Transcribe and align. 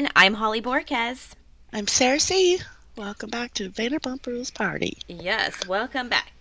And 0.00 0.10
I'm 0.16 0.32
Holly 0.32 0.62
Borquez. 0.62 1.34
I'm 1.74 1.86
Sarah 1.86 2.20
C. 2.20 2.58
Welcome 2.96 3.28
back 3.28 3.52
to 3.52 3.68
Vanderpump 3.68 4.26
Rules 4.26 4.50
Party. 4.50 4.96
Yes, 5.08 5.66
welcome 5.66 6.08
back. 6.08 6.32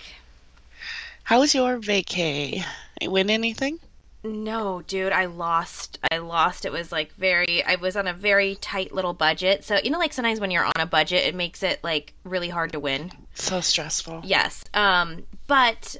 How 1.23 1.41
was 1.41 1.53
your 1.53 1.77
vacay? 1.77 2.63
Win 3.01 3.29
anything? 3.29 3.81
No, 4.23 4.81
dude, 4.87 5.11
I 5.11 5.25
lost. 5.25 5.99
I 6.09 6.19
lost. 6.19 6.63
It 6.63 6.71
was 6.71 6.93
like 6.93 7.11
very. 7.15 7.61
I 7.65 7.75
was 7.75 7.97
on 7.97 8.07
a 8.07 8.13
very 8.13 8.55
tight 8.55 8.93
little 8.93 9.13
budget. 9.13 9.65
So 9.65 9.77
you 9.83 9.89
know, 9.89 9.99
like 9.99 10.13
sometimes 10.13 10.39
when 10.39 10.51
you're 10.51 10.63
on 10.63 10.71
a 10.79 10.85
budget, 10.85 11.27
it 11.27 11.35
makes 11.35 11.61
it 11.61 11.83
like 11.83 12.13
really 12.23 12.47
hard 12.47 12.71
to 12.71 12.79
win. 12.79 13.11
So 13.33 13.59
stressful. 13.59 14.21
Yes. 14.23 14.63
Um. 14.73 15.23
But 15.47 15.97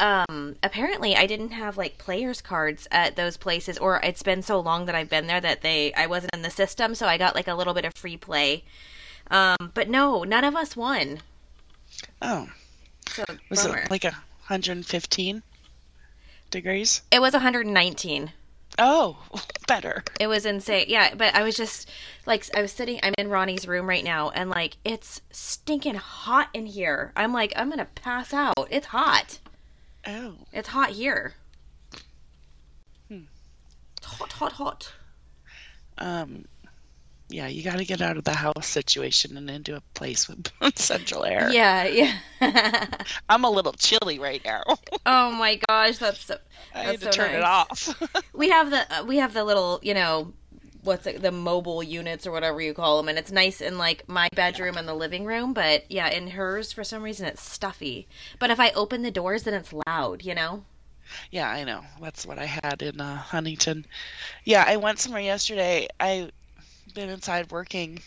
um 0.00 0.54
apparently 0.62 1.16
i 1.16 1.26
didn't 1.26 1.50
have 1.50 1.76
like 1.76 1.98
players 1.98 2.40
cards 2.40 2.86
at 2.92 3.16
those 3.16 3.36
places 3.36 3.76
or 3.78 3.98
it's 4.02 4.22
been 4.22 4.42
so 4.42 4.60
long 4.60 4.86
that 4.86 4.94
i've 4.94 5.10
been 5.10 5.26
there 5.26 5.40
that 5.40 5.60
they 5.62 5.92
i 5.94 6.06
wasn't 6.06 6.32
in 6.34 6.42
the 6.42 6.50
system 6.50 6.94
so 6.94 7.06
i 7.06 7.18
got 7.18 7.34
like 7.34 7.48
a 7.48 7.54
little 7.54 7.74
bit 7.74 7.84
of 7.84 7.94
free 7.94 8.16
play. 8.16 8.62
Um 9.30 9.72
but 9.74 9.88
no 9.88 10.22
none 10.24 10.44
of 10.44 10.54
us 10.56 10.76
won. 10.76 11.18
Oh, 12.22 12.48
so 13.08 13.24
was 13.50 13.62
bummer. 13.64 13.78
it 13.78 13.90
like 13.90 14.04
a 14.04 14.12
115 14.46 15.42
degrees? 16.50 17.02
it 17.10 17.20
was 17.20 17.32
119 17.32 18.32
Oh, 18.80 19.18
better. 19.66 20.04
it 20.20 20.28
was 20.28 20.46
insane. 20.46 20.84
Yeah 20.88 21.14
but 21.14 21.34
i 21.34 21.42
was 21.42 21.56
just 21.56 21.90
like 22.24 22.48
i 22.56 22.62
was 22.62 22.70
sitting 22.72 23.00
i'm 23.02 23.14
in 23.18 23.28
ronnie's 23.28 23.66
room 23.66 23.88
right 23.88 24.04
now 24.04 24.30
and 24.30 24.48
like 24.48 24.76
it's 24.84 25.20
stinking 25.32 25.96
hot 25.96 26.48
in 26.54 26.66
here. 26.66 27.12
I'm 27.16 27.32
like 27.32 27.52
i'm 27.56 27.68
gonna 27.68 27.88
pass 27.96 28.32
out. 28.32 28.68
It's 28.70 28.86
hot 28.86 29.40
Oh, 30.08 30.34
it's 30.52 30.68
hot 30.68 30.90
here 30.90 31.34
Hmm. 33.08 33.20
it's 33.98 34.06
hot 34.06 34.32
hot 34.32 34.52
hot 34.52 34.92
um, 35.98 36.44
yeah, 37.28 37.48
you 37.48 37.62
got 37.64 37.76
to 37.78 37.84
get 37.84 38.00
out 38.00 38.16
of 38.16 38.22
the 38.24 38.32
house 38.32 38.66
situation 38.68 39.36
and 39.36 39.50
into 39.50 39.74
a 39.76 39.80
place 39.94 40.28
with 40.28 40.50
central 40.76 41.24
air. 41.24 41.50
yeah 41.52 41.84
yeah 41.86 42.86
I'm 43.28 43.44
a 43.44 43.50
little 43.50 43.72
chilly 43.74 44.18
right 44.18 44.42
now. 44.44 44.62
Oh 45.10 45.30
my 45.32 45.58
gosh, 45.68 45.96
that's 45.98 46.24
so. 46.26 46.36
I 46.74 46.82
had 46.82 47.00
to 47.00 47.06
so 47.06 47.10
turn 47.10 47.34
it 47.34 47.42
off. 47.42 47.88
We 48.34 48.50
have 48.50 48.70
the 48.70 48.94
uh, 48.94 49.04
we 49.04 49.16
have 49.18 49.32
the 49.32 49.42
little 49.42 49.80
you 49.82 49.94
know 49.94 50.34
what's 50.88 51.06
it, 51.06 51.22
the 51.22 51.30
mobile 51.30 51.82
units 51.82 52.26
or 52.26 52.32
whatever 52.32 52.60
you 52.60 52.74
call 52.74 52.96
them, 52.96 53.08
and 53.08 53.18
it's 53.18 53.30
nice 53.30 53.60
in 53.60 53.78
like 53.78 54.08
my 54.08 54.28
bedroom 54.34 54.76
and 54.76 54.88
the 54.88 54.94
living 54.94 55.24
room. 55.24 55.52
But 55.52 55.88
yeah, 55.88 56.08
in 56.08 56.28
hers 56.28 56.72
for 56.72 56.82
some 56.82 57.02
reason 57.02 57.26
it's 57.26 57.42
stuffy. 57.42 58.08
But 58.40 58.50
if 58.50 58.58
I 58.58 58.70
open 58.70 59.02
the 59.02 59.12
doors, 59.12 59.44
then 59.44 59.54
it's 59.54 59.72
loud. 59.86 60.24
You 60.24 60.34
know. 60.34 60.64
Yeah, 61.30 61.48
I 61.48 61.64
know. 61.64 61.82
That's 62.02 62.26
what 62.26 62.38
I 62.38 62.44
had 62.44 62.82
in 62.82 63.00
uh, 63.00 63.16
Huntington. 63.16 63.86
Yeah, 64.44 64.64
I 64.66 64.76
went 64.76 64.98
somewhere 64.98 65.22
yesterday. 65.22 65.88
I 66.00 66.30
been 66.94 67.08
inside 67.08 67.50
working 67.50 68.00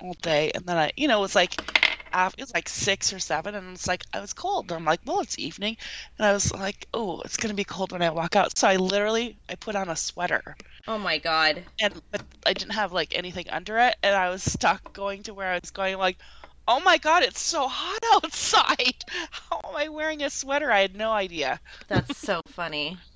all 0.00 0.14
day, 0.22 0.50
and 0.54 0.66
then 0.66 0.76
I, 0.76 0.92
you 0.96 1.08
know, 1.08 1.18
it 1.18 1.22
was 1.22 1.34
like 1.34 1.87
af 2.12 2.34
it 2.38 2.42
was 2.42 2.54
like 2.54 2.68
six 2.68 3.12
or 3.12 3.18
seven, 3.18 3.54
and 3.54 3.74
it's 3.74 3.86
like 3.86 4.04
I 4.12 4.20
was 4.20 4.32
cold. 4.32 4.70
I'm 4.72 4.84
like, 4.84 5.00
well, 5.04 5.20
it's 5.20 5.38
evening, 5.38 5.76
and 6.18 6.26
I 6.26 6.32
was 6.32 6.52
like, 6.52 6.86
oh, 6.94 7.20
it's 7.22 7.36
gonna 7.36 7.54
be 7.54 7.64
cold 7.64 7.92
when 7.92 8.02
I 8.02 8.10
walk 8.10 8.36
out. 8.36 8.56
So 8.56 8.68
I 8.68 8.76
literally 8.76 9.36
I 9.48 9.54
put 9.54 9.76
on 9.76 9.88
a 9.88 9.96
sweater, 9.96 10.56
Oh 10.86 10.98
my 10.98 11.18
god. 11.18 11.62
and 11.80 11.94
but 12.10 12.22
I 12.46 12.52
didn't 12.52 12.72
have 12.72 12.92
like 12.92 13.16
anything 13.16 13.48
under 13.50 13.78
it, 13.78 13.96
and 14.02 14.14
I 14.14 14.30
was 14.30 14.42
stuck 14.42 14.92
going 14.92 15.22
to 15.24 15.34
where 15.34 15.50
I 15.52 15.58
was 15.58 15.70
going. 15.70 15.98
Like, 15.98 16.18
oh 16.66 16.80
my 16.80 16.98
god, 16.98 17.22
it's 17.22 17.40
so 17.40 17.66
hot 17.68 18.00
outside. 18.14 18.94
How 19.30 19.60
am 19.68 19.76
I 19.76 19.88
wearing 19.88 20.22
a 20.22 20.30
sweater? 20.30 20.70
I 20.70 20.80
had 20.80 20.96
no 20.96 21.10
idea. 21.12 21.60
That's 21.88 22.16
so 22.18 22.42
funny. 22.46 22.96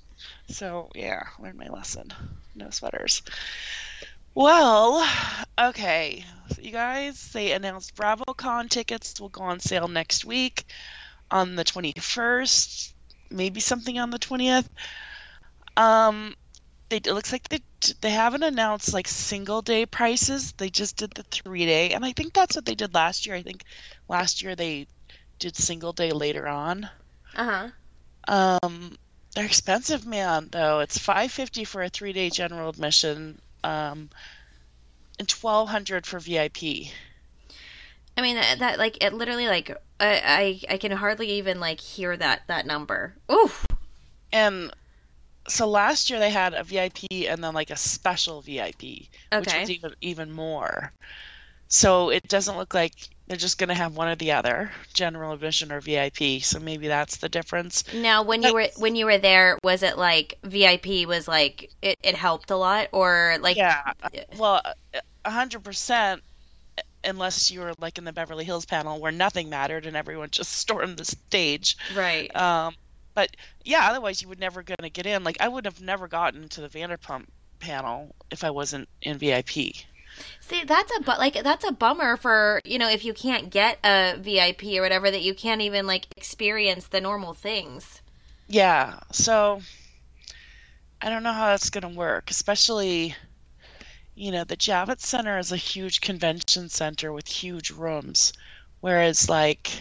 So 0.47 0.89
yeah, 0.95 1.23
learned 1.39 1.57
my 1.57 1.67
lesson. 1.67 2.13
No 2.55 2.69
sweaters. 2.69 3.23
Well, 4.35 5.07
okay, 5.59 6.25
so 6.49 6.61
you 6.61 6.71
guys. 6.71 7.31
They 7.31 7.51
announced 7.51 7.95
BravoCon 7.95 8.69
tickets 8.69 9.19
will 9.19 9.29
go 9.29 9.43
on 9.43 9.59
sale 9.59 9.87
next 9.87 10.25
week, 10.25 10.65
on 11.29 11.55
the 11.55 11.63
twenty 11.63 11.93
first. 11.99 12.95
Maybe 13.29 13.59
something 13.59 13.99
on 13.99 14.09
the 14.09 14.19
twentieth. 14.19 14.69
Um, 15.77 16.35
they 16.89 16.97
it 16.97 17.13
looks 17.13 17.31
like 17.31 17.47
they 17.49 17.61
they 18.01 18.11
haven't 18.11 18.43
announced 18.43 18.93
like 18.93 19.07
single 19.07 19.61
day 19.61 19.85
prices. 19.85 20.53
They 20.53 20.69
just 20.69 20.97
did 20.97 21.11
the 21.11 21.23
three 21.23 21.65
day, 21.65 21.91
and 21.91 22.05
I 22.05 22.11
think 22.13 22.33
that's 22.33 22.55
what 22.55 22.65
they 22.65 22.75
did 22.75 22.93
last 22.93 23.25
year. 23.25 23.35
I 23.35 23.41
think 23.41 23.63
last 24.07 24.41
year 24.41 24.55
they 24.55 24.87
did 25.39 25.55
single 25.55 25.93
day 25.93 26.11
later 26.11 26.47
on. 26.47 26.89
Uh 27.35 27.69
huh. 28.25 28.57
Um, 28.63 28.97
they're 29.35 29.45
expensive, 29.45 30.05
man. 30.05 30.49
Though 30.51 30.79
it's 30.79 30.97
five 30.97 31.31
fifty 31.31 31.63
for 31.63 31.81
a 31.81 31.89
three 31.89 32.13
day 32.13 32.29
general 32.29 32.69
admission, 32.69 33.39
um, 33.63 34.09
and 35.23 35.29
twelve 35.29 35.69
hundred 35.69 36.05
for 36.05 36.19
VIP. 36.19 36.91
I 38.17 38.21
mean 38.21 38.35
that, 38.35 38.59
that 38.59 38.77
like 38.77 39.01
it 39.01 39.13
literally 39.13 39.47
like 39.47 39.71
I, 40.01 40.59
I 40.69 40.73
I 40.73 40.77
can 40.77 40.91
hardly 40.91 41.31
even 41.31 41.61
like 41.61 41.79
hear 41.79 42.15
that 42.17 42.41
that 42.47 42.65
number. 42.65 43.15
Oof. 43.31 43.65
And 44.33 44.73
so 45.47 45.67
last 45.67 46.09
year 46.09 46.19
they 46.19 46.29
had 46.29 46.53
a 46.53 46.63
VIP 46.63 47.05
and 47.29 47.41
then 47.41 47.53
like 47.53 47.69
a 47.69 47.77
special 47.77 48.41
VIP, 48.41 48.83
okay. 48.83 49.39
which 49.39 49.53
was 49.53 49.69
even 49.69 49.95
even 50.01 50.31
more. 50.31 50.91
So 51.69 52.09
it 52.09 52.27
doesn't 52.27 52.57
look 52.57 52.73
like 52.73 52.93
they're 53.27 53.37
just 53.37 53.57
gonna 53.57 53.73
have 53.73 53.95
one 53.95 54.07
or 54.07 54.15
the 54.15 54.33
other, 54.33 54.71
general 54.93 55.31
admission 55.31 55.71
or 55.71 55.79
VIP. 55.79 56.41
So 56.41 56.59
maybe 56.59 56.87
that's 56.87 57.17
the 57.17 57.29
difference. 57.29 57.83
Now, 57.93 58.23
when 58.23 58.43
you 58.43 58.53
were 58.53 58.67
when 58.77 58.95
you 58.95 59.05
were 59.05 59.17
there, 59.17 59.57
was 59.63 59.81
it 59.81 59.97
like 59.97 60.37
VIP 60.43 61.07
was 61.07 61.27
like 61.27 61.71
it, 61.81 61.97
it 62.03 62.15
helped 62.15 62.51
a 62.51 62.57
lot, 62.57 62.89
or 62.91 63.37
like 63.41 63.57
Yeah, 63.57 63.93
well, 64.37 64.61
hundred 65.25 65.63
percent. 65.63 66.21
Unless 67.05 67.51
you 67.51 67.59
were 67.59 67.73
like 67.79 67.97
in 67.97 68.05
the 68.05 68.13
Beverly 68.13 68.45
Hills 68.45 68.65
panel 68.65 68.99
where 68.99 69.11
nothing 69.11 69.49
mattered 69.49 69.85
and 69.85 69.95
everyone 69.97 70.29
just 70.31 70.51
stormed 70.57 70.97
the 70.97 71.05
stage. 71.05 71.77
right? 71.95 72.33
Um, 72.35 72.75
but 73.13 73.35
yeah, 73.63 73.89
otherwise 73.89 74.21
you 74.21 74.29
would 74.29 74.39
never 74.39 74.63
gonna 74.63 74.89
get 74.89 75.05
in. 75.05 75.23
Like 75.23 75.37
I 75.41 75.47
would 75.47 75.65
have 75.65 75.81
never 75.81 76.07
gotten 76.07 76.49
to 76.49 76.61
the 76.61 76.69
Vanderpump 76.69 77.25
panel 77.59 78.15
if 78.31 78.43
I 78.43 78.49
wasn't 78.51 78.87
in 79.01 79.17
VIP. 79.17 79.75
See, 80.39 80.63
that's 80.63 80.95
a 80.97 81.01
but 81.01 81.19
like 81.19 81.41
that's 81.43 81.67
a 81.67 81.71
bummer 81.71 82.17
for 82.17 82.61
you 82.65 82.77
know 82.77 82.89
if 82.89 83.03
you 83.03 83.13
can't 83.13 83.49
get 83.49 83.79
a 83.83 84.15
VIP 84.17 84.63
or 84.77 84.81
whatever 84.81 85.09
that 85.09 85.21
you 85.21 85.33
can't 85.33 85.61
even 85.61 85.87
like 85.87 86.07
experience 86.15 86.87
the 86.87 87.01
normal 87.01 87.33
things. 87.33 88.01
Yeah, 88.47 88.99
so 89.11 89.61
I 91.01 91.09
don't 91.09 91.23
know 91.23 91.33
how 91.33 91.47
that's 91.47 91.69
gonna 91.69 91.89
work, 91.89 92.29
especially 92.29 93.15
you 94.15 94.31
know, 94.31 94.43
the 94.43 94.57
Javits 94.57 95.01
Center 95.01 95.37
is 95.37 95.51
a 95.51 95.57
huge 95.57 96.01
convention 96.01 96.69
center 96.69 97.11
with 97.11 97.27
huge 97.27 97.71
rooms, 97.71 98.33
whereas 98.81 99.29
like, 99.29 99.71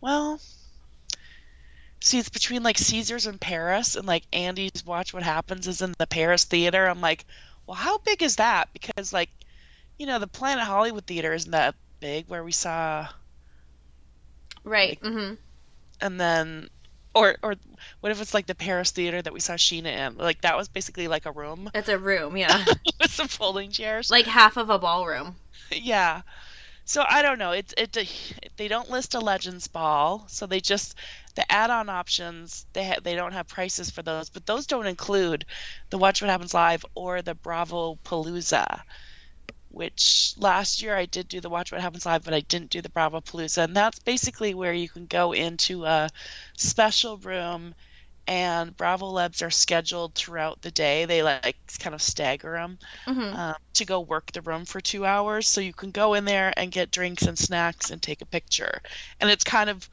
well, 0.00 0.40
see, 2.00 2.18
it's 2.18 2.28
between 2.28 2.62
like 2.62 2.78
Caesars 2.78 3.26
and 3.26 3.40
Paris, 3.40 3.96
and 3.96 4.06
like 4.06 4.24
Andy's 4.32 4.84
Watch 4.84 5.14
What 5.14 5.22
Happens 5.22 5.66
is 5.66 5.82
in 5.82 5.94
the 5.98 6.06
Paris 6.06 6.44
theater. 6.44 6.86
I'm 6.86 7.00
like, 7.00 7.24
well, 7.66 7.76
how 7.76 7.98
big 7.98 8.22
is 8.22 8.36
that? 8.36 8.68
Because 8.72 9.12
like, 9.12 9.30
you 9.98 10.06
know, 10.06 10.18
the 10.18 10.26
Planet 10.26 10.64
Hollywood 10.64 11.06
theater 11.06 11.32
isn't 11.32 11.52
that 11.52 11.74
big, 12.00 12.28
where 12.28 12.44
we 12.44 12.52
saw 12.52 13.08
Right. 14.64 15.00
Mm-hmm. 15.00 15.34
and 16.00 16.20
then 16.20 16.68
or 17.14 17.36
or 17.42 17.54
what 18.00 18.12
if 18.12 18.20
it's 18.20 18.34
like 18.34 18.46
the 18.46 18.54
Paris 18.54 18.90
theater 18.90 19.20
that 19.22 19.32
we 19.32 19.40
saw 19.40 19.54
Scheana 19.54 20.08
in? 20.08 20.18
Like 20.18 20.42
that 20.42 20.56
was 20.56 20.68
basically 20.68 21.08
like 21.08 21.26
a 21.26 21.32
room 21.32 21.70
It's 21.74 21.88
a 21.88 21.98
room, 21.98 22.36
yeah, 22.36 22.64
with 23.00 23.10
some 23.10 23.28
folding 23.28 23.70
chairs. 23.70 24.10
like 24.10 24.26
half 24.26 24.56
of 24.56 24.70
a 24.70 24.78
ballroom. 24.78 25.36
yeah. 25.72 26.22
So 26.84 27.04
I 27.08 27.22
don't 27.22 27.38
know. 27.38 27.52
It's 27.52 27.72
it 27.76 27.96
they 28.56 28.68
don't 28.68 28.90
list 28.90 29.14
a 29.14 29.20
Legends 29.20 29.68
Ball, 29.68 30.24
so 30.28 30.46
they 30.46 30.60
just 30.60 30.96
the 31.36 31.50
add-on 31.50 31.88
options 31.88 32.66
they 32.72 32.84
ha- 32.86 33.00
they 33.02 33.14
don't 33.14 33.32
have 33.32 33.46
prices 33.46 33.88
for 33.90 34.02
those, 34.02 34.28
but 34.30 34.44
those 34.46 34.66
don't 34.66 34.86
include 34.86 35.44
the 35.90 35.98
Watch 35.98 36.20
What 36.20 36.30
Happens 36.30 36.52
Live 36.54 36.84
or 36.94 37.22
the 37.22 37.34
Bravo 37.34 37.98
Palooza. 38.04 38.82
Which 39.72 40.34
last 40.38 40.82
year 40.82 40.96
I 40.96 41.06
did 41.06 41.28
do 41.28 41.40
the 41.40 41.50
Watch 41.50 41.72
What 41.72 41.80
Happens 41.80 42.06
Live, 42.06 42.24
but 42.24 42.34
I 42.34 42.40
didn't 42.40 42.70
do 42.70 42.82
the 42.82 42.90
Bravo 42.90 43.20
Palooza, 43.22 43.64
and 43.64 43.76
that's 43.76 43.98
basically 44.00 44.54
where 44.54 44.72
you 44.74 44.88
can 44.88 45.06
go 45.06 45.32
into 45.32 45.86
a 45.86 46.10
special 46.58 47.18
room, 47.18 47.74
and 48.26 48.76
Bravo 48.76 49.06
Lebs 49.08 49.42
are 49.42 49.50
scheduled 49.50 50.14
throughout 50.14 50.62
the 50.62 50.70
day. 50.72 51.06
They 51.06 51.22
like 51.22 51.56
kind 51.80 51.94
of 51.94 52.02
stagger 52.02 52.52
them 52.54 52.78
hmm 53.06 53.34
um, 53.34 53.54
to 53.74 53.84
go 53.86 54.00
work 54.00 54.32
the 54.32 54.42
room 54.42 54.64
for 54.66 54.80
two 54.80 55.06
hours. 55.06 55.48
So 55.48 55.60
you 55.60 55.74
can 55.74 55.90
go 55.92 56.14
in 56.14 56.24
there 56.26 56.52
and 56.56 56.72
get 56.72 56.90
drinks 56.92 57.24
and 57.24 57.38
snacks 57.38 57.90
and 57.90 58.02
take 58.02 58.22
a 58.22 58.26
picture. 58.26 58.80
And 59.20 59.30
it's 59.30 59.44
kind 59.44 59.70
of 59.70 59.88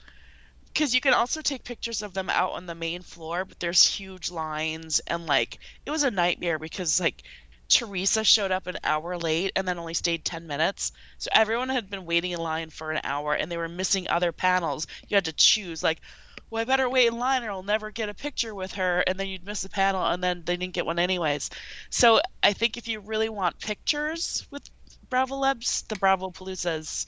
because 0.73 0.93
you 0.95 1.01
can 1.01 1.13
also 1.13 1.41
take 1.41 1.63
pictures 1.63 2.01
of 2.01 2.13
them 2.13 2.29
out 2.29 2.51
on 2.53 2.65
the 2.65 2.75
main 2.75 3.01
floor, 3.01 3.45
but 3.45 3.59
there's 3.59 3.83
huge 3.85 4.31
lines 4.31 4.99
and 5.07 5.25
like 5.25 5.59
it 5.85 5.91
was 5.91 6.03
a 6.03 6.11
nightmare 6.11 6.59
because 6.59 6.99
like 6.99 7.23
Teresa 7.69 8.23
showed 8.23 8.51
up 8.51 8.67
an 8.67 8.77
hour 8.83 9.17
late 9.17 9.51
and 9.55 9.67
then 9.67 9.77
only 9.77 9.93
stayed 9.93 10.25
10 10.25 10.47
minutes. 10.47 10.91
So 11.19 11.29
everyone 11.31 11.69
had 11.69 11.89
been 11.89 12.05
waiting 12.05 12.31
in 12.31 12.39
line 12.39 12.71
for 12.71 12.91
an 12.91 13.01
hour 13.03 13.33
and 13.33 13.51
they 13.51 13.57
were 13.57 13.69
missing 13.69 14.09
other 14.09 14.31
panels. 14.31 14.87
You 15.07 15.15
had 15.15 15.25
to 15.25 15.33
choose 15.33 15.83
like 15.83 16.01
well, 16.49 16.61
I 16.61 16.65
better 16.65 16.89
wait 16.89 17.07
in 17.07 17.19
line 17.19 17.43
or 17.43 17.51
I'll 17.51 17.63
never 17.63 17.91
get 17.91 18.09
a 18.09 18.13
picture 18.13 18.55
with 18.55 18.73
her. 18.73 19.03
And 19.05 19.19
then 19.19 19.27
you'd 19.27 19.45
miss 19.45 19.65
a 19.65 19.69
panel 19.69 20.05
and 20.05 20.23
then 20.23 20.43
they 20.45 20.57
didn't 20.57 20.73
get 20.73 20.85
one 20.85 20.99
anyways. 20.99 21.49
So 21.89 22.21
I 22.41 22.53
think 22.53 22.75
if 22.75 22.87
you 22.87 23.01
really 23.01 23.29
want 23.29 23.59
pictures 23.59 24.47
with 24.49 24.67
Bravo 25.09 25.35
Lebs, 25.35 25.83
the 25.87 25.95
Bravo 25.95 26.31
Palooza 26.31 26.79
is, 26.79 27.07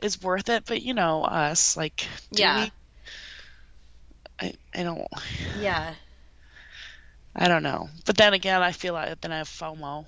is 0.00 0.22
worth 0.22 0.48
it. 0.48 0.64
But 0.66 0.82
you 0.82 0.94
know, 0.94 1.24
us, 1.24 1.76
like, 1.76 2.06
yeah. 2.30 2.64
We... 2.64 2.72
I, 4.38 4.54
I 4.74 4.82
don't. 4.82 5.06
Yeah. 5.60 5.94
I 7.36 7.48
don't 7.48 7.62
know. 7.62 7.88
But 8.06 8.16
then 8.16 8.32
again, 8.32 8.62
I 8.62 8.72
feel 8.72 8.94
like 8.94 9.20
then 9.20 9.32
I 9.32 9.38
have 9.38 9.48
FOMO. 9.48 10.06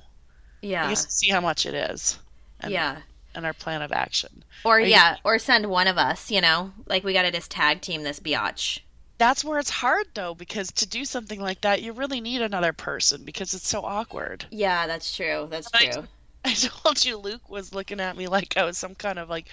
Yeah. 0.63 0.87
I 0.87 0.89
guess 0.89 1.09
see 1.13 1.31
how 1.31 1.41
much 1.41 1.67
it 1.67 1.75
is. 1.75 2.19
And, 2.61 2.73
yeah. 2.73 2.99
And 3.35 3.45
our 3.45 3.53
plan 3.53 3.83
of 3.83 3.93
action. 3.93 4.43
Or, 4.65 4.81
yeah, 4.81 5.17
or 5.23 5.39
send 5.39 5.67
one 5.67 5.87
of 5.87 5.99
us, 5.99 6.31
you 6.31 6.41
know? 6.41 6.73
Like, 6.87 7.05
we 7.05 7.13
got 7.13 7.23
to 7.23 7.31
just 7.31 7.51
tag 7.51 7.83
team 7.83 8.03
this 8.03 8.19
biatch. 8.19 8.81
That's 9.19 9.45
where 9.45 9.59
it's 9.59 9.71
hard, 9.71 10.07
though, 10.15 10.35
because 10.35 10.73
to 10.73 10.87
do 10.87 11.05
something 11.05 11.41
like 11.41 11.61
that, 11.61 11.83
you 11.83 11.93
really 11.93 12.21
need 12.21 12.41
another 12.41 12.73
person 12.73 13.25
because 13.25 13.53
it's 13.53 13.69
so 13.69 13.83
awkward. 13.83 14.47
Yeah, 14.51 14.87
that's 14.87 15.15
true. 15.15 15.47
That's 15.51 15.71
true. 15.71 16.05
I, 16.45 16.51
I 16.51 16.55
told 16.55 17.05
you 17.05 17.19
Luke 17.19 17.51
was 17.51 17.75
looking 17.75 18.01
at 18.01 18.17
me 18.17 18.27
like 18.27 18.57
I 18.57 18.65
was 18.65 18.79
some 18.79 18.95
kind 18.95 19.19
of 19.19 19.29
like, 19.29 19.49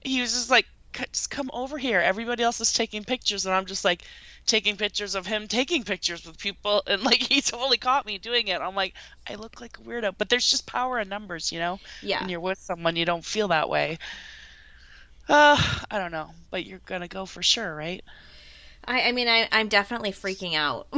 he 0.00 0.20
was 0.20 0.32
just 0.32 0.50
like, 0.50 0.66
just 1.12 1.30
come 1.30 1.50
over 1.52 1.78
here. 1.78 2.00
Everybody 2.00 2.42
else 2.42 2.60
is 2.60 2.72
taking 2.72 3.04
pictures, 3.04 3.46
and 3.46 3.54
I'm 3.54 3.66
just 3.66 3.84
like 3.84 4.02
taking 4.46 4.76
pictures 4.76 5.14
of 5.14 5.26
him 5.26 5.48
taking 5.48 5.84
pictures 5.84 6.26
with 6.26 6.38
people, 6.38 6.82
and 6.86 7.02
like 7.02 7.20
he 7.22 7.40
totally 7.40 7.78
caught 7.78 8.06
me 8.06 8.18
doing 8.18 8.48
it. 8.48 8.60
I'm 8.60 8.74
like, 8.74 8.94
I 9.28 9.34
look 9.36 9.60
like 9.60 9.78
a 9.78 9.82
weirdo, 9.82 10.14
but 10.18 10.28
there's 10.28 10.48
just 10.48 10.66
power 10.66 10.98
in 10.98 11.08
numbers, 11.08 11.52
you 11.52 11.58
know. 11.58 11.78
Yeah. 12.02 12.20
When 12.20 12.28
you're 12.28 12.40
with 12.40 12.58
someone, 12.58 12.96
you 12.96 13.04
don't 13.04 13.24
feel 13.24 13.48
that 13.48 13.68
way. 13.68 13.98
Uh, 15.28 15.62
I 15.90 15.98
don't 15.98 16.12
know, 16.12 16.30
but 16.50 16.64
you're 16.66 16.80
gonna 16.86 17.08
go 17.08 17.26
for 17.26 17.42
sure, 17.42 17.74
right? 17.74 18.02
I, 18.84 19.08
I 19.08 19.12
mean, 19.12 19.28
I, 19.28 19.48
I'm 19.52 19.68
definitely 19.68 20.12
freaking 20.12 20.54
out. 20.54 20.88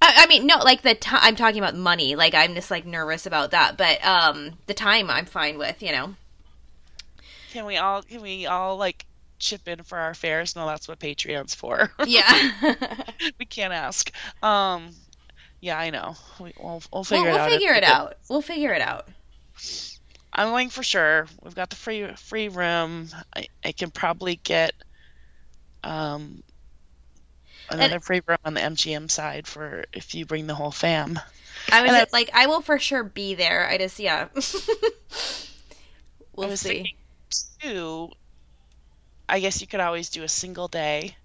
I 0.00 0.26
mean, 0.28 0.46
no, 0.46 0.58
like 0.58 0.82
the 0.82 0.94
time 0.94 1.20
I'm 1.22 1.36
talking 1.36 1.58
about 1.58 1.74
money. 1.74 2.16
Like 2.16 2.34
I'm 2.34 2.54
just 2.54 2.70
like 2.70 2.86
nervous 2.86 3.26
about 3.26 3.52
that, 3.52 3.76
but 3.76 4.04
um, 4.04 4.52
the 4.66 4.74
time 4.74 5.10
I'm 5.10 5.26
fine 5.26 5.58
with, 5.58 5.82
you 5.82 5.92
know. 5.92 6.14
Can 7.52 7.66
we 7.66 7.76
all 7.76 8.02
can 8.02 8.22
we 8.22 8.46
all 8.46 8.76
like 8.76 9.06
chip 9.38 9.68
in 9.68 9.82
for 9.82 9.98
our 9.98 10.14
fares? 10.14 10.56
No, 10.56 10.66
that's 10.66 10.88
what 10.88 10.98
Patreon's 10.98 11.54
for. 11.54 11.90
Yeah. 12.06 12.52
we 13.38 13.46
can't 13.46 13.72
ask. 13.72 14.10
Um 14.42 14.90
yeah, 15.60 15.78
I 15.78 15.90
know. 15.90 16.16
We, 16.38 16.52
will 16.60 16.82
we'll 16.92 17.04
figure 17.04 17.24
we'll, 17.24 17.34
it 17.34 17.38
we'll 17.38 17.44
out. 17.44 17.50
Figure 17.50 17.72
it 17.72 17.84
out. 17.84 18.16
We'll 18.28 18.42
figure 18.42 18.72
it 18.72 18.82
out. 18.82 19.08
I'm 20.32 20.50
going 20.50 20.68
for 20.68 20.82
sure. 20.82 21.26
We've 21.42 21.54
got 21.54 21.70
the 21.70 21.76
free 21.76 22.12
free 22.16 22.48
room. 22.48 23.08
I, 23.34 23.46
I 23.64 23.72
can 23.72 23.90
probably 23.90 24.36
get 24.36 24.74
um 25.82 26.42
another 27.70 27.96
and, 27.96 28.04
free 28.04 28.20
room 28.26 28.38
on 28.44 28.54
the 28.54 28.60
MGM 28.60 29.10
side 29.10 29.46
for 29.46 29.84
if 29.92 30.14
you 30.14 30.26
bring 30.26 30.46
the 30.46 30.54
whole 30.54 30.70
fam. 30.70 31.18
I 31.72 31.82
was 31.82 32.12
like, 32.12 32.30
I 32.32 32.46
will 32.46 32.60
for 32.60 32.78
sure 32.78 33.02
be 33.02 33.34
there. 33.34 33.66
I 33.68 33.78
just 33.78 33.98
yeah. 33.98 34.28
we'll 36.36 36.56
see. 36.56 36.68
Thinking, 36.68 36.96
two, 37.60 38.10
I 39.28 39.40
guess 39.40 39.60
you 39.60 39.66
could 39.66 39.80
always 39.80 40.10
do 40.10 40.22
a 40.22 40.28
single 40.28 40.68
day. 40.68 41.16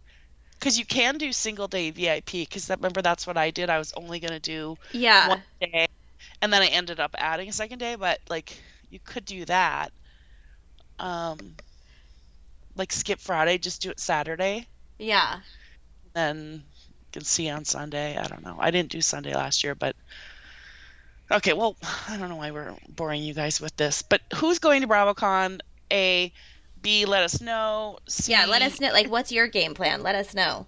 Because 0.60 0.78
you 0.78 0.86
can 0.86 1.18
do 1.18 1.32
single 1.32 1.68
day 1.68 1.90
VIP. 1.90 2.32
Because 2.32 2.70
remember, 2.70 3.02
that's 3.02 3.26
what 3.26 3.38
I 3.38 3.52
did. 3.52 3.70
I 3.70 3.78
was 3.78 3.94
only 3.94 4.20
going 4.20 4.34
to 4.34 4.40
do 4.40 4.78
yeah. 4.92 5.30
one 5.30 5.44
day. 5.60 5.88
And 6.42 6.54
then 6.54 6.62
I 6.62 6.68
ended 6.68 7.00
up 7.00 7.16
adding 7.18 7.50
a 7.50 7.54
second 7.54 7.80
day. 7.80 7.96
But, 7.96 8.20
like, 8.30 8.56
you 8.90 9.00
could 9.04 9.26
do 9.26 9.46
that. 9.46 9.92
Um, 11.00 11.56
like, 12.76 12.92
skip 12.92 13.20
Friday, 13.20 13.58
just 13.58 13.82
do 13.82 13.90
it 13.90 14.00
Saturday. 14.00 14.68
Yeah. 15.00 15.40
Then 16.14 16.64
you 16.76 17.08
can 17.12 17.24
see 17.24 17.50
on 17.50 17.66
Sunday. 17.66 18.18
I 18.18 18.28
don't 18.28 18.44
know. 18.44 18.58
I 18.60 18.70
didn't 18.70 18.92
do 18.92 19.02
Sunday 19.02 19.34
last 19.34 19.64
year, 19.64 19.76
but. 19.76 19.96
Okay, 21.32 21.54
well, 21.54 21.78
I 22.10 22.18
don't 22.18 22.30
know 22.30 22.36
why 22.36 22.52
we're 22.52 22.76
boring 22.90 23.24
you 23.24 23.34
guys 23.34 23.62
with 23.62 23.76
this, 23.78 24.02
but 24.02 24.22
who's 24.36 24.60
going 24.60 24.82
to 24.82 24.88
BravoCon? 24.88 25.62
A, 25.92 26.32
B, 26.82 27.06
let 27.06 27.24
us 27.24 27.42
know. 27.42 28.00
C, 28.08 28.32
yeah, 28.32 28.46
let 28.46 28.62
us 28.62 28.80
know. 28.80 28.92
Like, 28.92 29.10
what's 29.10 29.32
your 29.32 29.48
game 29.48 29.74
plan? 29.74 30.02
Let 30.02 30.16
us 30.16 30.34
know. 30.34 30.66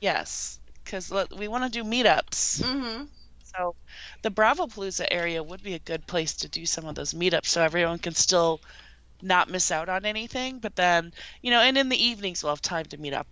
Yes, 0.00 0.58
because 0.84 1.12
we 1.36 1.48
want 1.48 1.64
to 1.64 1.70
do 1.70 1.88
meetups. 1.88 2.62
Mm-hmm. 2.62 3.04
So, 3.56 3.74
the 4.22 4.30
Bravo 4.30 4.66
Palooza 4.66 5.06
area 5.10 5.42
would 5.42 5.62
be 5.62 5.74
a 5.74 5.78
good 5.78 6.06
place 6.06 6.34
to 6.34 6.48
do 6.48 6.66
some 6.66 6.86
of 6.86 6.94
those 6.94 7.14
meetups, 7.14 7.46
so 7.46 7.62
everyone 7.62 7.98
can 7.98 8.14
still 8.14 8.60
not 9.22 9.50
miss 9.50 9.70
out 9.70 9.88
on 9.88 10.04
anything. 10.04 10.58
But 10.58 10.76
then, 10.76 11.12
you 11.42 11.50
know, 11.50 11.60
and 11.60 11.78
in 11.78 11.88
the 11.88 12.02
evenings 12.02 12.42
we'll 12.42 12.52
have 12.52 12.62
time 12.62 12.86
to 12.86 12.96
meet 12.96 13.14
up 13.14 13.26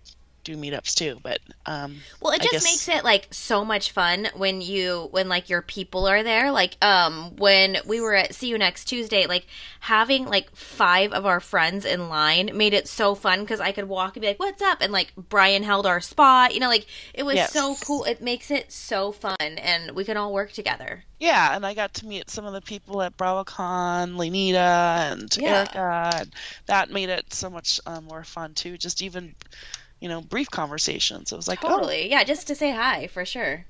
do 0.44 0.56
meetups 0.56 0.94
too 0.94 1.18
but 1.22 1.38
um 1.66 1.96
well 2.20 2.32
it 2.32 2.42
just 2.42 2.52
guess... 2.52 2.64
makes 2.64 2.88
it 2.88 3.04
like 3.04 3.28
so 3.30 3.64
much 3.64 3.92
fun 3.92 4.28
when 4.36 4.60
you 4.60 5.08
when 5.12 5.28
like 5.28 5.48
your 5.48 5.62
people 5.62 6.06
are 6.06 6.22
there 6.22 6.50
like 6.50 6.76
um 6.82 7.34
when 7.36 7.76
we 7.86 8.00
were 8.00 8.14
at 8.14 8.34
see 8.34 8.48
you 8.48 8.58
next 8.58 8.86
tuesday 8.86 9.26
like 9.26 9.46
having 9.80 10.24
like 10.26 10.54
five 10.56 11.12
of 11.12 11.24
our 11.24 11.38
friends 11.38 11.84
in 11.84 12.08
line 12.08 12.50
made 12.54 12.74
it 12.74 12.88
so 12.88 13.14
fun 13.14 13.40
because 13.40 13.60
i 13.60 13.70
could 13.70 13.88
walk 13.88 14.16
and 14.16 14.22
be 14.22 14.26
like 14.26 14.40
what's 14.40 14.62
up 14.62 14.78
and 14.80 14.92
like 14.92 15.12
brian 15.16 15.62
held 15.62 15.86
our 15.86 16.00
spot 16.00 16.52
you 16.52 16.60
know 16.60 16.68
like 16.68 16.86
it 17.14 17.22
was 17.22 17.36
yes. 17.36 17.52
so 17.52 17.76
cool 17.76 18.02
it 18.04 18.20
makes 18.20 18.50
it 18.50 18.72
so 18.72 19.12
fun 19.12 19.36
and 19.40 19.92
we 19.92 20.04
can 20.04 20.16
all 20.16 20.32
work 20.32 20.52
together 20.52 21.04
yeah 21.20 21.54
and 21.54 21.64
i 21.64 21.72
got 21.72 21.94
to 21.94 22.06
meet 22.06 22.28
some 22.28 22.44
of 22.44 22.52
the 22.52 22.60
people 22.60 23.00
at 23.00 23.16
bravocon 23.16 24.16
lenita 24.16 25.12
and 25.12 25.36
yeah. 25.36 25.58
erica 25.58 26.10
and 26.16 26.32
that 26.66 26.90
made 26.90 27.08
it 27.08 27.32
so 27.32 27.48
much 27.48 27.80
um, 27.86 28.04
more 28.04 28.24
fun 28.24 28.52
too 28.54 28.76
just 28.76 29.02
even 29.02 29.32
you 30.02 30.08
know, 30.08 30.20
brief 30.20 30.50
conversations. 30.50 31.30
It 31.30 31.36
was 31.36 31.46
like 31.46 31.64
oh. 31.64 31.68
totally, 31.68 32.06
oh. 32.06 32.08
yeah, 32.08 32.24
just 32.24 32.48
to 32.48 32.56
say 32.56 32.72
hi 32.72 33.06
for 33.06 33.24
sure. 33.24 33.64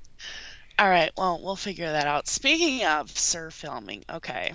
All 0.79 0.89
right, 0.89 1.11
well, 1.15 1.39
we'll 1.41 1.55
figure 1.55 1.91
that 1.91 2.07
out. 2.07 2.27
Speaking 2.27 2.83
of 2.87 3.15
SUR 3.15 3.51
filming, 3.51 4.03
okay. 4.09 4.53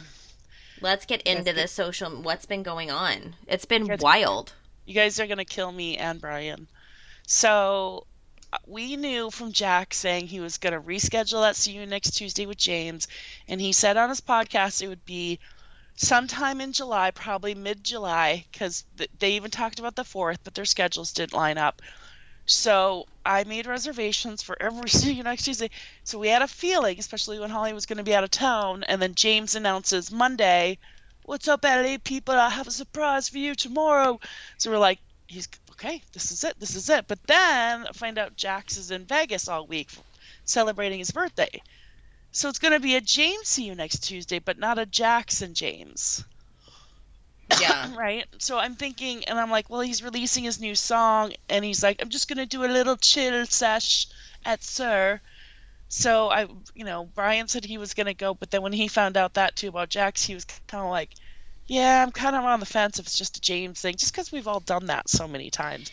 Let's 0.80 1.06
get 1.06 1.22
into 1.22 1.52
the 1.52 1.68
social. 1.68 2.10
What's 2.10 2.46
been 2.46 2.64
going 2.64 2.90
on? 2.90 3.36
It's 3.46 3.64
been 3.64 3.86
you 3.86 3.96
wild. 4.00 4.52
You 4.86 4.94
guys 4.94 5.20
are 5.20 5.28
gonna 5.28 5.44
kill 5.44 5.70
me 5.70 5.96
and 5.96 6.20
Brian. 6.20 6.66
So 7.28 8.06
we 8.66 8.96
knew 8.96 9.30
from 9.30 9.52
Jax 9.52 9.98
saying 9.98 10.26
he 10.26 10.40
was 10.40 10.58
gonna 10.58 10.80
reschedule 10.80 11.42
that 11.42 11.54
see 11.54 11.72
you 11.72 11.86
next 11.86 12.12
Tuesday 12.12 12.46
with 12.46 12.58
James, 12.58 13.06
and 13.46 13.60
he 13.60 13.72
said 13.72 13.96
on 13.96 14.08
his 14.08 14.20
podcast 14.20 14.82
it 14.82 14.88
would 14.88 15.04
be 15.04 15.38
sometime 15.98 16.60
in 16.60 16.72
July, 16.72 17.10
probably 17.10 17.54
mid 17.54 17.84
July, 17.84 18.46
because 18.50 18.84
th- 18.96 19.10
they 19.18 19.32
even 19.32 19.50
talked 19.50 19.78
about 19.80 19.96
the 19.96 20.04
4th, 20.04 20.38
but 20.44 20.54
their 20.54 20.64
schedules 20.64 21.12
didn't 21.12 21.34
line 21.34 21.58
up. 21.58 21.82
So 22.46 23.06
I 23.26 23.44
made 23.44 23.66
reservations 23.66 24.42
for 24.42 24.56
every 24.60 24.88
single 24.90 25.24
next 25.24 25.44
Tuesday. 25.44 25.70
So 26.04 26.18
we 26.18 26.28
had 26.28 26.42
a 26.42 26.48
feeling, 26.48 26.98
especially 26.98 27.38
when 27.38 27.50
Holly 27.50 27.72
was 27.74 27.86
going 27.86 27.98
to 27.98 28.04
be 28.04 28.14
out 28.14 28.24
of 28.24 28.30
town, 28.30 28.84
and 28.84 29.02
then 29.02 29.14
James 29.14 29.54
announces 29.54 30.10
Monday, 30.10 30.78
"What's 31.24 31.48
up, 31.48 31.64
LA 31.64 31.98
people? 32.02 32.34
I 32.34 32.48
have 32.50 32.68
a 32.68 32.70
surprise 32.72 33.28
for 33.28 33.38
you 33.38 33.54
tomorrow." 33.54 34.20
So 34.56 34.70
we're 34.70 34.78
like, 34.78 35.00
"He's 35.26 35.48
okay. 35.72 36.02
This 36.12 36.32
is 36.32 36.44
it. 36.44 36.58
This 36.58 36.74
is 36.76 36.88
it." 36.88 37.06
But 37.08 37.22
then 37.26 37.86
I 37.86 37.92
find 37.92 38.18
out 38.18 38.36
Jax 38.36 38.76
is 38.78 38.90
in 38.90 39.04
Vegas 39.06 39.48
all 39.48 39.66
week, 39.66 39.90
celebrating 40.44 41.00
his 41.00 41.10
birthday. 41.10 41.62
So 42.38 42.48
it's 42.48 42.60
going 42.60 42.72
to 42.72 42.78
be 42.78 42.94
a 42.94 43.00
James 43.00 43.48
see 43.48 43.64
you 43.64 43.74
next 43.74 44.04
Tuesday, 44.04 44.38
but 44.38 44.60
not 44.60 44.78
a 44.78 44.86
Jackson 44.86 45.54
James. 45.54 46.24
Yeah. 47.60 47.92
right? 47.98 48.26
So 48.38 48.56
I'm 48.56 48.76
thinking, 48.76 49.24
and 49.24 49.40
I'm 49.40 49.50
like, 49.50 49.68
well, 49.68 49.80
he's 49.80 50.04
releasing 50.04 50.44
his 50.44 50.60
new 50.60 50.76
song, 50.76 51.32
and 51.48 51.64
he's 51.64 51.82
like, 51.82 52.00
I'm 52.00 52.10
just 52.10 52.28
going 52.28 52.38
to 52.38 52.46
do 52.46 52.64
a 52.64 52.70
little 52.70 52.96
chill 52.96 53.44
sesh 53.46 54.06
at 54.44 54.62
SUR. 54.62 55.20
So 55.88 56.30
I, 56.30 56.46
you 56.76 56.84
know, 56.84 57.08
Brian 57.12 57.48
said 57.48 57.64
he 57.64 57.76
was 57.76 57.94
going 57.94 58.06
to 58.06 58.14
go, 58.14 58.34
but 58.34 58.52
then 58.52 58.62
when 58.62 58.72
he 58.72 58.86
found 58.86 59.16
out 59.16 59.34
that 59.34 59.56
too 59.56 59.70
about 59.70 59.88
Jax, 59.88 60.22
he 60.22 60.34
was 60.34 60.44
kind 60.44 60.84
of 60.84 60.90
like, 60.90 61.10
yeah, 61.66 62.04
I'm 62.04 62.12
kind 62.12 62.36
of 62.36 62.44
on 62.44 62.60
the 62.60 62.66
fence 62.66 63.00
if 63.00 63.06
it's 63.06 63.18
just 63.18 63.38
a 63.38 63.40
James 63.40 63.80
thing, 63.80 63.96
just 63.96 64.12
because 64.12 64.30
we've 64.30 64.46
all 64.46 64.60
done 64.60 64.86
that 64.86 65.08
so 65.10 65.26
many 65.26 65.50
times. 65.50 65.90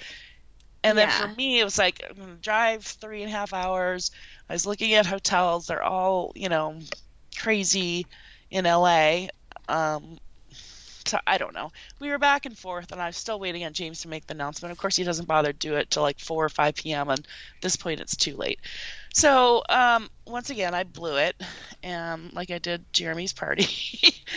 And 0.86 0.98
yeah. 0.98 1.06
then 1.06 1.30
for 1.30 1.36
me, 1.36 1.60
it 1.60 1.64
was 1.64 1.78
like, 1.78 2.04
I'm 2.08 2.16
going 2.16 2.36
to 2.36 2.42
drive 2.42 2.86
three 2.86 3.24
and 3.24 3.32
a 3.32 3.36
half 3.36 3.54
hours 3.54 4.12
I 4.50 4.54
was 4.54 4.66
looking 4.66 4.94
at 4.94 5.06
hotels. 5.06 5.68
They're 5.68 5.84
all, 5.84 6.32
you 6.36 6.50
know, 6.50 6.80
crazy 7.38 8.06
in 8.52 8.66
LA. 8.66 9.28
Um, 9.68 10.20
so 11.06 11.20
I 11.26 11.38
don't 11.38 11.54
know. 11.54 11.72
We 12.00 12.10
were 12.10 12.18
back 12.18 12.46
and 12.46 12.58
forth, 12.58 12.92
and 12.92 13.02
I 13.02 13.08
was 13.08 13.18
still 13.18 13.40
waiting 13.40 13.64
on 13.66 13.74
James 13.74 14.02
to 14.02 14.08
make 14.08 14.26
the 14.28 14.34
announcement. 14.34 14.72
Of 14.72 14.78
course, 14.78 14.96
he 14.96 15.04
doesn't 15.04 15.28
bother 15.28 15.52
to 15.52 15.58
do 15.58 15.76
it 15.76 15.90
till 15.90 16.04
like 16.04 16.20
4 16.20 16.46
or 16.46 16.50
5 16.50 16.76
p.m., 16.76 17.10
and 17.10 17.20
at 17.20 17.62
this 17.62 17.76
point, 17.76 18.02
it's 18.02 18.16
too 18.16 18.36
late. 18.36 18.60
So, 19.14 19.64
um, 19.70 20.10
once 20.26 20.50
again, 20.50 20.74
I 20.74 20.84
blew 20.84 21.18
it, 21.18 21.42
and 21.84 22.34
like 22.34 22.52
I 22.52 22.58
did 22.58 22.92
Jeremy's 22.92 23.34
party. 23.34 23.68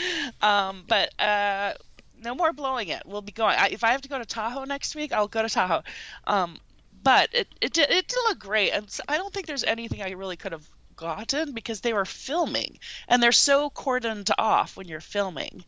um, 0.42 0.84
but 0.86 1.12
uh, 1.20 1.72
no 2.22 2.34
more 2.34 2.52
blowing 2.52 2.88
it. 2.88 3.02
We'll 3.06 3.22
be 3.22 3.32
going. 3.32 3.56
I, 3.58 3.68
if 3.68 3.84
I 3.84 3.92
have 3.92 4.02
to 4.02 4.08
go 4.08 4.18
to 4.18 4.24
Tahoe 4.26 4.64
next 4.64 4.94
week, 4.94 5.12
I'll 5.12 5.28
go 5.28 5.42
to 5.42 5.48
Tahoe. 5.48 5.82
Um, 6.26 6.58
but 7.02 7.28
it 7.32 7.48
it 7.60 7.72
did, 7.72 7.90
it 7.90 8.08
did 8.08 8.18
look 8.28 8.38
great, 8.38 8.70
and 8.70 8.86
I 9.08 9.16
don't 9.16 9.32
think 9.32 9.46
there's 9.46 9.64
anything 9.64 10.02
I 10.02 10.10
really 10.10 10.36
could 10.36 10.52
have 10.52 10.68
gotten 10.96 11.52
because 11.52 11.80
they 11.80 11.92
were 11.92 12.04
filming, 12.04 12.78
and 13.08 13.22
they're 13.22 13.32
so 13.32 13.70
cordoned 13.70 14.30
off 14.38 14.76
when 14.76 14.88
you're 14.88 15.00
filming. 15.00 15.64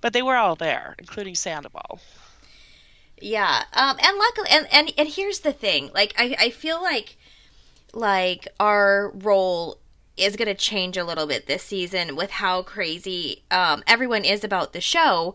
But 0.00 0.12
they 0.12 0.22
were 0.22 0.36
all 0.36 0.56
there, 0.56 0.94
including 0.98 1.34
Sandoval. 1.34 2.00
Yeah. 3.20 3.64
Um 3.72 3.96
and 4.00 4.18
luckily 4.18 4.48
and, 4.50 4.68
and 4.70 4.92
and 4.98 5.08
here's 5.08 5.40
the 5.40 5.52
thing. 5.52 5.90
Like 5.94 6.14
I 6.18 6.36
I 6.38 6.50
feel 6.50 6.82
like 6.82 7.16
like 7.92 8.48
our 8.60 9.10
role 9.14 9.78
is 10.16 10.36
going 10.36 10.48
to 10.48 10.54
change 10.54 10.96
a 10.96 11.04
little 11.04 11.26
bit 11.26 11.46
this 11.46 11.62
season 11.62 12.16
with 12.16 12.30
how 12.30 12.62
crazy 12.62 13.42
um 13.50 13.82
everyone 13.86 14.24
is 14.24 14.44
about 14.44 14.72
the 14.72 14.80
show. 14.80 15.34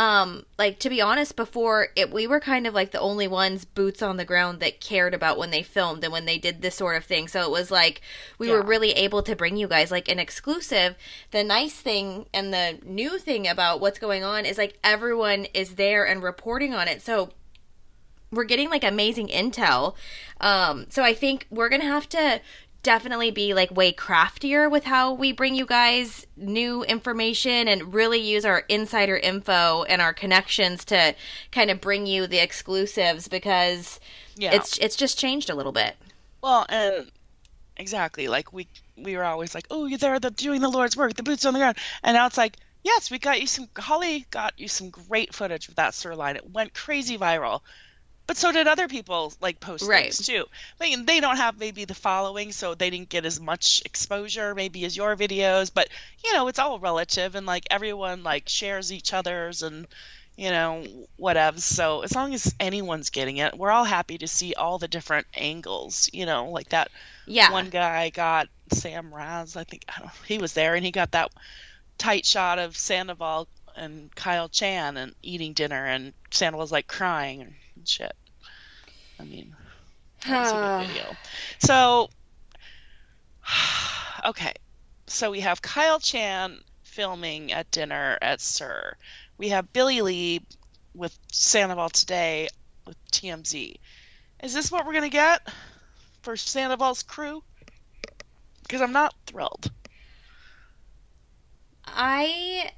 Um 0.00 0.46
like 0.58 0.78
to 0.78 0.88
be 0.88 1.02
honest 1.02 1.36
before 1.36 1.88
it 1.94 2.10
we 2.10 2.26
were 2.26 2.40
kind 2.40 2.66
of 2.66 2.72
like 2.72 2.90
the 2.90 3.00
only 3.00 3.28
ones 3.28 3.66
boots 3.66 4.00
on 4.00 4.16
the 4.16 4.24
ground 4.24 4.58
that 4.60 4.80
cared 4.80 5.12
about 5.12 5.36
when 5.36 5.50
they 5.50 5.62
filmed 5.62 6.02
and 6.02 6.10
when 6.12 6.24
they 6.24 6.38
did 6.38 6.62
this 6.62 6.76
sort 6.76 6.96
of 6.96 7.04
thing. 7.04 7.28
So 7.28 7.42
it 7.42 7.50
was 7.50 7.70
like 7.70 8.00
we 8.38 8.46
Yeah. 8.48 8.54
were 8.54 8.62
really 8.62 8.92
able 8.92 9.22
to 9.22 9.36
bring 9.36 9.58
you 9.58 9.68
guys 9.68 9.90
like 9.90 10.08
an 10.08 10.18
exclusive. 10.18 10.94
The 11.32 11.44
nice 11.44 11.74
thing 11.74 12.26
and 12.32 12.50
the 12.52 12.78
new 12.82 13.18
thing 13.18 13.46
about 13.46 13.80
what's 13.80 13.98
going 13.98 14.24
on 14.24 14.46
is 14.46 14.56
like 14.56 14.78
everyone 14.82 15.44
is 15.52 15.74
there 15.74 16.06
and 16.06 16.22
reporting 16.22 16.72
on 16.72 16.88
it. 16.88 17.02
So 17.02 17.28
we're 18.32 18.44
getting 18.44 18.70
like 18.70 18.84
amazing 18.84 19.28
intel. 19.28 19.96
Um, 20.40 20.86
so 20.88 21.02
I 21.02 21.12
think 21.12 21.46
we're 21.50 21.68
gonna 21.68 21.84
have 21.84 22.08
to 22.10 22.40
definitely 22.82 23.30
be 23.30 23.52
like 23.54 23.70
way 23.70 23.92
craftier 23.92 24.68
with 24.68 24.84
how 24.84 25.12
we 25.12 25.32
bring 25.32 25.54
you 25.54 25.66
guys 25.66 26.26
new 26.36 26.82
information 26.84 27.68
and 27.68 27.92
really 27.92 28.18
use 28.18 28.44
our 28.44 28.60
insider 28.68 29.16
info 29.16 29.82
and 29.84 30.00
our 30.00 30.14
connections 30.14 30.84
to 30.86 31.14
kind 31.52 31.70
of 31.70 31.80
bring 31.80 32.06
you 32.06 32.26
the 32.26 32.38
exclusives 32.38 33.28
because 33.28 34.00
Yeah. 34.36 34.54
it's 34.54 34.78
it's 34.78 34.96
just 34.96 35.18
changed 35.18 35.50
a 35.50 35.54
little 35.54 35.72
bit. 35.72 35.96
Well, 36.42 36.64
and 36.68 37.10
exactly 37.76 38.28
like 38.28 38.52
we 38.52 38.66
we 38.96 39.16
were 39.16 39.24
always 39.24 39.54
like, 39.54 39.66
oh, 39.70 39.86
you're 39.86 39.98
there, 39.98 40.18
the 40.18 40.30
doing 40.30 40.60
the 40.60 40.68
Lord's 40.68 40.96
work, 40.96 41.14
the 41.14 41.22
boots 41.22 41.44
on 41.44 41.52
the 41.54 41.58
ground, 41.60 41.76
and 42.02 42.14
now 42.14 42.26
it's 42.26 42.36
like, 42.38 42.56
yes, 42.82 43.10
we 43.10 43.18
got 43.18 43.40
you 43.40 43.46
some. 43.46 43.68
Holly 43.76 44.26
got 44.30 44.58
you 44.58 44.68
some 44.68 44.90
great 44.90 45.34
footage 45.34 45.68
of 45.68 45.74
that 45.76 45.94
sirloin. 45.94 46.36
It 46.36 46.50
went 46.50 46.74
crazy 46.74 47.18
viral, 47.18 47.60
but 48.30 48.36
so 48.36 48.52
did 48.52 48.68
other 48.68 48.86
people 48.86 49.32
like 49.40 49.58
post 49.58 49.88
Right. 49.88 50.04
things 50.04 50.24
too. 50.24 50.44
I 50.80 50.84
mean, 50.84 51.04
they 51.04 51.18
don't 51.18 51.38
have 51.38 51.58
maybe 51.58 51.84
the 51.84 51.96
following, 51.96 52.52
so 52.52 52.76
they 52.76 52.88
didn't 52.88 53.08
get 53.08 53.26
as 53.26 53.40
much 53.40 53.82
exposure 53.84 54.54
maybe 54.54 54.84
as 54.84 54.96
your 54.96 55.16
videos, 55.16 55.68
but 55.74 55.88
you 56.24 56.32
know, 56.32 56.46
it's 56.46 56.60
all 56.60 56.78
relative, 56.78 57.34
and 57.34 57.44
like 57.44 57.66
everyone 57.72 58.22
like 58.22 58.48
shares 58.48 58.92
each 58.92 59.12
other's 59.12 59.62
and. 59.62 59.88
You 60.36 60.48
know, 60.50 60.86
whatevs. 61.20 61.60
So 61.60 62.00
as 62.00 62.14
long 62.14 62.32
as 62.32 62.54
anyone's 62.58 63.10
getting 63.10 63.36
it, 63.38 63.58
we're 63.58 63.72
all 63.72 63.84
happy 63.84 64.16
to 64.18 64.28
see 64.28 64.54
all 64.54 64.78
the 64.78 64.88
different 64.88 65.26
angles. 65.34 66.08
You 66.14 66.24
know, 66.24 66.50
like 66.50 66.70
that 66.70 66.88
Yeah. 67.26 67.52
one 67.52 67.68
guy 67.68 68.08
got 68.08 68.48
Sam 68.72 69.12
Raz, 69.12 69.56
I 69.56 69.64
think 69.64 69.84
I 69.88 70.08
he 70.24 70.38
was 70.38 70.54
there, 70.54 70.76
and 70.76 70.84
he 70.84 70.92
got 70.92 71.10
that 71.10 71.30
tight 71.98 72.24
shot 72.24 72.58
of 72.58 72.74
Sandoval 72.74 73.48
and 73.76 74.14
Kyle 74.14 74.48
Chan 74.48 74.96
and 74.96 75.14
eating 75.20 75.52
dinner, 75.52 75.84
and 75.84 76.14
Sandoval's 76.30 76.72
like 76.72 76.86
crying 76.86 77.56
and 77.80 77.88
shit. 77.88 78.12
I 79.18 79.24
mean, 79.24 79.56
that 80.26 80.40
was 80.40 80.52
a 80.52 80.54
good 80.54 80.86
video. 80.88 81.16
So, 81.60 82.10
okay, 84.26 84.52
so 85.06 85.30
we 85.30 85.40
have 85.40 85.62
Kyle 85.62 85.98
Chan 85.98 86.60
filming 86.82 87.52
at 87.52 87.70
dinner 87.70 88.18
at 88.20 88.42
SUR. 88.42 88.96
We 89.38 89.48
have 89.48 89.72
Billie 89.72 90.02
Lee 90.02 90.42
with 90.94 91.18
Sandoval 91.32 91.88
today 91.88 92.48
with 92.86 92.96
TMZ. 93.12 93.76
Is 94.42 94.52
this 94.52 94.70
what 94.70 94.86
we're 94.86 94.92
gonna 94.92 95.08
get 95.08 95.48
for 96.20 96.36
Sandoval's 96.36 97.02
crew? 97.02 97.42
Because 98.62 98.82
I'm 98.82 98.92
not 98.92 99.14
thrilled. 99.26 99.70
I 101.86 102.70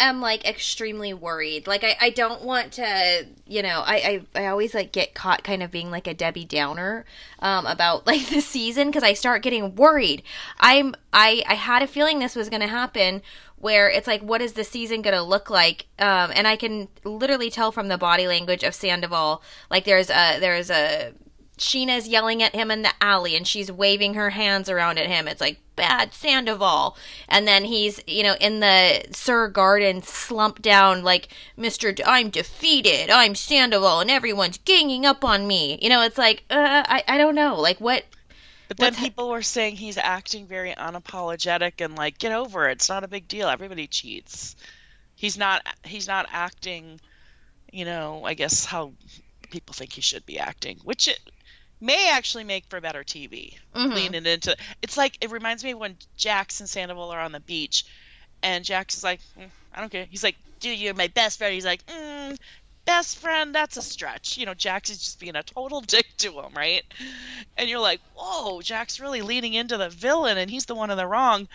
am 0.00 0.20
like 0.20 0.44
extremely 0.44 1.14
worried. 1.14 1.66
Like 1.66 1.84
I, 1.84 1.96
I 2.00 2.10
don't 2.10 2.42
want 2.42 2.72
to, 2.72 3.26
you 3.46 3.62
know, 3.62 3.82
I, 3.84 4.22
I, 4.34 4.42
I 4.42 4.46
always 4.46 4.74
like 4.74 4.92
get 4.92 5.14
caught 5.14 5.44
kind 5.44 5.62
of 5.62 5.70
being 5.70 5.90
like 5.90 6.06
a 6.06 6.14
Debbie 6.14 6.44
Downer 6.44 7.04
um, 7.38 7.66
about 7.66 8.06
like 8.06 8.26
the 8.28 8.40
season 8.40 8.88
because 8.88 9.02
I 9.02 9.12
start 9.12 9.42
getting 9.42 9.74
worried. 9.76 10.22
I'm 10.58 10.94
I 11.12 11.42
I 11.46 11.54
had 11.54 11.82
a 11.82 11.86
feeling 11.86 12.18
this 12.18 12.34
was 12.34 12.48
going 12.48 12.62
to 12.62 12.66
happen 12.66 13.22
where 13.58 13.90
it's 13.90 14.06
like 14.06 14.22
what 14.22 14.40
is 14.40 14.54
the 14.54 14.64
season 14.64 15.02
going 15.02 15.14
to 15.14 15.22
look 15.22 15.50
like 15.50 15.86
um, 15.98 16.32
and 16.34 16.48
I 16.48 16.56
can 16.56 16.88
literally 17.04 17.50
tell 17.50 17.70
from 17.70 17.88
the 17.88 17.98
body 17.98 18.26
language 18.26 18.64
of 18.64 18.74
Sandoval 18.74 19.42
like 19.70 19.84
there's 19.84 20.08
a 20.08 20.40
there's 20.40 20.70
a 20.70 21.12
Scheana's 21.60 22.08
yelling 22.08 22.42
at 22.42 22.54
him 22.54 22.70
in 22.70 22.82
the 22.82 22.92
alley 23.00 23.36
and 23.36 23.46
she's 23.46 23.70
waving 23.70 24.14
her 24.14 24.30
hands 24.30 24.68
around 24.68 24.98
at 24.98 25.06
him. 25.06 25.28
It's 25.28 25.40
like 25.40 25.60
bad 25.76 26.14
Sandoval. 26.14 26.96
And 27.28 27.46
then 27.46 27.64
he's, 27.64 28.00
you 28.06 28.22
know, 28.22 28.34
in 28.40 28.60
the 28.60 29.04
SUR 29.12 29.48
Garden 29.48 30.02
slumped 30.02 30.62
down 30.62 31.04
like 31.04 31.28
Mr. 31.58 31.94
D- 31.94 32.02
I'm 32.04 32.30
defeated. 32.30 33.10
I'm 33.10 33.34
Sandoval 33.34 34.00
and 34.00 34.10
everyone's 34.10 34.58
ganging 34.58 35.04
up 35.06 35.24
on 35.24 35.46
me. 35.46 35.78
You 35.82 35.88
know, 35.90 36.02
it's 36.02 36.18
like 36.18 36.44
uh 36.50 36.82
I 36.88 37.04
I 37.06 37.18
don't 37.18 37.34
know. 37.34 37.56
Like 37.60 37.80
what 37.80 38.04
But 38.68 38.78
then 38.78 38.92
What's 38.92 38.98
ha- 38.98 39.04
people 39.04 39.28
were 39.30 39.42
saying 39.42 39.76
he's 39.76 39.98
acting 39.98 40.46
very 40.46 40.72
unapologetic 40.74 41.80
and 41.84 41.96
like, 41.96 42.18
get 42.18 42.32
over 42.32 42.68
it. 42.68 42.72
It's 42.72 42.88
not 42.88 43.04
a 43.04 43.08
big 43.08 43.28
deal. 43.28 43.48
Everybody 43.48 43.86
cheats. 43.86 44.56
He's 45.16 45.36
not. 45.38 45.66
He's 45.84 46.08
not 46.08 46.26
acting. 46.32 47.00
You 47.72 47.84
know, 47.84 48.24
I 48.24 48.34
guess 48.34 48.64
how 48.64 48.92
people 49.50 49.74
think 49.74 49.92
he 49.92 50.00
should 50.00 50.26
be 50.26 50.38
acting, 50.38 50.78
which 50.84 51.08
it 51.08 51.20
may 51.80 52.10
actually 52.10 52.44
make 52.44 52.66
for 52.68 52.80
better 52.80 53.04
TV. 53.04 53.58
Mhm. 53.74 53.94
Leaning 53.94 54.26
into. 54.26 54.56
It's 54.82 54.96
like 54.96 55.16
it 55.20 55.30
reminds 55.30 55.64
me 55.64 55.74
when 55.74 55.96
Jax 56.16 56.60
and 56.60 56.68
Sandoval 56.68 57.10
are 57.10 57.20
on 57.20 57.32
the 57.32 57.40
beach, 57.40 57.84
and 58.42 58.64
Jax 58.64 58.96
is 58.96 59.04
like, 59.04 59.20
"Mm, 59.38 59.50
I 59.72 59.80
don't 59.80 59.90
care. 59.90 60.06
He's 60.10 60.22
like, 60.24 60.36
dude, 60.60 60.78
you're 60.78 60.94
my 60.94 61.08
best 61.08 61.38
friend. 61.38 61.54
He's 61.54 61.64
like, 61.64 61.84
mm, 61.86 62.36
best 62.84 63.18
friend, 63.18 63.54
that's 63.54 63.76
a 63.76 63.82
stretch. 63.82 64.36
You 64.36 64.46
know, 64.46 64.54
Jax 64.54 64.90
is 64.90 64.98
just 64.98 65.18
being 65.20 65.36
a 65.36 65.42
total 65.42 65.80
dick 65.86 66.06
to 66.18 66.40
him, 66.40 66.52
right? 66.54 66.82
And 67.56 67.68
you're 67.68 67.80
like, 67.80 68.00
whoa, 68.14 68.60
Jax's 68.60 69.00
really 69.00 69.22
leaning 69.22 69.54
into 69.54 69.76
the 69.76 69.88
villain, 69.88 70.38
and 70.38 70.50
he's 70.50 70.66
the 70.66 70.74
one 70.74 70.90
in 70.90 70.96
the 70.98 71.06
wrong, 71.06 71.48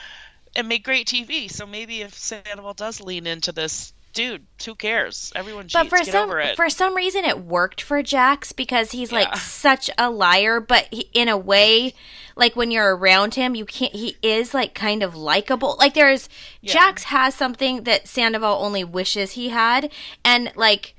and 0.56 0.68
make 0.68 0.84
great 0.84 1.08
TV. 1.08 1.50
So 1.50 1.66
maybe 1.66 2.02
if 2.02 2.14
Sandoval 2.16 2.74
does 2.74 3.02
lean 3.02 3.28
into 3.28 3.52
this, 3.52 3.94
dude, 4.16 4.48
who 4.66 4.74
cares? 4.74 5.32
Everyone 5.36 5.66
cheats. 5.66 5.74
but 5.76 5.90
for 5.90 5.98
Get 5.98 6.08
some 6.08 6.30
over 6.30 6.40
it. 6.40 6.56
for 6.56 6.70
some 6.70 6.96
reason 6.96 7.24
it 7.26 7.40
worked 7.46 7.82
for 7.82 8.02
Jax 8.02 8.52
because 8.52 8.92
he's 8.92 9.12
like 9.12 9.36
such 9.36 9.90
a 9.98 10.10
liar 10.10 10.60
but 10.60 10.88
he, 10.90 11.10
in 11.14 11.28
a 11.30 11.38
way 11.38 11.94
like 12.36 12.56
when 12.56 12.72
you're 12.72 12.96
around 12.96 13.36
him 13.36 13.54
you 13.56 13.66
can't 13.66 13.94
he 13.94 14.18
is 14.24 14.54
like 14.54 14.74
kind 14.74 15.04
of 15.04 15.16
likable 15.16 15.76
like 15.80 15.94
there's 15.94 16.28
Yeah. 16.62 16.74
Jax 16.74 17.04
has 17.06 17.36
something 17.36 17.84
that 17.84 18.08
Sandoval 18.08 18.64
only 18.64 18.84
wishes 18.84 19.34
he 19.34 19.50
had 19.50 19.92
and 20.24 20.52
like 20.56 20.96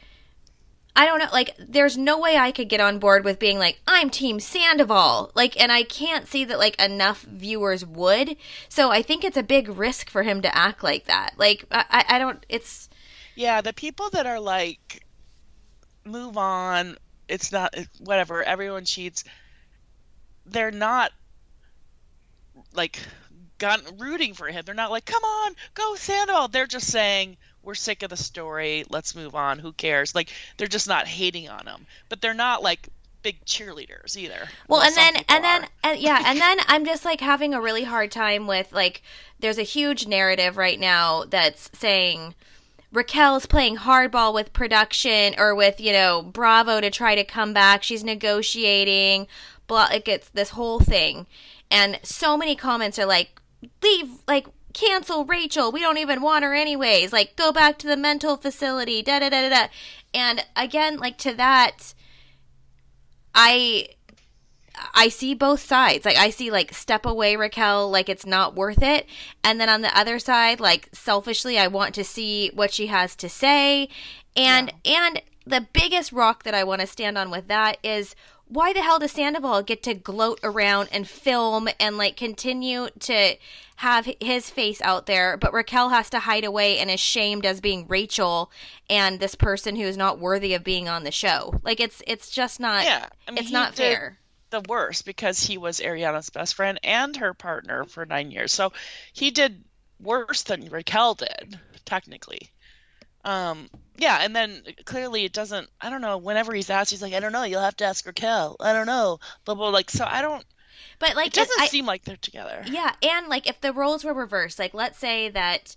I 0.99 1.05
don't 1.05 1.19
know 1.19 1.29
like 1.33 1.51
there's 1.59 1.99
no 1.99 2.19
way 2.19 2.39
I 2.39 2.53
could 2.53 2.69
get 2.71 2.81
on 2.81 2.99
board 2.99 3.23
with 3.25 3.39
being 3.39 3.59
like 3.59 3.81
I'm 3.87 4.09
team 4.09 4.41
Sandoval 4.41 5.31
like 5.35 5.61
and 5.61 5.71
I 5.71 5.83
can't 5.83 6.27
see 6.27 6.45
that 6.47 6.59
like 6.59 6.81
enough 6.81 7.23
viewers 7.23 7.85
would 7.85 8.37
so 8.69 8.91
I 8.91 9.03
think 9.03 9.23
it's 9.25 9.37
a 9.37 9.43
big 9.43 9.69
risk 9.69 10.09
for 10.09 10.23
him 10.23 10.41
to 10.43 10.57
act 10.57 10.83
like 10.83 11.05
that 11.05 11.35
like 11.37 11.65
I, 11.71 12.05
I 12.09 12.19
don't 12.19 12.45
it's 12.49 12.89
Yeah, 13.37 13.61
the 13.61 13.73
people 13.73 14.11
that 14.11 14.27
are 14.27 14.41
like, 14.41 15.05
move 16.05 16.37
on, 16.37 16.97
it's 17.29 17.53
not, 17.53 17.75
whatever, 18.01 18.43
everyone 18.43 18.85
cheats, 18.85 19.25
they're 20.47 20.71
not 20.71 21.13
like 22.75 22.99
gun, 23.59 23.81
rooting 23.99 24.35
for 24.35 24.47
him. 24.47 24.63
They're 24.65 24.75
not 24.75 24.91
like, 24.91 25.05
come 25.05 25.23
on, 25.23 25.55
go 25.75 25.95
Sandoval. 25.95 26.49
They're 26.49 26.67
just 26.67 26.91
saying, 26.91 27.37
we're 27.63 27.75
sick 27.75 28.03
of 28.03 28.11
the 28.11 28.17
story, 28.17 28.85
let's 28.89 29.15
move 29.15 29.35
on, 29.35 29.59
who 29.59 29.73
cares? 29.73 30.15
Like, 30.15 30.31
they're 30.57 30.67
just 30.67 30.89
not 30.89 31.07
hating 31.07 31.49
on 31.49 31.67
him. 31.67 31.87
But 32.09 32.21
they're 32.21 32.35
not 32.35 32.63
like 32.63 32.89
big 33.23 33.45
cheerleaders 33.45 34.17
either. 34.17 34.49
Well, 34.69 34.83
and 34.83 34.95
then 34.95 35.17
and 35.29 35.43
then 35.43 35.67
and 35.83 35.99
yeah, 35.99 36.23
and 36.27 36.41
then 36.41 36.59
I'm 36.69 36.85
just 36.85 37.05
like 37.05 37.21
having 37.21 37.55
a 37.55 37.61
really 37.61 37.83
hard 37.83 38.13
time 38.13 38.47
with 38.47 38.73
like 38.73 39.03
there's 39.41 39.59
a 39.59 39.65
huge 39.65 40.07
narrative 40.07 40.57
right 40.57 40.79
now 40.79 41.25
that's 41.25 41.69
saying 41.75 42.37
Raquel's 42.93 43.47
playing 43.47 43.79
hardball 43.79 44.33
with 44.33 44.53
production 44.53 45.35
or 45.39 45.55
with, 45.55 45.81
you 45.81 45.93
know, 45.93 46.23
Bravo 46.23 46.81
to 46.81 46.91
try 46.91 47.15
to 47.15 47.25
come 47.25 47.53
back. 47.53 47.83
She's 47.83 48.05
negotiating, 48.05 49.27
blah 49.67 49.89
it 49.93 50.05
gets 50.05 50.29
this 50.29 50.51
whole 50.51 50.81
thing. 50.81 51.27
And 51.71 51.99
so 52.03 52.37
many 52.37 52.55
comments 52.57 52.99
are 52.99 53.07
like 53.07 53.41
leave 53.83 54.11
like 54.29 54.47
cancel 54.73 55.25
Rachel. 55.25 55.73
We 55.73 55.81
don't 55.81 55.99
even 55.99 56.23
want 56.23 56.45
her 56.45 56.55
anyways. 56.55 57.13
Like 57.13 57.37
go 57.37 57.53
back 57.53 57.79
to 57.79 57.87
the 57.87 57.97
mental 57.97 58.37
facility. 58.37 59.03
Da 59.03 59.19
da 59.19 59.31
da 59.31 59.49
da 59.49 59.49
da. 59.49 59.67
And 60.15 60.45
again, 60.57 60.99
like 60.99 61.19
to 61.19 61.35
that 61.35 61.95
I 63.37 63.89
I 64.95 65.09
see 65.09 65.35
both 65.35 65.61
sides. 65.61 66.05
Like 66.05 66.17
I 66.17 66.31
see 66.31 66.51
like 66.51 66.75
step 66.75 67.07
away 67.07 67.37
Raquel 67.37 67.91
like 67.91 68.09
it's 68.09 68.27
not 68.27 68.55
worth 68.55 68.83
it. 68.83 69.07
And 69.43 69.61
then 69.61 69.69
on 69.69 69.83
the 69.83 69.97
other 69.97 70.19
side, 70.19 70.61
like 70.61 70.89
selfishly 70.93 71.59
I 71.59 71.67
want 71.69 71.95
to 71.95 72.05
see 72.05 72.51
what 72.55 72.73
she 72.73 72.89
has 72.89 73.17
to 73.17 73.29
say. 73.29 73.89
And 74.37 74.73
and 74.85 75.23
the 75.47 75.67
biggest 75.73 76.13
rock 76.13 76.43
that 76.43 76.55
I 76.55 76.65
want 76.65 76.81
to 76.81 76.87
stand 76.87 77.17
on 77.17 77.31
with 77.31 77.49
that 77.49 77.79
is 77.83 78.15
why 78.49 78.73
the 78.73 78.83
hell 78.83 78.99
does 78.99 79.13
Sandoval 79.13 79.63
get 79.63 79.83
to 79.85 79.95
gloat 79.95 80.39
around 80.43 80.89
and 80.93 81.09
film 81.09 81.69
and 81.81 81.97
like 81.99 82.17
continue 82.17 82.89
to 83.01 83.37
have 83.77 84.09
his 84.21 84.49
face 84.49 84.81
out 84.83 85.07
there, 85.07 85.37
but 85.37 85.53
Raquel 85.53 85.91
has 85.91 86.09
to 86.11 86.21
hide 86.21 86.45
away 86.45 86.79
and 86.79 86.91
is 86.91 87.01
shamed 87.01 87.45
as 87.45 87.61
being 87.61 87.87
Rachel 87.89 88.51
and 88.89 89.21
this 89.21 89.35
person 89.35 89.77
who 89.77 89.83
is 89.83 89.97
not 89.97 90.19
worthy 90.19 90.55
of 90.55 90.65
being 90.65 90.89
on 90.89 91.05
the 91.05 91.11
show. 91.11 91.61
Like 91.63 91.81
it's 91.81 92.03
it's 92.07 92.31
just 92.31 92.59
not 92.59 92.85
Yeah, 92.85 93.09
I 93.27 93.33
mean, 93.33 93.39
it's 93.39 93.51
not 93.51 93.75
did 93.75 93.77
fair. 93.77 94.19
The 94.51 94.63
worst 94.69 95.05
because 95.05 95.43
he 95.43 95.59
was 95.59 95.81
Ariana's 95.81 96.31
best 96.31 96.55
friend 96.55 96.79
and 96.85 97.17
her 97.17 97.35
partner 97.35 97.85
for 97.85 98.07
nine 98.07 98.31
years. 98.31 98.53
So 98.53 98.73
he 99.13 99.31
did 99.33 99.65
worse 100.01 100.43
than 100.45 100.69
Raquel 100.69 101.15
did, 101.15 101.59
technically. 101.85 102.51
Um, 103.25 103.69
yeah, 103.97 104.19
and 104.23 104.37
then 104.37 104.63
clearly 104.85 105.25
it 105.25 105.33
doesn't. 105.33 105.69
I 105.81 105.91
don't 105.91 106.01
know. 106.01 106.19
Whenever 106.19 106.55
he's 106.55 106.71
asked, 106.71 106.91
he's 106.93 107.03
like, 107.03 107.13
"I 107.15 107.19
don't 107.21 107.33
know. 107.33 107.43
You'll 107.43 107.61
have 107.63 107.77
to 107.79 107.85
ask 107.85 108.07
Raquel. 108.07 108.57
I 108.61 108.73
don't 108.73 108.87
know." 108.87 109.19
Blah 109.45 109.57
blah. 109.57 109.71
Like, 109.71 109.91
so 109.91 110.05
I 110.09 110.23
don't. 110.23 110.45
But 111.01 111.17
like 111.17 111.29
It 111.29 111.33
doesn't 111.33 111.61
I- 111.61 111.67
seem 111.67 111.87
like 111.87 112.05
they're 112.05 112.17
together. 112.17 112.63
Yeah, 112.67 112.93
and 113.03 113.27
like 113.29 113.49
if 113.49 113.61
the 113.61 113.73
roles 113.73 114.05
were 114.05 114.15
reversed, 114.15 114.59
like 114.61 114.75
let's 114.75 114.99
say 114.99 115.29
that 115.31 115.75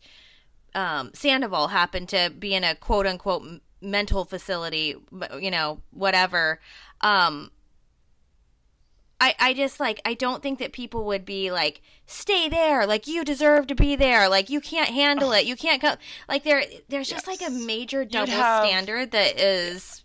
um, 0.75 1.11
Sandoval 1.15 1.69
happened 1.69 2.09
to 2.09 2.31
be 2.37 2.53
in 2.53 2.63
a 2.63 2.75
quote 2.75 3.07
unquote 3.07 3.61
mental 3.81 4.25
facility, 4.25 4.95
you 5.39 5.49
know, 5.49 5.81
whatever. 5.91 6.59
Um, 7.01 7.49
I 9.19 9.35
I 9.39 9.53
just 9.53 9.79
like 9.79 10.01
I 10.05 10.13
don't 10.13 10.41
think 10.41 10.59
that 10.59 10.71
people 10.71 11.05
would 11.05 11.25
be 11.25 11.51
like 11.51 11.81
stay 12.05 12.49
there, 12.49 12.85
like 12.85 13.07
you 13.07 13.23
deserve 13.23 13.67
to 13.67 13.75
be 13.75 13.95
there, 13.95 14.29
like 14.29 14.49
you 14.49 14.61
can't 14.61 14.89
handle 14.89 15.31
it, 15.31 15.45
you 15.45 15.55
can't 15.55 15.81
go. 15.81 15.95
Like 16.27 16.43
there, 16.43 16.63
there's 16.87 17.09
just 17.09 17.27
like 17.27 17.41
a 17.45 17.51
major 17.51 18.05
double 18.05 18.31
have- 18.31 18.65
standard 18.65 19.11
that 19.11 19.39
is. 19.39 20.03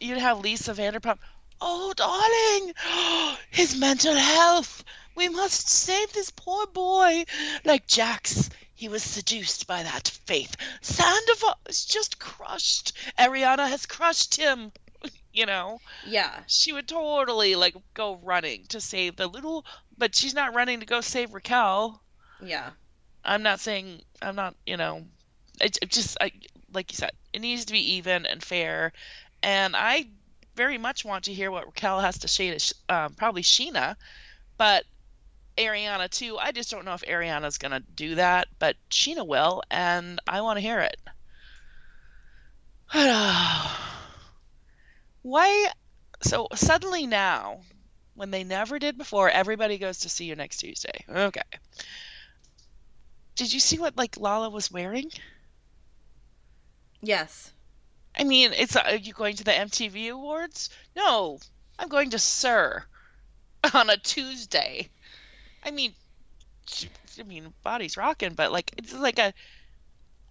You'd 0.00 0.18
have 0.18 0.40
Lisa 0.40 0.74
Vanderpump. 0.74 1.18
Oh, 1.60 1.92
darling, 1.94 3.36
his 3.50 3.76
mental 3.76 4.14
health. 4.14 4.82
We 5.14 5.28
must 5.28 5.68
save 5.68 6.12
this 6.12 6.30
poor 6.30 6.66
boy. 6.66 7.24
Like 7.64 7.86
Jax, 7.86 8.50
he 8.74 8.88
was 8.88 9.02
seduced 9.04 9.68
by 9.68 9.84
that 9.84 10.08
faith. 10.24 10.56
Sandoval 10.80 11.56
is 11.68 11.84
just 11.84 12.18
crushed. 12.18 12.92
Ariana 13.16 13.68
has 13.68 13.86
crushed 13.86 14.34
him. 14.36 14.72
You 15.32 15.46
know, 15.46 15.80
Yeah, 16.06 16.42
she 16.46 16.72
would 16.72 16.88
totally 16.88 17.54
like 17.54 17.74
go 17.94 18.20
running 18.22 18.66
to 18.68 18.80
save 18.80 19.16
the 19.16 19.26
little, 19.26 19.64
but 19.96 20.14
she's 20.14 20.34
not 20.34 20.54
running 20.54 20.80
to 20.80 20.86
go 20.86 21.00
save 21.00 21.32
Raquel. 21.32 22.02
yeah. 22.42 22.70
I'm 23.24 23.42
not 23.42 23.60
saying 23.60 24.02
I'm 24.20 24.34
not, 24.36 24.54
you 24.66 24.76
know, 24.76 25.04
it, 25.60 25.78
it 25.80 25.90
just 25.90 26.18
I, 26.20 26.32
like 26.72 26.92
you 26.92 26.96
said, 26.96 27.12
it 27.32 27.40
needs 27.40 27.66
to 27.66 27.72
be 27.72 27.94
even 27.94 28.26
and 28.26 28.42
fair, 28.42 28.92
and 29.42 29.74
I 29.76 30.08
very 30.54 30.76
much 30.76 31.04
want 31.04 31.24
to 31.24 31.32
hear 31.32 31.50
what 31.50 31.66
Raquel 31.66 32.00
has 32.00 32.18
to 32.18 32.28
say 32.28 32.56
to 32.56 32.74
um, 32.88 33.14
probably 33.14 33.42
Scheana, 33.42 33.96
but 34.58 34.84
Ariana 35.56 36.10
too. 36.10 36.36
I 36.38 36.52
just 36.52 36.70
don't 36.70 36.84
know 36.84 36.94
if 36.94 37.02
Ariana's 37.02 37.58
gonna 37.58 37.80
do 37.80 38.16
that, 38.16 38.48
but 38.58 38.76
Scheana 38.90 39.26
will, 39.26 39.62
and 39.70 40.20
I 40.26 40.40
want 40.42 40.58
to 40.58 40.60
hear 40.60 40.80
it. 40.80 40.96
Why? 45.22 45.70
So 46.22 46.48
suddenly 46.54 47.06
now, 47.06 47.60
when 48.14 48.30
they 48.30 48.44
never 48.44 48.78
did 48.78 48.98
before, 48.98 49.30
everybody 49.30 49.78
goes 49.78 50.00
to 50.00 50.08
see 50.08 50.26
you 50.26 50.36
next 50.36 50.58
Tuesday. 50.58 51.04
Okay. 51.08 51.42
Did 53.34 53.52
you 53.52 53.60
see 53.60 53.78
what 53.78 53.96
like 53.96 54.18
Lala 54.18 54.50
was 54.50 54.70
wearing? 54.70 55.10
Yes. 57.00 57.52
I 58.16 58.24
mean, 58.24 58.52
it's 58.52 58.76
are 58.76 58.96
you 58.96 59.12
going 59.12 59.36
to 59.36 59.44
the 59.44 59.52
MTV 59.52 60.10
Awards? 60.10 60.70
No, 60.94 61.38
I'm 61.78 61.88
going 61.88 62.10
to 62.10 62.18
SUR 62.18 62.84
on 63.74 63.90
a 63.90 63.96
Tuesday. 63.96 64.90
I 65.64 65.70
mean, 65.70 65.94
I 67.18 67.22
mean, 67.22 67.52
body's 67.62 67.96
rocking, 67.96 68.34
but 68.34 68.52
like 68.52 68.72
it's 68.76 68.92
like 68.92 69.18
a 69.18 69.32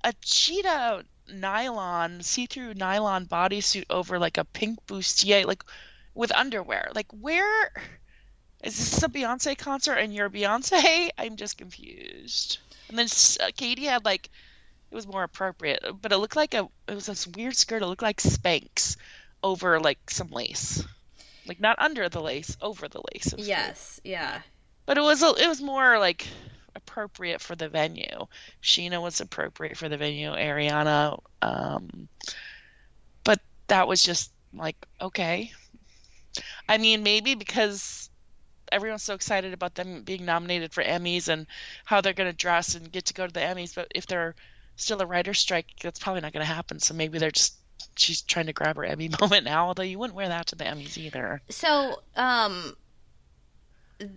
a 0.03 0.13
cheetah 0.21 1.05
nylon, 1.33 2.21
see-through 2.21 2.73
nylon 2.75 3.25
bodysuit 3.25 3.85
over 3.89 4.19
like 4.19 4.37
a 4.37 4.45
pink 4.45 4.85
bustier, 4.87 5.45
like 5.45 5.63
with 6.13 6.33
underwear. 6.35 6.91
Like, 6.93 7.07
where 7.11 7.71
is 8.63 8.77
this 8.77 9.03
a 9.03 9.09
Beyonce 9.09 9.57
concert 9.57 9.95
and 9.95 10.13
you're 10.13 10.29
Beyonce? 10.29 11.09
I'm 11.17 11.35
just 11.35 11.57
confused. 11.57 12.59
And 12.89 12.97
then 12.97 13.07
uh, 13.39 13.51
Katie 13.55 13.85
had 13.85 14.05
like 14.05 14.29
it 14.91 14.95
was 14.95 15.07
more 15.07 15.23
appropriate, 15.23 15.83
but 16.01 16.11
it 16.11 16.17
looked 16.17 16.35
like 16.35 16.53
a 16.53 16.67
it 16.87 16.95
was 16.95 17.05
this 17.05 17.25
weird 17.25 17.55
skirt. 17.55 17.81
It 17.81 17.85
looked 17.87 18.01
like 18.01 18.17
Spanx 18.21 18.97
over 19.41 19.79
like 19.79 20.09
some 20.09 20.29
lace, 20.29 20.83
like 21.47 21.59
not 21.61 21.79
under 21.79 22.09
the 22.09 22.21
lace, 22.21 22.57
over 22.61 22.87
the 22.89 23.01
lace. 23.13 23.25
Was 23.25 23.35
weird. 23.35 23.47
Yes. 23.47 24.01
Yeah. 24.03 24.41
but 24.85 24.97
it 24.97 25.01
was 25.01 25.23
a, 25.23 25.33
it 25.35 25.47
was 25.47 25.61
more 25.61 25.97
like 25.97 26.27
appropriate 26.75 27.41
for 27.41 27.55
the 27.55 27.69
venue. 27.69 28.27
Scheana 28.61 29.01
was 29.01 29.21
appropriate 29.21 29.77
for 29.77 29.89
the 29.89 29.97
venue. 29.97 30.31
Ariana, 30.31 31.19
um, 31.41 32.07
but 33.23 33.39
that 33.67 33.87
was 33.87 34.03
just 34.03 34.31
like 34.53 34.75
okay. 34.99 35.51
I 36.67 36.77
mean, 36.77 37.03
maybe 37.03 37.35
because 37.35 38.09
everyone's 38.71 39.03
so 39.03 39.13
excited 39.13 39.53
about 39.53 39.75
them 39.75 40.03
being 40.03 40.25
nominated 40.25 40.73
for 40.73 40.83
Emmys 40.83 41.27
and 41.27 41.45
how 41.83 42.01
they're 42.01 42.13
going 42.13 42.31
to 42.31 42.35
dress 42.35 42.75
and 42.75 42.91
get 42.91 43.05
to 43.05 43.13
go 43.13 43.27
to 43.27 43.33
the 43.33 43.41
Emmys, 43.41 43.75
but 43.75 43.87
if 43.93 44.07
they're 44.07 44.35
still 44.77 45.01
a 45.01 45.05
writer's 45.05 45.39
strike, 45.39 45.67
that's 45.81 45.99
probably 45.99 46.21
not 46.21 46.33
going 46.33 46.45
to 46.45 46.53
happen. 46.53 46.79
So 46.79 46.93
maybe 46.93 47.19
they're 47.19 47.31
just 47.31 47.55
she's 47.97 48.21
trying 48.21 48.45
to 48.45 48.53
grab 48.53 48.77
her 48.77 48.85
Emmy 48.85 49.09
moment 49.21 49.45
now. 49.45 49.67
Although 49.67 49.83
you 49.83 49.99
wouldn't 49.99 50.15
wear 50.15 50.29
that 50.29 50.47
to 50.47 50.55
the 50.55 50.63
Emmys 50.63 50.97
either. 50.97 51.41
So, 51.49 52.01
um, 52.15 52.75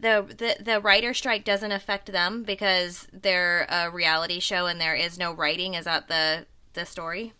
the 0.01 0.25
the 0.37 0.63
the 0.63 0.81
writer 0.81 1.15
strike 1.15 1.45
doesn't 1.45 1.73
affect 1.73 2.11
them 2.11 2.43
because 2.43 3.07
they're 3.13 3.67
a 3.69 3.91
reality 3.91 4.41
show 4.41 4.67
and 4.67 4.81
there 4.81 4.95
is 4.95 5.19
no 5.19 5.33
writing. 5.33 5.75
Is 5.75 5.85
that 5.85 6.09
the 6.09 6.47
the 6.73 6.85
story? 6.87 7.33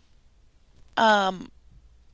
Um, 0.97 1.49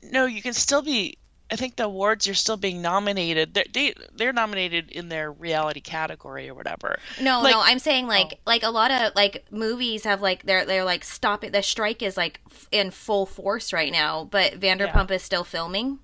no, 0.04 0.26
you 0.26 0.42
can 0.42 0.54
still 0.54 0.82
be. 0.82 1.18
I 1.52 1.58
think 1.58 1.76
the 1.76 1.84
awards 1.84 2.26
you're 2.26 2.34
still 2.34 2.56
being 2.56 2.82
nominated. 2.82 3.54
They're, 3.54 3.66
they 3.74 3.94
they're 4.16 4.32
nominated 4.32 4.90
in 4.90 5.10
their 5.10 5.32
reality 5.32 5.82
category 5.82 6.48
or 6.50 6.54
whatever. 6.56 6.98
No, 7.20 7.42
Like- 7.42 7.54
no. 7.54 7.62
I'm 7.62 7.80
saying 7.80 8.08
like 8.08 8.40
like 8.46 8.64
a 8.64 8.70
lot 8.70 8.90
of 8.90 9.14
like 9.16 9.46
movies 9.52 10.06
have 10.06 10.22
like 10.22 10.44
they're 10.44 10.66
they're 10.66 10.86
like 10.86 11.04
stop 11.04 11.44
it. 11.44 11.52
The 11.52 11.62
strike 11.62 12.02
is 12.02 12.16
like 12.16 12.40
f- 12.50 12.70
in 12.72 12.90
full 12.90 13.26
force 13.26 13.74
right 13.74 13.92
now, 13.92 14.24
but 14.24 14.54
Vanderpump 14.54 15.12
is 15.12 15.24
still 15.24 15.44
filming. 15.44 16.00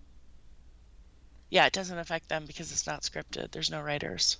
Yeah, 1.49 1.65
it 1.65 1.73
doesn't 1.73 1.97
affect 1.97 2.29
them 2.29 2.45
because 2.45 2.71
it's 2.71 2.87
not 2.87 3.01
scripted. 3.01 3.51
There's 3.51 3.71
no 3.71 3.81
writers. 3.81 4.37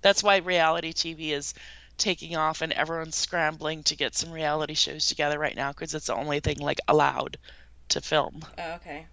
That's 0.00 0.22
why 0.22 0.38
reality 0.38 0.92
TV 0.92 1.30
is 1.30 1.54
taking 1.98 2.36
off 2.36 2.62
and 2.62 2.72
everyone's 2.72 3.16
scrambling 3.16 3.82
to 3.82 3.96
get 3.96 4.14
some 4.14 4.30
reality 4.30 4.74
shows 4.74 5.06
together 5.06 5.38
right 5.38 5.56
now 5.56 5.72
because 5.72 5.94
it's 5.94 6.06
the 6.06 6.14
only 6.14 6.40
thing 6.40 6.58
like 6.58 6.78
allowed 6.86 7.36
to 7.88 8.00
film. 8.00 8.44
Oh, 8.56 8.72
okay. 8.74 9.06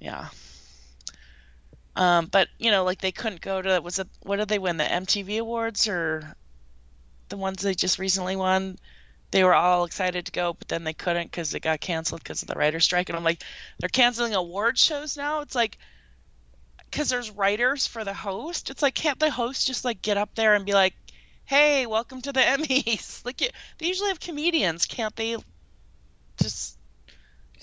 Yeah. 0.00 0.28
Um, 1.94 2.26
but 2.26 2.48
you 2.58 2.70
know, 2.70 2.84
like 2.84 3.00
they 3.00 3.12
couldn't 3.12 3.40
go 3.40 3.62
to 3.62 3.80
was 3.80 3.98
it 3.98 4.08
what 4.22 4.36
did 4.36 4.48
they 4.48 4.58
win 4.58 4.76
the 4.76 4.84
MTV 4.84 5.38
Awards 5.40 5.88
or 5.88 6.34
the 7.28 7.36
ones 7.36 7.62
they 7.62 7.74
just 7.74 7.98
recently 7.98 8.34
won? 8.34 8.78
They 9.30 9.44
were 9.44 9.54
all 9.54 9.84
excited 9.84 10.26
to 10.26 10.32
go, 10.32 10.52
but 10.52 10.68
then 10.68 10.84
they 10.84 10.92
couldn't 10.92 11.30
because 11.30 11.54
it 11.54 11.60
got 11.60 11.80
canceled 11.80 12.22
because 12.22 12.42
of 12.42 12.48
the 12.48 12.54
writer's 12.54 12.84
strike. 12.84 13.08
And 13.08 13.16
I'm 13.16 13.24
like, 13.24 13.42
they're 13.78 13.88
canceling 13.88 14.34
award 14.34 14.78
shows 14.78 15.16
now. 15.16 15.40
It's 15.40 15.54
like 15.54 15.78
because 16.92 17.08
there's 17.08 17.30
writers 17.30 17.86
for 17.86 18.04
the 18.04 18.12
host. 18.12 18.68
It's 18.68 18.82
like 18.82 18.94
can't 18.94 19.18
the 19.18 19.30
host 19.30 19.66
just 19.66 19.84
like 19.84 20.02
get 20.02 20.18
up 20.18 20.34
there 20.34 20.54
and 20.54 20.66
be 20.66 20.74
like, 20.74 20.94
"Hey, 21.44 21.86
welcome 21.86 22.20
to 22.20 22.32
the 22.32 22.40
Emmys." 22.40 23.24
like 23.24 23.38
they 23.38 23.86
usually 23.86 24.10
have 24.10 24.20
comedians, 24.20 24.84
can't 24.84 25.16
they? 25.16 25.36
Just 26.36 26.78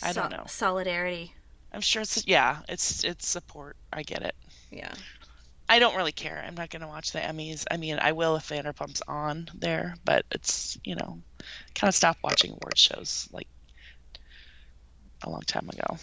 I 0.02 0.13
don't 0.13 0.32
know. 0.32 0.46
Solidarity. 0.48 1.34
I'm 1.72 1.82
sure 1.82 2.02
it's 2.02 2.26
yeah, 2.28 2.58
it's 2.68 3.04
it's 3.04 3.28
support. 3.28 3.78
I 3.94 4.02
get 4.02 4.24
it. 4.24 4.36
Yeah. 4.72 4.94
I 5.72 5.78
don't 5.78 5.96
really 5.96 6.12
care. 6.12 6.44
I'm 6.46 6.56
not 6.56 6.72
going 6.72 6.82
to 6.82 6.88
watch 6.88 7.12
the 7.12 7.20
Emmys. 7.20 7.65
I 7.70 7.78
mean, 7.78 8.00
I 8.02 8.13
will 8.13 8.36
if 8.38 8.50
Vanderpump's 8.50 9.04
on 9.08 9.50
there, 9.54 9.94
but 10.04 10.26
it's 10.32 10.80
you 10.84 10.96
know, 10.96 11.20
kind 11.76 11.89
of 11.89 11.94
stopped 11.94 12.24
watching 12.24 12.52
award 12.52 12.76
shows 12.76 13.30
like 13.32 13.48
a 15.22 15.30
long 15.30 15.42
time 15.42 15.70
ago. 15.70 15.98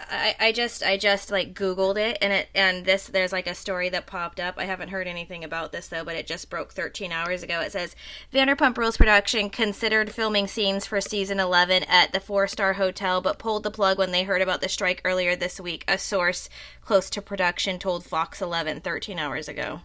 I, 0.00 0.34
I 0.40 0.52
just 0.52 0.82
I 0.82 0.96
just 0.96 1.30
like 1.30 1.54
Googled 1.54 1.96
it 1.96 2.18
and 2.20 2.32
it 2.32 2.48
and 2.54 2.84
this 2.84 3.06
there's 3.06 3.32
like 3.32 3.46
a 3.46 3.54
story 3.54 3.88
that 3.90 4.06
popped 4.06 4.40
up. 4.40 4.56
I 4.58 4.64
haven't 4.64 4.88
heard 4.88 5.06
anything 5.06 5.44
about 5.44 5.72
this 5.72 5.88
though, 5.88 6.04
but 6.04 6.16
it 6.16 6.26
just 6.26 6.50
broke 6.50 6.72
13 6.72 7.12
hours 7.12 7.42
ago. 7.42 7.60
It 7.60 7.72
says 7.72 7.94
Vanderpump 8.32 8.76
Rules 8.76 8.96
production 8.96 9.50
considered 9.50 10.12
filming 10.12 10.48
scenes 10.48 10.84
for 10.84 11.00
season 11.00 11.38
11 11.38 11.84
at 11.84 12.12
the 12.12 12.20
four 12.20 12.48
star 12.48 12.74
hotel, 12.74 13.20
but 13.20 13.38
pulled 13.38 13.62
the 13.62 13.70
plug 13.70 13.98
when 13.98 14.10
they 14.10 14.24
heard 14.24 14.42
about 14.42 14.60
the 14.60 14.68
strike 14.68 15.00
earlier 15.04 15.36
this 15.36 15.60
week. 15.60 15.84
A 15.86 15.96
source 15.96 16.48
close 16.82 17.08
to 17.10 17.22
production 17.22 17.78
told 17.78 18.04
Fox 18.04 18.42
11 18.42 18.80
13 18.80 19.18
hours 19.18 19.48
ago. 19.48 19.80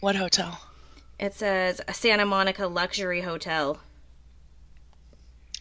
What 0.00 0.14
hotel? 0.16 0.60
It 1.18 1.34
says 1.34 1.80
a 1.88 1.94
Santa 1.94 2.24
Monica 2.24 2.68
luxury 2.68 3.22
hotel. 3.22 3.80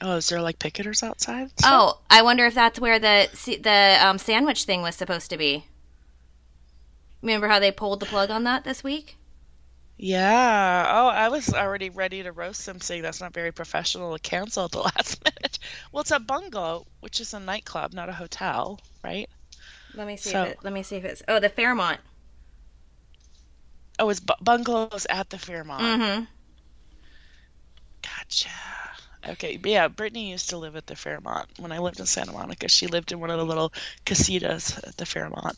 Oh, 0.02 0.18
is 0.18 0.30
there 0.30 0.42
like 0.42 0.60
picketers 0.60 1.02
outside? 1.04 1.50
Oh, 1.64 2.00
I 2.10 2.22
wonder 2.22 2.46
if 2.46 2.54
that's 2.54 2.80
where 2.80 3.00
the 3.00 3.28
the 3.64 3.98
um, 4.06 4.18
sandwich 4.20 4.64
thing 4.66 4.82
was 4.82 4.96
supposed 4.96 5.30
to 5.32 5.38
be. 5.38 5.66
Remember 7.22 7.48
how 7.48 7.60
they 7.60 7.72
pulled 7.72 8.00
the 8.00 8.06
plug 8.06 8.30
on 8.30 8.44
that 8.44 8.64
this 8.64 8.84
week? 8.84 9.18
Yeah. 9.98 10.86
Oh, 10.88 11.08
I 11.08 11.30
was 11.30 11.52
already 11.52 11.90
ready 11.90 12.22
to 12.22 12.32
roast 12.32 12.64
them, 12.68 12.80
saying 12.80 13.02
that's 13.02 13.20
not 13.20 13.34
very 13.34 13.52
professional 13.52 14.14
to 14.16 14.20
cancel 14.22 14.66
at 14.66 14.72
the 14.72 14.80
last 14.96 15.24
minute. 15.26 15.58
Well, 15.92 16.02
it's 16.02 16.12
a 16.12 16.20
bungalow, 16.20 16.86
which 17.00 17.20
is 17.20 17.34
a 17.34 17.40
nightclub, 17.40 17.94
not 17.94 18.08
a 18.08 18.14
hotel, 18.14 18.80
right? 19.04 19.28
Let 19.96 20.06
me 20.06 20.16
see. 20.16 20.30
So- 20.30 20.44
if 20.44 20.50
it, 20.52 20.58
let 20.64 20.74
me 20.74 20.84
see 20.84 20.98
if 20.98 21.06
it's. 21.06 21.24
Oh, 21.28 21.40
the 21.40 21.50
Fairmont. 21.50 22.00
Oh, 23.98 24.10
it's 24.10 24.20
bu- 24.20 24.34
bungalows 24.42 25.08
at 25.10 25.32
the 25.32 25.40
Fairmont. 25.40 25.82
Mm-hmm. 25.82 26.24
Gotcha. 28.04 28.50
Okay, 29.28 29.60
yeah, 29.64 29.88
Britney 29.88 30.30
used 30.30 30.50
to 30.50 30.58
live 30.58 30.76
at 30.76 30.88
the 30.88 30.96
Fairmont 30.96 31.48
when 31.58 31.72
I 31.72 31.80
lived 31.80 32.00
in 32.00 32.06
Santa 32.06 32.32
Monica. 32.32 32.68
She 32.70 32.88
lived 32.88 33.12
in 33.12 33.20
one 33.20 33.30
of 33.30 33.38
the 33.38 33.46
little 33.46 33.74
casitas 34.06 34.78
at 34.88 34.98
the 34.98 35.06
Fairmont. 35.06 35.58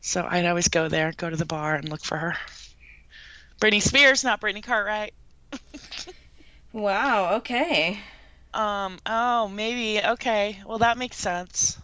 So 0.00 0.26
I'd 0.28 0.46
always 0.46 0.68
go 0.68 0.88
there, 0.88 1.12
go 1.16 1.30
to 1.30 1.36
the 1.36 1.46
bar, 1.46 1.74
and 1.74 1.88
look 1.88 2.02
for 2.02 2.16
her. 2.16 2.36
Britney 3.60 3.82
Spears, 3.82 4.24
not 4.24 4.40
Brittany 4.40 4.62
Cartwright. 4.62 5.14
Wow. 6.72 7.36
Okay. 7.36 7.98
Um. 8.54 8.98
Oh, 9.06 9.48
maybe. 9.48 10.04
Okay. 10.04 10.60
Well, 10.66 10.78
that 10.78 10.98
makes 10.98 11.16
sense. 11.16 11.78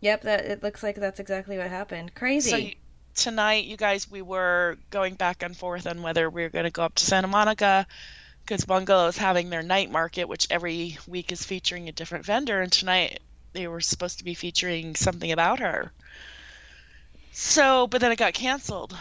Yep. 0.00 0.22
That 0.22 0.44
it 0.44 0.62
looks 0.62 0.82
like 0.82 0.96
that's 0.96 1.20
exactly 1.20 1.58
what 1.58 1.68
happened. 1.68 2.14
Crazy. 2.14 2.50
So 2.50 2.56
you, 2.56 2.72
tonight, 3.14 3.64
you 3.64 3.76
guys, 3.76 4.10
we 4.10 4.22
were 4.22 4.78
going 4.90 5.14
back 5.14 5.42
and 5.42 5.56
forth 5.56 5.86
on 5.86 6.02
whether 6.02 6.28
we 6.30 6.42
were 6.42 6.48
going 6.48 6.64
to 6.64 6.70
go 6.70 6.82
up 6.82 6.94
to 6.96 7.04
Santa 7.04 7.28
Monica 7.28 7.86
because 8.44 8.64
Bungalow 8.64 9.06
is 9.06 9.16
having 9.16 9.50
their 9.50 9.62
night 9.62 9.90
market, 9.90 10.28
which 10.28 10.46
every 10.50 10.98
week 11.06 11.32
is 11.32 11.44
featuring 11.44 11.88
a 11.88 11.92
different 11.92 12.24
vendor. 12.24 12.60
And 12.60 12.72
tonight, 12.72 13.20
they 13.52 13.66
were 13.68 13.80
supposed 13.80 14.18
to 14.18 14.24
be 14.24 14.34
featuring 14.34 14.94
something 14.94 15.32
about 15.32 15.60
her. 15.60 15.92
So, 17.32 17.86
but 17.86 18.00
then 18.00 18.12
it 18.12 18.16
got 18.16 18.34
canceled 18.34 18.96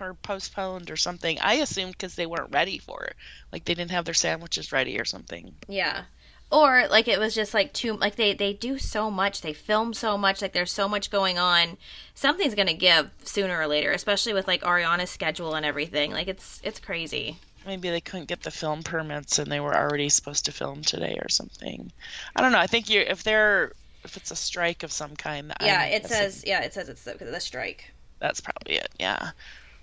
or 0.00 0.14
postponed 0.14 0.90
or 0.90 0.96
something. 0.96 1.38
I 1.40 1.54
assumed 1.54 1.92
because 1.92 2.14
they 2.14 2.26
weren't 2.26 2.52
ready 2.52 2.78
for 2.78 3.04
it, 3.04 3.16
like 3.52 3.64
they 3.64 3.74
didn't 3.74 3.90
have 3.90 4.04
their 4.04 4.14
sandwiches 4.14 4.72
ready 4.72 4.98
or 4.98 5.04
something. 5.04 5.54
Yeah. 5.68 6.04
Or 6.50 6.88
like 6.88 7.06
it 7.06 7.20
was 7.20 7.34
just 7.34 7.54
like 7.54 7.72
too 7.72 7.92
like 7.92 8.16
they 8.16 8.34
they 8.34 8.52
do 8.52 8.78
so 8.78 9.08
much, 9.10 9.40
they 9.40 9.52
film 9.52 9.94
so 9.94 10.18
much, 10.18 10.42
like 10.42 10.52
there's 10.52 10.72
so 10.72 10.88
much 10.88 11.10
going 11.10 11.38
on. 11.38 11.76
Something's 12.14 12.56
going 12.56 12.66
to 12.66 12.74
give 12.74 13.10
sooner 13.24 13.60
or 13.60 13.68
later, 13.68 13.92
especially 13.92 14.32
with 14.32 14.48
like 14.48 14.62
Ariana's 14.62 15.10
schedule 15.10 15.54
and 15.54 15.64
everything. 15.64 16.10
Like 16.10 16.26
it's 16.26 16.60
it's 16.64 16.80
crazy. 16.80 17.38
Maybe 17.66 17.90
they 17.90 18.00
couldn't 18.00 18.26
get 18.28 18.42
the 18.42 18.50
film 18.50 18.82
permits 18.82 19.38
and 19.38 19.50
they 19.50 19.60
were 19.60 19.76
already 19.76 20.08
supposed 20.08 20.46
to 20.46 20.52
film 20.52 20.82
today 20.82 21.18
or 21.20 21.28
something. 21.28 21.92
I 22.34 22.40
don't 22.42 22.52
know. 22.52 22.58
I 22.58 22.66
think 22.66 22.88
you 22.88 23.00
if 23.00 23.22
they're 23.22 23.72
if 24.04 24.16
it's 24.16 24.30
a 24.30 24.36
strike 24.36 24.82
of 24.82 24.92
some 24.92 25.14
kind. 25.16 25.52
Yeah, 25.60 25.80
I'm 25.80 25.92
it 25.92 26.02
guessing 26.02 26.16
says 26.16 26.44
yeah, 26.46 26.62
it 26.62 26.72
says 26.74 26.88
it's 26.88 27.04
the, 27.04 27.14
the 27.14 27.40
strike. 27.40 27.92
that's 28.18 28.40
probably 28.40 28.76
it. 28.76 28.88
Yeah. 28.98 29.30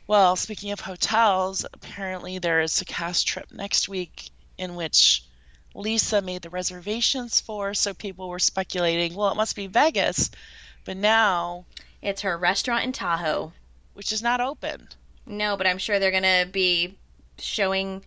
Well, 0.07 0.35
speaking 0.35 0.71
of 0.71 0.79
hotels, 0.79 1.65
apparently 1.73 2.39
there 2.39 2.61
is 2.61 2.81
a 2.81 2.85
cast 2.85 3.27
trip 3.27 3.47
next 3.51 3.89
week 3.89 4.29
in 4.57 4.75
which 4.75 5.23
Lisa 5.75 6.21
made 6.21 6.41
the 6.41 6.49
reservations 6.49 7.39
for. 7.41 7.73
So 7.73 7.93
people 7.93 8.29
were 8.29 8.39
speculating, 8.39 9.15
well, 9.15 9.31
it 9.31 9.35
must 9.35 9.55
be 9.55 9.67
Vegas, 9.67 10.31
but 10.85 10.95
now, 10.97 11.65
It's 12.01 12.21
her 12.21 12.37
restaurant 12.37 12.85
in 12.85 12.93
Tahoe. 12.93 13.51
which 13.93 14.11
is 14.13 14.23
not 14.23 14.39
open, 14.39 14.87
No, 15.25 15.57
but 15.57 15.67
I'm 15.67 15.77
sure 15.77 15.99
they're 15.99 16.09
going 16.09 16.23
to 16.23 16.49
be 16.51 16.97
showing 17.39 18.03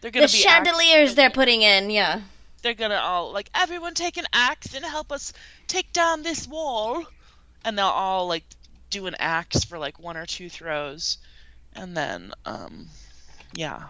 they're 0.00 0.10
the 0.10 0.18
be 0.18 0.24
act- 0.24 0.32
chandeliers 0.32 1.14
they're 1.14 1.30
putting 1.30 1.62
in. 1.62 1.90
Yeah. 1.90 2.20
they're 2.62 2.74
gonna 2.74 2.96
all 2.96 3.32
like 3.32 3.50
everyone 3.54 3.94
take 3.94 4.16
an 4.16 4.26
axe 4.32 4.74
and 4.74 4.84
help 4.84 5.10
us 5.12 5.32
take 5.66 5.92
down 5.92 6.22
this 6.22 6.46
wall 6.48 7.04
and 7.64 7.76
they'll 7.78 7.86
all 7.86 8.26
like 8.26 8.44
do 8.90 9.06
an 9.06 9.14
axe 9.18 9.64
for 9.64 9.78
like 9.78 9.98
one 9.98 10.16
or 10.16 10.24
two 10.26 10.48
throws 10.48 11.18
and 11.74 11.96
then 11.96 12.32
um 12.46 12.86
yeah 13.54 13.88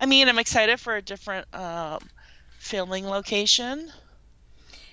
i 0.00 0.06
mean 0.06 0.28
i'm 0.28 0.38
excited 0.38 0.78
for 0.78 0.94
a 0.96 1.02
different 1.02 1.46
um 1.54 1.98
filming 2.58 3.06
location 3.06 3.90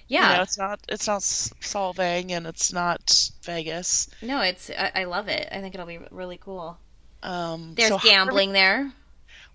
Yeah. 0.08 0.32
you 0.32 0.38
know 0.38 0.42
it's 0.44 0.58
not 0.58 0.80
it's 0.90 1.08
not 1.08 1.18
S- 1.18 1.54
solvang 1.62 2.32
and 2.32 2.48
it's 2.48 2.72
not 2.74 3.30
vegas 3.44 4.10
no, 4.22 4.42
it's 4.42 4.70
I, 4.70 4.92
I 4.96 5.04
love 5.06 5.28
it. 5.28 5.48
I 5.52 5.62
think 5.62 5.74
it'll 5.76 5.86
be 5.88 6.00
really 6.12 6.38
cool. 6.38 6.78
um 7.24 7.74
There's 7.76 7.90
so 7.90 7.98
gambling 8.00 8.52
there. 8.54 8.92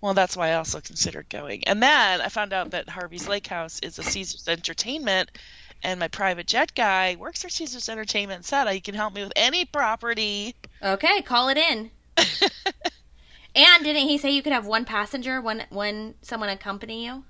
Well, 0.00 0.14
that's 0.14 0.36
why 0.36 0.50
I 0.50 0.54
also 0.54 0.80
considered 0.80 1.28
going. 1.28 1.64
And 1.64 1.82
then 1.82 2.20
I 2.20 2.28
found 2.28 2.52
out 2.52 2.70
that 2.70 2.88
Harvey's 2.88 3.28
Lake 3.28 3.46
House 3.46 3.80
is 3.80 3.98
a 3.98 4.02
Caesars 4.02 4.46
Entertainment, 4.46 5.30
and 5.82 5.98
my 5.98 6.08
private 6.08 6.46
jet 6.46 6.74
guy 6.74 7.16
works 7.18 7.42
for 7.42 7.48
Caesars 7.48 7.88
Entertainment. 7.88 8.44
Said 8.44 8.68
he 8.68 8.80
can 8.80 8.94
help 8.94 9.14
me 9.14 9.22
with 9.22 9.32
any 9.36 9.64
property. 9.64 10.54
Okay, 10.82 11.22
call 11.22 11.48
it 11.48 11.56
in. 11.56 11.90
And 13.56 13.84
didn't 13.84 14.06
he 14.06 14.18
say 14.18 14.32
you 14.32 14.42
could 14.42 14.52
have 14.52 14.66
one 14.66 14.84
passenger, 14.84 15.40
one 15.40 15.64
one 15.70 16.14
someone 16.20 16.50
accompany 16.50 17.06
you? 17.06 17.24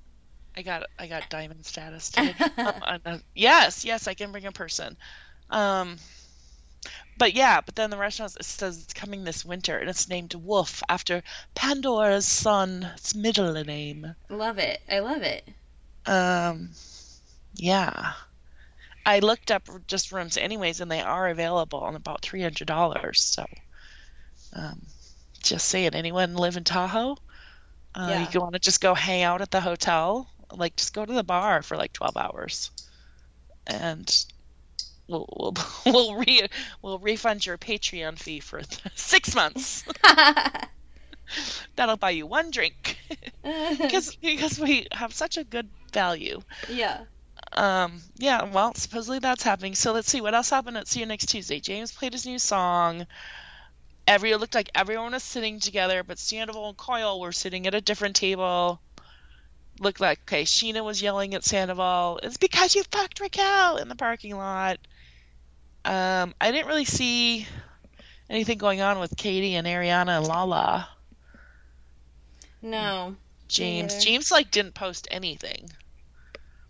I 0.56 0.62
got 0.62 0.82
I 0.98 1.06
got 1.06 1.30
diamond 1.30 1.64
status. 1.64 2.12
Um, 2.58 3.00
I'm 3.06 3.22
yes, 3.34 3.84
yes, 3.84 4.08
I 4.08 4.14
can 4.14 4.32
bring 4.32 4.44
a 4.44 4.50
person. 4.52 4.96
Um, 5.50 5.98
but 7.18 7.34
yeah, 7.34 7.60
but 7.60 7.74
then 7.74 7.90
the 7.90 7.96
restaurant 7.96 8.32
says 8.44 8.82
it's 8.82 8.92
coming 8.94 9.24
this 9.24 9.44
winter, 9.44 9.78
and 9.78 9.88
it's 9.88 10.08
named 10.08 10.34
Wolf 10.34 10.82
after 10.88 11.22
Pandora's 11.54 12.26
son. 12.26 12.88
It's 12.94 13.14
middle 13.14 13.52
name. 13.64 14.14
Love 14.28 14.58
it. 14.58 14.80
I 14.90 14.98
love 15.00 15.22
it. 15.22 15.48
Um, 16.06 16.70
yeah. 17.54 18.12
I 19.04 19.20
looked 19.20 19.50
up 19.50 19.68
just 19.86 20.12
rooms 20.12 20.36
anyways, 20.36 20.80
and 20.80 20.90
they 20.90 21.00
are 21.00 21.28
available 21.28 21.80
on 21.80 21.94
about 21.94 22.22
three 22.22 22.42
hundred 22.42 22.66
dollars. 22.66 23.20
So, 23.20 23.46
um, 24.52 24.82
just 25.42 25.68
saying, 25.68 25.94
anyone 25.94 26.34
live 26.34 26.56
in 26.56 26.64
Tahoe? 26.64 27.16
Uh, 27.94 28.06
Yeah. 28.10 28.30
You 28.32 28.40
want 28.40 28.54
to 28.54 28.58
just 28.58 28.80
go 28.80 28.94
hang 28.94 29.22
out 29.22 29.42
at 29.42 29.50
the 29.50 29.60
hotel? 29.60 30.28
Like, 30.52 30.76
just 30.76 30.92
go 30.92 31.04
to 31.04 31.12
the 31.12 31.24
bar 31.24 31.62
for 31.62 31.76
like 31.76 31.92
twelve 31.92 32.16
hours, 32.16 32.70
and 33.66 34.26
we'll 35.08 35.28
we'll 35.36 35.54
we'll 35.86 36.14
re 36.16 36.46
we'll 36.82 36.98
refund 36.98 37.44
your 37.46 37.58
Patreon 37.58 38.18
fee 38.18 38.40
for 38.40 38.62
six 38.94 39.34
months. 39.34 39.84
That'll 41.76 41.96
buy 41.96 42.10
you 42.10 42.26
one 42.26 42.50
drink 42.50 42.98
because 43.42 44.14
because 44.16 44.58
we 44.58 44.86
have 44.92 45.12
such 45.12 45.36
a 45.36 45.44
good 45.44 45.68
value. 45.92 46.40
yeah. 46.68 47.04
Um, 47.52 48.02
yeah, 48.16 48.44
well, 48.44 48.74
supposedly 48.74 49.18
that's 49.18 49.42
happening. 49.42 49.74
So 49.74 49.92
let's 49.92 50.10
see 50.10 50.20
what 50.20 50.34
else 50.34 50.50
happened 50.50 50.76
at 50.76 50.88
See 50.88 51.00
You 51.00 51.06
Next 51.06 51.26
Tuesday. 51.26 51.60
James 51.60 51.92
played 51.92 52.12
his 52.12 52.26
new 52.26 52.38
song. 52.38 53.06
Every 54.06 54.30
it 54.30 54.38
looked 54.38 54.54
like 54.54 54.70
everyone 54.74 55.12
was 55.12 55.22
sitting 55.22 55.58
together, 55.58 56.02
but 56.02 56.18
Sandoval 56.18 56.68
and 56.68 56.76
Kyle 56.76 57.18
were 57.20 57.32
sitting 57.32 57.66
at 57.66 57.74
a 57.74 57.80
different 57.80 58.16
table. 58.16 58.80
Looked 59.80 60.00
like 60.00 60.20
okay, 60.22 60.44
Scheana 60.44 60.84
was 60.84 61.02
yelling 61.02 61.34
at 61.34 61.44
Sandoval, 61.44 62.20
"It's 62.22 62.36
because 62.36 62.74
you 62.74 62.82
fucked 62.84 63.20
Raquel" 63.20 63.76
in 63.78 63.88
the 63.88 63.96
parking 63.96 64.36
lot. 64.36 64.78
Um, 65.86 66.34
I 66.40 66.50
didn't 66.50 66.66
really 66.66 66.84
see 66.84 67.46
anything 68.28 68.58
going 68.58 68.80
on 68.80 68.98
with 68.98 69.16
Katie 69.16 69.54
and 69.54 69.66
Ariana 69.66 70.18
and 70.18 70.26
Lala. 70.26 70.88
No. 72.60 73.14
James. 73.46 74.04
James 74.04 74.32
like 74.32 74.50
didn't 74.50 74.74
post 74.74 75.06
anything. 75.10 75.70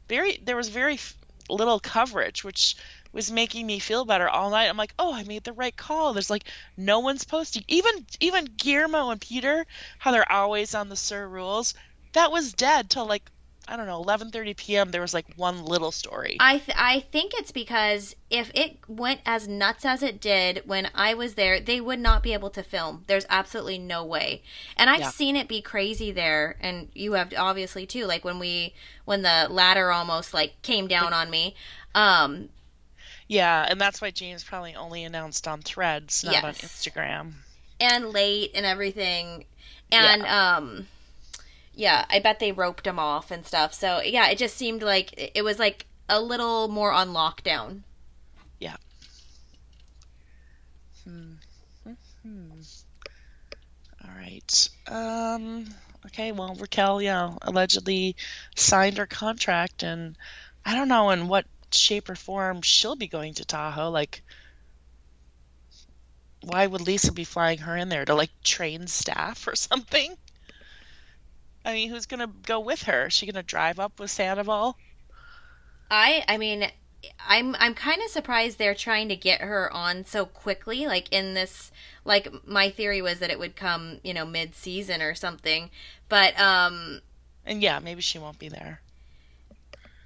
Very 0.09 0.39
there 0.45 0.57
was 0.57 0.69
very 0.69 0.95
f- 0.95 1.17
little 1.49 1.81
coverage, 1.81 2.45
which 2.45 2.77
was 3.13 3.33
making 3.33 3.67
me 3.67 3.79
feel 3.79 4.05
better 4.05 4.29
all 4.29 4.51
night. 4.51 4.69
I'm 4.69 4.77
like, 4.77 4.93
oh, 4.99 5.15
I 5.15 5.25
made 5.25 5.45
the 5.45 5.55
right 5.55 5.75
call. 5.75 6.13
There's 6.13 6.29
like 6.29 6.45
no 6.77 7.01
one's 7.01 7.25
posting. 7.25 7.65
Even 7.69 8.07
even 8.21 8.45
Guillermo 8.45 9.11
and 9.11 9.21
Peter, 9.21 9.67
how 9.99 10.13
they're 10.13 10.31
always 10.31 10.75
on 10.75 10.91
the 10.91 10.97
SUR 10.97 11.27
Rules, 11.27 11.73
that 12.13 12.31
was 12.31 12.53
dead 12.53 12.91
till 12.91 13.07
like 13.07 13.31
I 13.69 13.77
don't 13.77 13.87
know 13.87 14.01
11:30 14.03 14.57
p.m. 14.57 14.91
There 14.91 15.01
was 15.01 15.13
like 15.13 15.27
one 15.37 15.65
little 15.65 15.91
story. 15.91 16.37
I 16.39 16.59
th- 16.59 16.77
I 16.79 17.01
think 17.11 17.33
it's 17.35 17.51
because 17.51 18.15
if 18.31 18.51
it 18.55 18.79
went 18.87 19.21
as 19.27 19.49
nuts 19.49 19.85
as 19.85 20.03
it 20.03 20.21
did 20.21 20.63
when 20.67 20.89
I 20.95 21.15
was 21.15 21.35
there, 21.35 21.59
they 21.59 21.81
would 21.81 21.99
not 21.99 22.23
be 22.23 22.33
able 22.33 22.51
to 22.51 22.63
film. 22.63 23.05
There's 23.09 23.27
absolutely 23.29 23.79
no 23.79 24.05
way. 24.05 24.43
And 24.77 24.89
I've 24.89 25.01
Yeah. 25.01 25.11
seen 25.11 25.35
it 25.35 25.49
be 25.49 25.61
crazy 25.63 26.13
there, 26.13 26.57
and 26.61 26.89
you 26.95 27.15
have 27.15 27.33
obviously 27.37 27.87
too. 27.87 28.07
Like 28.07 28.25
when 28.25 28.39
we 28.39 28.75
when 29.05 29.23
the 29.23 29.49
ladder 29.51 29.91
almost 29.91 30.33
like 30.33 30.61
came 30.63 30.87
down 30.87 31.13
on 31.13 31.29
me. 31.31 31.57
Um, 31.95 32.51
yeah, 33.29 33.67
and 33.69 33.81
that's 33.81 34.01
why 34.01 34.13
James 34.13 34.45
probably 34.45 34.77
only 34.77 35.03
announced 35.03 35.49
on 35.49 35.61
Threads, 35.63 36.23
not 36.23 36.45
on 36.45 36.55
Instagram. 36.55 37.33
and 37.81 38.11
late 38.11 38.53
and 38.55 38.65
everything 38.65 39.45
and 39.93 40.23
um 40.23 40.87
yeah 41.77 42.05
i 42.11 42.19
bet 42.19 42.41
they 42.41 42.51
roped 42.53 42.87
him 42.87 42.99
off 42.99 43.31
and 43.31 43.47
stuff 43.47 43.73
so 43.73 44.01
yeah 44.01 44.29
it 44.29 44.39
just 44.39 44.57
seemed 44.57 44.83
like 44.83 45.33
it 45.37 45.45
was 45.45 45.59
like 45.61 45.87
a 46.09 46.21
little 46.21 46.67
more 46.69 46.91
on 46.93 47.11
lockdown 47.11 47.83
Yeah. 48.59 48.77
Hmm. 51.05 51.35
Hmm. 52.23 52.51
All 54.05 54.11
right. 54.17 54.69
Um. 54.89 55.67
Okay. 56.07 56.33
Well, 56.33 56.55
Raquel, 56.57 57.03
yeah, 57.03 57.35
allegedly 57.43 58.17
signed 58.57 58.99
her 58.99 59.07
contract, 59.07 59.83
and 59.83 60.17
I 60.65 60.75
don't 60.75 60.89
know 60.89 61.11
in 61.11 61.29
what 61.29 61.47
shape 61.73 62.09
or 62.09 62.17
form 62.17 62.63
she'll 62.63 62.97
be 62.97 63.09
going 63.09 63.35
to 63.35 63.45
Tahoe. 63.45 63.91
Like, 63.91 64.23
why 66.43 66.67
would 66.67 66.81
Lisa 66.81 67.13
be 67.13 67.25
flying 67.25 67.59
her 67.59 67.77
in 67.77 67.89
there 67.89 68.05
to 68.05 68.15
like 68.15 68.31
train 68.43 68.87
staff 68.87 69.47
or 69.47 69.55
something? 69.69 70.17
I 71.67 71.75
mean, 71.75 71.91
who's 71.91 72.07
gonna 72.07 72.29
go 72.29 72.61
with 72.61 72.85
her? 72.85 73.09
Is 73.09 73.13
she 73.13 73.27
gonna 73.27 73.43
drive 73.43 73.79
up 73.79 74.01
with 74.01 74.11
Sandoval? 74.11 74.79
I 75.91 76.25
I 76.29 76.37
mean, 76.39 76.69
I'm 77.27 77.55
I'm 77.59 77.75
kind 77.75 78.03
of 78.03 78.11
surprised 78.11 78.59
they're 78.59 78.75
trying 78.75 79.09
to 79.09 79.17
get 79.17 79.41
her 79.43 79.73
on 79.73 80.05
so 80.05 80.27
quickly. 80.27 80.87
Like 80.87 81.09
in 81.13 81.35
this, 81.35 81.71
like 82.05 82.29
my 82.47 82.71
theory 82.71 83.03
was 83.03 83.19
that 83.21 83.31
it 83.31 83.39
would 83.39 83.57
come, 83.57 84.01
you 84.03 84.15
know, 84.15 84.25
mid 84.25 84.55
season 84.55 85.03
or 85.03 85.15
something. 85.15 85.71
But 86.09 86.39
um, 86.41 87.01
And 87.47 87.63
yeah, 87.63 87.79
maybe 87.79 88.03
she 88.03 88.19
won't 88.19 88.39
be 88.39 88.51
there. 88.51 88.83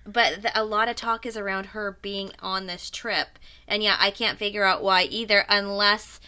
but 0.07 0.43
the, 0.43 0.61
a 0.61 0.65
lot 0.65 0.89
of 0.89 0.97
talk 0.97 1.27
is 1.27 1.37
around 1.37 1.67
her 1.67 1.99
being 2.03 2.31
on 2.41 2.67
this 2.67 2.91
trip, 2.91 3.39
and 3.69 3.83
yeah, 3.83 3.97
I 4.01 4.11
can't 4.11 4.39
figure 4.39 4.65
out 4.65 4.83
why 4.83 5.05
either, 5.05 5.45
unless 5.49 6.21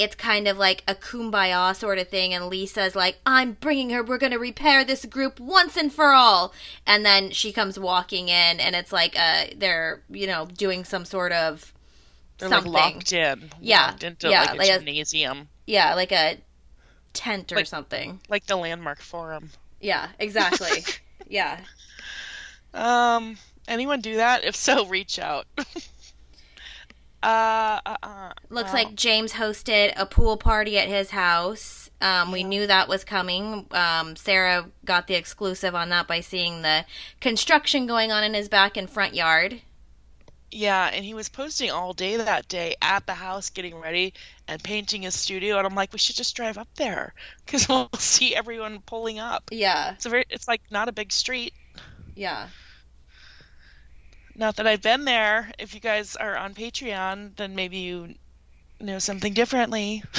it's 0.00 0.14
kind 0.16 0.48
of 0.48 0.56
like 0.58 0.82
a 0.88 0.94
kumbaya 0.94 1.76
sort 1.76 1.98
of 1.98 2.08
thing, 2.08 2.32
and 2.34 2.46
Lisa's 2.46 2.96
like, 2.96 3.18
"I'm 3.26 3.52
bringing 3.52 3.90
her. 3.90 4.02
We're 4.02 4.18
going 4.18 4.32
to 4.32 4.38
repair 4.38 4.84
this 4.84 5.04
group 5.04 5.38
once 5.38 5.76
and 5.76 5.92
for 5.92 6.12
all," 6.12 6.52
and 6.86 7.04
then 7.04 7.30
she 7.30 7.52
comes 7.52 7.78
walking 7.78 8.28
in, 8.28 8.58
and 8.60 8.74
it's 8.74 8.92
like 8.92 9.14
uh, 9.18 9.44
they're 9.56 10.02
you 10.10 10.26
know 10.26 10.46
doing 10.46 10.84
some 10.84 11.04
sort 11.04 11.32
of 11.32 11.72
They're 12.38 12.48
something, 12.48 12.72
like 12.72 12.94
locked 12.94 13.12
in. 13.12 13.50
Yeah, 13.60 13.86
Locked 13.86 14.04
into 14.04 14.28
yeah, 14.30 14.40
like 14.42 14.50
a 14.54 14.56
like 14.56 14.68
a- 14.70 14.78
gymnasium. 14.78 15.48
yeah, 15.66 15.94
like 15.94 16.12
a 16.12 16.38
tent 17.12 17.52
or 17.52 17.56
Like- 17.56 17.66
something. 17.66 18.20
Like 18.28 18.46
the 18.46 18.56
landmark 18.56 19.00
forum. 19.00 19.50
Yeah, 19.80 20.08
exactly. 20.18 20.84
yeah. 21.28 21.58
Um, 22.74 23.36
anyone 23.66 24.00
do 24.00 24.16
that? 24.16 24.44
If 24.44 24.54
so, 24.56 24.86
reach 24.86 25.18
out. 25.18 25.46
uh, 27.22 27.80
uh, 27.84 27.96
uh, 28.02 28.32
Looks 28.48 28.72
well, 28.72 28.84
like 28.84 28.94
James 28.94 29.34
hosted 29.34 29.92
a 29.96 30.06
pool 30.06 30.36
party 30.36 30.78
at 30.78 30.88
his 30.88 31.10
house. 31.10 31.90
Um, 32.00 32.32
we 32.32 32.44
knew 32.44 32.66
that 32.66 32.88
was 32.88 33.04
coming. 33.04 33.66
Um, 33.72 34.16
Sarah 34.16 34.70
got 34.84 35.06
the 35.06 35.14
exclusive 35.14 35.74
on 35.74 35.90
that 35.90 36.06
by 36.08 36.20
seeing 36.20 36.62
the 36.62 36.86
construction 37.20 37.86
going 37.86 38.10
on 38.10 38.24
in 38.24 38.34
his 38.34 38.48
back 38.48 38.76
and 38.76 38.88
front 38.88 39.14
yard. 39.14 39.60
Yeah, 40.52 40.88
and 40.92 41.04
he 41.04 41.14
was 41.14 41.28
posting 41.28 41.70
all 41.70 41.92
day 41.92 42.16
that 42.16 42.48
day 42.48 42.74
at 42.82 43.06
the 43.06 43.14
house, 43.14 43.50
getting 43.50 43.76
ready 43.76 44.14
and 44.48 44.62
painting 44.62 45.02
his 45.02 45.14
studio. 45.14 45.58
And 45.58 45.66
I'm 45.66 45.74
like, 45.76 45.92
we 45.92 45.98
should 46.00 46.16
just 46.16 46.34
drive 46.34 46.58
up 46.58 46.68
there 46.76 47.14
because 47.46 47.68
we'll 47.68 47.88
see 47.98 48.34
everyone 48.34 48.80
pulling 48.80 49.18
up. 49.20 49.50
Yeah, 49.50 49.94
It's 49.94 50.06
a 50.06 50.08
very, 50.08 50.24
it's 50.30 50.48
like 50.48 50.62
not 50.70 50.88
a 50.88 50.92
big 50.92 51.12
street. 51.12 51.54
yeah. 52.14 52.50
Not 54.40 54.56
that 54.56 54.66
I've 54.66 54.80
been 54.80 55.04
there. 55.04 55.52
If 55.58 55.74
you 55.74 55.80
guys 55.80 56.16
are 56.16 56.34
on 56.34 56.54
Patreon, 56.54 57.36
then 57.36 57.54
maybe 57.54 57.76
you 57.76 58.14
know 58.80 58.98
something 58.98 59.34
differently. 59.34 60.02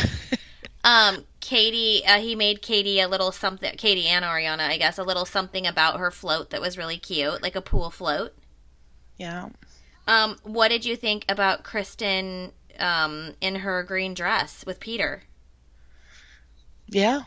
Um, 0.84 1.26
Katie, 1.42 2.04
uh, 2.08 2.20
he 2.20 2.34
made 2.34 2.64
Katie 2.64 3.00
a 3.02 3.08
little 3.08 3.32
something. 3.32 3.72
Katie 3.78 4.08
and 4.08 4.26
Ariana, 4.26 4.62
I 4.62 4.78
guess, 4.78 4.98
a 4.98 5.04
little 5.04 5.26
something 5.26 5.68
about 5.68 6.00
her 6.00 6.10
float 6.10 6.50
that 6.50 6.60
was 6.60 6.76
really 6.76 6.98
cute, 6.98 7.44
like 7.44 7.56
a 7.56 7.62
pool 7.62 7.92
float. 7.92 8.34
yeah. 9.18 9.50
Um, 10.08 10.38
what 10.42 10.70
did 10.70 10.84
you 10.84 10.96
think 10.96 11.24
about 11.30 11.64
Kristen 11.64 12.52
um, 12.80 13.36
in 13.42 13.58
her 13.58 13.84
green 13.84 14.16
dress 14.16 14.66
with 14.66 14.80
Peter? 14.80 15.22
Yeah. 16.88 17.22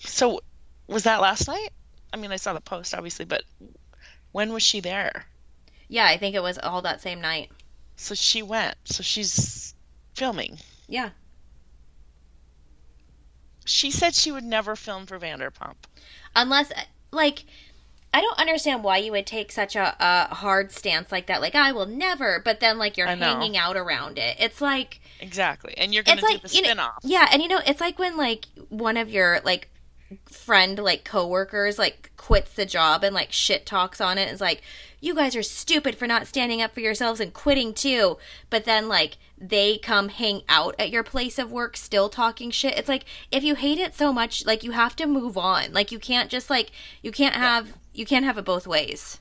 So, 0.00 0.40
was 0.88 1.04
that 1.04 1.20
last 1.20 1.46
night? 1.46 1.70
I 2.12 2.16
mean, 2.16 2.32
I 2.32 2.36
saw 2.36 2.52
the 2.52 2.60
post, 2.60 2.94
obviously, 2.94 3.26
but 3.26 3.44
when 4.32 4.52
was 4.52 4.64
she 4.64 4.80
there? 4.80 5.24
Yeah, 5.88 6.06
I 6.06 6.18
think 6.18 6.34
it 6.34 6.42
was 6.42 6.58
all 6.58 6.82
that 6.82 7.00
same 7.00 7.20
night. 7.20 7.50
So 7.96 8.14
she 8.14 8.42
went. 8.42 8.76
So 8.84 9.02
she's 9.02 9.74
filming. 10.14 10.58
Yeah. 10.86 11.10
She 13.64 13.90
said 13.90 14.14
she 14.14 14.32
would 14.32 14.44
never 14.44 14.76
film 14.76 15.06
for 15.06 15.18
Vanderpump. 15.18 15.74
Unless, 16.34 16.70
uh, 16.70 16.82
like, 17.10 17.44
I 18.14 18.20
don't 18.20 18.38
understand 18.38 18.82
why 18.82 18.98
you 18.98 19.12
would 19.12 19.26
take 19.26 19.52
such 19.52 19.76
a, 19.76 19.94
a 20.00 20.34
hard 20.34 20.72
stance 20.72 21.12
like 21.12 21.26
that. 21.26 21.40
Like, 21.42 21.54
I 21.54 21.72
will 21.72 21.86
never, 21.86 22.40
but 22.42 22.60
then, 22.60 22.78
like, 22.78 22.96
you're 22.96 23.06
hanging 23.06 23.56
out 23.56 23.76
around 23.76 24.18
it. 24.18 24.36
It's 24.38 24.60
like, 24.60 25.00
Exactly. 25.20 25.74
And 25.76 25.92
you're 25.92 26.02
going 26.02 26.18
to 26.18 26.24
like, 26.24 26.42
do 26.42 26.48
the 26.48 26.54
you 26.54 26.62
know, 26.62 26.68
spin-off. 26.68 26.98
yeah, 27.02 27.28
and 27.30 27.42
you 27.42 27.48
know, 27.48 27.60
it's 27.66 27.80
like 27.80 27.98
when, 27.98 28.16
like, 28.16 28.46
one 28.70 28.96
of 28.96 29.10
your, 29.10 29.40
like, 29.44 29.68
friend, 30.26 30.78
like, 30.78 31.04
coworkers, 31.04 31.78
like, 31.78 32.10
quits 32.16 32.52
the 32.54 32.66
job 32.66 33.04
and, 33.04 33.14
like, 33.14 33.32
shit 33.32 33.66
talks 33.66 34.00
on 34.00 34.18
it. 34.18 34.22
And 34.22 34.32
is 34.32 34.40
like, 34.40 34.62
you 35.00 35.14
guys 35.14 35.36
are 35.36 35.42
stupid 35.42 35.96
for 35.96 36.06
not 36.06 36.26
standing 36.26 36.62
up 36.62 36.74
for 36.74 36.80
yourselves 36.80 37.20
and 37.20 37.32
quitting 37.32 37.74
too. 37.74 38.18
But 38.50 38.64
then, 38.64 38.88
like, 38.88 39.18
they 39.36 39.78
come 39.78 40.08
hang 40.08 40.42
out 40.48 40.74
at 40.78 40.90
your 40.90 41.02
place 41.02 41.38
of 41.38 41.52
work 41.52 41.76
still 41.76 42.08
talking 42.08 42.50
shit. 42.50 42.76
It's 42.76 42.88
like, 42.88 43.04
if 43.30 43.44
you 43.44 43.54
hate 43.54 43.78
it 43.78 43.94
so 43.94 44.12
much, 44.12 44.44
like, 44.46 44.64
you 44.64 44.72
have 44.72 44.96
to 44.96 45.06
move 45.06 45.36
on. 45.38 45.72
Like, 45.72 45.92
you 45.92 45.98
can't 45.98 46.30
just, 46.30 46.50
like, 46.50 46.70
you 47.02 47.12
can't 47.12 47.34
have, 47.34 47.74
you 47.92 48.06
can't 48.06 48.24
have 48.24 48.38
it 48.38 48.44
both 48.44 48.66
ways. 48.66 49.20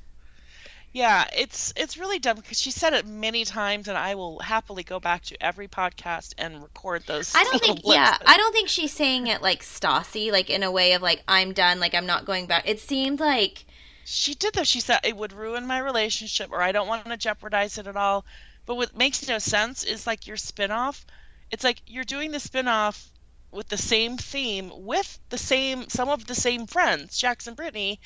Yeah, 0.98 1.28
it's 1.38 1.74
it's 1.78 1.96
really 1.96 2.18
dumb 2.18 2.38
because 2.38 2.60
she 2.60 2.72
said 2.72 2.94
it 2.94 3.06
many 3.06 3.46
times, 3.46 3.88
and 3.88 3.96
I 3.96 4.16
will 4.16 4.40
happily 4.40 4.82
go 4.82 5.00
back 5.00 5.26
to 5.26 5.40
every 5.40 5.68
podcast 5.68 6.34
and 6.40 6.60
record 6.64 7.04
those. 7.06 7.36
I 7.36 7.44
don't 7.44 7.62
think, 7.62 7.82
yeah, 7.86 8.18
I 8.26 8.36
don't 8.36 8.52
think 8.52 8.68
she's 8.68 8.94
saying 8.94 9.28
it 9.28 9.44
like 9.44 9.62
Stassi, 9.62 10.32
like 10.32 10.50
in 10.50 10.64
a 10.64 10.72
way 10.72 10.94
of 10.94 11.04
like, 11.04 11.22
I'm 11.28 11.54
done, 11.54 11.80
like, 11.80 11.94
I'm 11.94 12.08
not 12.08 12.26
going 12.26 12.48
back. 12.48 12.68
It 12.68 12.80
seemed 12.80 13.20
like, 13.20 13.66
She 14.06 14.34
did 14.34 14.56
though. 14.56 14.64
She 14.64 14.80
said 14.80 15.02
it 15.04 15.16
would 15.16 15.34
ruin 15.34 15.68
my 15.68 15.78
relationship, 15.78 16.50
or 16.52 16.64
I 16.64 16.72
don't 16.72 16.88
want 16.88 17.06
to 17.06 17.16
jeopardize 17.16 17.78
it 17.78 17.86
at 17.86 17.96
all. 17.96 18.26
But 18.66 18.78
what 18.78 18.98
makes 18.98 19.28
no 19.28 19.38
sense 19.38 19.84
is 19.84 20.08
like 20.08 20.26
your 20.26 20.38
spin-off. 20.38 21.06
It's 21.52 21.64
like 21.64 21.80
you're 21.86 22.06
doing 22.06 22.32
the 22.32 22.40
spin-off 22.40 23.12
with 23.52 23.68
the 23.70 23.78
same 23.78 24.18
theme, 24.18 24.72
with 24.74 25.20
the 25.30 25.38
same 25.38 25.90
some 25.90 26.10
of 26.10 26.26
the 26.26 26.34
same 26.34 26.66
friends, 26.66 27.20
Jackson, 27.20 27.54
Brittany. 27.54 28.00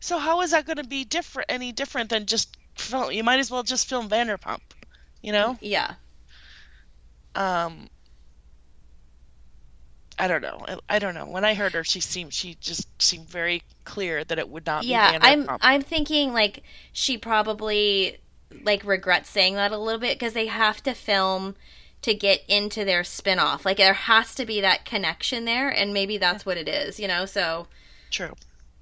So 0.00 0.18
how 0.18 0.42
is 0.42 0.50
that 0.50 0.66
going 0.66 0.76
to 0.76 0.84
be 0.84 1.04
different? 1.04 1.50
Any 1.50 1.72
different 1.72 2.10
than 2.10 2.26
just 2.26 2.56
film? 2.76 3.12
You 3.12 3.24
might 3.24 3.40
as 3.40 3.50
well 3.50 3.62
just 3.62 3.88
film 3.88 4.08
Vanderpump. 4.08 4.60
You 5.22 5.32
know? 5.32 5.58
yeah. 5.60 5.94
Um. 7.34 7.88
I 10.18 10.28
don't 10.28 10.40
know. 10.40 10.64
I, 10.66 10.96
I 10.96 10.98
don't 10.98 11.14
know. 11.14 11.26
When 11.26 11.44
I 11.44 11.52
heard 11.52 11.72
her, 11.72 11.84
she 11.84 12.00
seemed 12.00 12.32
she 12.32 12.56
just 12.60 12.88
seemed 13.02 13.28
very 13.28 13.62
clear 13.86 14.24
that 14.24 14.38
it 14.38 14.48
would 14.48 14.66
not 14.66 14.84
yeah 14.84 15.12
be 15.12 15.18
i'm 15.24 15.48
i'm 15.62 15.80
thinking 15.80 16.32
like 16.32 16.62
she 16.92 17.16
probably 17.16 18.18
like 18.64 18.84
regrets 18.84 19.30
saying 19.30 19.54
that 19.54 19.72
a 19.72 19.78
little 19.78 20.00
bit 20.00 20.18
because 20.18 20.34
they 20.34 20.46
have 20.46 20.82
to 20.82 20.92
film 20.92 21.54
to 22.02 22.12
get 22.12 22.42
into 22.48 22.84
their 22.84 23.02
spin-off 23.02 23.64
like 23.64 23.78
there 23.78 23.94
has 23.94 24.34
to 24.34 24.44
be 24.44 24.60
that 24.60 24.84
connection 24.84 25.44
there 25.44 25.68
and 25.68 25.94
maybe 25.94 26.18
that's 26.18 26.44
what 26.44 26.56
it 26.58 26.68
is 26.68 27.00
you 27.00 27.08
know 27.08 27.24
so 27.24 27.66
True. 28.10 28.34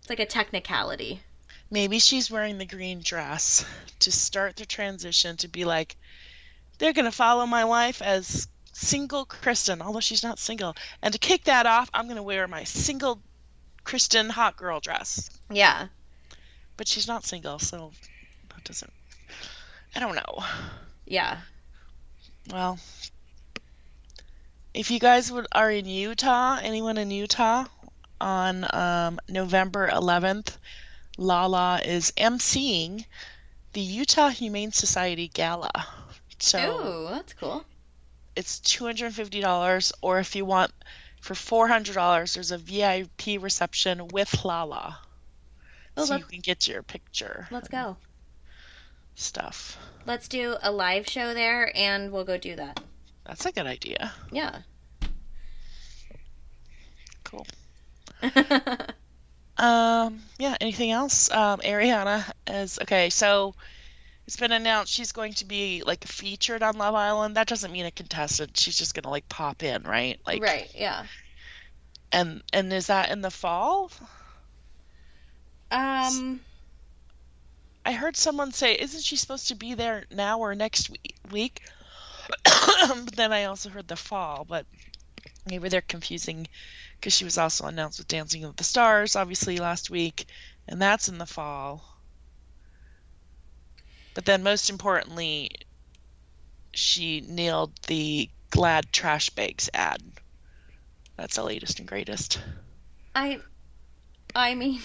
It's 0.05 0.11
like 0.11 0.21
a 0.21 0.27
technicality 0.27 1.23
Maybe 1.71 1.99
she's 1.99 2.31
wearing 2.31 2.59
the 2.59 2.67
green 2.67 3.01
dress 3.01 3.65
to 4.01 4.13
start 4.13 4.57
the 4.57 4.67
transition 4.67 5.37
to 5.39 5.49
be 5.49 5.65
like, 5.65 5.97
they're 6.79 6.93
going 6.93 7.07
to 7.07 7.11
follow 7.11 7.47
my 7.47 7.65
life 7.65 8.03
as 8.03 8.47
single 8.73 9.25
Kristen, 9.25 9.83
although 9.83 10.01
she's 10.01 10.23
not 10.23 10.39
single. 10.39 10.77
And 11.03 11.13
to 11.13 11.19
kick 11.19 11.45
that 11.45 11.67
off, 11.67 11.91
I'm 11.93 12.05
going 12.05 12.17
to 12.17 12.23
wear 12.23 12.47
my 12.47 12.65
single 12.65 13.21
Kristen 13.83 14.31
hot 14.31 14.57
girl 14.57 14.79
dress. 14.79 15.31
yeah 15.51 15.89
But 16.77 16.87
she's 16.87 17.09
not 17.09 17.25
single, 17.25 17.59
so 17.59 17.93
that 18.51 18.63
doesn't. 18.63 18.93
I 19.97 20.01
don't 20.01 20.15
know. 20.15 20.45
yeah 21.07 21.39
Well, 22.53 22.79
if 24.75 24.91
you 24.91 25.01
guys 25.01 25.33
would, 25.33 25.47
are 25.51 25.71
in 25.71 25.87
Utah, 25.87 26.59
anyone 26.63 26.99
in 26.99 27.11
Utah, 27.11 27.65
on 28.25 28.67
um, 28.73 29.21
November 29.29 29.89
11th, 29.89 30.57
Lala 31.19 31.81
is 31.85 32.13
emceeing 32.17 33.05
the 33.75 33.81
Utah 33.81 34.31
Humane 34.31 34.73
Society 34.73 35.29
Gala. 35.29 35.71
So 36.39 36.59
Ooh, 36.59 37.09
that's 37.11 37.35
cool 37.35 37.65
it's 38.37 38.59
$250, 38.61 39.93
or 40.03 40.19
if 40.19 40.35
you 40.35 40.45
want 40.45 40.73
for 41.21 41.35
$400, 41.35 42.35
there's 42.35 42.51
a 42.51 42.59
VIP 42.59 43.41
reception 43.41 44.09
with 44.09 44.45
Lala. 44.45 44.99
Oh, 45.97 46.05
so 46.05 46.17
you 46.17 46.25
can 46.25 46.41
get 46.41 46.67
your 46.67 46.83
picture 46.83 47.47
let's 47.53 47.69
go 47.69 47.97
stuff. 49.15 49.79
let's 50.07 50.27
do 50.27 50.57
a 50.61 50.73
live 50.73 51.09
show 51.09 51.33
there 51.33 51.71
and 51.77 52.11
we'll 52.11 52.25
go 52.25 52.37
do 52.37 52.57
that 52.57 52.81
That's 53.25 53.47
a 53.47 53.53
good 53.53 53.67
idea. 53.67 54.13
yeah 54.33 54.63
Cool. 57.23 57.47
Um, 59.57 60.21
yeah, 60.39 60.57
anything 60.61 60.91
else? 60.91 61.31
Um, 61.31 61.61
Ariana 61.61 62.29
is 62.49 62.79
okay, 62.83 63.09
so 63.11 63.55
it's 64.27 64.37
been 64.37 64.53
announced 64.53 64.93
she's 64.93 65.13
going 65.13 65.35
to 65.35 65.45
be 65.45 65.83
like 65.87 66.05
featured 66.05 66.63
on 66.63 66.77
Love 66.77 66.95
Island. 66.95 67.37
That 67.37 67.47
doesn't 67.47 67.71
mean 67.71 67.87
a 67.87 67.93
contestant. 67.93 68.57
She's 68.57 68.77
just 68.77 68.95
gonna 68.95 69.11
like 69.11 69.29
pop 69.29 69.63
in, 69.63 69.85
right? 69.85 70.19
Like 70.27 70.43
right 70.43 70.71
yeah 70.75 71.05
and 72.11 72.43
and 72.53 72.73
is 72.73 72.89
that 72.89 73.11
in 73.11 73.21
the 73.21 73.31
fall? 73.31 73.93
um 75.71 76.41
I 77.87 77.93
heard 77.93 78.17
someone 78.17 78.53
say, 78.53 78.75
isn't 78.75 79.03
she 79.03 79.17
supposed 79.17 79.49
to 79.49 79.55
be 79.55 79.75
there 79.75 80.05
now 80.11 80.39
or 80.39 80.55
next 80.55 80.91
week? 81.31 81.61
but 82.45 83.15
then 83.15 83.31
I 83.31 83.45
also 83.45 83.69
heard 83.69 83.87
the 83.87 83.97
fall, 83.97 84.47
but 84.49 84.65
maybe 85.47 85.69
they're 85.69 85.81
confusing 85.81 86.47
because 86.99 87.13
she 87.15 87.25
was 87.25 87.39
also 87.39 87.67
announced 87.67 87.99
with 87.99 88.09
Dancing 88.09 88.47
with 88.47 88.57
the 88.57 88.65
Stars, 88.65 89.17
obviously 89.17 89.59
last 89.59 89.91
week, 89.91 90.27
and 90.67 90.81
that's 90.81 91.09
in 91.09 91.19
the 91.19 91.27
fall. 91.27 91.85
But 94.15 94.25
then, 94.25 94.43
most 94.43 94.71
importantly, 94.71 95.51
she 96.73 97.21
nailed 97.21 97.73
the 97.87 98.31
Glad 98.51 98.93
trash 98.93 99.31
bags 99.31 99.69
ad. 99.75 100.01
That's 101.17 101.35
the 101.35 101.43
latest 101.43 101.81
and 101.81 101.89
greatest. 101.89 102.41
I, 103.15 103.41
I 104.35 104.55
mean, 104.55 104.81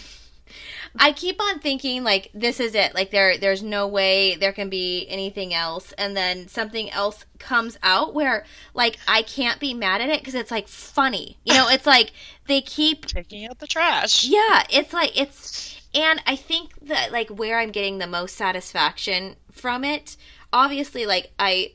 I 0.98 1.12
keep 1.12 1.42
on 1.42 1.60
thinking 1.60 2.04
like 2.04 2.32
this 2.34 2.60
is 2.60 2.76
it. 2.76 2.94
Like 2.96 3.12
there, 3.12 3.38
there's 3.38 3.62
no 3.62 3.88
way 3.88 4.36
there 4.36 4.54
can 4.54 4.70
be 4.70 5.08
anything 5.10 5.54
else, 5.54 5.92
and 5.94 6.16
then 6.16 6.48
something 6.48 6.90
else 6.92 7.26
comes 7.38 7.78
out 7.84 8.14
where 8.14 8.46
like 8.74 8.98
I 9.08 9.22
can't 9.22 9.60
be 9.60 9.74
mad 9.74 10.02
at 10.02 10.10
it 10.10 10.20
because 10.20 10.36
it's 10.36 10.52
like 10.52 10.68
funny. 10.68 11.38
You 11.46 11.54
know, 11.54 11.70
it's 11.70 11.86
like 11.86 12.12
they 12.48 12.62
keep 12.62 13.06
taking 13.06 13.46
out 13.46 13.60
the 13.60 13.68
trash. 13.68 14.26
Yeah, 14.26 14.64
it's 14.70 14.94
like 14.94 15.20
it's, 15.20 15.80
and 15.94 16.22
I 16.26 16.36
think 16.36 16.72
that 16.88 17.12
like 17.12 17.30
where 17.30 17.60
I'm 17.60 17.72
getting 17.72 17.98
the 17.98 18.08
most 18.08 18.36
satisfaction 18.36 19.36
from 19.52 19.84
it, 19.84 20.18
obviously, 20.52 21.06
like 21.06 21.32
I 21.38 21.74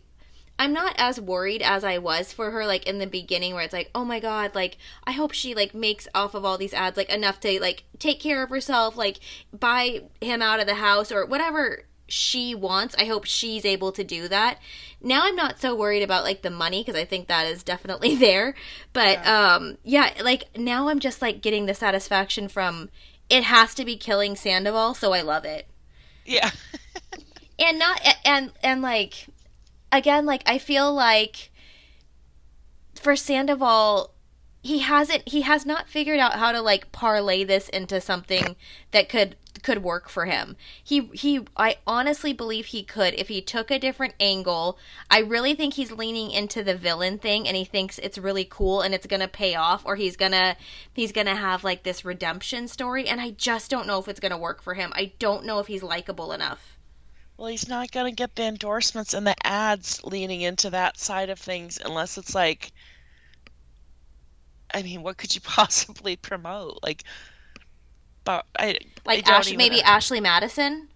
I'm 0.58 0.72
not 0.72 0.94
as 0.98 1.20
worried 1.20 1.62
as 1.62 1.82
I 1.82 1.98
was 1.98 2.32
for 2.32 2.52
her 2.52 2.64
like 2.66 2.86
in 2.86 2.98
the 2.98 3.06
beginning 3.06 3.54
where 3.54 3.64
it's 3.64 3.72
like, 3.72 3.90
"Oh 3.94 4.04
my 4.04 4.20
god, 4.20 4.54
like 4.54 4.76
I 5.04 5.12
hope 5.12 5.32
she 5.32 5.54
like 5.54 5.74
makes 5.74 6.06
off 6.14 6.34
of 6.34 6.44
all 6.44 6.58
these 6.58 6.74
ads 6.74 6.96
like 6.96 7.10
enough 7.12 7.40
to 7.40 7.60
like 7.60 7.84
take 7.98 8.20
care 8.20 8.42
of 8.42 8.50
herself, 8.50 8.96
like 8.96 9.18
buy 9.52 10.02
him 10.20 10.42
out 10.42 10.60
of 10.60 10.66
the 10.66 10.76
house 10.76 11.10
or 11.10 11.26
whatever 11.26 11.84
she 12.06 12.54
wants. 12.54 12.94
I 12.98 13.06
hope 13.06 13.24
she's 13.24 13.64
able 13.64 13.90
to 13.92 14.04
do 14.04 14.28
that." 14.28 14.58
Now 15.00 15.22
I'm 15.24 15.36
not 15.36 15.60
so 15.60 15.74
worried 15.74 16.02
about 16.02 16.24
like 16.24 16.42
the 16.42 16.50
money 16.50 16.82
because 16.82 16.98
I 16.98 17.04
think 17.04 17.28
that 17.28 17.46
is 17.46 17.62
definitely 17.62 18.14
there. 18.16 18.54
But 18.92 19.18
yeah. 19.24 19.54
um 19.56 19.78
yeah, 19.82 20.12
like 20.22 20.56
now 20.56 20.88
I'm 20.88 21.00
just 21.00 21.20
like 21.20 21.42
getting 21.42 21.66
the 21.66 21.74
satisfaction 21.74 22.48
from 22.48 22.90
it 23.28 23.44
has 23.44 23.74
to 23.74 23.84
be 23.84 23.96
killing 23.96 24.36
Sandoval, 24.36 24.94
so 24.94 25.12
I 25.12 25.22
love 25.22 25.44
it. 25.44 25.66
Yeah. 26.24 26.50
and 27.58 27.78
not 27.78 28.00
and 28.24 28.52
and 28.62 28.82
like 28.82 29.26
again, 29.94 30.26
like 30.26 30.42
I 30.46 30.58
feel 30.58 30.92
like 30.92 31.50
for 32.94 33.16
Sandoval, 33.16 34.12
he 34.62 34.80
hasn't 34.80 35.28
he 35.28 35.42
has 35.42 35.66
not 35.66 35.88
figured 35.88 36.18
out 36.18 36.34
how 36.34 36.52
to 36.52 36.60
like 36.60 36.92
parlay 36.92 37.44
this 37.44 37.68
into 37.68 38.00
something 38.00 38.56
that 38.92 39.08
could 39.08 39.36
could 39.62 39.82
work 39.82 40.08
for 40.08 40.26
him. 40.26 40.56
He 40.82 41.10
he 41.12 41.40
I 41.56 41.76
honestly 41.86 42.32
believe 42.32 42.66
he 42.66 42.82
could 42.82 43.14
if 43.14 43.28
he 43.28 43.40
took 43.40 43.70
a 43.70 43.78
different 43.78 44.14
angle. 44.18 44.78
I 45.10 45.20
really 45.20 45.54
think 45.54 45.74
he's 45.74 45.92
leaning 45.92 46.30
into 46.30 46.62
the 46.62 46.76
villain 46.76 47.18
thing 47.18 47.46
and 47.46 47.56
he 47.56 47.64
thinks 47.64 47.98
it's 47.98 48.18
really 48.18 48.46
cool 48.48 48.80
and 48.80 48.94
it's 48.94 49.06
going 49.06 49.20
to 49.20 49.28
pay 49.28 49.54
off 49.54 49.84
or 49.84 49.96
he's 49.96 50.16
going 50.16 50.32
to 50.32 50.56
he's 50.92 51.12
going 51.12 51.26
to 51.26 51.34
have 51.34 51.62
like 51.64 51.82
this 51.82 52.04
redemption 52.04 52.68
story 52.68 53.06
and 53.06 53.20
I 53.20 53.30
just 53.30 53.70
don't 53.70 53.86
know 53.86 53.98
if 53.98 54.08
it's 54.08 54.20
going 54.20 54.32
to 54.32 54.38
work 54.38 54.62
for 54.62 54.74
him. 54.74 54.92
I 54.94 55.12
don't 55.18 55.44
know 55.44 55.58
if 55.58 55.66
he's 55.66 55.82
likable 55.82 56.32
enough. 56.32 56.73
Well, 57.36 57.48
he's 57.48 57.68
not 57.68 57.90
going 57.90 58.12
to 58.12 58.16
get 58.16 58.36
the 58.36 58.44
endorsements 58.44 59.12
and 59.12 59.26
the 59.26 59.34
ads 59.46 60.04
leaning 60.04 60.42
into 60.42 60.70
that 60.70 60.98
side 60.98 61.30
of 61.30 61.38
things 61.38 61.78
unless 61.84 62.16
it's 62.16 62.34
like, 62.34 62.72
I 64.72 64.82
mean, 64.82 65.02
what 65.02 65.16
could 65.16 65.34
you 65.34 65.40
possibly 65.44 66.16
promote? 66.16 66.80
Like, 66.82 67.04
but 68.24 68.46
I 68.58 68.78
like 69.04 69.28
I 69.28 69.32
Ash, 69.32 69.54
maybe 69.54 69.76
know. 69.76 69.82
Ashley 69.84 70.20
Madison. 70.20 70.88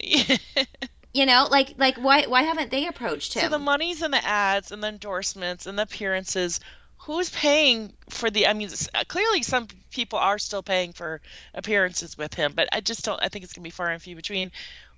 you 0.00 1.26
know, 1.26 1.46
like 1.50 1.74
like 1.78 1.96
why 1.96 2.24
why 2.24 2.42
haven't 2.42 2.70
they 2.70 2.86
approached 2.86 3.34
him? 3.34 3.42
So 3.42 3.48
the 3.48 3.58
money's 3.58 4.02
in 4.02 4.10
the 4.10 4.24
ads 4.24 4.72
and 4.72 4.82
the 4.82 4.88
endorsements 4.88 5.66
and 5.66 5.78
the 5.78 5.84
appearances. 5.84 6.60
Who's 6.98 7.28
paying 7.30 7.92
for 8.08 8.30
the? 8.30 8.46
I 8.46 8.54
mean, 8.54 8.70
uh, 8.94 9.04
clearly 9.06 9.42
some 9.42 9.68
people 9.90 10.18
are 10.18 10.38
still 10.38 10.62
paying 10.62 10.92
for 10.92 11.20
appearances 11.54 12.16
with 12.16 12.34
him, 12.34 12.52
but 12.54 12.68
I 12.72 12.80
just 12.80 13.04
don't. 13.04 13.22
I 13.22 13.28
think 13.28 13.44
it's 13.44 13.52
gonna 13.52 13.62
be 13.62 13.70
far 13.70 13.90
and 13.90 14.02
few 14.02 14.16
between 14.16 14.50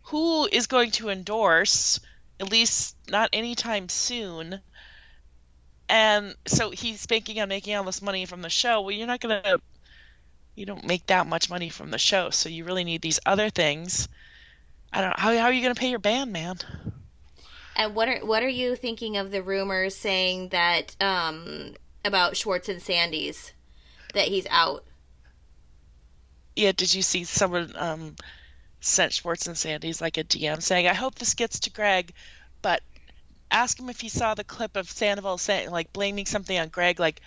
who 0.07 0.49
is 0.51 0.67
going 0.67 0.93
to 0.93 1.09
endorse, 1.09 2.01
at 2.39 2.51
least 2.51 2.97
not 3.09 3.31
anytime 3.33 3.89
soon. 3.89 4.61
And 5.89 6.35
so 6.47 6.71
he's 6.71 7.07
banking 7.07 7.41
on 7.41 7.49
making 7.49 7.75
all 7.75 7.85
this 7.85 8.03
money 8.03 8.25
from 8.25 8.43
the 8.43 8.49
show. 8.49 8.81
Well, 8.81 8.93
you're 8.93 9.07
not 9.07 9.21
going 9.21 9.43
to, 9.43 9.61
you 10.55 10.67
don't 10.67 10.87
make 10.87 11.07
that 11.07 11.27
much 11.27 11.51
money 11.51 11.71
from 11.71 11.91
the 11.91 11.99
show. 11.99 12.31
So 12.31 12.49
you 12.49 12.65
really 12.65 12.85
need 12.85 13.03
these 13.03 13.21
other 13.27 13.51
things. 13.51 14.09
I 14.93 15.01
don't 15.01 15.11
know. 15.11 15.17
How, 15.19 15.37
how 15.37 15.45
are 15.45 15.53
you 15.53 15.63
going 15.63 15.75
to 15.75 15.81
pay 15.81 15.91
your 15.91 15.99
band, 15.99 16.33
man? 16.33 16.57
And 17.75 17.95
what 17.95 18.09
are 18.09 18.25
what 18.25 18.43
are 18.43 18.49
you 18.49 18.75
thinking 18.75 19.19
of 19.19 19.31
the 19.31 19.43
rumors 19.43 19.95
saying 19.95 20.49
that 20.49 20.97
um, 20.99 21.75
about 22.05 22.35
Schwartz 22.37 22.71
and 22.71 22.81
Sandy's 22.81 23.53
that 24.15 24.29
he's 24.29 24.47
out? 24.51 24.85
Yeah, 26.55 26.73
did 26.73 26.95
you 26.95 27.03
see 27.03 27.25
someone 27.25 27.75
um, 27.77 28.17
sent 28.81 29.13
Schwartz 29.13 29.47
and 29.47 29.57
Sandy's 29.57 30.01
like 30.01 30.19
a 30.19 30.25
DM 30.25 30.63
saying, 30.63 30.87
I 30.87 30.95
hope 30.95 31.17
this 31.17 31.35
gets 31.35 31.61
to 31.61 31.71
Greg, 31.71 32.13
but 32.63 32.83
ask 33.51 33.79
him 33.79 33.89
if 33.89 34.01
he 34.01 34.09
saw 34.09 34.35
the 34.35 34.45
clip 34.45 34.77
of 34.77 34.91
Sandoval 34.91 35.39
saying, 35.39 35.71
like, 35.71 35.93
blaming 35.93 36.27
something 36.27 36.59
on 36.59 36.69
Greg, 36.69 37.01
like, 37.01 37.21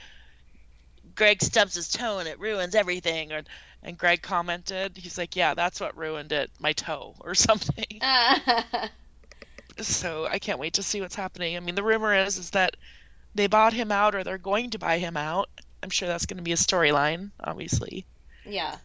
Greg 1.15 1.41
stubs 1.41 1.75
his 1.75 1.89
toe 1.89 2.19
and 2.19 2.27
it 2.27 2.39
ruins 2.39 2.75
everything. 2.75 3.31
Or, 3.31 3.41
and 3.83 3.97
Greg 3.97 4.21
commented, 4.21 4.97
he's 4.97 5.17
like, 5.17 5.35
yeah, 5.35 5.53
that's 5.53 5.79
what 5.79 5.97
ruined 5.97 6.31
it, 6.31 6.51
my 6.59 6.73
toe, 6.73 7.15
or 7.19 7.35
something. 7.35 8.01
so 9.81 10.25
I 10.25 10.39
can't 10.39 10.59
wait 10.59 10.73
to 10.73 10.83
see 10.83 11.01
what's 11.01 11.15
happening. 11.15 11.55
I 11.55 11.59
mean, 11.59 11.75
the 11.75 11.83
rumor 11.83 12.13
is, 12.15 12.37
is 12.37 12.51
that 12.51 12.75
they 13.35 13.47
bought 13.47 13.73
him 13.73 13.91
out 13.91 14.15
or 14.15 14.23
they're 14.23 14.37
going 14.37 14.71
to 14.71 14.79
buy 14.79 14.97
him 14.97 15.17
out. 15.17 15.49
I'm 15.81 15.89
sure 15.89 16.07
that's 16.07 16.25
going 16.25 16.37
to 16.37 16.43
be 16.43 16.51
a 16.51 16.57
storyline, 16.57 17.31
obviously. 17.39 18.05
Yeah. 18.45 18.75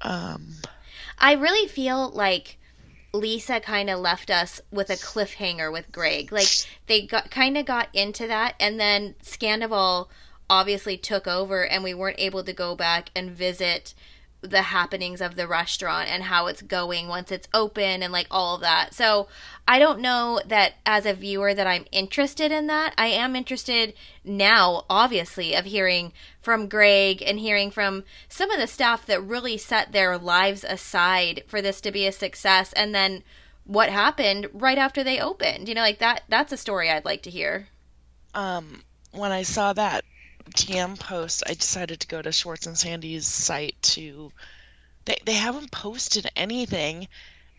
Um, 0.00 0.54
I 1.18 1.32
really 1.32 1.68
feel 1.68 2.10
like 2.10 2.58
Lisa 3.12 3.60
kind 3.60 3.88
of 3.88 4.00
left 4.00 4.30
us 4.30 4.60
with 4.70 4.90
a 4.90 4.94
cliffhanger 4.94 5.72
with 5.72 5.92
Greg. 5.92 6.32
Like 6.32 6.48
they 6.86 7.06
got 7.06 7.30
kind 7.30 7.56
of 7.56 7.64
got 7.64 7.88
into 7.94 8.26
that, 8.26 8.54
and 8.58 8.78
then 8.78 9.14
Scandoval 9.22 10.08
obviously 10.50 10.96
took 10.96 11.26
over, 11.26 11.64
and 11.64 11.84
we 11.84 11.94
weren't 11.94 12.18
able 12.18 12.44
to 12.44 12.52
go 12.52 12.74
back 12.74 13.10
and 13.14 13.30
visit 13.30 13.94
the 14.40 14.62
happenings 14.62 15.20
of 15.20 15.36
the 15.36 15.48
restaurant 15.48 16.08
and 16.10 16.24
how 16.24 16.46
it's 16.46 16.60
going 16.60 17.08
once 17.08 17.32
it's 17.32 17.48
open 17.54 18.02
and 18.02 18.12
like 18.12 18.26
all 18.30 18.56
of 18.56 18.60
that. 18.60 18.92
So 18.92 19.26
I 19.66 19.78
don't 19.78 20.00
know 20.00 20.40
that 20.46 20.74
as 20.84 21.06
a 21.06 21.14
viewer 21.14 21.54
that 21.54 21.66
I'm 21.66 21.86
interested 21.90 22.52
in 22.52 22.66
that. 22.66 22.94
I 22.98 23.06
am 23.06 23.36
interested 23.36 23.94
now, 24.22 24.84
obviously, 24.90 25.54
of 25.54 25.64
hearing 25.64 26.12
from 26.44 26.68
Greg 26.68 27.22
and 27.22 27.38
hearing 27.38 27.70
from 27.70 28.04
some 28.28 28.50
of 28.50 28.60
the 28.60 28.66
staff 28.66 29.06
that 29.06 29.20
really 29.20 29.56
set 29.56 29.92
their 29.92 30.18
lives 30.18 30.64
aside 30.64 31.42
for 31.46 31.62
this 31.62 31.80
to 31.80 31.90
be 31.90 32.06
a 32.06 32.12
success 32.12 32.72
and 32.74 32.94
then 32.94 33.22
what 33.64 33.88
happened 33.88 34.48
right 34.52 34.78
after 34.78 35.02
they 35.02 35.18
opened. 35.18 35.68
You 35.68 35.74
know, 35.74 35.80
like 35.80 35.98
that 35.98 36.24
that's 36.28 36.52
a 36.52 36.56
story 36.56 36.90
I'd 36.90 37.04
like 37.04 37.22
to 37.22 37.30
hear. 37.30 37.68
Um 38.34 38.82
when 39.12 39.32
I 39.32 39.42
saw 39.42 39.72
that 39.72 40.04
DM 40.50 40.98
post, 40.98 41.42
I 41.46 41.54
decided 41.54 42.00
to 42.00 42.06
go 42.06 42.20
to 42.20 42.32
Schwartz 42.32 42.66
and 42.66 42.76
Sandy's 42.78 43.26
site 43.26 43.76
to. 43.82 44.32
They, 45.06 45.18
they 45.24 45.34
haven't 45.34 45.70
posted 45.70 46.30
anything, 46.34 47.08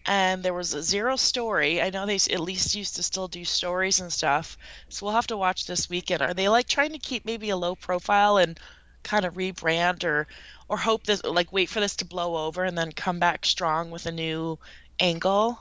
and 0.05 0.43
there 0.43 0.53
was 0.53 0.73
a 0.73 0.83
zero 0.83 1.15
story. 1.15 1.81
I 1.81 1.89
know 1.89 2.05
they 2.05 2.15
at 2.15 2.39
least 2.39 2.75
used 2.75 2.95
to 2.97 3.03
still 3.03 3.27
do 3.27 3.43
stories 3.43 3.99
and 3.99 4.11
stuff, 4.11 4.57
so 4.89 5.05
we'll 5.05 5.15
have 5.15 5.27
to 5.27 5.37
watch 5.37 5.65
this 5.65 5.89
weekend. 5.89 6.21
Are 6.21 6.33
they 6.33 6.47
like 6.49 6.67
trying 6.67 6.91
to 6.91 6.99
keep 6.99 7.25
maybe 7.25 7.49
a 7.49 7.57
low 7.57 7.75
profile 7.75 8.37
and 8.37 8.59
kind 9.03 9.25
of 9.25 9.33
rebrand, 9.33 10.03
or 10.03 10.27
or 10.67 10.77
hope 10.77 11.03
this 11.03 11.23
like 11.23 11.51
wait 11.51 11.69
for 11.69 11.79
this 11.79 11.95
to 11.97 12.05
blow 12.05 12.45
over 12.45 12.63
and 12.63 12.77
then 12.77 12.91
come 12.91 13.19
back 13.19 13.45
strong 13.45 13.91
with 13.91 14.05
a 14.05 14.11
new 14.11 14.59
angle? 14.99 15.59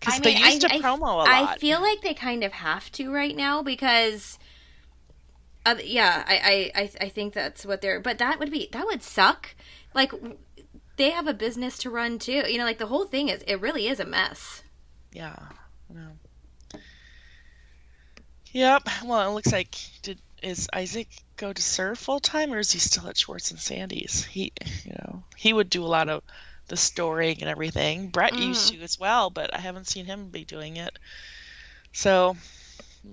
Because 0.00 0.20
they 0.20 0.36
used 0.36 0.64
I, 0.64 0.68
to 0.68 0.82
promo 0.82 1.00
a 1.00 1.16
lot. 1.16 1.28
I 1.28 1.56
feel 1.56 1.80
like 1.80 2.02
they 2.02 2.14
kind 2.14 2.44
of 2.44 2.52
have 2.52 2.92
to 2.92 3.12
right 3.12 3.36
now 3.36 3.62
because 3.62 4.38
uh, 5.66 5.76
yeah, 5.82 6.24
I, 6.26 6.70
I, 6.74 6.90
I 7.00 7.08
think 7.08 7.34
that's 7.34 7.66
what 7.66 7.80
they're. 7.80 8.00
But 8.00 8.18
that 8.18 8.38
would 8.38 8.50
be 8.50 8.68
that 8.72 8.86
would 8.86 9.02
suck. 9.02 9.54
Like 9.94 10.12
they 10.98 11.10
have 11.10 11.26
a 11.26 11.34
business 11.34 11.78
to 11.78 11.90
run 11.90 12.18
too. 12.18 12.44
You 12.46 12.58
know, 12.58 12.64
like 12.64 12.78
the 12.78 12.86
whole 12.86 13.06
thing 13.06 13.28
is 13.28 13.42
it 13.46 13.60
really 13.60 13.88
is 13.88 14.00
a 14.00 14.04
mess. 14.04 14.62
Yeah. 15.12 15.36
No. 15.88 16.80
Yep. 18.52 18.88
Well, 19.04 19.30
it 19.30 19.34
looks 19.34 19.52
like 19.52 19.74
did 20.02 20.18
is 20.42 20.68
Isaac 20.72 21.08
go 21.36 21.52
to 21.52 21.62
SUR 21.62 21.94
full 21.94 22.20
time 22.20 22.52
or 22.52 22.58
is 22.58 22.70
he 22.70 22.78
still 22.78 23.08
at 23.08 23.16
Schwartz 23.16 23.50
and 23.50 23.58
Sandy's? 23.58 24.24
He, 24.24 24.52
you 24.84 24.92
know, 24.92 25.22
he 25.36 25.52
would 25.52 25.70
do 25.70 25.84
a 25.84 25.86
lot 25.86 26.08
of 26.08 26.22
the 26.68 26.76
storing 26.76 27.38
and 27.40 27.48
everything. 27.48 28.08
Brett 28.08 28.34
mm. 28.34 28.46
used 28.46 28.72
to 28.72 28.80
as 28.82 29.00
well, 29.00 29.30
but 29.30 29.54
I 29.54 29.58
haven't 29.58 29.88
seen 29.88 30.04
him 30.04 30.28
be 30.28 30.44
doing 30.44 30.76
it. 30.76 30.96
So, 31.92 32.36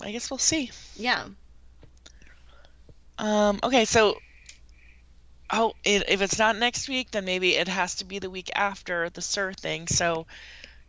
I 0.01 0.11
guess 0.11 0.29
we'll 0.29 0.37
see. 0.37 0.71
Yeah. 0.97 1.25
Um, 3.17 3.59
okay, 3.63 3.85
so 3.85 4.17
oh, 5.49 5.73
it, 5.83 6.09
if 6.09 6.21
it's 6.21 6.39
not 6.39 6.55
next 6.55 6.89
week, 6.89 7.11
then 7.11 7.25
maybe 7.25 7.55
it 7.55 7.67
has 7.67 7.95
to 7.95 8.05
be 8.05 8.19
the 8.19 8.29
week 8.29 8.51
after 8.55 9.09
the 9.09 9.21
SUR 9.21 9.53
thing. 9.53 9.87
So, 9.87 10.25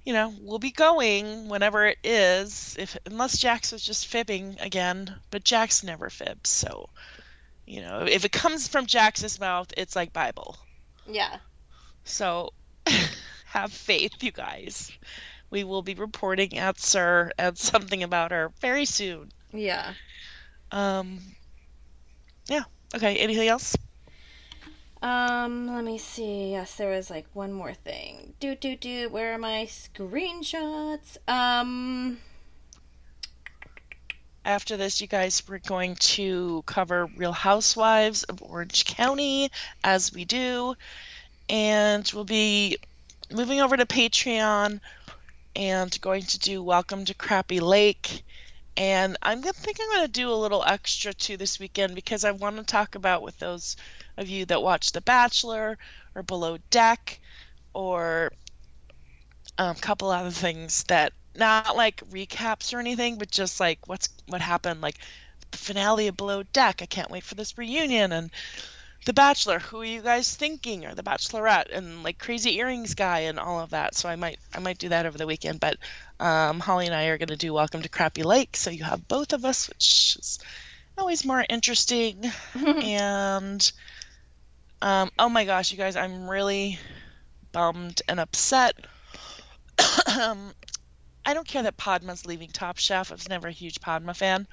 you 0.04 0.12
know, 0.12 0.34
we'll 0.40 0.58
be 0.58 0.70
going 0.70 1.48
whenever 1.48 1.86
it 1.86 1.98
is, 2.04 2.76
if 2.78 2.96
unless 3.06 3.38
Jax 3.38 3.72
was 3.72 3.82
just 3.82 4.06
fibbing 4.06 4.56
again. 4.60 5.14
But 5.30 5.44
Jax 5.44 5.82
never 5.82 6.10
fibs, 6.10 6.50
so 6.50 6.88
you 7.66 7.80
know, 7.80 8.06
if 8.08 8.24
it 8.24 8.32
comes 8.32 8.68
from 8.68 8.86
Jax's 8.86 9.40
mouth, 9.40 9.72
it's 9.76 9.96
like 9.96 10.12
Bible. 10.12 10.56
Yeah. 11.08 11.38
So 12.04 12.52
have 13.46 13.72
faith, 13.72 14.22
you 14.22 14.30
guys. 14.30 14.92
We 15.50 15.64
will 15.64 15.82
be 15.82 15.94
reporting 15.94 16.56
at 16.58 16.78
SUR 16.78 17.32
and 17.38 17.58
something 17.58 18.02
about 18.02 18.30
her 18.30 18.52
very 18.60 18.84
soon. 18.84 19.32
Yeah. 19.52 19.94
Um. 20.70 21.20
Yeah. 22.48 22.64
Okay. 22.94 23.16
Anything 23.16 23.48
else? 23.48 23.76
Um, 25.02 25.74
let 25.74 25.84
me 25.84 25.98
see. 25.98 26.52
Yes, 26.52 26.74
there 26.76 26.90
was 26.90 27.10
like 27.10 27.26
one 27.34 27.52
more 27.52 27.74
thing. 27.74 28.34
Do 28.40 28.54
do 28.54 28.76
do. 28.76 29.08
Where 29.08 29.34
are 29.34 29.38
my 29.38 29.66
screenshots? 29.68 31.18
Um. 31.28 32.18
After 34.44 34.76
this, 34.76 35.00
you 35.00 35.08
guys, 35.08 35.42
we're 35.48 35.58
going 35.58 35.96
to 35.96 36.62
cover 36.66 37.06
Real 37.16 37.32
Housewives 37.32 38.22
of 38.22 38.42
Orange 38.42 38.84
County, 38.84 39.50
as 39.82 40.12
we 40.12 40.24
do, 40.24 40.76
and 41.48 42.08
we'll 42.14 42.22
be 42.22 42.78
moving 43.28 43.60
over 43.60 43.76
to 43.76 43.84
Patreon 43.86 44.80
and 45.56 46.00
going 46.00 46.22
to 46.22 46.38
do 46.38 46.62
Welcome 46.62 47.04
to 47.06 47.14
Crappy 47.14 47.58
Lake. 47.58 48.22
And 48.76 49.16
I'm 49.22 49.40
gonna 49.40 49.52
think 49.52 49.78
I'm 49.80 49.96
gonna 49.96 50.08
do 50.08 50.30
a 50.30 50.34
little 50.34 50.62
extra 50.62 51.12
too 51.12 51.36
this 51.36 51.58
weekend 51.58 51.94
because 51.94 52.24
I 52.24 52.32
want 52.32 52.56
to 52.58 52.62
talk 52.62 52.94
about 52.94 53.22
with 53.22 53.38
those 53.38 53.76
of 54.16 54.28
you 54.28 54.46
that 54.46 54.62
watch 54.62 54.92
The 54.92 55.00
Bachelor 55.00 55.78
or 56.14 56.22
Below 56.22 56.58
Deck 56.70 57.20
or 57.74 58.32
um, 59.58 59.76
a 59.76 59.80
couple 59.80 60.10
other 60.10 60.30
things 60.30 60.84
that 60.84 61.12
not 61.34 61.76
like 61.76 62.02
recaps 62.10 62.74
or 62.74 62.78
anything, 62.78 63.18
but 63.18 63.30
just 63.30 63.60
like 63.60 63.78
what's 63.86 64.08
what 64.26 64.40
happened, 64.40 64.80
like 64.80 64.96
the 65.50 65.58
finale 65.58 66.08
of 66.08 66.16
Below 66.16 66.42
Deck. 66.42 66.80
I 66.82 66.86
can't 66.86 67.10
wait 67.10 67.24
for 67.24 67.34
this 67.34 67.58
reunion 67.58 68.12
and 68.12 68.30
The 69.04 69.12
Bachelor. 69.12 69.58
Who 69.58 69.82
are 69.82 69.84
you 69.84 70.02
guys 70.02 70.34
thinking? 70.34 70.86
Or 70.86 70.94
The 70.94 71.02
Bachelorette 71.02 71.70
and 71.72 72.02
like 72.02 72.18
Crazy 72.18 72.56
Earrings 72.58 72.94
guy 72.94 73.20
and 73.20 73.38
all 73.38 73.60
of 73.60 73.70
that. 73.70 73.94
So 73.94 74.08
I 74.08 74.16
might 74.16 74.38
I 74.54 74.58
might 74.58 74.78
do 74.78 74.88
that 74.90 75.06
over 75.06 75.18
the 75.18 75.26
weekend. 75.26 75.60
But 75.60 75.76
um, 76.18 76.60
Holly 76.60 76.86
and 76.86 76.94
I 76.94 77.06
are 77.06 77.18
going 77.18 77.28
to 77.28 77.36
do 77.36 77.52
Welcome 77.52 77.82
to 77.82 77.88
Crappy 77.88 78.22
Lake, 78.22 78.56
so 78.56 78.70
you 78.70 78.84
have 78.84 79.08
both 79.08 79.32
of 79.32 79.44
us, 79.44 79.68
which 79.68 80.16
is 80.18 80.38
always 80.98 81.24
more 81.24 81.44
interesting. 81.48 82.24
and 82.54 83.72
um, 84.82 85.10
oh 85.18 85.28
my 85.28 85.44
gosh, 85.44 85.72
you 85.72 85.78
guys, 85.78 85.96
I'm 85.96 86.28
really 86.28 86.78
bummed 87.52 88.02
and 88.08 88.20
upset. 88.20 88.74
um, 90.20 90.52
I 91.24 91.34
don't 91.34 91.46
care 91.46 91.62
that 91.64 91.76
Padma's 91.76 92.26
leaving 92.26 92.50
Top 92.50 92.78
Chef. 92.78 93.10
I 93.10 93.14
was 93.14 93.28
never 93.28 93.48
a 93.48 93.52
huge 93.52 93.80
Padma 93.80 94.14
fan. 94.14 94.46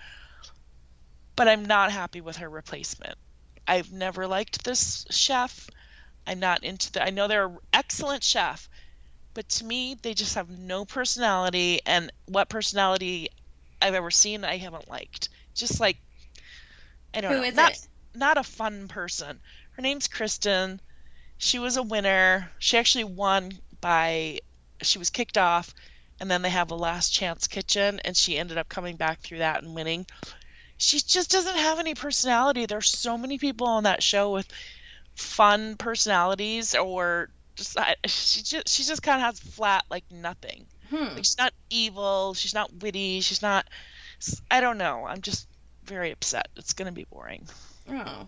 But 1.36 1.48
I'm 1.48 1.66
not 1.66 1.92
happy 1.92 2.22
with 2.22 2.38
her 2.38 2.50
replacement. 2.50 3.18
I've 3.68 3.92
never 3.92 4.28
liked 4.28 4.64
this 4.64 5.06
chef. 5.10 5.70
I'm 6.28 6.40
not 6.40 6.64
into 6.64 6.92
the 6.92 7.04
I 7.04 7.10
know 7.10 7.28
they're 7.28 7.48
an 7.48 7.58
excellent 7.74 8.24
chef, 8.24 8.70
but 9.34 9.48
to 9.50 9.66
me 9.66 9.96
they 10.02 10.14
just 10.14 10.36
have 10.36 10.50
no 10.50 10.86
personality 10.86 11.82
and 11.86 12.12
what 12.26 12.50
personality 12.50 13.30
I've 13.82 13.94
ever 13.94 14.12
seen 14.12 14.46
I 14.46 14.58
haven't 14.58 14.90
liked. 14.90 15.30
Just 15.54 15.80
like 15.80 15.98
I 17.14 17.22
don't 17.22 17.32
Who 17.32 17.38
know. 17.40 17.44
is 17.44 17.56
not, 17.56 17.72
it? 17.72 17.88
not 18.16 18.38
a 18.38 18.44
fun 18.44 18.88
person. 18.88 19.40
Her 19.74 19.82
name's 19.82 20.08
Kristen. 20.08 20.80
She 21.38 21.60
was 21.60 21.78
a 21.78 21.84
winner. 21.84 22.50
She 22.60 22.78
actually 22.78 23.06
won 23.06 23.52
by 23.82 24.40
she 24.82 25.00
was 25.00 25.10
kicked 25.10 25.38
off 25.38 25.74
and 26.20 26.30
then 26.30 26.42
they 26.42 26.50
have 26.50 26.72
a 26.72 26.76
last 26.76 27.14
chance 27.14 27.48
kitchen 27.48 28.00
and 28.06 28.16
she 28.16 28.38
ended 28.38 28.58
up 28.58 28.70
coming 28.70 28.96
back 28.96 29.20
through 29.20 29.40
that 29.40 29.64
and 29.64 29.76
winning. 29.76 30.06
She 30.78 31.00
just 31.00 31.32
doesn't 31.32 31.56
have 31.56 31.80
any 31.80 31.96
personality. 31.96 32.66
There's 32.66 32.90
so 32.90 33.18
many 33.18 33.38
people 33.38 33.68
on 33.68 33.84
that 33.84 34.04
show 34.04 34.32
with 34.32 34.48
fun 35.16 35.76
personalities 35.78 36.76
or 36.76 37.30
just 37.56 37.78
she 38.06 38.42
just 38.42 38.68
she 38.68 38.84
just 38.84 39.04
kind 39.04 39.22
of 39.22 39.26
has 39.26 39.40
flat 39.40 39.86
like 39.90 40.06
nothing. 40.12 40.66
Hmm. 40.90 41.16
Like 41.16 41.18
she's 41.18 41.38
not 41.38 41.54
evil, 41.70 42.34
she's 42.34 42.54
not 42.54 42.72
witty, 42.82 43.22
she's 43.22 43.42
not 43.42 43.68
I 44.50 44.62
don't 44.62 44.78
know. 44.78 45.06
I'm 45.06 45.22
just 45.22 45.48
very 45.84 46.12
upset. 46.12 46.48
It's 46.56 46.74
going 46.74 46.86
to 46.88 46.94
be 46.94 47.06
boring. 47.06 47.48
Oh. 47.90 48.28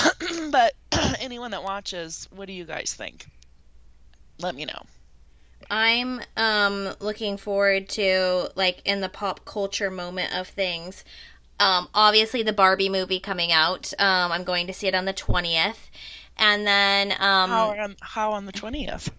but 0.50 0.74
anyone 1.20 1.50
that 1.52 1.62
watches, 1.62 2.28
what 2.34 2.46
do 2.46 2.52
you 2.52 2.64
guys 2.64 2.94
think? 2.94 3.26
Let 4.38 4.54
me 4.54 4.64
know. 4.64 4.82
I'm 5.70 6.20
um 6.36 6.94
looking 7.00 7.36
forward 7.36 7.88
to 7.90 8.50
like 8.56 8.82
in 8.84 9.00
the 9.00 9.08
pop 9.08 9.44
culture 9.44 9.90
moment 9.90 10.34
of 10.36 10.48
things. 10.48 11.04
Um 11.60 11.88
obviously 11.94 12.42
the 12.42 12.52
Barbie 12.52 12.88
movie 12.88 13.20
coming 13.20 13.52
out. 13.52 13.92
Um 13.98 14.32
I'm 14.32 14.44
going 14.44 14.66
to 14.66 14.72
see 14.72 14.86
it 14.86 14.94
on 14.94 15.04
the 15.04 15.14
20th. 15.14 15.90
And 16.36 16.66
then 16.66 17.12
um 17.12 17.50
How 17.50 17.70
on 17.70 17.96
how 18.00 18.32
on 18.32 18.46
the 18.46 18.52
twentieth? 18.52 19.10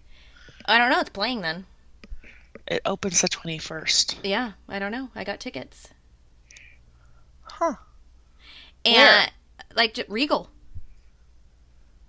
I 0.66 0.78
don't 0.78 0.90
know, 0.90 1.00
it's 1.00 1.10
playing 1.10 1.40
then. 1.40 1.66
It 2.66 2.82
opens 2.84 3.20
the 3.20 3.28
twenty 3.28 3.58
first. 3.58 4.18
Yeah, 4.22 4.52
I 4.68 4.78
don't 4.78 4.92
know. 4.92 5.10
I 5.14 5.24
got 5.24 5.40
tickets. 5.40 5.88
Huh? 7.42 7.74
And 8.84 8.96
Where? 8.96 9.28
like 9.76 10.04
Regal. 10.08 10.50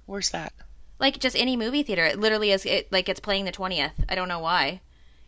Where's 0.05 0.29
that? 0.31 0.53
Like 0.99 1.19
just 1.19 1.35
any 1.35 1.57
movie 1.57 1.83
theater. 1.83 2.05
It 2.05 2.19
literally 2.19 2.51
is 2.51 2.65
it 2.65 2.91
like 2.91 3.09
it's 3.09 3.19
playing 3.19 3.45
the 3.45 3.51
20th. 3.51 3.91
I 4.07 4.15
don't 4.15 4.27
know 4.27 4.39
why. 4.39 4.81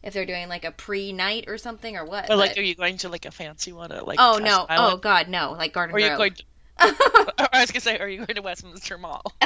If 0.03 0.13
they're 0.13 0.25
doing 0.25 0.47
like 0.47 0.63
a 0.63 0.71
pre-night 0.71 1.45
or 1.47 1.57
something 1.57 1.97
or 1.97 2.05
what. 2.05 2.27
But 2.27 2.37
like, 2.37 2.57
are 2.57 2.61
you 2.61 2.75
going 2.75 2.97
to 2.99 3.09
like 3.09 3.25
a 3.25 3.31
fancy 3.31 3.73
one 3.73 3.91
at 3.91 4.07
like? 4.07 4.19
Oh 4.21 4.39
Taft 4.39 4.43
no. 4.45 4.65
Oh 4.69 4.97
god, 4.97 5.27
no. 5.27 5.53
Like 5.57 5.73
Garden 5.73 5.93
Or 5.93 5.97
are 5.97 5.99
you 5.99 6.07
Grove. 6.07 6.17
going? 6.17 6.33
To, 6.33 6.43
I 6.79 7.61
was 7.61 7.71
gonna 7.71 7.81
say, 7.81 7.97
are 7.97 8.07
you 8.07 8.17
going 8.17 8.35
to 8.35 8.41
Westminster 8.41 8.97
Mall? 8.97 9.23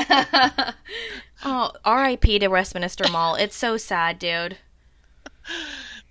oh, 1.46 1.72
R.I.P. 1.86 2.40
to 2.40 2.48
Westminster 2.50 3.10
Mall. 3.10 3.36
It's 3.36 3.56
so 3.56 3.78
sad, 3.78 4.20
dude. 4.20 4.58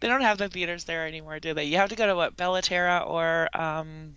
They 0.01 0.09
don't 0.09 0.23
have 0.23 0.39
the 0.39 0.49
theaters 0.49 0.85
there 0.85 1.07
anymore, 1.07 1.39
do 1.39 1.53
they? 1.53 1.65
You 1.65 1.77
have 1.77 1.91
to 1.91 1.97
go 1.97 2.07
to 2.07 2.17
what 2.17 2.37
Bella 2.37 2.63
Terra 2.63 3.05
or 3.07 3.49
um, 3.55 4.15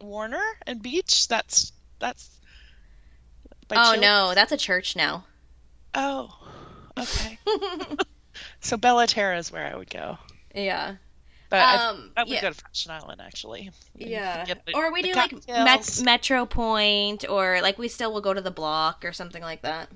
Warner 0.00 0.42
and 0.66 0.82
Beach. 0.82 1.28
That's 1.28 1.72
that's. 1.98 2.30
Oh 3.70 3.96
no, 3.98 4.34
that's 4.34 4.52
a 4.52 4.56
church 4.56 4.96
now. 4.96 5.24
Oh, 5.94 6.28
okay. 6.98 7.38
so 8.60 8.76
Bella 8.76 9.06
Terra 9.06 9.38
is 9.38 9.50
where 9.52 9.66
I 9.72 9.76
would 9.76 9.90
go, 9.90 10.18
Yeah. 10.54 10.96
but 11.50 11.60
I, 11.60 11.88
Um, 11.88 12.10
I 12.16 12.22
would 12.24 12.32
yeah. 12.32 12.42
go 12.42 12.48
to 12.50 12.54
Fashion 12.54 12.90
Island 12.90 13.20
actually. 13.20 13.70
Yeah. 13.94 14.44
The- 14.44 14.74
or 14.74 14.92
we 14.92 15.02
do 15.02 15.12
like 15.14 15.32
Met- 15.48 16.02
Metro 16.04 16.46
Point, 16.46 17.28
or 17.28 17.60
like 17.62 17.78
we 17.78 17.88
still 17.88 18.12
will 18.12 18.20
go 18.20 18.34
to 18.34 18.40
the 18.40 18.50
block 18.50 19.04
or 19.04 19.12
something 19.12 19.42
like 19.42 19.62
that. 19.62 19.88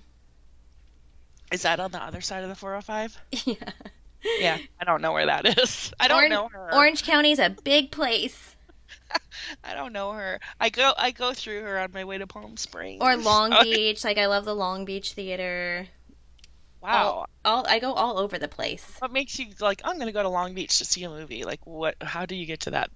Is 1.51 1.63
that 1.63 1.81
on 1.81 1.91
the 1.91 2.03
other 2.03 2.21
side 2.21 2.43
of 2.43 2.49
the 2.51 2.55
405? 2.55 3.19
yeah. 3.47 3.55
Yeah, 4.41 4.59
I 4.81 4.85
don't 4.85 5.01
know 5.01 5.13
where 5.13 5.27
that 5.27 5.59
is. 5.59 5.93
I 6.01 6.09
don't 6.09 6.19
Orange, 6.19 6.31
know 6.33 6.49
her. 6.49 6.75
Orange 6.75 7.05
County's 7.05 7.39
a 7.39 7.51
big 7.51 7.91
place. 7.93 8.57
I 9.65 9.75
don't 9.75 9.93
know 9.93 10.13
her. 10.13 10.41
I 10.61 10.69
go 10.71 10.93
I 10.97 11.11
go 11.11 11.33
through 11.33 11.63
her 11.63 11.79
on 11.79 11.93
my 11.93 12.05
way 12.05 12.19
to 12.19 12.27
Palm 12.27 12.57
Springs. 12.57 13.01
Or 13.03 13.17
Long 13.17 13.55
Beach. 13.63 14.05
Like 14.05 14.19
I 14.19 14.27
love 14.27 14.45
the 14.45 14.55
Long 14.55 14.85
Beach 14.85 15.13
Theater. 15.13 15.87
Wow. 16.83 17.07
All, 17.09 17.29
all 17.45 17.67
I 17.69 17.79
go 17.81 17.93
all 17.93 18.19
over 18.19 18.39
the 18.39 18.49
place. 18.49 18.85
What 19.01 19.13
makes 19.13 19.39
you 19.39 19.47
like 19.61 19.81
I'm 19.85 19.95
going 19.97 20.07
to 20.07 20.13
go 20.13 20.23
to 20.23 20.29
Long 20.29 20.55
Beach 20.55 20.79
to 20.79 20.85
see 20.85 21.03
a 21.05 21.09
movie? 21.11 21.45
Like 21.45 21.67
what 21.67 21.97
how 22.03 22.27
do 22.27 22.35
you 22.37 22.47
get 22.47 22.61
to 22.61 22.71
that 22.71 22.91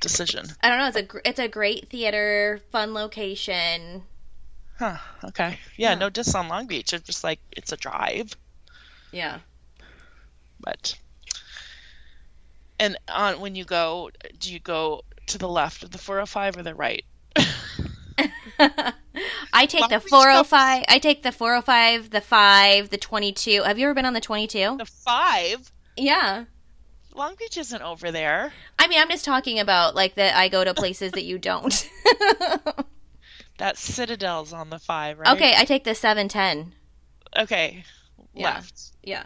decision? 0.00 0.46
I 0.62 0.68
don't 0.68 0.78
know. 0.78 0.86
It's 0.88 0.96
a 0.96 1.02
gr- 1.02 1.20
it's 1.24 1.38
a 1.38 1.48
great 1.48 1.88
theater, 1.88 2.60
fun 2.72 2.92
location. 2.94 4.02
Huh. 4.78 4.96
Okay. 5.24 5.58
Yeah, 5.76 5.90
Yeah. 5.90 5.94
no 5.96 6.10
diss 6.10 6.34
on 6.34 6.48
Long 6.48 6.66
Beach. 6.66 6.92
It's 6.92 7.04
just 7.04 7.22
like 7.22 7.38
it's 7.52 7.72
a 7.72 7.76
drive, 7.76 8.34
Yeah. 9.12 9.40
but 10.58 10.96
and 12.78 12.96
on 13.12 13.40
when 13.40 13.54
you 13.54 13.64
go, 13.64 14.10
do 14.38 14.52
you 14.52 14.58
go 14.58 15.02
to 15.30 15.38
the 15.38 15.48
left 15.48 15.82
of 15.82 15.90
the 15.90 15.98
405 15.98 16.56
or 16.58 16.62
the 16.62 16.74
right? 16.74 17.04
I 19.52 19.66
take 19.66 19.80
Long 19.80 19.90
the 19.90 19.98
Beach 19.98 20.10
405. 20.10 20.84
I 20.88 20.98
take 20.98 21.22
the 21.22 21.32
405, 21.32 22.10
the 22.10 22.20
5, 22.20 22.90
the 22.90 22.98
22. 22.98 23.62
Have 23.62 23.78
you 23.78 23.86
ever 23.86 23.94
been 23.94 24.06
on 24.06 24.12
the 24.12 24.20
22? 24.20 24.76
The 24.78 24.84
5? 24.84 25.72
Yeah. 25.96 26.44
Long 27.14 27.34
Beach 27.38 27.56
isn't 27.56 27.82
over 27.82 28.10
there. 28.12 28.52
I 28.78 28.86
mean, 28.86 29.00
I'm 29.00 29.08
just 29.08 29.24
talking 29.24 29.58
about 29.58 29.94
like 29.94 30.14
that 30.16 30.36
I 30.36 30.48
go 30.48 30.62
to 30.62 30.74
places 30.74 31.12
that 31.12 31.24
you 31.24 31.38
don't. 31.38 31.88
That 33.60 33.76
Citadel's 33.76 34.54
on 34.54 34.70
the 34.70 34.78
5, 34.78 35.18
right? 35.18 35.32
okay, 35.34 35.52
I 35.54 35.66
take 35.66 35.84
the 35.84 35.94
710. 35.94 36.72
Okay. 37.36 37.84
Yeah. 38.32 38.54
Left. 38.54 38.92
Yeah. 39.02 39.22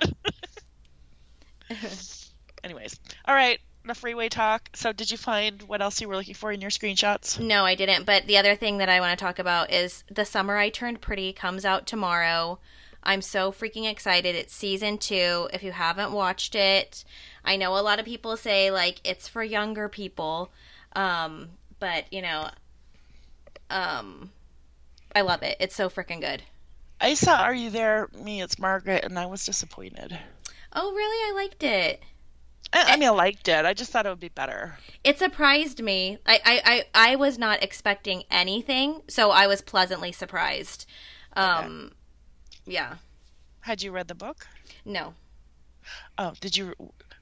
Anyways. 2.64 2.98
All 3.26 3.34
right. 3.36 3.61
Enough 3.85 3.99
freeway 3.99 4.30
talk. 4.30 4.70
So, 4.72 4.93
did 4.93 5.11
you 5.11 5.18
find 5.18 5.61
what 5.62 5.82
else 5.82 6.01
you 6.01 6.09
were 6.09 6.16
looking 6.16 6.35
for 6.35 6.51
in 6.51 6.62
your 6.62 6.70
screenshots? 6.70 7.39
No, 7.39 7.66
I 7.66 7.74
didn't. 7.74 8.05
But 8.05 8.26
the 8.26 8.39
other 8.39 8.57
thing 8.57 8.78
that 8.78 8.89
I 8.89 8.99
want 8.99 9.18
to 9.18 9.22
talk 9.22 9.39
about 9.39 9.70
is 9.70 10.05
The 10.11 10.24
Summer 10.24 10.57
I 10.57 10.70
Turned 10.70 11.03
Pretty 11.03 11.35
comes 11.35 11.66
out 11.66 11.87
tomorrow. 11.87 12.59
I'm 13.03 13.20
so 13.20 13.53
freaking 13.53 13.91
excited. 13.91 14.35
It's 14.35 14.55
season 14.55 14.97
two. 14.97 15.51
If 15.53 15.62
you 15.62 15.72
haven't 15.72 16.12
watched 16.12 16.55
it, 16.55 17.05
I 17.45 17.57
know 17.57 17.76
a 17.76 17.82
lot 17.82 17.99
of 17.99 18.07
people 18.07 18.39
say 18.39 18.70
like 18.70 19.01
it's 19.05 19.28
for 19.28 19.43
younger 19.43 19.91
people, 19.91 20.51
um, 20.97 21.51
but 21.78 22.11
you 22.11 22.22
know, 22.22 22.49
um, 23.68 24.30
I 25.14 25.20
love 25.20 25.43
it. 25.43 25.59
It's 25.61 25.76
so 25.76 25.91
freaking 25.91 26.22
good. 26.22 26.43
I 27.03 27.12
saw 27.12 27.43
Are 27.43 27.55
You 27.55 27.68
There? 27.68 28.09
Me, 28.18 28.41
it's 28.41 28.59
Margaret, 28.59 29.05
and 29.05 29.18
I 29.18 29.26
was 29.26 29.45
disappointed. 29.45 30.18
Oh, 30.72 30.95
really? 30.95 31.30
I 31.30 31.43
liked 31.43 31.62
it. 31.62 32.03
I, 32.73 32.95
I 32.95 32.97
mean, 32.97 33.09
I 33.09 33.12
liked 33.12 33.49
it. 33.49 33.65
I 33.65 33.75
just 33.75 33.91
thought 33.93 34.07
it 34.07 34.09
would 34.09 34.21
be 34.21 34.29
better. 34.29 34.77
It 35.05 35.19
surprised 35.19 35.83
me. 35.83 36.19
I, 36.27 36.41
I, 36.45 36.85
I, 36.95 37.12
I 37.12 37.17
was 37.17 37.39
not 37.39 37.62
expecting 37.62 38.25
anything, 38.31 39.03
so 39.09 39.31
I 39.31 39.47
was 39.47 39.61
pleasantly 39.61 40.12
surprised. 40.12 40.87
Um, 41.37 41.93
yeah. 42.67 42.97
Had 43.61 43.83
you 43.83 43.93
read 43.93 44.09
the 44.09 44.15
book? 44.15 44.47
No. 44.85 45.15
Oh, 46.19 46.33
did 46.41 46.57
you? 46.57 46.75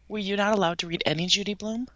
Were 0.09 0.18
you 0.18 0.36
not 0.36 0.55
allowed 0.57 0.78
to 0.78 0.86
read 0.86 1.03
any 1.07 1.26
Judy 1.26 1.55
Blume? 1.55 1.88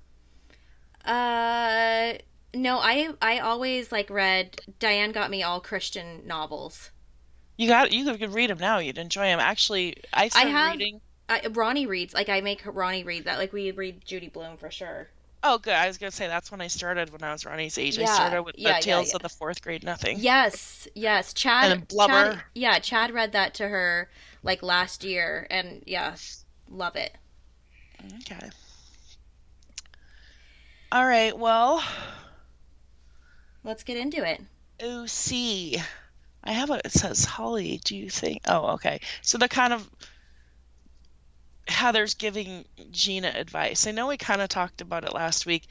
Uh, 1.05 2.15
no. 2.55 2.79
I, 2.79 3.11
I 3.23 3.39
always 3.39 3.93
like 3.93 4.11
read. 4.11 4.61
Diane 4.79 5.13
got 5.13 5.31
me 5.31 5.43
all 5.43 5.61
Christian 5.61 6.27
novels. 6.27 6.91
You 7.57 7.69
got 7.69 7.93
you 7.93 8.05
could 8.17 8.35
read 8.35 8.51
them 8.51 8.59
now. 8.59 8.79
You'd 8.79 8.99
enjoy 8.99 9.27
them. 9.27 9.41
Actually, 9.41 9.97
I 10.13 10.29
started 10.29 10.51
have- 10.51 10.73
reading. 10.73 11.01
I, 11.29 11.47
Ronnie 11.51 11.87
reads. 11.87 12.15
Like 12.15 12.29
I 12.29 12.41
make 12.41 12.63
Ronnie 12.65 13.05
read 13.05 13.25
that. 13.25 13.39
Like 13.39 13.53
we 13.53 13.71
read 13.71 14.05
Judy 14.05 14.29
Blume 14.29 14.57
for 14.57 14.71
sure. 14.71 15.09
Oh, 15.43 15.59
good. 15.59 15.75
I 15.75 15.87
was 15.87 15.99
gonna 15.99 16.11
say 16.11 16.27
that's 16.27 16.51
when 16.51 16.61
I 16.61 16.67
started 16.67 17.11
when 17.11 17.23
I 17.23 17.33
was 17.33 17.45
Ronnie's 17.45 17.79
age. 17.79 17.99
Yeah, 17.99 18.11
I 18.11 18.15
started 18.15 18.43
with 18.43 18.57
the 18.57 18.63
yeah, 18.63 18.69
yeah, 18.69 18.81
Tales 18.81 19.11
yeah. 19.11 19.17
of 19.17 19.23
the 19.23 19.29
Fourth 19.29 19.63
Grade 19.63 19.85
Nothing. 19.85 20.19
Yes, 20.19 20.89
yes. 20.95 21.33
Chad. 21.33 21.73
And 21.73 21.89
Blubber. 21.89 22.35
Chad, 22.35 22.43
yeah, 22.55 22.79
Chad 22.79 23.13
read 23.13 23.33
that 23.33 23.55
to 23.55 23.69
her 23.69 24.09
like 24.43 24.63
last 24.63 25.05
year, 25.05 25.47
and 25.51 25.83
yeah, 25.87 26.17
love 26.71 26.97
it. 26.97 27.13
Okay. 28.21 28.51
All 30.93 31.07
right. 31.07 31.37
Well, 31.37 31.83
Let's 33.67 33.83
get 33.83 33.97
into 33.97 34.25
it. 34.25 34.41
Oh, 34.81 35.03
OC. 35.03 35.83
I 36.45 36.53
have 36.53 36.71
a. 36.71 36.81
It 36.85 36.93
says 36.93 37.25
Holly. 37.25 37.81
Do 37.85 37.97
you 37.97 38.09
think? 38.09 38.43
Oh, 38.47 38.75
okay. 38.75 39.01
So 39.23 39.39
the 39.39 39.49
kind 39.49 39.73
of 39.73 39.91
Heather's 41.69 42.15
giving 42.15 42.65
Gina 42.91 43.33
advice. 43.35 43.87
I 43.87 43.91
know 43.91 44.07
we 44.07 44.17
kind 44.17 44.41
of 44.41 44.49
talked 44.49 44.81
about 44.81 45.05
it 45.05 45.15
last 45.15 45.47
week. 45.47 45.67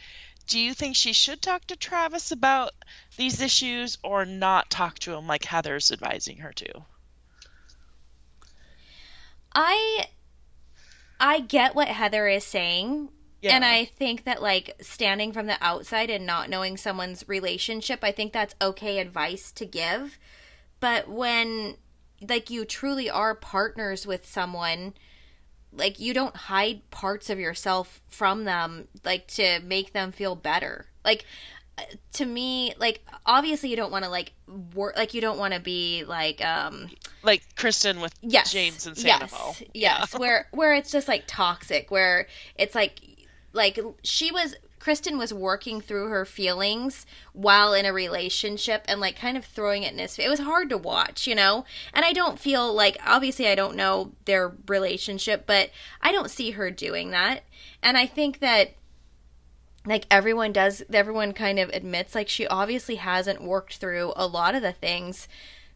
Do 0.47 0.59
you 0.59 0.73
think 0.73 0.95
she 0.95 1.13
should 1.13 1.41
talk 1.41 1.65
to 1.67 1.75
Travis 1.75 2.31
about 2.31 2.71
these 3.17 3.41
issues 3.41 3.97
or 4.03 4.25
not 4.25 4.69
talk 4.69 4.99
to 4.99 5.13
him 5.13 5.27
like 5.27 5.45
Heather's 5.45 5.91
advising 5.91 6.37
her 6.37 6.53
to? 6.53 6.83
I 9.53 10.05
I 11.19 11.39
get 11.39 11.75
what 11.75 11.87
Heather 11.87 12.27
is 12.27 12.43
saying. 12.43 13.09
Yeah. 13.41 13.55
And 13.55 13.65
I 13.65 13.85
think 13.85 14.25
that 14.25 14.41
like 14.41 14.75
standing 14.81 15.31
from 15.31 15.47
the 15.47 15.57
outside 15.61 16.09
and 16.09 16.25
not 16.25 16.49
knowing 16.49 16.77
someone's 16.77 17.23
relationship, 17.27 17.99
I 18.03 18.11
think 18.11 18.33
that's 18.33 18.55
okay 18.61 18.99
advice 18.99 19.51
to 19.53 19.65
give. 19.65 20.17
But 20.79 21.07
when 21.07 21.77
like 22.21 22.49
you 22.49 22.65
truly 22.65 23.09
are 23.09 23.35
partners 23.35 24.05
with 24.05 24.25
someone, 24.25 24.93
like 25.75 25.99
you 25.99 26.13
don't 26.13 26.35
hide 26.35 26.89
parts 26.91 27.29
of 27.29 27.39
yourself 27.39 28.01
from 28.09 28.43
them 28.45 28.87
like 29.03 29.27
to 29.27 29.59
make 29.61 29.93
them 29.93 30.11
feel 30.11 30.35
better. 30.35 30.87
Like 31.03 31.25
to 32.13 32.25
me, 32.25 32.73
like 32.79 33.05
obviously 33.25 33.69
you 33.69 33.75
don't 33.75 33.91
want 33.91 34.05
to 34.05 34.09
like 34.09 34.33
work 34.73 34.95
like 34.95 35.13
you 35.13 35.21
don't 35.21 35.37
want 35.37 35.53
to 35.53 35.59
be 35.59 36.03
like 36.05 36.43
um 36.43 36.89
like 37.23 37.43
Kristen 37.55 37.99
with 37.99 38.13
yes 38.21 38.51
James 38.51 38.87
and 38.87 38.97
yes 38.97 39.31
Sandoval. 39.31 39.55
yes 39.73 40.13
where 40.17 40.47
where 40.51 40.73
it's 40.73 40.91
just 40.91 41.07
like 41.07 41.23
toxic 41.27 41.91
where 41.91 42.27
it's 42.55 42.75
like 42.75 43.01
like 43.53 43.79
she 44.03 44.31
was 44.31 44.55
kristen 44.85 45.17
was 45.17 45.33
working 45.33 45.81
through 45.81 46.09
her 46.09 46.25
feelings 46.25 47.07
while 47.33 47.73
in 47.73 47.87
a 47.87 47.91
relationship 47.91 48.85
and 48.87 49.01
like 49.01 49.17
kind 49.17 49.35
of 49.35 49.43
throwing 49.43 49.81
it 49.81 49.91
in 49.91 49.97
his 49.97 50.19
it 50.19 50.29
was 50.29 50.41
hard 50.41 50.69
to 50.69 50.77
watch 50.77 51.25
you 51.25 51.33
know? 51.33 51.65
And 51.91 52.05
i 52.05 52.13
don't 52.13 52.37
feel 52.37 52.71
like 52.71 52.95
obviously 53.03 53.47
i 53.47 53.55
don't 53.55 53.75
know 53.75 54.11
their 54.25 54.53
relationship 54.67 55.47
but 55.47 55.71
i 56.03 56.11
don't 56.11 56.29
see 56.29 56.51
her 56.51 56.69
doing 56.69 57.09
that. 57.09 57.41
And 57.81 57.97
i 57.97 58.05
think 58.05 58.41
that 58.41 58.75
like 59.87 60.05
everyone 60.11 60.53
does 60.53 60.83
everyone 60.93 61.33
kind 61.33 61.57
of 61.57 61.69
admits 61.69 62.13
like 62.13 62.29
she 62.29 62.45
obviously 62.45 62.97
hasn't 62.97 63.41
worked 63.41 63.77
through 63.77 64.13
a 64.15 64.27
lot 64.27 64.53
of 64.53 64.61
the 64.61 64.71
things 64.71 65.27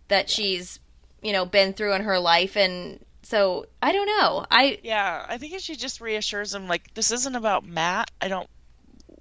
that 0.10 0.30
she's 0.30 0.80
you 1.24 1.34
know 1.34 1.48
been 1.48 1.74
through 1.74 1.94
in 1.94 2.04
her 2.04 2.20
life. 2.20 2.56
And 2.56 3.04
so 3.24 3.66
i 3.82 3.92
don't 3.92 4.06
know. 4.06 4.46
I 4.52 4.78
Yeah, 4.84 5.26
I 5.28 5.40
think 5.40 5.54
if 5.54 5.62
she 5.62 5.76
just 5.76 6.00
reassures 6.00 6.54
him, 6.54 6.68
like, 6.68 6.94
this 6.94 7.10
isn't 7.10 7.36
about 7.36 7.66
Matt. 7.66 8.12
I 8.22 8.28
don't 8.28 8.48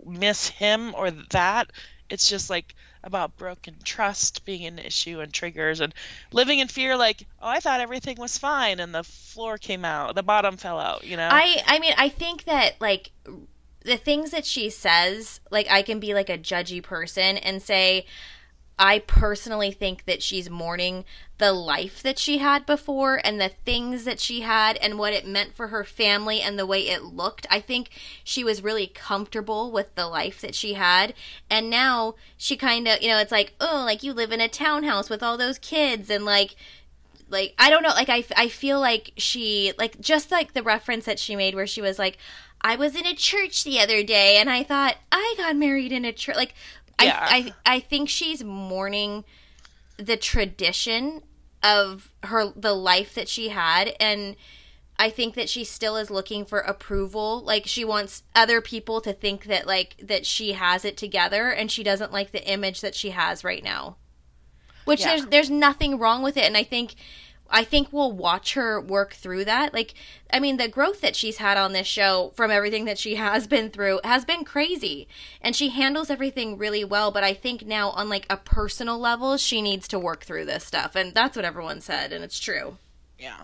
miss 0.09 0.49
him 0.49 0.95
or 0.95 1.11
that. 1.11 1.71
It's 2.11 2.29
just 2.29 2.49
like 2.51 2.75
about 3.03 3.37
broken 3.37 3.77
trust 3.85 4.45
being 4.45 4.67
an 4.67 4.79
issue 4.79 5.21
and 5.21 5.33
triggers 5.33 5.81
and 5.81 5.95
living 6.33 6.59
in 6.59 6.69
fear. 6.69 6.97
Like, 6.97 7.27
oh, 7.41 7.49
I 7.49 7.61
thought 7.61 7.81
everything 7.81 8.17
was 8.19 8.39
fine, 8.39 8.81
and 8.81 8.95
the 8.95 9.05
floor 9.05 9.59
came 9.59 9.85
out, 9.85 10.15
the 10.15 10.23
bottom 10.23 10.57
fell 10.57 10.79
out. 10.79 11.05
You 11.05 11.17
know? 11.17 11.29
i 11.31 11.63
i 11.67 11.79
mean 11.79 11.95
i 11.97 12.09
think 12.09 12.45
that 12.45 12.75
like 12.81 13.11
the 13.85 13.97
things 13.97 14.31
that 14.33 14.45
she 14.45 14.69
says 14.69 15.41
like 15.51 15.67
i 15.71 15.83
can 15.83 16.01
be 16.01 16.13
like 16.15 16.29
a 16.29 16.39
judgy 16.39 16.83
person 16.83 17.37
and 17.39 17.63
say 17.63 18.05
I 18.79 19.01
personally 19.01 19.73
think 19.73 20.05
that 20.05 20.23
she's 20.23 20.49
mourning 20.49 21.05
the 21.39 21.53
life 21.53 22.03
that 22.03 22.19
she 22.19 22.39
had 22.39 22.67
before 22.67 23.21
and 23.25 23.41
the 23.41 23.51
things 23.65 24.05
that 24.05 24.19
she 24.21 24.41
had 24.41 24.77
and 24.79 24.99
what 24.99 25.13
it 25.13 25.27
meant 25.27 25.55
for 25.55 25.69
her 25.69 25.85
family 25.85 26.41
and 26.41 26.59
the 26.59 26.67
way 26.67 26.81
it 26.81 27.03
looked. 27.05 27.47
I 27.49 27.61
think 27.61 27.91
she 28.25 28.43
was 28.43 28.63
really 28.63 28.89
comfortable 28.89 29.71
with 29.71 29.95
the 29.95 30.07
life 30.09 30.41
that 30.41 30.57
she 30.57 30.75
had. 30.75 31.15
And 31.49 31.71
now 31.71 32.17
she 32.37 32.57
kind 32.57 32.89
of, 32.89 33.01
you 33.01 33.09
know, 33.09 33.19
it's 33.19 33.33
like, 33.33 33.55
oh, 33.61 33.85
like 33.87 34.03
you 34.03 34.13
live 34.13 34.33
in 34.33 34.41
a 34.41 34.49
townhouse 34.49 35.09
with 35.09 35.23
all 35.23 35.39
those 35.39 35.59
kids 35.59 36.11
and 36.11 36.25
like, 36.25 36.57
like 37.31 37.55
I 37.59 37.71
don't 37.71 37.83
know 37.83 37.91
like 37.91 38.09
I, 38.09 38.25
I 38.37 38.49
feel 38.49 38.81
like 38.81 39.13
she 39.19 39.75
like 39.79 40.01
just 40.01 40.31
like 40.31 40.55
the 40.55 40.63
reference 40.63 41.05
that 41.05 41.19
she 41.19 41.37
made 41.37 41.55
where 41.55 41.67
she 41.67 41.83
was 41.83 41.99
like 41.99 42.17
I 42.63 42.77
was 42.77 42.97
in 42.97 43.07
a 43.07 43.15
church 43.15 43.65
the 43.65 43.81
other 43.81 44.03
day 44.03 44.39
and 44.39 44.49
I 44.49 44.63
thought 44.63 44.97
I 45.13 45.35
got 45.37 45.55
married 45.55 45.93
in 45.93 46.07
a 46.07 46.13
church 46.13 46.37
like 46.37 46.55
Yeah. 47.01 47.19
I, 47.21 47.53
I 47.67 47.75
I 47.75 47.81
think 47.81 48.09
she's 48.09 48.43
mourning 48.43 49.25
the 49.99 50.17
tradition 50.17 51.23
of 51.63 52.13
her 52.23 52.53
the 52.55 52.73
life 52.73 53.15
that 53.15 53.29
she 53.29 53.49
had 53.49 53.95
and 54.01 54.37
I 55.01 55.11
think 55.11 55.35
that 55.35 55.49
she 55.49 55.63
still 55.63 55.97
is 55.97 56.11
looking 56.11 56.45
for 56.45 56.59
approval. 56.59 57.41
Like 57.41 57.67
she 57.67 57.85
wants 57.85 58.25
other 58.35 58.61
people 58.61 59.01
to 59.03 59.13
think 59.13 59.45
that 59.45 59.65
like 59.67 59.95
that 60.03 60.27
she 60.27 60.55
has 60.55 60.85
it 60.85 60.97
together 60.97 61.51
and 61.51 61.71
she 61.71 61.85
doesn't 61.85 62.13
like 62.13 62.33
the 62.33 62.45
image 62.51 62.81
that 62.81 62.97
she 62.97 63.11
has 63.11 63.45
right 63.45 63.63
now. 63.63 63.97
Which 64.87 65.01
Yeah. 65.01 65.09
there's 65.17 65.27
there's 65.27 65.51
nothing 65.51 65.99
wrong 65.99 66.23
with 66.23 66.37
it 66.37 66.45
and 66.45 66.57
I 66.57 66.65
think 66.65 66.97
I 67.51 67.65
think 67.65 67.93
we'll 67.93 68.13
watch 68.13 68.55
her 68.55 68.81
work 68.81 69.15
through 69.15 69.45
that. 69.47 69.73
Like 69.73 69.95
I 70.33 70.41
mean 70.41 70.57
the 70.57 70.69
growth 70.69 71.01
that 71.01 71.17
she's 71.17 71.39
had 71.39 71.57
on 71.57 71.73
this 71.73 71.87
show 71.87 72.33
from 72.37 72.51
everything 72.51 72.85
that 72.85 72.99
she 72.99 73.15
has 73.17 73.47
been 73.47 73.71
through 73.71 74.01
has 74.05 74.25
been 74.25 74.45
crazy. 74.45 75.09
And 75.41 75.57
she 75.57 75.71
handles 75.71 76.11
everything 76.11 76.59
really 76.59 76.85
well, 76.85 77.11
but 77.11 77.25
I 77.25 77.35
think 77.35 77.67
now 77.67 77.91
on 77.91 78.09
like 78.09 78.27
a 78.29 78.37
personal 78.37 78.99
level 78.99 79.37
she 79.37 79.63
needs 79.63 79.89
to 79.89 79.99
work 79.99 80.25
through 80.25 80.45
this 80.45 80.65
stuff 80.65 80.95
and 80.95 81.15
that's 81.15 81.37
what 81.37 81.45
everyone 81.45 81.81
said 81.81 82.13
and 82.13 82.25
it's 82.25 82.41
true. 82.41 82.79
Yeah. 83.19 83.41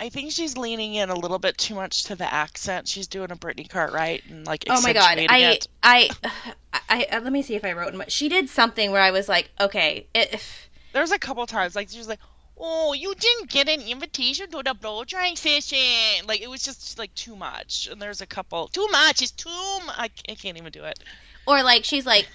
I 0.00 0.10
think 0.10 0.30
she's 0.30 0.56
leaning 0.56 0.94
in 0.94 1.10
a 1.10 1.14
little 1.14 1.40
bit 1.40 1.58
too 1.58 1.74
much 1.74 2.04
to 2.04 2.14
the 2.14 2.32
accent. 2.32 2.86
She's 2.86 3.08
doing 3.08 3.32
a 3.32 3.36
Brittany 3.36 3.64
Cartwright 3.64 4.22
and 4.28 4.46
like 4.46 4.64
Oh 4.68 4.80
my 4.80 4.92
god, 4.92 5.18
I. 5.28 5.58
I, 5.82 6.08
I, 6.72 7.06
I, 7.10 7.18
let 7.18 7.32
me 7.32 7.42
see 7.42 7.56
if 7.56 7.64
I 7.64 7.72
wrote. 7.72 7.92
In 7.92 7.98
my, 7.98 8.04
she 8.08 8.28
did 8.28 8.48
something 8.48 8.92
where 8.92 9.00
I 9.00 9.10
was 9.10 9.28
like, 9.28 9.50
okay, 9.60 10.06
it, 10.14 10.40
There's 10.92 11.10
a 11.10 11.18
couple 11.18 11.44
times 11.46 11.76
like 11.76 11.90
she 11.90 11.98
was 11.98 12.08
like, 12.08 12.20
"Oh, 12.58 12.92
you 12.92 13.14
didn't 13.14 13.50
get 13.50 13.68
an 13.68 13.80
invitation 13.80 14.50
to 14.50 14.62
the 14.62 14.74
blow 14.74 15.04
drying 15.04 15.36
session." 15.36 16.26
Like 16.26 16.40
it 16.40 16.50
was 16.50 16.62
just 16.62 16.98
like 16.98 17.14
too 17.14 17.36
much. 17.36 17.88
And 17.90 18.00
there's 18.02 18.20
a 18.20 18.26
couple 18.26 18.68
too 18.68 18.86
much. 18.90 19.22
It's 19.22 19.30
too. 19.30 19.48
mu- 19.48 19.92
I, 19.96 20.10
I 20.28 20.34
can't 20.34 20.56
even 20.58 20.72
do 20.72 20.84
it. 20.84 20.98
or 21.46 21.62
like 21.62 21.84
she's 21.84 22.04
like, 22.06 22.28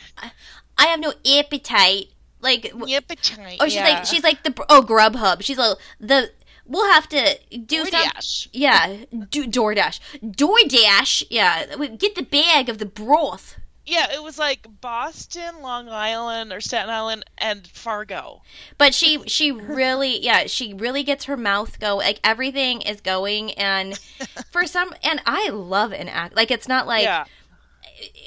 I 0.78 0.86
have 0.88 1.00
no 1.00 1.14
appetite. 1.40 2.08
Like, 2.42 2.74
Yep, 2.86 3.06
or 3.12 3.70
she's 3.70 3.76
yeah. 3.76 3.88
like, 3.88 4.06
she's 4.06 4.24
like 4.24 4.44
the 4.44 4.54
oh 4.70 4.82
Grubhub. 4.82 5.42
She's 5.44 5.58
like 5.58 5.78
the 6.00 6.30
we'll 6.66 6.92
have 6.92 7.08
to 7.10 7.40
do 7.58 7.86
some. 7.86 8.02
Yeah, 8.52 8.98
do 9.30 9.46
DoorDash, 9.48 10.00
DoorDash. 10.22 11.24
Yeah, 11.30 11.76
get 11.98 12.16
the 12.16 12.24
bag 12.24 12.68
of 12.70 12.80
the 12.80 12.86
broth. 12.86 13.58
Yeah, 13.86 14.14
it 14.14 14.24
was 14.24 14.40
like 14.40 14.66
Boston, 14.82 15.62
Long 15.62 15.90
Island, 15.90 16.54
or 16.54 16.62
Staten 16.62 16.90
Island, 16.90 17.26
and 17.38 17.68
Fargo. 17.68 18.42
But 18.78 18.94
she 18.94 19.22
she 19.28 19.52
really 19.52 20.20
yeah 20.24 20.48
she 20.48 20.74
really 20.74 21.04
gets 21.04 21.26
her 21.26 21.38
mouth 21.38 21.80
go 21.80 21.98
like 21.98 22.20
everything 22.24 22.82
is 22.82 23.02
going 23.02 23.52
and 23.54 24.00
for 24.52 24.66
some 24.66 24.94
and 25.04 25.22
I 25.26 25.50
love 25.50 25.92
an 25.92 26.08
act 26.08 26.36
like 26.36 26.52
it's 26.52 26.68
not 26.68 26.88
like 26.88 27.04
yeah, 27.04 27.26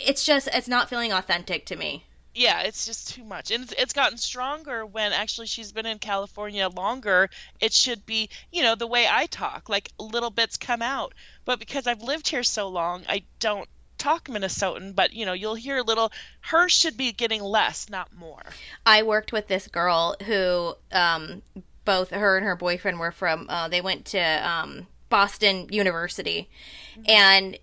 it's 0.06 0.24
just 0.24 0.48
it's 0.52 0.68
not 0.68 0.88
feeling 0.88 1.12
authentic 1.12 1.66
to 1.66 1.76
me. 1.76 2.04
yeah, 2.34 2.60
it's 2.62 2.84
just 2.84 3.14
too 3.14 3.24
much. 3.24 3.50
And 3.50 3.64
it's, 3.64 3.72
it's 3.78 3.92
gotten 3.94 4.18
stronger 4.18 4.84
when 4.84 5.12
actually 5.12 5.46
she's 5.46 5.72
been 5.72 5.86
in 5.86 5.98
California 5.98 6.68
longer. 6.68 7.30
It 7.60 7.72
should 7.72 8.04
be, 8.04 8.28
you 8.52 8.62
know, 8.62 8.74
the 8.74 8.86
way 8.86 9.06
I 9.10 9.26
talk, 9.26 9.68
like 9.70 9.90
little 9.98 10.30
bits 10.30 10.58
come 10.58 10.82
out. 10.82 11.14
But 11.46 11.58
because 11.58 11.86
I've 11.86 12.02
lived 12.02 12.28
here 12.28 12.42
so 12.42 12.68
long, 12.68 13.04
I 13.08 13.22
don't 13.40 13.68
talk 13.98 14.28
Minnesotan, 14.28 14.94
but 14.94 15.12
you 15.12 15.26
know, 15.26 15.32
you'll 15.32 15.54
hear 15.54 15.78
a 15.78 15.82
little 15.82 16.12
hers 16.40 16.72
should 16.72 16.96
be 16.96 17.12
getting 17.12 17.42
less, 17.42 17.88
not 17.88 18.14
more. 18.14 18.42
I 18.84 19.02
worked 19.02 19.32
with 19.32 19.48
this 19.48 19.68
girl 19.68 20.16
who 20.24 20.74
um 20.92 21.42
both 21.84 22.10
her 22.10 22.36
and 22.36 22.46
her 22.46 22.56
boyfriend 22.56 22.98
were 22.98 23.12
from 23.12 23.46
uh, 23.48 23.68
they 23.68 23.80
went 23.80 24.06
to 24.06 24.20
um 24.20 24.86
Boston 25.08 25.68
University. 25.70 26.48
Mm-hmm. 26.98 27.10
And 27.10 27.58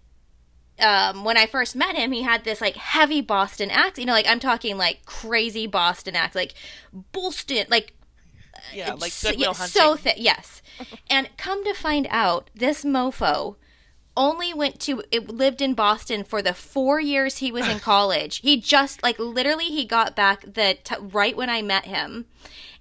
um, 0.80 1.24
when 1.24 1.38
I 1.38 1.46
first 1.46 1.76
met 1.76 1.96
him, 1.96 2.12
he 2.12 2.24
had 2.24 2.44
this 2.44 2.62
like 2.62 2.76
heavy 2.76 3.22
Boston 3.22 3.70
accent. 3.70 4.00
You 4.00 4.06
know, 4.06 4.14
like 4.14 4.28
I'm 4.28 4.40
talking 4.40 4.78
like 4.78 5.06
crazy 5.06 5.68
Boston 5.68 6.16
accent, 6.16 6.36
like 6.36 6.54
Boston, 7.12 7.66
like 7.70 7.94
yeah, 8.74 8.94
like 8.94 9.12
so, 9.12 9.32
yeah, 9.32 9.52
so 9.52 9.96
thick. 9.96 10.16
Yes, 10.18 10.62
and 11.10 11.30
come 11.38 11.64
to 11.66 11.74
find 11.74 12.08
out, 12.10 12.50
this 12.56 12.84
mofo 12.84 13.56
only 14.16 14.54
went 14.54 14.80
to 14.82 15.04
it 15.12 15.30
lived 15.30 15.62
in 15.62 15.74
Boston 15.74 16.24
for 16.24 16.42
the 16.42 16.54
four 16.54 17.00
years 17.00 17.38
he 17.38 17.52
was 17.52 17.68
in 17.68 17.80
college. 17.92 18.38
he 18.38 18.60
just 18.60 19.02
like 19.04 19.18
literally 19.20 19.66
he 19.66 19.86
got 19.86 20.16
back 20.16 20.42
the 20.42 20.78
t- 20.84 20.96
right 21.00 21.36
when 21.36 21.50
I 21.50 21.62
met 21.62 21.86
him. 21.86 22.26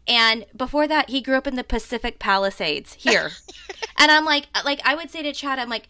And 0.08 0.46
before 0.56 0.88
that, 0.88 1.10
he 1.10 1.20
grew 1.20 1.36
up 1.36 1.46
in 1.46 1.54
the 1.54 1.62
Pacific 1.62 2.18
Palisades 2.18 2.94
here. 2.94 3.30
and 3.96 4.10
I'm 4.10 4.24
like, 4.24 4.48
like 4.64 4.80
I 4.84 4.94
would 4.94 5.10
say 5.10 5.22
to 5.22 5.32
Chad, 5.32 5.58
I'm 5.58 5.68
like, 5.68 5.86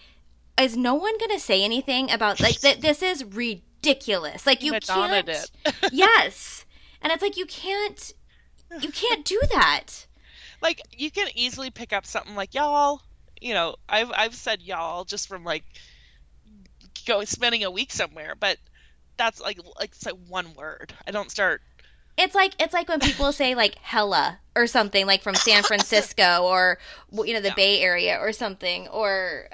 is 0.61 0.77
no 0.77 0.95
one 0.95 1.17
going 1.19 1.31
to 1.31 1.41
say 1.41 1.63
anything 1.63 2.11
about 2.11 2.41
like 2.41 2.61
that? 2.61 2.81
This 2.81 3.03
is 3.03 3.25
ridiculous. 3.25 4.47
Like 4.47 4.63
you 4.63 4.73
can't. 4.81 5.29
It. 5.29 5.51
yes, 5.93 6.65
and 7.03 7.13
it's 7.13 7.23
like 7.23 7.37
you 7.37 7.47
can't, 7.47 8.13
you 8.81 8.91
can't 8.91 9.25
do 9.25 9.41
that. 9.51 10.07
Like 10.61 10.83
you 10.97 11.11
can 11.11 11.29
easily 11.35 11.71
pick 11.71 11.93
up 11.93 12.07
something 12.07 12.35
like 12.35 12.55
y'all. 12.55 13.03
You 13.43 13.55
know, 13.55 13.77
I've 13.89 14.13
I've 14.15 14.35
said 14.35 14.63
y'all 14.63 15.05
just 15.05 15.29
from 15.29 15.45
like 15.45 15.65
going 17.07 17.27
spending 17.27 17.65
a 17.65 17.71
week 17.71 17.93
somewhere, 17.93 18.35
but 18.39 18.59
that's 19.17 19.41
like 19.41 19.59
like 19.79 19.91
it's 19.91 20.07
like 20.07 20.17
one 20.29 20.55
word. 20.55 20.93
I 21.07 21.11
don't 21.11 21.31
start 21.31 21.63
it's 22.19 22.35
like 22.35 22.53
it's 22.61 22.75
like 22.75 22.89
when 22.89 23.01
people 23.01 23.33
say 23.33 23.55
like 23.55 23.77
hella 23.77 24.39
or 24.55 24.67
something 24.67 25.07
like 25.07 25.23
from 25.23 25.35
San 25.35 25.63
Francisco 25.63 26.41
or 26.43 26.79
you 27.13 27.33
know 27.33 27.41
the 27.41 27.49
yeah. 27.49 27.55
Bay 27.55 27.81
Area 27.81 28.19
or 28.21 28.33
something 28.33 28.87
or 28.89 29.49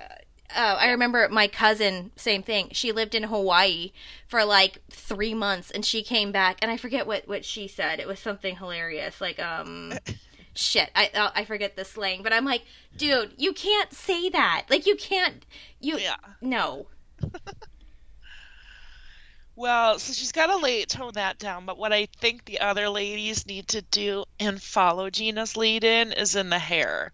uh, 0.54 0.78
I 0.80 0.90
remember 0.90 1.28
my 1.30 1.46
cousin, 1.46 2.10
same 2.16 2.42
thing. 2.42 2.70
She 2.72 2.90
lived 2.90 3.14
in 3.14 3.24
Hawaii 3.24 3.92
for 4.26 4.46
like 4.46 4.78
three 4.90 5.34
months, 5.34 5.70
and 5.70 5.84
she 5.84 6.02
came 6.02 6.32
back, 6.32 6.56
and 6.62 6.70
I 6.70 6.78
forget 6.78 7.06
what 7.06 7.28
what 7.28 7.44
she 7.44 7.68
said. 7.68 8.00
It 8.00 8.06
was 8.06 8.18
something 8.18 8.56
hilarious, 8.56 9.20
like 9.20 9.38
um, 9.40 9.92
shit. 10.58 10.90
I 10.94 11.10
uh, 11.14 11.30
I 11.34 11.44
forget 11.44 11.76
the 11.76 11.84
slang, 11.84 12.22
but 12.22 12.32
I'm 12.32 12.44
like, 12.44 12.62
dude, 12.96 13.32
you 13.36 13.52
can't 13.52 13.92
say 13.92 14.28
that. 14.30 14.66
Like, 14.68 14.86
you 14.86 14.96
can't. 14.96 15.44
You 15.80 15.98
yeah. 15.98 16.16
no. 16.40 16.88
well, 19.56 19.98
so 19.98 20.12
she's 20.12 20.32
got 20.32 20.46
to 20.46 20.56
lay 20.56 20.84
tone 20.84 21.12
that 21.14 21.38
down. 21.38 21.66
But 21.66 21.78
what 21.78 21.92
I 21.92 22.06
think 22.20 22.44
the 22.44 22.60
other 22.60 22.88
ladies 22.88 23.46
need 23.46 23.68
to 23.68 23.82
do 23.82 24.24
and 24.40 24.60
follow 24.60 25.10
Gina's 25.10 25.56
lead 25.56 25.84
in 25.84 26.12
is 26.12 26.36
in 26.36 26.50
the 26.50 26.58
hair 26.58 27.12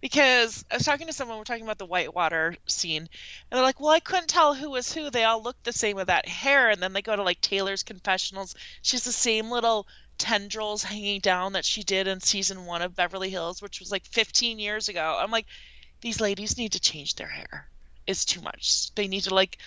because 0.00 0.64
I 0.70 0.76
was 0.76 0.84
talking 0.84 1.06
to 1.06 1.12
someone, 1.12 1.38
we're 1.38 1.44
talking 1.44 1.64
about 1.64 1.78
the 1.78 1.86
whitewater 1.86 2.56
scene, 2.66 3.02
and 3.02 3.08
they're 3.50 3.62
like, 3.62 3.80
"Well, 3.80 3.90
I 3.90 4.00
couldn't 4.00 4.28
tell 4.28 4.54
who 4.54 4.70
was 4.70 4.92
who. 4.92 5.10
They 5.10 5.24
all 5.24 5.42
looked 5.42 5.64
the 5.64 5.72
same 5.72 5.96
with 5.96 6.08
that 6.08 6.28
hair." 6.28 6.70
And 6.70 6.82
then 6.82 6.92
they 6.92 7.02
go 7.02 7.16
to 7.16 7.22
like 7.22 7.40
Taylor's 7.40 7.82
confessionals. 7.82 8.54
She's 8.82 9.04
the 9.04 9.12
same 9.12 9.50
little 9.50 9.86
tendrils 10.18 10.82
hanging 10.82 11.20
down 11.20 11.52
that 11.52 11.64
she 11.64 11.82
did 11.82 12.06
in 12.06 12.20
season 12.20 12.66
one 12.66 12.82
of 12.82 12.96
Beverly 12.96 13.30
Hills, 13.30 13.62
which 13.62 13.80
was 13.80 13.90
like 13.90 14.04
15 14.06 14.58
years 14.58 14.88
ago. 14.88 15.18
I'm 15.20 15.30
like, 15.30 15.46
these 16.00 16.20
ladies 16.20 16.58
need 16.58 16.72
to 16.72 16.80
change 16.80 17.14
their 17.14 17.28
hair. 17.28 17.68
It's 18.06 18.24
too 18.24 18.40
much. 18.40 18.94
They 18.94 19.08
need 19.08 19.22
to 19.22 19.34
like 19.34 19.58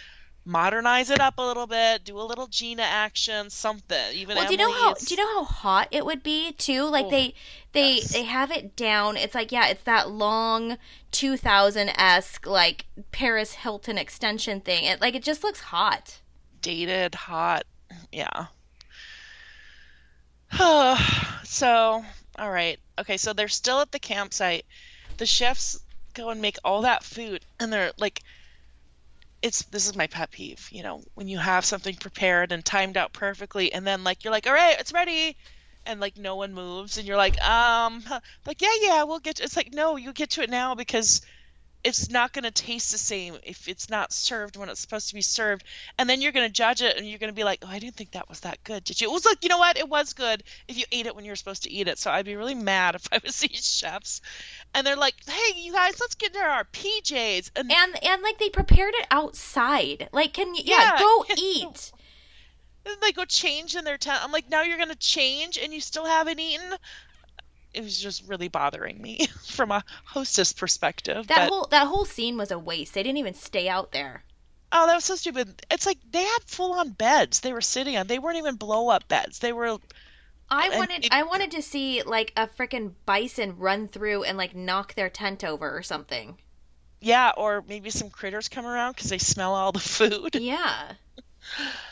modernize 0.45 1.09
it 1.09 1.19
up 1.19 1.37
a 1.37 1.41
little 1.41 1.67
bit, 1.67 2.03
do 2.03 2.19
a 2.19 2.23
little 2.23 2.47
Gina 2.47 2.83
action, 2.83 3.49
something. 3.49 4.13
Even 4.13 4.35
well, 4.35 4.45
do 4.45 4.51
you 4.51 4.57
know 4.57 4.71
how 4.71 4.93
do 4.93 5.13
you 5.13 5.17
know 5.17 5.35
how 5.35 5.43
hot 5.43 5.87
it 5.91 6.05
would 6.05 6.23
be 6.23 6.53
too? 6.53 6.83
Like 6.83 7.05
oh, 7.05 7.09
they 7.09 7.33
they 7.73 7.95
yes. 7.95 8.13
they 8.13 8.23
have 8.23 8.51
it 8.51 8.75
down. 8.75 9.17
It's 9.17 9.35
like 9.35 9.51
yeah, 9.51 9.67
it's 9.67 9.83
that 9.83 10.09
long 10.09 10.77
two 11.11 11.37
thousand 11.37 11.89
esque 11.89 12.47
like 12.47 12.85
Paris 13.11 13.53
Hilton 13.53 13.97
extension 13.97 14.61
thing. 14.61 14.85
It 14.85 15.01
like 15.01 15.15
it 15.15 15.23
just 15.23 15.43
looks 15.43 15.59
hot, 15.59 16.19
dated, 16.61 17.15
hot. 17.15 17.63
Yeah. 18.11 18.47
so 21.43 22.03
all 22.37 22.51
right, 22.51 22.79
okay. 22.97 23.17
So 23.17 23.33
they're 23.33 23.47
still 23.47 23.81
at 23.81 23.91
the 23.91 23.99
campsite. 23.99 24.65
The 25.17 25.25
chefs 25.25 25.79
go 26.13 26.29
and 26.29 26.41
make 26.41 26.57
all 26.63 26.81
that 26.83 27.03
food, 27.03 27.43
and 27.59 27.71
they're 27.71 27.91
like 27.97 28.21
it's 29.41 29.63
this 29.65 29.87
is 29.87 29.95
my 29.95 30.07
pet 30.07 30.31
peeve 30.31 30.67
you 30.71 30.83
know 30.83 31.01
when 31.13 31.27
you 31.27 31.37
have 31.37 31.63
something 31.63 31.95
prepared 31.95 32.51
and 32.51 32.63
timed 32.65 32.97
out 32.97 33.13
perfectly 33.13 33.71
and 33.71 33.85
then 33.87 34.03
like 34.03 34.23
you're 34.23 34.33
like 34.33 34.47
all 34.47 34.53
right 34.53 34.79
it's 34.79 34.91
ready 34.91 35.35
and 35.85 35.99
like 35.99 36.17
no 36.17 36.35
one 36.35 36.53
moves 36.53 36.97
and 36.97 37.07
you're 37.07 37.17
like 37.17 37.41
um 37.41 38.03
like 38.45 38.61
yeah 38.61 38.73
yeah 38.81 39.03
we'll 39.03 39.19
get 39.19 39.37
to, 39.37 39.43
it's 39.43 39.55
like 39.55 39.73
no 39.73 39.95
you 39.95 40.11
get 40.13 40.31
to 40.31 40.41
it 40.41 40.49
now 40.49 40.75
because 40.75 41.21
it's 41.83 42.09
not 42.09 42.33
going 42.33 42.43
to 42.43 42.51
taste 42.51 42.91
the 42.91 42.97
same 42.97 43.37
if 43.43 43.67
it's 43.67 43.89
not 43.89 44.11
served 44.11 44.57
when 44.57 44.69
it's 44.69 44.81
supposed 44.81 45.09
to 45.09 45.15
be 45.15 45.21
served. 45.21 45.63
And 45.97 46.09
then 46.09 46.21
you're 46.21 46.31
going 46.31 46.47
to 46.47 46.53
judge 46.53 46.81
it 46.81 46.97
and 46.97 47.07
you're 47.07 47.19
going 47.19 47.31
to 47.31 47.35
be 47.35 47.43
like 47.43 47.59
oh 47.63 47.69
i 47.69 47.79
didn't 47.79 47.95
think 47.95 48.11
that 48.11 48.27
was 48.27 48.41
that 48.41 48.63
good 48.63 48.83
did 48.83 48.99
you? 48.99 49.09
It 49.09 49.13
was 49.13 49.25
like 49.25 49.43
you 49.43 49.49
know 49.49 49.57
what? 49.57 49.77
It 49.77 49.87
was 49.87 50.13
good 50.13 50.43
if 50.67 50.77
you 50.77 50.85
ate 50.91 51.05
it 51.05 51.15
when 51.15 51.25
you 51.25 51.31
were 51.31 51.37
supposed 51.37 51.63
to 51.63 51.71
eat 51.71 51.87
it. 51.87 51.97
So 51.97 52.11
i'd 52.11 52.25
be 52.25 52.35
really 52.35 52.55
mad 52.55 52.95
if 52.95 53.07
i 53.11 53.19
was 53.23 53.39
these 53.39 53.65
chefs. 53.65 54.21
And 54.73 54.85
they're 54.85 54.95
like 54.95 55.15
hey 55.25 55.59
you 55.59 55.71
guys 55.71 55.99
let's 55.99 56.15
get 56.15 56.35
into 56.35 56.45
our 56.45 56.65
pjs 56.65 57.51
and 57.55 57.71
and, 57.71 58.03
and 58.03 58.21
like 58.21 58.39
they 58.39 58.49
prepared 58.49 58.93
it 58.95 59.07
outside. 59.09 60.09
Like 60.11 60.33
can 60.33 60.53
you 60.55 60.63
yeah, 60.65 60.91
yeah. 60.93 60.99
go 60.99 61.25
eat. 61.37 61.91
and 62.85 62.95
they 63.01 63.11
go 63.11 63.25
change 63.25 63.75
in 63.75 63.85
their 63.85 63.97
tent 63.97 64.23
i'm 64.23 64.31
like 64.31 64.49
now 64.49 64.63
you're 64.63 64.77
going 64.77 64.89
to 64.89 64.95
change 64.95 65.57
and 65.57 65.73
you 65.73 65.81
still 65.81 66.05
haven't 66.05 66.39
eaten 66.39 66.73
it 67.73 67.83
was 67.83 67.99
just 67.99 68.27
really 68.27 68.47
bothering 68.47 69.01
me 69.01 69.27
from 69.45 69.71
a 69.71 69.83
hostess 70.05 70.53
perspective. 70.53 71.27
That 71.27 71.37
but... 71.37 71.49
whole 71.49 71.67
that 71.67 71.87
whole 71.87 72.05
scene 72.05 72.37
was 72.37 72.51
a 72.51 72.59
waste. 72.59 72.93
They 72.93 73.03
didn't 73.03 73.17
even 73.17 73.33
stay 73.33 73.69
out 73.69 73.91
there. 73.91 74.23
Oh, 74.71 74.85
that 74.85 74.95
was 74.95 75.05
so 75.05 75.15
stupid. 75.15 75.65
It's 75.71 75.85
like 75.85 75.97
they 76.11 76.23
had 76.23 76.43
full 76.45 76.73
on 76.73 76.89
beds 76.91 77.39
they 77.39 77.53
were 77.53 77.61
sitting 77.61 77.97
on. 77.97 78.07
They 78.07 78.19
weren't 78.19 78.37
even 78.37 78.55
blow 78.55 78.89
up 78.89 79.07
beds. 79.07 79.39
They 79.39 79.51
were 79.51 79.79
I 80.51 80.77
wanted 80.77 81.05
it... 81.05 81.11
I 81.11 81.23
wanted 81.23 81.51
to 81.51 81.61
see 81.61 82.01
like 82.03 82.33
a 82.35 82.47
freaking 82.47 82.93
bison 83.05 83.57
run 83.57 83.87
through 83.87 84.23
and 84.23 84.37
like 84.37 84.55
knock 84.55 84.95
their 84.95 85.09
tent 85.09 85.43
over 85.43 85.75
or 85.75 85.83
something. 85.83 86.37
Yeah, 87.01 87.31
or 87.37 87.63
maybe 87.67 87.89
some 87.89 88.09
critters 88.09 88.49
come 88.49 88.65
around 88.65 88.95
because 88.95 89.09
they 89.09 89.19
smell 89.19 89.53
all 89.53 89.71
the 89.71 89.79
food. 89.79 90.35
Yeah. 90.35 90.93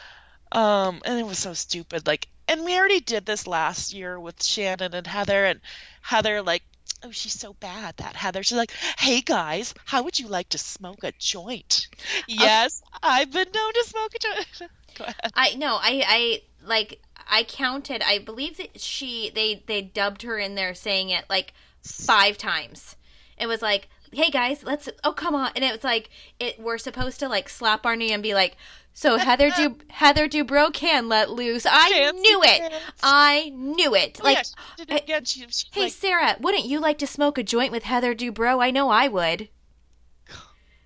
um, 0.51 1.01
and 1.05 1.19
it 1.19 1.25
was 1.25 1.39
so 1.39 1.53
stupid. 1.53 2.07
Like 2.07 2.27
and 2.47 2.63
we 2.63 2.77
already 2.77 2.99
did 2.99 3.25
this 3.25 3.45
last 3.45 3.93
year 3.93 4.19
with 4.19 4.43
Shannon 4.43 4.93
and 4.93 5.05
Heather, 5.05 5.45
and 5.45 5.59
Heather 6.01 6.41
like, 6.41 6.63
oh, 7.03 7.11
she's 7.11 7.37
so 7.37 7.53
bad 7.53 7.97
that 7.97 8.15
Heather. 8.15 8.43
She's 8.43 8.57
like, 8.57 8.71
hey 8.97 9.21
guys, 9.21 9.73
how 9.85 10.03
would 10.03 10.17
you 10.17 10.27
like 10.27 10.49
to 10.49 10.57
smoke 10.57 11.03
a 11.03 11.11
joint? 11.19 11.87
Yes, 12.27 12.81
I've 13.03 13.31
been 13.31 13.51
known 13.53 13.73
to 13.73 13.83
smoke 13.85 14.11
a 14.15 14.19
joint. 14.19 14.71
Go 14.97 15.03
ahead. 15.03 15.31
I 15.35 15.55
no, 15.55 15.75
I 15.75 16.03
I 16.07 16.41
like 16.65 17.01
I 17.29 17.43
counted. 17.43 18.01
I 18.05 18.19
believe 18.19 18.57
that 18.57 18.79
she 18.79 19.29
they 19.33 19.63
they 19.67 19.81
dubbed 19.81 20.21
her 20.23 20.37
in 20.37 20.55
there 20.55 20.73
saying 20.73 21.09
it 21.09 21.25
like 21.29 21.53
five 21.83 22.37
times. 22.37 22.95
It 23.37 23.47
was 23.47 23.61
like, 23.61 23.89
hey 24.11 24.31
guys, 24.31 24.63
let's 24.63 24.89
oh 25.03 25.11
come 25.11 25.35
on, 25.35 25.51
and 25.55 25.63
it 25.63 25.73
was 25.73 25.83
like 25.83 26.09
it 26.39 26.59
we're 26.59 26.77
supposed 26.77 27.19
to 27.19 27.27
like 27.27 27.49
slap 27.49 27.85
our 27.85 27.95
knee 27.95 28.13
and 28.13 28.23
be 28.23 28.33
like 28.33 28.55
so 28.97 29.17
Heather 29.17 29.51
Du 29.51 29.77
Heather 29.89 30.27
Dubrow 30.27 30.73
can 30.73 31.07
let 31.07 31.29
loose. 31.29 31.67
I 31.69 31.91
Chance 31.91 32.19
knew 32.19 32.41
it. 32.43 32.73
I 33.03 33.51
knew 33.53 33.93
it. 33.93 34.19
Oh, 34.19 34.23
like, 34.25 34.37
yeah, 34.79 34.85
it 34.89 35.03
again, 35.03 35.23
she, 35.23 35.45
she, 35.51 35.67
hey 35.71 35.83
like, 35.83 35.91
Sarah, 35.91 36.35
wouldn't 36.39 36.65
you 36.65 36.79
like 36.79 36.97
to 36.97 37.05
smoke 37.05 37.37
a 37.37 37.43
joint 37.43 37.71
with 37.71 37.83
Heather 37.83 38.15
Dubrow? 38.15 38.59
I 38.59 38.71
know 38.71 38.89
I 38.89 39.07
would. 39.07 39.49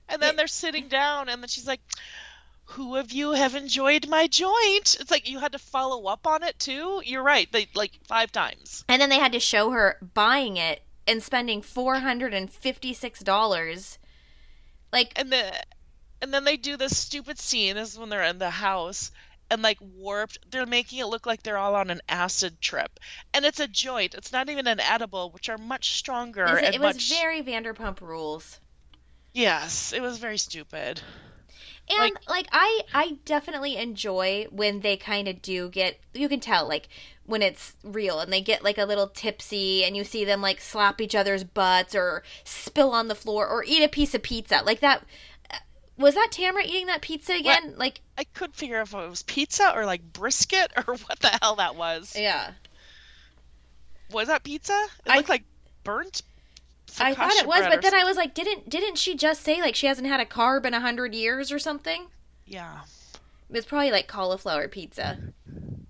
And 0.10 0.22
then 0.22 0.36
they're 0.36 0.48
sitting 0.48 0.90
down, 0.90 1.30
and 1.30 1.42
then 1.42 1.48
she's 1.48 1.66
like, 1.66 1.80
"Who 2.66 2.98
of 2.98 3.14
you 3.14 3.32
have 3.32 3.56
enjoyed 3.56 4.10
my 4.10 4.28
joint?" 4.28 4.98
It's 5.00 5.10
like 5.10 5.30
you 5.30 5.40
had 5.40 5.54
to 5.54 5.60
follow 5.60 6.08
up 6.08 6.28
on 6.28 6.44
it 6.44 6.60
too. 6.60 7.02
You're 7.06 7.24
right. 7.24 7.50
They 7.50 7.68
like 7.76 7.94
five 8.04 8.30
times. 8.30 8.84
And 8.90 9.02
then 9.02 9.08
they 9.08 9.20
had 9.20 9.32
to 9.32 9.40
show 9.40 9.72
her 9.72 9.98
buying 10.14 10.58
it 10.58 10.84
and 11.08 11.24
spending 11.24 11.62
four 11.62 12.00
hundred 12.00 12.34
and 12.34 12.52
fifty 12.52 12.94
six 12.94 13.22
dollars. 13.22 14.00
Like, 14.92 15.14
and 15.16 15.32
the 15.32 15.54
and 16.22 16.34
then 16.34 16.44
they 16.44 16.58
do 16.58 16.78
this 16.78 16.98
stupid 16.98 17.40
scene. 17.40 17.76
This 17.76 17.94
is 17.94 18.00
when 18.00 18.10
they're 18.10 18.24
in 18.24 18.38
the 18.38 18.50
house 18.50 19.12
and 19.50 19.62
like 19.62 19.78
warped. 19.82 20.40
They're 20.50 20.66
making 20.66 21.00
it 21.00 21.08
look 21.08 21.26
like 21.26 21.44
they're 21.44 21.58
all 21.58 21.76
on 21.76 21.90
an 21.90 22.02
acid 22.08 22.62
trip, 22.62 23.00
and 23.34 23.46
it's 23.46 23.60
a 23.60 23.68
joint. 23.68 24.16
It's 24.16 24.32
not 24.32 24.50
even 24.50 24.68
an 24.68 24.80
edible, 24.80 25.30
which 25.32 25.50
are 25.50 25.58
much 25.58 25.98
stronger. 25.98 26.46
It, 26.58 26.76
it 26.76 26.82
was 26.82 26.96
much... 26.96 27.10
very 27.10 27.42
Vanderpump 27.42 28.02
Rules. 28.02 28.60
Yes, 29.34 29.94
it 29.94 30.02
was 30.02 30.18
very 30.18 30.38
stupid. 30.38 31.02
And 31.90 32.00
like, 32.00 32.30
like 32.30 32.48
I 32.52 32.82
I 32.94 33.18
definitely 33.26 33.76
enjoy 33.78 34.48
when 34.50 34.82
they 34.82 34.98
kind 34.98 35.28
of 35.28 35.42
do 35.42 35.70
get 35.70 36.00
you 36.14 36.30
can 36.30 36.40
tell 36.40 36.68
like 36.68 36.88
when 37.26 37.42
it's 37.42 37.76
real 37.84 38.20
and 38.20 38.32
they 38.32 38.42
get 38.42 38.64
like 38.64 38.78
a 38.78 38.86
little 38.86 39.08
tipsy 39.08 39.84
and 39.84 39.96
you 39.96 40.04
see 40.04 40.24
them 40.24 40.42
like 40.42 40.60
slap 40.60 41.02
each 41.02 41.16
other's 41.16 41.44
butts 41.44 41.96
or 41.96 42.24
spill 42.44 42.92
on 42.92 43.08
the 43.08 43.16
floor 43.16 43.48
or 43.48 43.64
eat 43.66 43.84
a 43.84 43.90
piece 43.90 44.14
of 44.14 44.24
pizza. 44.24 44.62
Like 44.64 44.80
that 44.82 45.04
was 46.02 46.16
that 46.16 46.30
Tamra 46.32 46.66
eating 46.66 46.88
that 46.88 47.02
pizza 47.02 47.34
again? 47.34 47.70
What? 47.70 47.78
Like 47.78 48.02
I 48.18 48.24
couldn't 48.24 48.56
figure 48.56 48.78
out 48.78 48.88
if 48.88 48.94
it 48.94 49.10
was 49.10 49.24
pizza 49.24 49.72
or 49.76 49.86
like 49.86 50.02
brisket 50.14 50.72
or 50.88 50.96
what 50.96 51.20
the 51.20 51.40
hell 51.42 51.56
that 51.56 51.76
was. 51.76 52.16
Yeah. 52.18 52.52
Was 54.12 54.28
that 54.28 54.44
pizza? 54.44 54.78
It 55.06 55.12
I, 55.12 55.18
looked 55.18 55.30
like 55.30 55.44
burnt. 55.84 56.22
I 57.00 57.14
thought 57.14 57.32
it 57.34 57.48
was, 57.48 57.66
but 57.68 57.82
then 57.82 57.94
I 57.94 58.04
was 58.04 58.18
like, 58.18 58.34
didn't 58.34 58.70
didn't 58.70 58.98
she 58.98 59.16
just 59.16 59.44
say 59.44 59.62
like 59.62 59.76
she 59.76 59.88
hasn't 59.88 60.08
had 60.08 60.20
a 60.20 60.26
carb 60.26 60.66
in 60.66 60.74
a 60.74 60.82
hundred 60.82 61.16
years 61.16 61.52
or 61.52 61.60
something? 61.60 62.08
Yeah. 62.46 62.82
It 63.50 63.56
was 63.56 63.66
probably 63.66 63.92
like 63.92 64.08
cauliflower 64.08 64.68
pizza. 64.68 65.18
Mm, 65.50 65.86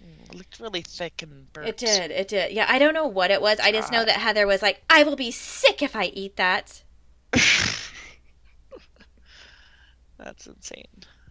it 0.00 0.34
looked 0.34 0.58
really 0.58 0.82
thick 0.82 1.22
and 1.22 1.52
burnt. 1.52 1.68
It 1.68 1.76
did. 1.76 2.10
It 2.10 2.28
did. 2.28 2.52
Yeah, 2.52 2.66
I 2.68 2.78
don't 2.78 2.94
know 2.94 3.06
what 3.06 3.30
it 3.30 3.40
was. 3.40 3.60
I 3.60 3.72
just 3.72 3.92
know 3.92 4.04
that 4.04 4.16
Heather 4.16 4.46
was 4.46 4.62
like, 4.62 4.82
"I 4.90 5.04
will 5.04 5.16
be 5.16 5.30
sick 5.30 5.82
if 5.82 5.94
I 5.94 6.06
eat 6.06 6.36
that." 6.36 6.82
That's 10.18 10.46
insane. 10.46 10.86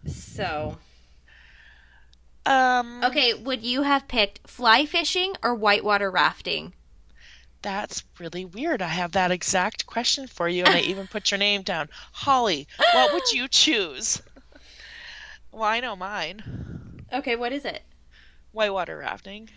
So. 0.06 0.78
Um. 2.44 3.02
Okay, 3.04 3.34
would 3.34 3.62
you 3.62 3.82
have 3.82 4.08
picked 4.08 4.48
fly 4.48 4.86
fishing 4.86 5.34
or 5.42 5.54
whitewater 5.54 6.10
rafting? 6.10 6.74
That's 7.62 8.04
really 8.20 8.44
weird. 8.44 8.82
I 8.82 8.88
have 8.88 9.12
that 9.12 9.32
exact 9.32 9.86
question 9.86 10.28
for 10.28 10.48
you, 10.48 10.64
and 10.64 10.74
I 10.74 10.80
even 10.82 11.08
put 11.08 11.30
your 11.30 11.38
name 11.38 11.62
down. 11.62 11.88
Holly, 12.12 12.68
what 12.94 13.12
would 13.12 13.32
you 13.32 13.48
choose? 13.48 14.22
well, 15.50 15.64
I 15.64 15.80
know 15.80 15.96
mine. 15.96 17.04
Okay, 17.12 17.34
what 17.34 17.52
is 17.52 17.64
it? 17.64 17.82
Whitewater 18.52 18.98
rafting. 18.98 19.50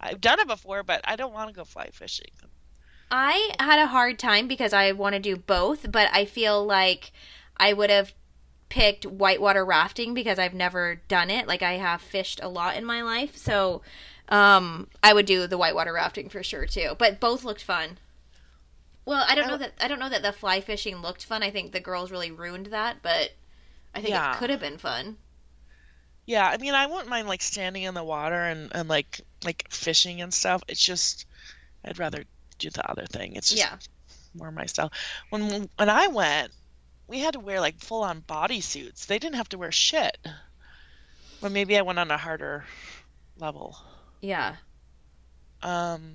I've 0.00 0.20
done 0.20 0.40
it 0.40 0.48
before, 0.48 0.82
but 0.82 1.00
I 1.04 1.16
don't 1.16 1.32
want 1.32 1.48
to 1.48 1.54
go 1.54 1.64
fly 1.64 1.90
fishing. 1.92 2.30
I 3.10 3.50
had 3.60 3.78
a 3.78 3.86
hard 3.86 4.18
time 4.18 4.48
because 4.48 4.72
I 4.72 4.92
want 4.92 5.14
to 5.14 5.20
do 5.20 5.36
both, 5.36 5.92
but 5.92 6.08
I 6.12 6.24
feel 6.24 6.64
like 6.64 7.12
I 7.56 7.72
would 7.72 7.90
have 7.90 8.12
picked 8.68 9.04
whitewater 9.04 9.64
rafting 9.64 10.14
because 10.14 10.38
I've 10.38 10.54
never 10.54 11.00
done 11.08 11.30
it. 11.30 11.46
Like 11.46 11.62
I 11.62 11.74
have 11.74 12.00
fished 12.00 12.40
a 12.42 12.48
lot 12.48 12.76
in 12.76 12.84
my 12.84 13.02
life, 13.02 13.36
so 13.36 13.82
um, 14.28 14.88
I 15.02 15.12
would 15.12 15.26
do 15.26 15.46
the 15.46 15.58
whitewater 15.58 15.92
rafting 15.92 16.28
for 16.28 16.42
sure 16.42 16.66
too. 16.66 16.94
But 16.98 17.20
both 17.20 17.44
looked 17.44 17.62
fun. 17.62 17.98
Well, 19.04 19.24
I 19.28 19.34
don't 19.34 19.48
know 19.48 19.58
that 19.58 19.72
I 19.80 19.88
don't 19.88 19.98
know 19.98 20.08
that 20.08 20.22
the 20.22 20.32
fly 20.32 20.60
fishing 20.60 20.96
looked 21.02 21.24
fun. 21.24 21.42
I 21.42 21.50
think 21.50 21.72
the 21.72 21.80
girls 21.80 22.10
really 22.10 22.30
ruined 22.30 22.66
that, 22.66 23.02
but 23.02 23.32
I 23.94 24.00
think 24.00 24.10
yeah. 24.10 24.34
it 24.34 24.38
could 24.38 24.50
have 24.50 24.60
been 24.60 24.78
fun. 24.78 25.16
Yeah, 26.24 26.46
I 26.48 26.56
mean, 26.58 26.72
I 26.72 26.86
wouldn't 26.86 27.08
mind 27.08 27.26
like 27.26 27.42
standing 27.42 27.82
in 27.82 27.94
the 27.94 28.04
water 28.04 28.40
and, 28.40 28.70
and 28.74 28.88
like 28.88 29.20
like 29.44 29.66
fishing 29.70 30.20
and 30.20 30.32
stuff. 30.32 30.62
It's 30.68 30.82
just 30.82 31.26
I'd 31.84 31.98
rather 31.98 32.24
do 32.58 32.70
the 32.70 32.88
other 32.88 33.06
thing. 33.06 33.34
It's 33.34 33.50
just 33.50 33.60
yeah. 33.60 33.76
more 34.34 34.52
my 34.52 34.66
style. 34.66 34.92
When 35.30 35.68
when 35.76 35.90
I 35.90 36.06
went, 36.06 36.52
we 37.12 37.20
had 37.20 37.34
to 37.34 37.40
wear 37.40 37.60
like 37.60 37.78
full 37.78 38.02
on 38.02 38.22
bodysuits. 38.22 39.06
They 39.06 39.18
didn't 39.18 39.36
have 39.36 39.50
to 39.50 39.58
wear 39.58 39.70
shit. 39.70 40.16
Well, 41.42 41.52
maybe 41.52 41.76
I 41.76 41.82
went 41.82 41.98
on 41.98 42.10
a 42.10 42.16
harder 42.16 42.64
level. 43.38 43.76
Yeah. 44.22 44.56
Um. 45.62 46.14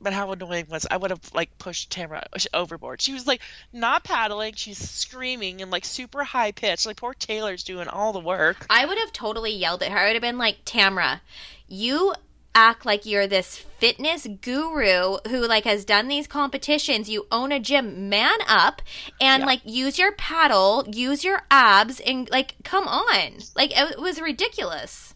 But 0.00 0.12
how 0.12 0.30
annoying 0.30 0.66
was 0.70 0.86
I 0.88 0.96
would 0.96 1.10
have 1.10 1.34
like 1.34 1.58
pushed 1.58 1.90
Tamra 1.90 2.22
overboard. 2.54 3.02
She 3.02 3.14
was 3.14 3.26
like 3.26 3.40
not 3.72 4.04
paddling. 4.04 4.54
She's 4.54 4.78
screaming 4.78 5.60
and 5.60 5.72
like 5.72 5.84
super 5.84 6.22
high 6.22 6.52
pitched. 6.52 6.86
Like 6.86 6.98
poor 6.98 7.14
Taylor's 7.14 7.64
doing 7.64 7.88
all 7.88 8.12
the 8.12 8.20
work. 8.20 8.64
I 8.70 8.86
would 8.86 8.98
have 8.98 9.12
totally 9.12 9.52
yelled 9.52 9.82
at 9.82 9.90
her. 9.90 9.98
I 9.98 10.06
would 10.06 10.14
have 10.14 10.22
been 10.22 10.38
like, 10.38 10.64
Tamra, 10.64 11.20
you 11.66 12.14
act 12.56 12.86
like 12.86 13.04
you're 13.04 13.26
this 13.26 13.58
fitness 13.58 14.26
guru 14.40 15.18
who 15.28 15.46
like 15.46 15.64
has 15.64 15.84
done 15.84 16.08
these 16.08 16.26
competitions. 16.26 17.08
You 17.08 17.26
own 17.30 17.52
a 17.52 17.60
gym 17.60 18.08
man 18.08 18.38
up 18.48 18.82
and 19.20 19.42
yeah. 19.42 19.46
like 19.46 19.60
use 19.64 19.98
your 19.98 20.12
paddle 20.12 20.84
use 20.90 21.22
your 21.22 21.42
abs 21.50 22.00
and 22.00 22.28
like 22.30 22.54
come 22.64 22.88
on. 22.88 23.38
Like 23.54 23.78
it 23.78 24.00
was 24.00 24.20
ridiculous. 24.20 25.14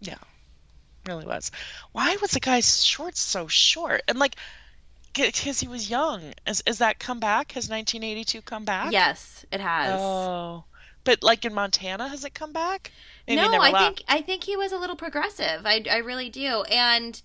Yeah. 0.00 0.18
Really 1.06 1.24
was. 1.24 1.50
Why 1.92 2.16
was 2.20 2.32
the 2.32 2.40
guy's 2.40 2.84
shorts 2.84 3.20
so 3.20 3.46
short? 3.46 4.02
And 4.08 4.18
like 4.18 4.34
because 5.14 5.60
he 5.60 5.68
was 5.68 5.88
young. 5.88 6.34
Is, 6.46 6.62
is 6.66 6.78
that 6.78 6.98
come 6.98 7.20
back? 7.20 7.52
Has 7.52 7.68
1982 7.68 8.42
come 8.42 8.64
back? 8.64 8.92
Yes 8.92 9.46
it 9.52 9.60
has. 9.60 10.00
Oh 10.00 10.64
but 11.04 11.22
like 11.22 11.44
in 11.44 11.54
montana 11.54 12.08
has 12.08 12.24
it 12.24 12.34
come 12.34 12.52
back 12.52 12.90
Maybe 13.36 13.48
no, 13.48 13.60
I 13.60 13.70
think 13.70 14.02
I 14.08 14.22
think 14.22 14.44
he 14.44 14.56
was 14.56 14.72
a 14.72 14.78
little 14.78 14.96
progressive. 14.96 15.64
I, 15.64 15.84
I 15.90 15.98
really 15.98 16.28
do, 16.28 16.62
and 16.62 17.20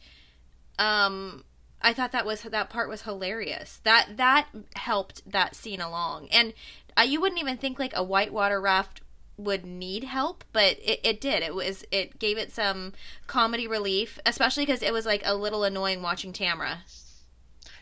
um, 0.78 1.43
I 1.82 1.93
thought 1.93 2.11
that 2.11 2.26
was 2.26 2.41
that 2.43 2.69
part 2.69 2.89
was 2.89 3.03
hilarious. 3.03 3.82
That 3.84 4.17
that 4.17 4.47
helped 4.76 5.30
that 5.30 5.55
scene 5.55 5.82
along, 5.82 6.28
and 6.32 6.53
uh, 6.95 7.01
you 7.01 7.19
wouldn't 7.19 7.41
even 7.41 7.57
think 7.57 7.80
like 7.80 7.93
a 7.95 8.03
whitewater 8.03 8.61
raft 8.61 9.01
would 9.38 9.65
need 9.65 10.03
help, 10.03 10.43
but 10.53 10.78
it, 10.84 10.99
it 11.03 11.19
did. 11.19 11.41
It 11.41 11.55
was 11.55 11.84
it 11.91 12.19
gave 12.19 12.38
it 12.38 12.51
some 12.51 12.93
comedy 13.26 13.67
relief, 13.67 14.19
especially 14.26 14.65
because 14.65 14.84
it 14.84 14.93
was 14.93 15.07
like 15.07 15.23
a 15.26 15.34
little 15.34 15.63
annoying 15.63 16.03
watching 16.03 16.34
Tamra. 16.34 16.78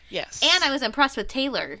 Yes, 0.08 0.40
and 0.42 0.64
I 0.64 0.70
was 0.70 0.82
impressed 0.82 1.16
with 1.16 1.28
Taylor. 1.28 1.80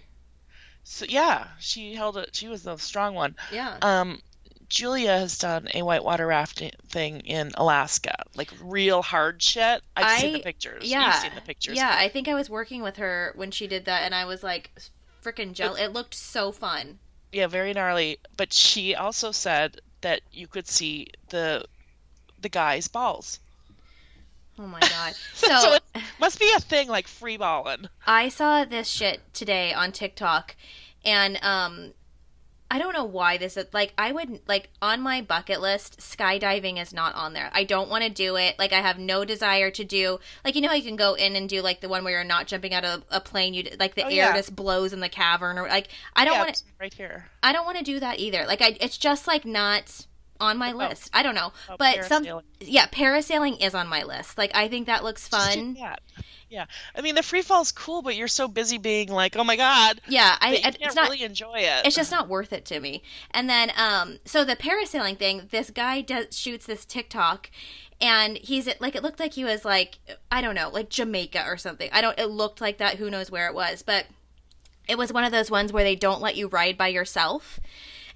So 0.84 1.06
yeah, 1.08 1.48
she 1.58 1.94
held 1.94 2.16
it. 2.18 2.36
She 2.36 2.46
was 2.46 2.62
the 2.62 2.76
strong 2.76 3.14
one. 3.14 3.34
Yeah. 3.50 3.78
Um, 3.82 4.20
Julia 4.68 5.18
has 5.18 5.38
done 5.38 5.68
a 5.74 5.82
whitewater 5.82 6.26
rafting 6.26 6.72
thing 6.88 7.20
in 7.20 7.52
Alaska, 7.56 8.24
like 8.34 8.50
real 8.62 9.02
hard 9.02 9.42
shit. 9.42 9.82
I've 9.96 10.06
I, 10.06 10.18
seen 10.18 10.32
the 10.34 10.40
pictures. 10.40 10.90
Yeah, 10.90 11.06
You've 11.06 11.14
seen 11.16 11.34
the 11.34 11.40
pictures. 11.40 11.76
Yeah, 11.76 11.94
I 11.96 12.08
think 12.08 12.28
I 12.28 12.34
was 12.34 12.50
working 12.50 12.82
with 12.82 12.96
her 12.96 13.32
when 13.36 13.50
she 13.50 13.66
did 13.66 13.86
that, 13.86 14.02
and 14.04 14.14
I 14.14 14.24
was 14.24 14.42
like, 14.42 14.70
freaking 15.22 15.52
jealous. 15.52 15.80
It 15.80 15.92
looked 15.92 16.14
so 16.14 16.52
fun. 16.52 16.98
Yeah, 17.32 17.46
very 17.46 17.72
gnarly. 17.72 18.18
But 18.36 18.52
she 18.52 18.94
also 18.94 19.32
said 19.32 19.80
that 20.02 20.20
you 20.32 20.46
could 20.46 20.68
see 20.68 21.08
the 21.30 21.64
the 22.40 22.48
guy's 22.48 22.88
balls. 22.88 23.40
Oh 24.58 24.66
my 24.66 24.80
god! 24.80 25.14
So, 25.34 25.48
so 25.48 25.74
it 25.74 25.82
must 26.20 26.38
be 26.38 26.50
a 26.56 26.60
thing 26.60 26.88
like 26.88 27.06
free 27.06 27.36
balling. 27.36 27.88
I 28.06 28.28
saw 28.28 28.64
this 28.64 28.88
shit 28.88 29.20
today 29.34 29.72
on 29.72 29.92
TikTok, 29.92 30.56
and 31.04 31.38
um, 31.42 31.92
I 32.70 32.78
don't 32.78 32.92
know 32.92 33.04
why 33.04 33.36
this 33.36 33.56
is 33.56 33.66
like 33.72 33.92
I 33.98 34.10
would 34.10 34.40
like 34.48 34.70
on 34.80 35.00
my 35.00 35.20
bucket 35.20 35.60
list 35.60 36.00
skydiving 36.00 36.80
is 36.80 36.92
not 36.92 37.14
on 37.14 37.32
there. 37.32 37.50
I 37.52 37.64
don't 37.64 37.88
want 37.88 38.04
to 38.04 38.10
do 38.10 38.36
it. 38.36 38.58
Like 38.58 38.72
I 38.72 38.80
have 38.80 38.98
no 38.98 39.24
desire 39.24 39.70
to 39.70 39.84
do 39.84 40.18
like 40.44 40.54
you 40.54 40.60
know 40.60 40.68
how 40.68 40.74
you 40.74 40.82
can 40.82 40.96
go 40.96 41.14
in 41.14 41.36
and 41.36 41.48
do 41.48 41.62
like 41.62 41.80
the 41.80 41.88
one 41.88 42.02
where 42.02 42.14
you're 42.14 42.24
not 42.24 42.46
jumping 42.46 42.74
out 42.74 42.84
of 42.84 43.04
a 43.10 43.20
plane 43.20 43.54
you 43.54 43.68
like 43.78 43.94
the 43.94 44.02
oh, 44.02 44.08
air 44.08 44.14
yeah. 44.14 44.36
just 44.36 44.56
blows 44.56 44.92
in 44.92 45.00
the 45.00 45.08
cavern 45.08 45.58
or 45.58 45.68
like 45.68 45.88
I 46.16 46.24
don't 46.24 46.34
yeah, 46.34 46.40
want 46.40 46.54
to 46.56 46.64
right 46.80 46.94
here. 46.94 47.26
I 47.42 47.52
don't 47.52 47.64
want 47.64 47.78
to 47.78 47.84
do 47.84 48.00
that 48.00 48.18
either. 48.18 48.44
Like 48.44 48.60
I 48.62 48.76
it's 48.80 48.98
just 48.98 49.26
like 49.26 49.44
not 49.44 50.06
on 50.44 50.58
my 50.58 50.72
oh. 50.72 50.76
list. 50.76 51.10
I 51.12 51.22
don't 51.22 51.34
know. 51.34 51.52
Oh, 51.68 51.76
but 51.78 52.04
some 52.04 52.24
yeah, 52.60 52.86
parasailing 52.86 53.64
is 53.64 53.74
on 53.74 53.88
my 53.88 54.04
list. 54.04 54.38
Like 54.38 54.52
I 54.54 54.68
think 54.68 54.86
that 54.86 55.04
looks 55.04 55.26
fun. 55.26 55.76
Yeah, 56.50 56.66
I 56.94 57.00
mean 57.00 57.16
the 57.16 57.22
free 57.22 57.42
fall 57.42 57.62
is 57.62 57.72
cool, 57.72 58.02
but 58.02 58.14
you're 58.14 58.28
so 58.28 58.46
busy 58.46 58.78
being 58.78 59.08
like, 59.08 59.34
"Oh 59.36 59.42
my 59.42 59.56
god!" 59.56 60.00
Yeah, 60.06 60.36
I, 60.40 60.56
can't 60.56 60.76
it's 60.80 60.94
not, 60.94 61.08
really 61.08 61.24
enjoy 61.24 61.56
it. 61.56 61.84
It's 61.84 61.96
just 61.96 62.12
not 62.12 62.28
worth 62.28 62.52
it 62.52 62.64
to 62.66 62.78
me. 62.78 63.02
And 63.32 63.50
then, 63.50 63.72
um, 63.76 64.18
so 64.24 64.44
the 64.44 64.54
parasailing 64.54 65.18
thing, 65.18 65.48
this 65.50 65.70
guy 65.70 66.00
does 66.00 66.38
shoots 66.38 66.66
this 66.66 66.84
TikTok, 66.84 67.50
and 68.00 68.36
he's 68.36 68.68
like, 68.78 68.94
it 68.94 69.02
looked 69.02 69.18
like 69.18 69.32
he 69.32 69.44
was 69.44 69.64
like, 69.64 69.98
I 70.30 70.40
don't 70.42 70.54
know, 70.54 70.68
like 70.68 70.90
Jamaica 70.90 71.44
or 71.46 71.56
something. 71.56 71.88
I 71.92 72.00
don't. 72.00 72.18
It 72.18 72.26
looked 72.26 72.60
like 72.60 72.78
that. 72.78 72.98
Who 72.98 73.10
knows 73.10 73.32
where 73.32 73.48
it 73.48 73.54
was, 73.54 73.82
but 73.82 74.06
it 74.86 74.98
was 74.98 75.12
one 75.12 75.24
of 75.24 75.32
those 75.32 75.50
ones 75.50 75.72
where 75.72 75.84
they 75.84 75.96
don't 75.96 76.20
let 76.20 76.36
you 76.36 76.46
ride 76.46 76.76
by 76.76 76.88
yourself. 76.88 77.58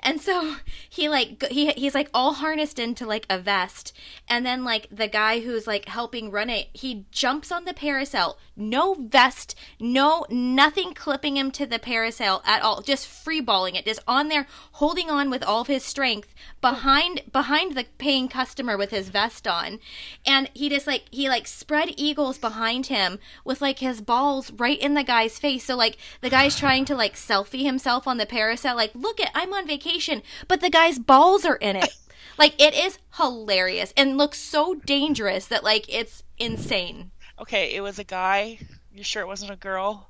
And 0.01 0.20
so 0.20 0.57
he 0.88 1.09
like 1.09 1.42
he 1.51 1.72
he's 1.72 1.94
like 1.94 2.09
all 2.14 2.34
harnessed 2.34 2.78
into 2.78 3.05
like 3.05 3.26
a 3.28 3.38
vest 3.38 3.92
and 4.28 4.46
then 4.46 4.64
like 4.64 4.86
the 4.90 5.09
guy 5.09 5.40
who's 5.40 5.66
like 5.66 5.86
helping 5.86 6.30
run 6.30 6.51
it, 6.51 6.68
he 6.72 7.07
jumps 7.11 7.51
on 7.51 7.64
the 7.64 7.74
parasail, 7.74 8.36
no 8.57 8.94
vest, 8.94 9.55
no 9.80 10.24
nothing 10.30 10.94
clipping 10.94 11.36
him 11.36 11.51
to 11.53 11.66
the 11.66 11.78
parasail 11.78 12.42
at 12.46 12.62
all, 12.62 12.80
just 12.80 13.09
freeballing 13.09 13.74
it, 13.74 13.84
just 13.84 14.01
on 14.07 14.28
there 14.28 14.46
holding 14.72 15.11
on 15.11 15.30
with 15.30 15.42
all 15.42 15.62
of 15.62 15.66
his 15.66 15.82
strength 15.82 16.32
behind 16.61 17.22
behind 17.32 17.74
the 17.74 17.86
paying 17.99 18.28
customer 18.28 18.76
with 18.76 18.90
his 18.90 19.09
vest 19.09 19.49
on. 19.49 19.80
And 20.24 20.49
he 20.55 20.68
just 20.68 20.86
like 20.86 21.05
he 21.11 21.28
like 21.28 21.49
spread 21.49 21.90
eagles 21.96 22.38
behind 22.38 22.86
him 22.86 23.18
with 23.44 23.61
like 23.61 23.80
his 23.80 24.01
balls 24.01 24.53
right 24.53 24.78
in 24.78 24.94
the 24.94 25.03
guy's 25.03 25.40
face. 25.40 25.64
So 25.64 25.76
like 25.76 25.99
the 26.20 26.30
guy's 26.30 26.57
trying 26.57 26.84
to 26.86 26.94
like 26.94 27.16
selfie 27.16 27.64
himself 27.64 28.07
on 28.07 28.18
the 28.18 28.26
parasail 28.26 28.76
like, 28.76 28.92
"Look 28.94 29.20
at 29.20 29.32
I'm 29.34 29.53
on 29.53 29.66
vacation." 29.66 29.88
Vacation, 29.89 30.22
but 30.47 30.61
the 30.61 30.70
guy's 30.70 30.99
balls 30.99 31.45
are 31.45 31.57
in 31.57 31.76
it. 31.76 31.91
like 32.39 32.61
it 32.61 32.74
is 32.74 32.99
hilarious 33.16 33.93
and 33.97 34.18
looks 34.18 34.39
so 34.39 34.74
dangerous 34.74 35.47
that 35.47 35.64
like 35.64 35.86
it's 35.89 36.22
insane. 36.39 37.11
Okay, 37.41 37.74
it 37.74 37.80
was 37.80 37.99
a 37.99 38.05
guy. 38.05 38.59
You 38.93 39.03
sure 39.03 39.22
it 39.22 39.28
wasn't 39.28 39.53
a 39.53 39.57
girl? 39.57 40.09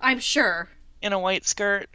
I'm 0.00 0.18
sure. 0.18 0.68
In 1.00 1.12
a 1.12 1.18
white 1.18 1.46
skirt. 1.46 1.88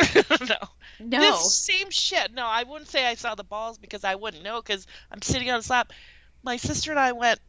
no. 0.14 0.56
No. 1.00 1.20
This 1.20 1.54
same 1.54 1.90
shit. 1.90 2.32
No, 2.32 2.46
I 2.46 2.64
wouldn't 2.64 2.88
say 2.88 3.06
I 3.06 3.14
saw 3.14 3.34
the 3.34 3.44
balls 3.44 3.78
because 3.78 4.04
I 4.04 4.14
wouldn't 4.14 4.44
know 4.44 4.60
because 4.60 4.86
I'm 5.10 5.22
sitting 5.22 5.50
on 5.50 5.58
a 5.58 5.62
slab. 5.62 5.90
My 6.42 6.56
sister 6.56 6.90
and 6.90 7.00
I 7.00 7.12
went. 7.12 7.40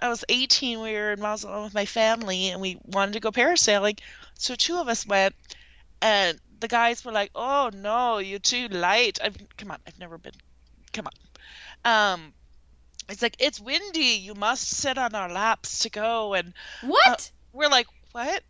I 0.00 0.08
was 0.08 0.24
18. 0.28 0.80
We 0.80 0.92
were 0.92 1.12
in 1.12 1.20
Mazatlan 1.20 1.64
with 1.64 1.74
my 1.74 1.84
family, 1.84 2.50
and 2.50 2.60
we 2.60 2.78
wanted 2.84 3.14
to 3.14 3.20
go 3.20 3.32
parasailing. 3.32 3.98
So 4.34 4.54
two 4.54 4.78
of 4.78 4.86
us 4.86 5.04
went, 5.04 5.34
and 6.00 6.38
the 6.60 6.68
guys 6.68 7.04
were 7.04 7.12
like, 7.12 7.30
"Oh 7.34 7.70
no, 7.72 8.18
you're 8.18 8.38
too 8.38 8.68
light." 8.68 9.18
I've, 9.22 9.36
come 9.56 9.70
on, 9.70 9.78
I've 9.86 9.98
never 9.98 10.18
been. 10.18 10.32
Come 10.92 11.06
on. 11.06 12.12
Um, 12.14 12.32
it's 13.08 13.22
like 13.22 13.36
it's 13.38 13.60
windy. 13.60 14.20
You 14.20 14.34
must 14.34 14.68
sit 14.68 14.98
on 14.98 15.14
our 15.14 15.30
laps 15.30 15.80
to 15.80 15.90
go, 15.90 16.34
and 16.34 16.52
what? 16.82 17.30
we're 17.52 17.68
like, 17.68 17.86
"What?" 18.12 18.42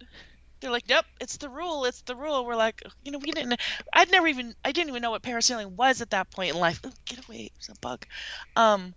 They're 0.60 0.70
like, 0.70 0.88
"Yep, 0.88 1.06
it's 1.20 1.36
the 1.36 1.48
rule. 1.48 1.84
It's 1.84 2.02
the 2.02 2.16
rule." 2.16 2.44
We're 2.44 2.56
like, 2.56 2.82
you 3.04 3.12
know, 3.12 3.18
we 3.18 3.30
didn't. 3.30 3.60
I'd 3.92 4.10
never 4.10 4.26
even. 4.26 4.54
I 4.64 4.72
didn't 4.72 4.88
even 4.90 5.02
know 5.02 5.10
what 5.10 5.22
parasailing 5.22 5.76
was 5.76 6.00
at 6.00 6.10
that 6.10 6.30
point 6.30 6.54
in 6.54 6.60
life. 6.60 6.80
Ooh, 6.84 6.92
get 7.04 7.26
away! 7.26 7.50
It's 7.56 7.68
a 7.68 7.74
bug. 7.80 8.06
Um, 8.56 8.94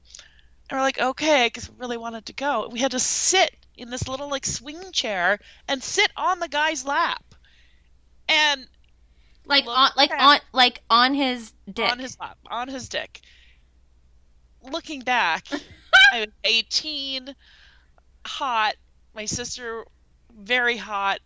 and 0.69 0.77
we're 0.77 0.81
like, 0.81 0.99
okay, 0.99 1.47
because 1.47 1.69
we 1.69 1.75
really 1.77 1.97
wanted 1.97 2.27
to 2.27 2.33
go. 2.33 2.69
We 2.71 2.79
had 2.79 2.91
to 2.91 2.99
sit 2.99 3.55
in 3.75 3.89
this 3.89 4.07
little 4.07 4.29
like 4.29 4.45
swing 4.45 4.91
chair 4.91 5.39
and 5.67 5.83
sit 5.83 6.11
on 6.15 6.39
the 6.39 6.47
guy's 6.47 6.85
lap, 6.85 7.23
and 8.27 8.65
like 9.51 9.67
on 9.67 9.89
like 9.95 10.09
back. 10.09 10.21
on 10.21 10.39
like 10.53 10.81
on 10.89 11.13
his 11.13 11.53
dick. 11.71 11.91
on 11.91 11.99
his 11.99 12.19
lap, 12.19 12.37
on 12.49 12.67
his 12.67 12.89
dick. 12.89 13.21
Looking 14.63 15.01
back, 15.01 15.45
I 16.13 16.21
was 16.21 16.27
18, 16.43 17.35
hot. 18.25 18.75
My 19.13 19.25
sister, 19.25 19.85
very 20.35 20.77
hot. 20.77 21.19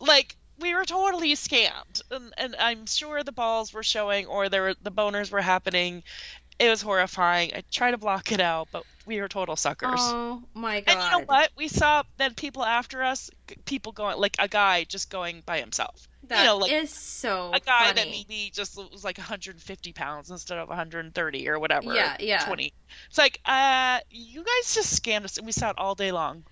Like 0.00 0.36
we 0.58 0.74
were 0.74 0.84
totally 0.84 1.34
scammed, 1.34 2.02
and, 2.10 2.32
and 2.38 2.56
I'm 2.58 2.86
sure 2.86 3.22
the 3.22 3.32
balls 3.32 3.72
were 3.72 3.82
showing, 3.82 4.26
or 4.26 4.48
there 4.48 4.62
were 4.62 4.74
the 4.82 4.92
boners 4.92 5.30
were 5.30 5.42
happening. 5.42 6.02
It 6.58 6.70
was 6.70 6.80
horrifying. 6.80 7.52
I 7.54 7.62
tried 7.70 7.90
to 7.90 7.98
block 7.98 8.32
it 8.32 8.40
out, 8.40 8.68
but 8.72 8.84
we 9.04 9.20
were 9.20 9.28
total 9.28 9.56
suckers. 9.56 10.00
Oh 10.00 10.42
my 10.54 10.80
god. 10.80 10.92
and 10.92 11.04
you 11.04 11.18
know 11.18 11.24
what? 11.26 11.50
We 11.56 11.68
saw 11.68 12.02
then 12.16 12.34
people 12.34 12.64
after 12.64 13.02
us, 13.02 13.30
people 13.66 13.92
going 13.92 14.18
like 14.18 14.36
a 14.38 14.48
guy 14.48 14.84
just 14.84 15.10
going 15.10 15.42
by 15.44 15.60
himself. 15.60 16.08
That 16.28 16.40
you 16.40 16.44
know, 16.46 16.56
like 16.58 16.72
is 16.72 16.90
so 16.90 17.52
a 17.54 17.60
guy 17.60 17.86
funny. 17.88 17.94
that 18.00 18.06
maybe 18.08 18.50
just 18.52 18.76
was 18.76 19.04
like 19.04 19.18
150 19.18 19.92
pounds 19.92 20.30
instead 20.30 20.58
of 20.58 20.68
130 20.68 21.48
or 21.48 21.58
whatever. 21.58 21.94
Yeah, 21.94 22.16
yeah. 22.20 22.44
20. 22.44 22.72
It's 23.08 23.18
like, 23.18 23.40
uh, 23.44 24.00
you 24.10 24.42
guys 24.44 24.74
just 24.74 25.02
scammed 25.02 25.24
us, 25.24 25.36
and 25.36 25.46
we 25.46 25.52
saw 25.52 25.70
it 25.70 25.76
all 25.78 25.94
day 25.94 26.12
long. 26.12 26.44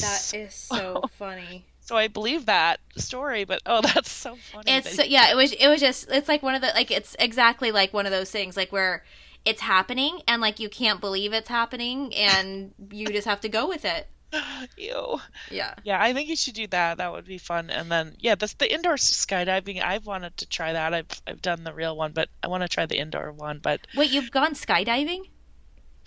That 0.00 0.20
So- 0.20 0.36
is 0.36 0.54
so 0.72 1.02
funny. 1.18 1.66
So 1.84 1.96
I 1.96 2.06
believe 2.06 2.46
that 2.46 2.78
story, 2.96 3.44
but 3.44 3.60
oh, 3.66 3.80
that's 3.94 4.10
so 4.10 4.36
funny. 4.52 4.70
It's 4.70 4.94
so, 4.94 5.02
yeah, 5.02 5.30
it 5.32 5.36
was 5.36 5.52
it 5.52 5.66
was 5.68 5.80
just 5.80 6.08
it's 6.10 6.28
like 6.28 6.42
one 6.42 6.54
of 6.54 6.60
the 6.62 6.68
like 6.68 6.90
it's 6.92 7.16
exactly 7.18 7.72
like 7.72 7.92
one 7.92 8.06
of 8.06 8.12
those 8.12 8.30
things 8.30 8.56
like 8.56 8.70
where 8.70 9.04
it's 9.44 9.60
happening 9.60 10.20
and 10.28 10.40
like 10.40 10.60
you 10.60 10.68
can't 10.68 11.00
believe 11.00 11.32
it's 11.32 11.48
happening 11.48 12.14
and 12.14 12.72
you 12.92 13.06
just 13.08 13.26
have 13.26 13.40
to 13.40 13.48
go 13.48 13.66
with 13.68 13.84
it. 13.84 14.06
Ew. 14.76 15.20
Yeah. 15.50 15.74
Yeah, 15.84 16.02
I 16.02 16.12
think 16.12 16.28
you 16.28 16.36
should 16.36 16.54
do 16.54 16.66
that. 16.68 16.98
That 16.98 17.12
would 17.12 17.24
be 17.26 17.38
fun. 17.38 17.70
And 17.70 17.90
then, 17.90 18.16
yeah, 18.18 18.34
that's 18.34 18.54
the 18.54 18.72
indoor 18.72 18.94
skydiving. 18.94 19.82
I've 19.82 20.06
wanted 20.06 20.36
to 20.38 20.46
try 20.46 20.72
that. 20.72 20.94
I've 20.94 21.06
I've 21.26 21.42
done 21.42 21.64
the 21.64 21.74
real 21.74 21.96
one, 21.96 22.12
but 22.12 22.28
I 22.42 22.48
want 22.48 22.62
to 22.62 22.68
try 22.68 22.86
the 22.86 22.98
indoor 22.98 23.32
one. 23.32 23.58
But 23.62 23.86
Wait, 23.96 24.10
you've 24.10 24.30
gone 24.30 24.54
skydiving? 24.54 25.22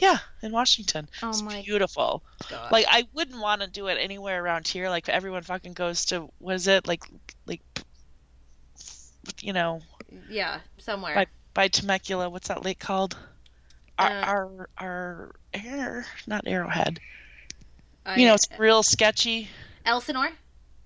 yeah, 0.01 0.17
in 0.41 0.51
Washington, 0.51 1.07
Oh 1.23 1.29
it's 1.29 1.41
my 1.41 1.61
beautiful. 1.61 2.21
god. 2.49 2.71
Like 2.71 2.85
I 2.89 3.05
wouldn't 3.13 3.39
want 3.41 3.61
to 3.61 3.67
do 3.67 3.87
it 3.87 3.97
anywhere 3.99 4.43
around 4.43 4.67
here. 4.67 4.89
Like 4.89 5.07
everyone 5.07 5.43
fucking 5.43 5.73
goes 5.73 6.05
to 6.05 6.29
what 6.39 6.55
is 6.55 6.67
it? 6.67 6.85
Like 6.87 7.03
like 7.45 7.61
you 9.41 9.53
know 9.53 9.81
yeah, 10.29 10.59
somewhere. 10.77 11.15
by 11.15 11.27
by 11.53 11.67
Temecula. 11.67 12.29
What's 12.29 12.49
that 12.49 12.63
lake 12.65 12.79
called? 12.79 13.17
Our 13.97 14.09
Uh, 14.09 14.25
our 14.25 14.69
our 14.77 15.35
air 15.53 16.05
not 16.27 16.45
Arrowhead. 16.45 16.99
I- 18.05 18.17
You 18.17 18.27
know, 18.27 18.33
it's 18.35 18.47
real 18.57 18.83
sketchy. 18.83 19.49
Elsinore? 19.85 20.31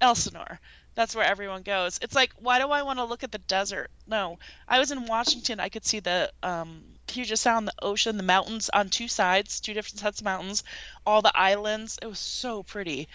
Elsinore. 0.01 0.59
That's 0.95 1.15
where 1.15 1.25
everyone 1.25 1.61
goes. 1.61 1.99
It's 2.01 2.15
like, 2.15 2.33
why 2.39 2.59
do 2.59 2.69
I 2.69 2.81
want 2.83 2.99
to 2.99 3.05
look 3.05 3.23
at 3.23 3.31
the 3.31 3.37
desert? 3.37 3.89
No, 4.07 4.37
I 4.67 4.79
was 4.79 4.91
in 4.91 5.05
Washington. 5.05 5.59
I 5.59 5.69
could 5.69 5.85
see 5.85 5.99
the 6.01 6.31
um, 6.43 6.83
Puget 7.07 7.39
Sound, 7.39 7.67
the 7.67 7.73
ocean, 7.81 8.17
the 8.17 8.23
mountains 8.23 8.69
on 8.73 8.89
two 8.89 9.07
sides, 9.07 9.59
two 9.61 9.73
different 9.73 9.99
sets 9.99 10.19
of 10.19 10.25
mountains, 10.25 10.63
all 11.05 11.21
the 11.21 11.31
islands. 11.37 11.99
It 12.01 12.07
was 12.07 12.19
so 12.19 12.63
pretty. 12.63 13.07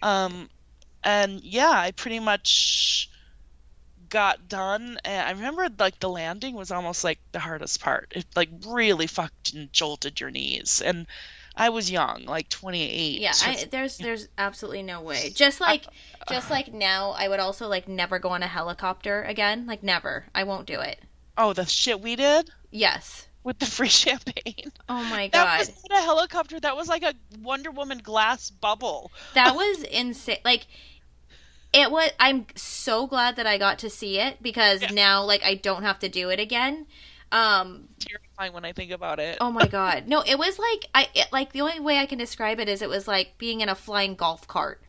Um, 0.00 0.50
and 1.04 1.40
yeah, 1.42 1.70
I 1.70 1.92
pretty 1.92 2.18
much 2.18 3.08
got 4.08 4.48
done. 4.48 4.98
And 5.04 5.28
I 5.28 5.30
remember 5.30 5.68
like 5.78 6.00
the 6.00 6.08
landing 6.08 6.54
was 6.56 6.72
almost 6.72 7.04
like 7.04 7.20
the 7.32 7.38
hardest 7.40 7.80
part. 7.80 8.12
It 8.16 8.26
like 8.34 8.50
really 8.66 9.06
fucking 9.06 9.68
jolted 9.72 10.20
your 10.20 10.30
knees. 10.30 10.82
And 10.84 11.06
I 11.54 11.68
was 11.68 11.90
young, 11.90 12.24
like 12.24 12.48
28. 12.48 13.20
Yeah, 13.20 13.32
I, 13.44 13.64
there's 13.70 13.98
there's 13.98 14.28
absolutely 14.38 14.82
no 14.82 15.02
way. 15.02 15.30
Just 15.34 15.60
like 15.60 15.84
just 16.28 16.50
like 16.50 16.72
now, 16.72 17.10
I 17.10 17.28
would 17.28 17.40
also 17.40 17.68
like 17.68 17.88
never 17.88 18.18
go 18.18 18.30
on 18.30 18.42
a 18.42 18.46
helicopter 18.46 19.22
again. 19.22 19.66
Like 19.66 19.82
never. 19.82 20.24
I 20.34 20.44
won't 20.44 20.66
do 20.66 20.80
it. 20.80 21.00
Oh, 21.36 21.52
the 21.52 21.64
shit 21.66 22.00
we 22.00 22.16
did 22.16 22.50
Yes. 22.70 23.26
with 23.44 23.58
the 23.58 23.66
free 23.66 23.88
champagne. 24.04 24.72
Oh 24.88 25.02
my 25.04 25.28
god. 25.28 25.32
That 25.32 25.58
was 25.58 25.82
not 25.90 26.00
a 26.00 26.02
helicopter. 26.02 26.58
That 26.60 26.76
was 26.76 26.88
like 26.88 27.02
a 27.02 27.14
Wonder 27.42 27.70
Woman 27.70 27.98
glass 27.98 28.48
bubble. 28.50 29.10
That 29.34 29.54
was 29.54 29.82
insane. 29.82 30.38
Like 30.44 30.66
it 31.72 31.90
was 31.90 32.10
I'm 32.20 32.46
so 32.54 33.06
glad 33.06 33.36
that 33.36 33.46
I 33.46 33.58
got 33.58 33.78
to 33.80 33.90
see 33.90 34.18
it 34.18 34.42
because 34.42 34.82
Yeah. 34.82 34.92
now 34.92 35.24
like 35.24 35.42
I 35.42 35.54
don't 35.54 35.82
have 35.82 35.98
to 36.00 36.08
do 36.08 36.30
it 36.30 36.40
again. 36.40 36.86
Um 37.30 37.88
Terrifying 38.42 38.54
when 38.54 38.64
I 38.64 38.72
think 38.72 38.90
about 38.90 39.18
it. 39.20 39.38
oh 39.40 39.50
my 39.50 39.66
god. 39.66 40.06
No, 40.08 40.22
it 40.22 40.38
was 40.38 40.58
like 40.58 40.86
I 40.94 41.08
it, 41.14 41.28
like 41.32 41.52
the 41.52 41.60
only 41.60 41.80
way 41.80 41.98
I 41.98 42.06
can 42.06 42.18
describe 42.18 42.60
it 42.60 42.68
is 42.68 42.82
it 42.82 42.88
was 42.88 43.06
like 43.08 43.38
being 43.38 43.60
in 43.60 43.68
a 43.68 43.74
flying 43.74 44.14
golf 44.14 44.46
cart. 44.46 44.82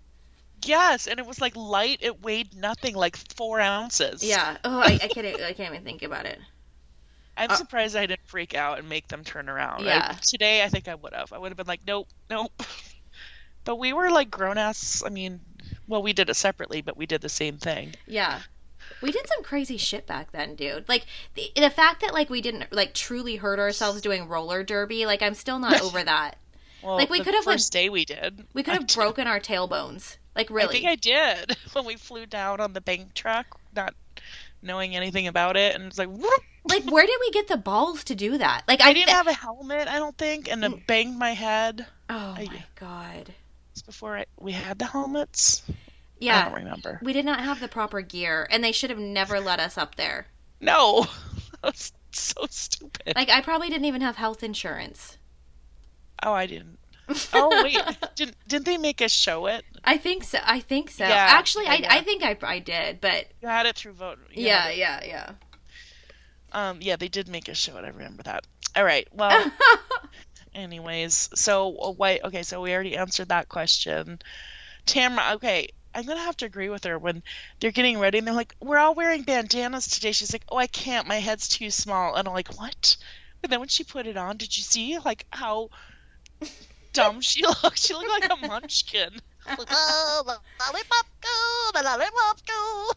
Yes, 0.66 1.08
and 1.08 1.20
it 1.20 1.26
was 1.26 1.42
like 1.42 1.56
light. 1.56 2.00
It 2.02 2.24
weighed 2.24 2.56
nothing, 2.56 2.96
like 2.96 3.18
four 3.36 3.60
ounces. 3.60 4.24
Yeah. 4.24 4.58
Oh, 4.64 4.80
I, 4.80 5.00
I 5.04 5.08
can't 5.08 5.28
I 5.42 5.54
can't 5.54 5.74
even 5.74 5.84
think 5.84 6.04
about 6.04 6.26
it. 6.26 6.40
I'm 7.36 7.50
Uh, 7.52 7.56
surprised 7.56 7.96
I 7.96 8.06
didn't 8.06 8.28
freak 8.28 8.54
out 8.54 8.80
and 8.80 8.88
make 8.88 9.08
them 9.08 9.24
turn 9.24 9.50
around. 9.50 9.84
Yeah. 9.86 10.12
I- 10.16 10.20
today, 10.22 10.64
I 10.64 10.70
think 10.70 10.88
I 10.88 10.96
would 10.96 11.14
have. 11.14 11.34
I 11.34 11.38
would 11.38 11.50
have 11.50 11.58
been 11.58 11.68
like, 11.68 11.82
nope, 11.86 12.08
nope. 12.30 12.52
But 13.66 13.78
we 13.78 13.94
were 13.94 14.10
like 14.10 14.30
grown 14.30 14.58
ass. 14.58 15.04
I 15.06 15.10
mean, 15.10 15.40
well, 15.88 16.04
we 16.04 16.12
did 16.12 16.30
it 16.30 16.34
separately, 16.34 16.82
but 16.82 16.98
we 16.98 17.06
did 17.06 17.22
the 17.22 17.30
same 17.30 17.58
thing. 17.58 17.94
Yeah. 18.06 18.42
We 19.02 19.12
did 19.12 19.28
some 19.28 19.44
crazy 19.44 19.78
shit 19.78 20.08
back 20.08 20.32
then, 20.32 20.56
dude. 20.56 20.88
Like 20.88 21.06
the, 21.36 21.52
the 21.56 21.70
fact 21.70 22.02
that 22.02 22.14
like 22.14 22.30
we 22.30 22.42
didn't 22.42 22.72
like 22.72 22.94
truly 22.94 23.36
hurt 23.38 23.60
ourselves 23.60 24.02
doing 24.02 24.28
roller 24.28 24.64
derby, 24.64 25.06
like 25.06 25.22
I'm 25.22 25.34
still 25.34 25.60
not 25.60 25.82
over 25.82 26.04
that. 26.04 26.38
Well, 26.82 26.96
Like, 26.98 27.10
we 27.10 27.20
could 27.22 27.34
have, 27.34 27.46
like- 27.46 27.56
first 27.56 27.72
day 27.72 27.88
we 27.90 28.04
did. 28.06 28.46
We 28.54 28.62
could 28.64 28.74
have 28.74 28.88
broken 28.88 29.26
our 29.28 29.40
tailbones. 29.40 30.18
Like 30.36 30.52
I 30.52 30.54
really. 30.54 30.74
think 30.74 30.86
I 30.88 30.96
did 30.96 31.56
when 31.74 31.86
we 31.86 31.96
flew 31.96 32.26
down 32.26 32.60
on 32.60 32.74
the 32.74 32.82
bank 32.82 33.14
truck, 33.14 33.60
not 33.76 33.94
knowing 34.62 34.96
anything 34.96 35.28
about 35.28 35.56
it, 35.58 35.76
and 35.76 35.86
it's 35.86 35.98
like, 35.98 36.10
whoop. 36.10 36.42
like 36.66 36.84
where 36.90 37.06
did 37.06 37.18
we 37.20 37.32
get 37.32 37.48
the 37.48 37.58
balls 37.58 38.04
to 38.06 38.16
do 38.16 38.38
that? 38.38 38.64
Like 38.68 38.82
I 38.82 38.90
I, 38.90 38.94
didn't 38.94 39.10
have 39.12 39.28
a 39.28 39.34
helmet, 39.34 39.88
I 39.88 40.00
don't 40.00 40.18
think, 40.18 40.50
and 40.52 40.64
Mm. 40.64 40.74
it 40.74 40.88
banged 40.88 41.18
my 41.20 41.32
head. 41.32 41.86
Oh 42.10 42.36
I- 42.38 42.46
my 42.46 42.64
god. 42.76 43.34
It's 43.74 43.82
before 43.82 44.18
I, 44.18 44.26
we 44.40 44.52
had 44.52 44.78
the 44.80 44.86
helmets. 44.86 45.64
I 46.24 46.26
Yeah. 46.26 46.46
don't 46.46 46.56
remember. 46.60 47.00
We 47.02 47.14
did 47.14 47.26
not 47.26 47.40
have 47.42 47.60
the 47.60 47.68
proper 47.68 48.02
gear 48.02 48.48
and 48.50 48.64
they 48.64 48.72
should 48.72 48.90
have 48.90 49.00
never 49.00 49.40
let 49.40 49.60
us 49.60 49.78
up 49.78 49.96
there. 49.96 50.28
No, 50.62 51.06
that's 51.64 51.92
so 52.12 52.46
stupid. 52.50 53.14
Like 53.16 53.30
I 53.30 53.42
probably 53.42 53.70
didn't 53.70 53.86
even 53.86 54.02
have 54.02 54.16
health 54.16 54.44
insurance. 54.44 55.18
oh, 56.24 56.34
I 56.34 56.46
didn't. 56.48 56.80
Oh 57.34 57.50
wait, 57.64 57.78
didn't 58.16 58.38
didn't 58.48 58.66
they 58.66 58.78
make 58.78 59.02
us 59.02 59.12
show 59.12 59.48
it? 59.48 59.66
I 59.84 59.98
think 59.98 60.24
so. 60.24 60.38
I 60.46 60.62
think 60.62 60.90
so. 60.90 61.04
Yeah, 61.06 61.14
Actually, 61.30 61.66
yeah, 61.66 61.88
I. 61.92 61.98
I 61.98 62.02
think 62.02 62.24
I, 62.24 62.38
I 62.44 62.60
did, 62.60 63.02
but 63.02 63.26
You 63.42 63.50
had 63.50 63.66
it 63.66 63.76
through 63.76 63.92
vote. 63.94 64.20
yeah, 64.32 64.70
yeah, 64.70 65.04
yeah. 65.04 65.32
Um, 66.54 66.78
yeah, 66.82 66.96
they 66.96 67.10
did 67.10 67.28
make 67.28 67.50
us 67.50 67.58
show 67.58 67.76
it. 67.78 67.84
I 67.84 67.90
remember 67.90 68.24
that. 68.24 68.46
All 68.76 68.86
right. 68.86 69.06
Well, 69.12 69.52
anyways, 70.56 71.30
so 71.36 71.76
uh, 71.78 71.92
wait. 71.92 72.22
Okay, 72.24 72.44
so 72.44 72.62
we 72.62 72.74
already 72.74 72.96
answered 72.96 73.30
that 73.30 73.50
question. 73.50 74.20
Tamara. 74.86 75.34
Okay, 75.36 75.70
I'm 75.94 76.06
gonna 76.06 76.22
have 76.22 76.38
to 76.38 76.46
agree 76.46 76.70
with 76.70 76.84
her 76.86 76.98
when 76.98 77.24
they're 77.60 77.72
getting 77.72 78.00
ready 78.00 78.18
and 78.18 78.28
they're 78.28 78.34
like, 78.34 78.56
"We're 78.60 78.78
all 78.78 78.96
wearing 78.96 79.24
bandanas 79.24 79.88
today." 79.88 80.12
She's 80.12 80.34
like, 80.34 80.46
"Oh, 80.50 80.58
I 80.58 80.68
can't. 80.68 81.08
My 81.08 81.20
head's 81.20 81.48
too 81.48 81.72
small." 81.72 82.16
And 82.16 82.28
I'm 82.28 82.34
like, 82.34 82.58
"What?" 82.58 82.98
But 83.42 83.50
then 83.50 83.60
when 83.60 83.70
she 83.70 83.84
put 83.84 84.08
it 84.08 84.18
on, 84.18 84.38
did 84.38 84.56
you 84.56 84.64
see 84.64 84.98
like 85.00 85.26
how 85.32 85.70
dumb 86.94 87.22
she 87.22 87.46
looked? 87.64 87.80
She 87.80 87.94
looked 87.94 88.10
like 88.10 88.32
a 88.32 88.48
munchkin. 88.48 89.20
Like, 89.46 89.60
oh, 89.72 90.24
the 90.26 90.40
lollipop 90.64 91.06
go, 91.22 91.72
the 91.74 91.84
lollipop 91.84 92.46
go. 92.48 92.92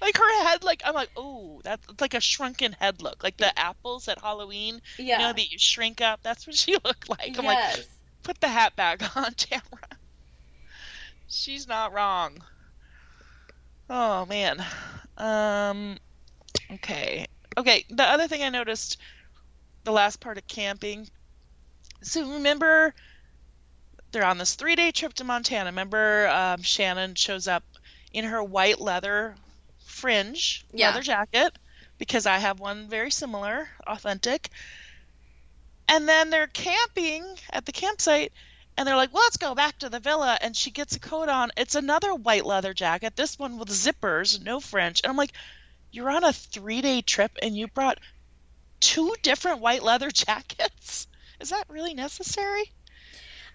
Like 0.00 0.16
her 0.16 0.44
head, 0.44 0.62
like 0.62 0.82
I'm 0.84 0.94
like, 0.94 1.10
oh, 1.16 1.60
that's 1.64 1.84
like 2.00 2.14
a 2.14 2.20
shrunken 2.20 2.76
head 2.78 3.02
look, 3.02 3.24
like 3.24 3.36
the 3.36 3.56
apples 3.58 4.06
at 4.08 4.20
Halloween. 4.20 4.80
Yeah. 4.98 5.18
You 5.18 5.24
know 5.26 5.32
that 5.32 5.50
you 5.50 5.58
shrink 5.58 6.00
up. 6.00 6.20
That's 6.22 6.46
what 6.46 6.54
she 6.54 6.72
looked 6.84 7.08
like. 7.08 7.36
I'm 7.36 7.44
like, 7.44 7.86
put 8.22 8.40
the 8.40 8.48
hat 8.48 8.76
back 8.76 9.16
on, 9.16 9.32
Tamara. 9.36 9.87
She's 11.28 11.68
not 11.68 11.92
wrong. 11.92 12.42
Oh 13.90 14.26
man. 14.26 14.64
Um. 15.16 15.96
Okay. 16.72 17.26
Okay. 17.56 17.84
The 17.90 18.04
other 18.04 18.28
thing 18.28 18.42
I 18.42 18.48
noticed, 18.48 18.98
the 19.84 19.92
last 19.92 20.20
part 20.20 20.38
of 20.38 20.46
camping. 20.46 21.08
So 22.02 22.34
remember, 22.34 22.94
they're 24.12 24.24
on 24.24 24.38
this 24.38 24.54
three-day 24.54 24.92
trip 24.92 25.14
to 25.14 25.24
Montana. 25.24 25.66
Remember, 25.66 26.28
um, 26.28 26.62
Shannon 26.62 27.14
shows 27.14 27.48
up 27.48 27.64
in 28.12 28.24
her 28.24 28.42
white 28.42 28.80
leather 28.80 29.34
fringe 29.84 30.64
Yeah. 30.72 30.88
leather 30.88 31.02
jacket 31.02 31.58
because 31.98 32.26
I 32.26 32.38
have 32.38 32.60
one 32.60 32.88
very 32.88 33.10
similar, 33.10 33.68
authentic. 33.86 34.50
And 35.88 36.08
then 36.08 36.30
they're 36.30 36.46
camping 36.46 37.24
at 37.50 37.66
the 37.66 37.72
campsite 37.72 38.32
and 38.78 38.86
they're 38.86 38.96
like, 38.96 39.12
well, 39.12 39.24
let's 39.24 39.36
go 39.36 39.54
back 39.56 39.78
to 39.80 39.88
the 39.88 39.98
villa. 39.98 40.38
And 40.40 40.56
she 40.56 40.70
gets 40.70 40.94
a 40.94 41.00
coat 41.00 41.28
on. 41.28 41.50
It's 41.56 41.74
another 41.74 42.14
white 42.14 42.46
leather 42.46 42.72
jacket, 42.72 43.16
this 43.16 43.36
one 43.38 43.58
with 43.58 43.68
zippers, 43.68 44.42
no 44.42 44.60
French. 44.60 45.00
And 45.02 45.10
I'm 45.10 45.16
like, 45.16 45.32
you're 45.90 46.08
on 46.08 46.22
a 46.22 46.32
three 46.32 46.80
day 46.80 47.02
trip 47.02 47.32
and 47.42 47.56
you 47.56 47.66
brought 47.66 47.98
two 48.78 49.14
different 49.22 49.60
white 49.60 49.82
leather 49.82 50.10
jackets? 50.12 51.08
Is 51.40 51.50
that 51.50 51.64
really 51.68 51.92
necessary? 51.92 52.70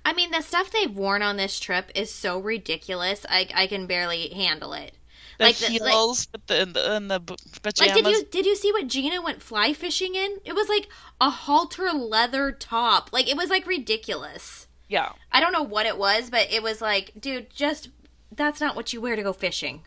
I 0.06 0.12
mean, 0.12 0.32
the 0.32 0.42
stuff 0.42 0.72
they've 0.72 0.94
worn 0.94 1.22
on 1.22 1.38
this 1.38 1.58
trip 1.58 1.90
is 1.96 2.14
so 2.14 2.38
ridiculous. 2.40 3.26
I 3.30 3.48
I 3.56 3.68
can 3.68 3.88
barely 3.88 4.28
handle 4.28 4.74
it. 4.74 4.94
The 5.40 5.46
Like 5.46 5.56
the- 5.56 5.80
like- 5.80 5.92
heels 5.94 6.28
with 6.34 6.46
the, 6.48 6.62
and 6.62 6.74
the, 6.74 6.96
and 6.96 7.10
the 7.10 7.20
b- 7.22 7.36
Like, 7.80 7.94
did 7.94 8.06
you 8.08 8.26
did 8.26 8.46
you 8.46 8.58
see 8.58 8.74
what 8.74 8.88
Gina 8.88 9.22
went 9.22 9.42
fly 9.42 9.72
fishing 9.74 10.16
in? 10.16 10.40
It 10.44 10.54
was 10.54 10.68
like 10.68 10.90
a 11.22 11.30
halter 11.30 11.92
leather 11.94 12.52
top. 12.52 13.14
Like 13.14 13.30
it 13.30 13.38
was 13.38 13.50
like 13.50 13.66
ridiculous. 13.66 14.68
Yeah. 14.88 15.12
I 15.32 15.40
don't 15.40 15.54
know 15.54 15.64
what 15.64 15.86
it 15.86 15.98
was, 15.98 16.30
but 16.30 16.52
it 16.52 16.62
was 16.62 16.82
like, 16.82 17.12
dude, 17.20 17.50
just 17.50 17.90
that's 18.32 18.62
not 18.62 18.76
what 18.76 18.94
you 18.94 19.02
wear 19.02 19.16
to 19.16 19.24
go 19.24 19.34
fishing. 19.34 19.82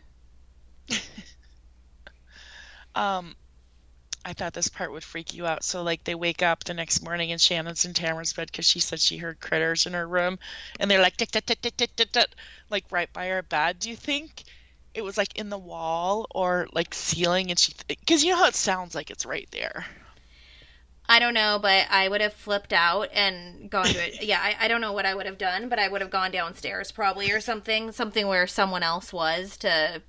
Um, 2.97 3.35
I 4.25 4.33
thought 4.33 4.53
this 4.53 4.69
part 4.69 4.91
would 4.91 5.03
freak 5.03 5.35
you 5.35 5.45
out. 5.45 5.63
So, 5.63 5.83
like, 5.83 6.03
they 6.03 6.15
wake 6.15 6.41
up 6.41 6.63
the 6.63 6.73
next 6.73 7.03
morning 7.03 7.31
and 7.31 7.39
Shannon's 7.39 7.85
in 7.85 7.93
Tamra's 7.93 8.33
bed 8.33 8.47
because 8.51 8.67
she 8.67 8.79
said 8.79 8.99
she 8.99 9.17
heard 9.17 9.39
critters 9.39 9.85
in 9.85 9.93
her 9.93 10.07
room, 10.07 10.39
and 10.79 10.89
they're 10.89 11.01
like 11.01 11.15
tick 11.15 11.29
tick 11.31 11.45
tick 11.45 11.61
tick 11.61 11.77
tick 11.77 11.95
tick 11.95 12.11
tick, 12.11 12.27
like 12.71 12.85
right 12.91 13.11
by 13.13 13.27
her 13.27 13.43
bed. 13.43 13.79
Do 13.79 13.89
you 13.91 13.95
think 13.95 14.43
it 14.95 15.03
was 15.03 15.15
like 15.15 15.37
in 15.37 15.49
the 15.49 15.57
wall 15.59 16.25
or 16.33 16.67
like 16.73 16.95
ceiling? 16.95 17.51
And 17.51 17.59
she, 17.59 17.73
because 17.87 18.23
you 18.23 18.31
know 18.31 18.37
how 18.39 18.47
it 18.47 18.55
sounds 18.55 18.95
like 18.95 19.11
it's 19.11 19.25
right 19.25 19.47
there. 19.51 19.85
I 21.09 21.19
don't 21.19 21.33
know, 21.33 21.57
but 21.61 21.87
I 21.89 22.09
would 22.09 22.21
have 22.21 22.33
flipped 22.33 22.73
out 22.73 23.09
and 23.13 23.69
gone 23.69 23.85
to 23.85 24.07
it. 24.07 24.21
Yeah, 24.23 24.39
I, 24.41 24.65
I 24.65 24.67
don't 24.67 24.81
know 24.81 24.91
what 24.91 25.05
I 25.05 25.15
would 25.15 25.25
have 25.25 25.37
done, 25.37 25.69
but 25.69 25.79
I 25.79 25.87
would 25.87 26.01
have 26.01 26.09
gone 26.09 26.31
downstairs 26.31 26.91
probably 26.91 27.31
or 27.31 27.39
something, 27.39 27.91
something 27.91 28.27
where 28.27 28.45
someone 28.47 28.83
else 28.83 29.13
was 29.13 29.55
to. 29.57 30.01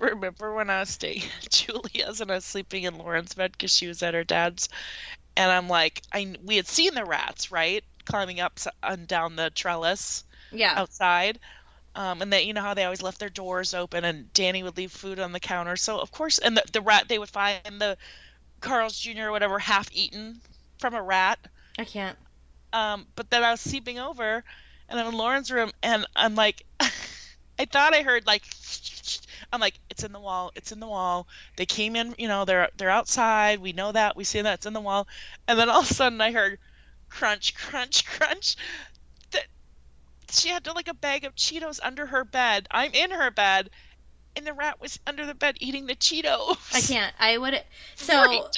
Remember 0.00 0.54
when 0.54 0.70
I 0.70 0.80
was 0.80 0.90
staying 0.90 1.22
at 1.44 1.50
Julia's 1.50 2.20
and 2.20 2.30
I 2.30 2.36
was 2.36 2.44
sleeping 2.44 2.84
in 2.84 2.98
Lauren's 2.98 3.34
bed 3.34 3.52
because 3.52 3.74
she 3.74 3.86
was 3.86 4.02
at 4.02 4.14
her 4.14 4.24
dad's, 4.24 4.68
and 5.36 5.50
I'm 5.50 5.68
like, 5.68 6.02
I 6.12 6.34
we 6.42 6.56
had 6.56 6.66
seen 6.66 6.94
the 6.94 7.04
rats 7.04 7.52
right 7.52 7.84
climbing 8.04 8.40
up 8.40 8.58
and 8.82 9.06
down 9.06 9.36
the 9.36 9.50
trellis. 9.50 10.24
Yeah, 10.52 10.74
outside. 10.76 11.38
Um, 11.96 12.22
and 12.22 12.32
that 12.32 12.44
you 12.44 12.54
know 12.54 12.62
how 12.62 12.74
they 12.74 12.84
always 12.84 13.02
left 13.02 13.20
their 13.20 13.30
doors 13.30 13.72
open, 13.74 14.04
and 14.04 14.32
Danny 14.32 14.62
would 14.64 14.76
leave 14.76 14.90
food 14.90 15.20
on 15.20 15.32
the 15.32 15.40
counter. 15.40 15.76
So 15.76 15.98
of 16.00 16.10
course, 16.10 16.38
and 16.38 16.56
the, 16.56 16.64
the 16.72 16.80
rat 16.80 17.08
they 17.08 17.18
would 17.18 17.30
find 17.30 17.80
the 17.80 17.96
Carl's 18.64 18.98
Jr. 18.98 19.24
or 19.24 19.30
whatever 19.30 19.58
half 19.58 19.88
eaten 19.92 20.40
from 20.78 20.94
a 20.94 21.02
rat. 21.02 21.38
I 21.78 21.84
can't. 21.84 22.18
Um, 22.72 23.06
but 23.14 23.30
then 23.30 23.44
I 23.44 23.52
was 23.52 23.60
sleeping 23.60 23.98
over, 23.98 24.42
and 24.88 24.98
I'm 24.98 25.06
in 25.06 25.14
Lauren's 25.14 25.52
room, 25.52 25.70
and 25.82 26.06
I'm 26.16 26.34
like, 26.34 26.64
I 26.80 27.66
thought 27.66 27.94
I 27.94 28.02
heard 28.02 28.26
like, 28.26 28.42
I'm 29.52 29.60
like, 29.60 29.78
it's 29.90 30.02
in 30.02 30.12
the 30.12 30.18
wall, 30.18 30.50
it's 30.56 30.72
in 30.72 30.80
the 30.80 30.88
wall. 30.88 31.28
They 31.56 31.66
came 31.66 31.94
in, 31.94 32.14
you 32.18 32.26
know, 32.26 32.44
they're 32.44 32.70
they're 32.76 32.90
outside. 32.90 33.60
We 33.60 33.72
know 33.72 33.92
that, 33.92 34.16
we 34.16 34.24
see 34.24 34.40
that 34.40 34.54
it's 34.54 34.66
in 34.66 34.72
the 34.72 34.80
wall, 34.80 35.06
and 35.46 35.58
then 35.58 35.68
all 35.68 35.82
of 35.82 35.90
a 35.90 35.94
sudden 35.94 36.20
I 36.20 36.32
heard 36.32 36.58
crunch, 37.10 37.54
crunch, 37.54 38.06
crunch. 38.18 38.56
That 39.32 39.46
she 40.30 40.48
had 40.48 40.66
like 40.66 40.88
a 40.88 40.94
bag 40.94 41.24
of 41.24 41.36
Cheetos 41.36 41.80
under 41.82 42.06
her 42.06 42.24
bed. 42.24 42.66
I'm 42.70 42.92
in 42.94 43.10
her 43.10 43.30
bed, 43.30 43.70
and 44.36 44.46
the 44.46 44.52
rat 44.52 44.80
was 44.80 44.98
under 45.06 45.26
the 45.26 45.34
bed 45.34 45.56
eating 45.60 45.86
the 45.86 45.94
Cheetos. 45.94 46.56
I 46.74 46.80
can't. 46.80 47.14
I 47.18 47.38
would. 47.38 47.62
So 47.96 48.48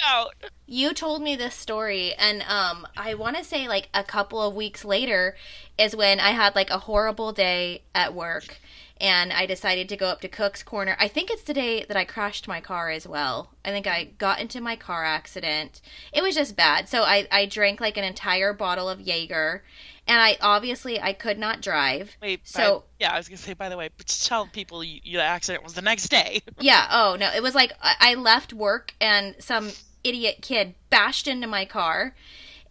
you 0.66 0.92
told 0.92 1.22
me 1.22 1.36
this 1.36 1.54
story, 1.54 2.12
and 2.14 2.42
um, 2.42 2.86
I 2.96 3.14
want 3.14 3.36
to 3.36 3.44
say 3.44 3.68
like 3.68 3.88
a 3.94 4.02
couple 4.02 4.42
of 4.42 4.54
weeks 4.54 4.84
later 4.84 5.36
is 5.78 5.94
when 5.94 6.18
I 6.18 6.30
had 6.30 6.54
like 6.56 6.70
a 6.70 6.78
horrible 6.78 7.32
day 7.32 7.82
at 7.94 8.14
work, 8.14 8.58
and 9.00 9.32
I 9.32 9.44
decided 9.46 9.88
to 9.90 9.96
go 9.96 10.06
up 10.06 10.20
to 10.22 10.28
Cook's 10.28 10.62
Corner. 10.62 10.96
I 10.98 11.08
think 11.08 11.30
it's 11.30 11.42
the 11.42 11.52
day 11.54 11.84
that 11.84 11.96
I 11.96 12.04
crashed 12.04 12.48
my 12.48 12.60
car 12.60 12.90
as 12.90 13.06
well. 13.06 13.50
I 13.64 13.70
think 13.70 13.86
I 13.86 14.04
got 14.18 14.40
into 14.40 14.60
my 14.60 14.76
car 14.76 15.04
accident. 15.04 15.80
It 16.12 16.22
was 16.22 16.34
just 16.34 16.56
bad. 16.56 16.88
So 16.88 17.02
I 17.02 17.26
I 17.30 17.46
drank 17.46 17.80
like 17.80 17.96
an 17.96 18.04
entire 18.04 18.52
bottle 18.52 18.88
of 18.88 19.00
Jaeger, 19.00 19.62
and 20.08 20.18
I 20.20 20.38
obviously 20.40 21.00
I 21.00 21.12
could 21.12 21.38
not 21.38 21.60
drive. 21.60 22.16
Wait, 22.22 22.46
So- 22.48 22.80
by, 22.80 22.84
yeah, 23.00 23.12
I 23.12 23.18
was 23.18 23.28
gonna 23.28 23.36
say 23.36 23.52
by 23.52 23.68
the 23.68 23.76
way, 23.76 23.90
but 23.96 24.06
tell 24.06 24.46
people 24.46 24.82
you, 24.82 25.00
you, 25.04 25.18
the 25.18 25.24
accident 25.24 25.62
was 25.62 25.74
the 25.74 25.82
next 25.82 26.08
day. 26.08 26.40
Yeah. 26.60 26.88
Oh 26.90 27.16
no, 27.20 27.30
it 27.34 27.42
was 27.42 27.54
like 27.54 27.72
I 27.82 27.94
I 28.00 28.14
left 28.14 28.52
work 28.52 28.94
and 29.00 29.34
some 29.38 29.70
idiot 30.04 30.38
kid 30.40 30.74
bashed 30.88 31.28
into 31.28 31.46
my 31.46 31.64
car, 31.66 32.14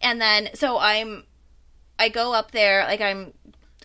and 0.00 0.20
then 0.20 0.48
so 0.54 0.78
I'm, 0.78 1.24
I 1.98 2.08
go 2.08 2.32
up 2.32 2.50
there 2.50 2.82
like 2.84 3.00
I'm, 3.00 3.32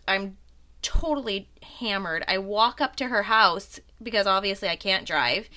I'm 0.08 0.38
totally 0.82 1.50
hammered. 1.82 2.24
I 2.28 2.38
walk 2.38 2.80
up 2.80 2.96
to 2.98 3.10
her 3.10 3.24
house 3.24 3.80
because 4.02 4.26
obviously 4.26 4.70
I 4.70 4.76
can't 4.76 5.06
drive, 5.06 5.50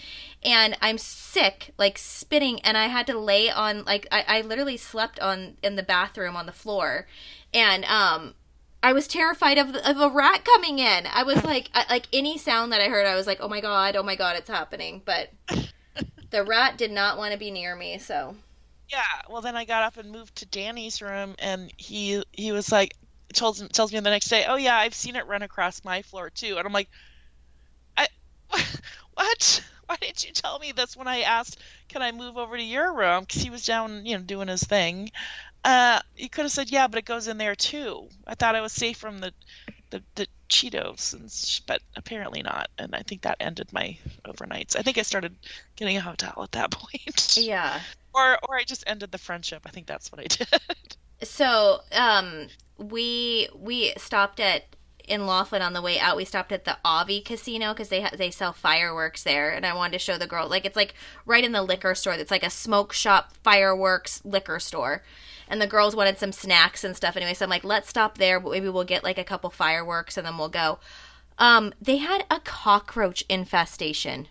and 0.42 0.76
I'm 0.82 0.98
sick, 0.98 1.72
like 1.78 1.96
spitting, 1.96 2.60
and 2.60 2.76
I 2.76 2.88
had 2.88 3.06
to 3.06 3.18
lay 3.18 3.50
on 3.50 3.84
like 3.84 4.08
I, 4.10 4.24
I 4.26 4.40
literally 4.40 4.76
slept 4.76 5.20
on 5.20 5.56
in 5.62 5.76
the 5.76 5.82
bathroom 5.82 6.36
on 6.36 6.46
the 6.46 6.52
floor, 6.52 7.06
and 7.52 7.84
um. 7.84 8.34
I 8.82 8.92
was 8.92 9.08
terrified 9.08 9.56
of, 9.56 9.74
of 9.74 9.98
a 9.98 10.10
rat 10.10 10.44
coming 10.44 10.78
in. 10.78 11.06
I 11.10 11.22
was 11.22 11.42
like, 11.42 11.70
I, 11.72 11.86
like 11.88 12.06
any 12.12 12.36
sound 12.36 12.70
that 12.74 12.82
I 12.82 12.88
heard, 12.90 13.06
I 13.06 13.14
was 13.14 13.26
like, 13.26 13.38
oh 13.40 13.48
my 13.48 13.62
god, 13.62 13.96
oh 13.96 14.02
my 14.02 14.14
god, 14.14 14.36
it's 14.36 14.50
happening. 14.50 15.00
But 15.02 15.30
the 16.30 16.44
rat 16.44 16.76
did 16.76 16.90
not 16.90 17.16
want 17.16 17.32
to 17.32 17.38
be 17.38 17.50
near 17.50 17.74
me, 17.74 17.96
so 17.96 18.36
Yeah. 18.92 19.02
Well, 19.30 19.40
then 19.40 19.56
I 19.56 19.64
got 19.64 19.84
up 19.84 19.96
and 19.96 20.12
moved 20.12 20.36
to 20.36 20.46
Danny's 20.46 21.00
room, 21.00 21.34
and 21.38 21.72
he 21.78 22.22
he 22.32 22.52
was 22.52 22.70
like, 22.70 22.94
tells 23.34 23.66
tells 23.68 23.92
me 23.92 24.00
the 24.00 24.10
next 24.10 24.28
day, 24.28 24.44
oh 24.48 24.56
yeah, 24.56 24.76
I've 24.76 24.94
seen 24.94 25.16
it 25.16 25.26
run 25.26 25.42
across 25.42 25.84
my 25.84 26.02
floor 26.02 26.30
too, 26.30 26.56
and 26.56 26.66
I'm 26.66 26.72
like, 26.72 26.88
I 27.96 28.08
what? 29.14 29.64
Why 29.86 29.96
didn't 30.00 30.24
you 30.24 30.32
tell 30.32 30.58
me 30.58 30.72
this 30.72 30.96
when 30.96 31.08
I 31.08 31.20
asked, 31.20 31.58
can 31.88 32.00
I 32.00 32.10
move 32.12 32.38
over 32.38 32.56
to 32.56 32.62
your 32.62 32.94
room? 32.94 33.24
Because 33.24 33.42
he 33.42 33.50
was 33.50 33.66
down, 33.66 34.06
you 34.06 34.16
know, 34.16 34.22
doing 34.24 34.48
his 34.48 34.62
thing. 34.64 35.10
Uh, 35.62 36.00
you 36.16 36.28
could 36.30 36.44
have 36.44 36.52
said, 36.52 36.70
yeah, 36.70 36.86
but 36.86 36.98
it 36.98 37.04
goes 37.04 37.28
in 37.28 37.36
there 37.38 37.54
too. 37.54 38.08
I 38.26 38.34
thought 38.34 38.54
I 38.54 38.60
was 38.62 38.72
safe 38.72 38.96
from 38.96 39.18
the 39.18 39.32
the, 39.90 40.02
the 40.14 40.26
Cheetos, 40.48 41.14
and 41.14 41.30
sh- 41.30 41.60
but 41.60 41.80
apparently 41.96 42.42
not. 42.42 42.68
And 42.78 42.94
I 42.94 43.02
think 43.02 43.22
that 43.22 43.36
ended 43.40 43.72
my 43.72 43.96
overnights. 44.24 44.76
I 44.76 44.82
think 44.82 44.98
I 44.98 45.02
started 45.02 45.34
getting 45.76 45.96
a 45.96 46.00
hotel 46.00 46.40
at 46.42 46.52
that 46.52 46.70
point. 46.72 47.36
yeah. 47.38 47.80
or 48.14 48.38
or 48.48 48.56
I 48.56 48.64
just 48.64 48.84
ended 48.86 49.12
the 49.12 49.18
friendship. 49.18 49.62
I 49.66 49.70
think 49.70 49.86
that's 49.86 50.10
what 50.10 50.20
I 50.20 50.24
did. 50.28 50.96
So 51.22 51.80
um, 51.92 52.48
we 52.78 53.48
we 53.54 53.92
stopped 53.96 54.40
at 54.40 54.64
in 55.06 55.26
Laughlin 55.26 55.62
on 55.62 55.74
the 55.74 55.82
way 55.82 55.98
out. 55.98 56.16
We 56.16 56.24
stopped 56.24 56.52
at 56.52 56.64
the 56.64 56.78
Avi 56.84 57.20
Casino 57.20 57.72
because 57.72 57.88
they 57.88 58.02
ha- 58.02 58.16
they 58.16 58.30
sell 58.30 58.52
fireworks 58.52 59.22
there, 59.22 59.50
and 59.50 59.66
I 59.66 59.74
wanted 59.74 59.92
to 59.92 59.98
show 59.98 60.16
the 60.16 60.26
girl 60.26 60.48
like 60.48 60.64
it's 60.64 60.76
like 60.76 60.94
right 61.26 61.44
in 61.44 61.52
the 61.52 61.62
liquor 61.62 61.94
store. 61.94 62.14
It's 62.14 62.30
like 62.30 62.42
a 62.44 62.50
smoke 62.50 62.92
shop, 62.92 63.32
fireworks, 63.42 64.22
liquor 64.24 64.58
store. 64.58 65.02
And 65.46 65.60
the 65.60 65.66
girls 65.66 65.94
wanted 65.94 66.16
some 66.16 66.32
snacks 66.32 66.84
and 66.84 66.96
stuff 66.96 67.18
anyway, 67.18 67.34
so 67.34 67.44
I'm 67.44 67.50
like, 67.50 67.64
let's 67.64 67.90
stop 67.90 68.16
there. 68.16 68.40
Maybe 68.40 68.70
we'll 68.70 68.84
get 68.84 69.04
like 69.04 69.18
a 69.18 69.24
couple 69.24 69.50
fireworks 69.50 70.16
and 70.16 70.26
then 70.26 70.38
we'll 70.38 70.48
go. 70.48 70.78
Um, 71.38 71.74
they 71.82 71.98
had 71.98 72.24
a 72.30 72.40
cockroach 72.40 73.22
infestation. 73.28 74.28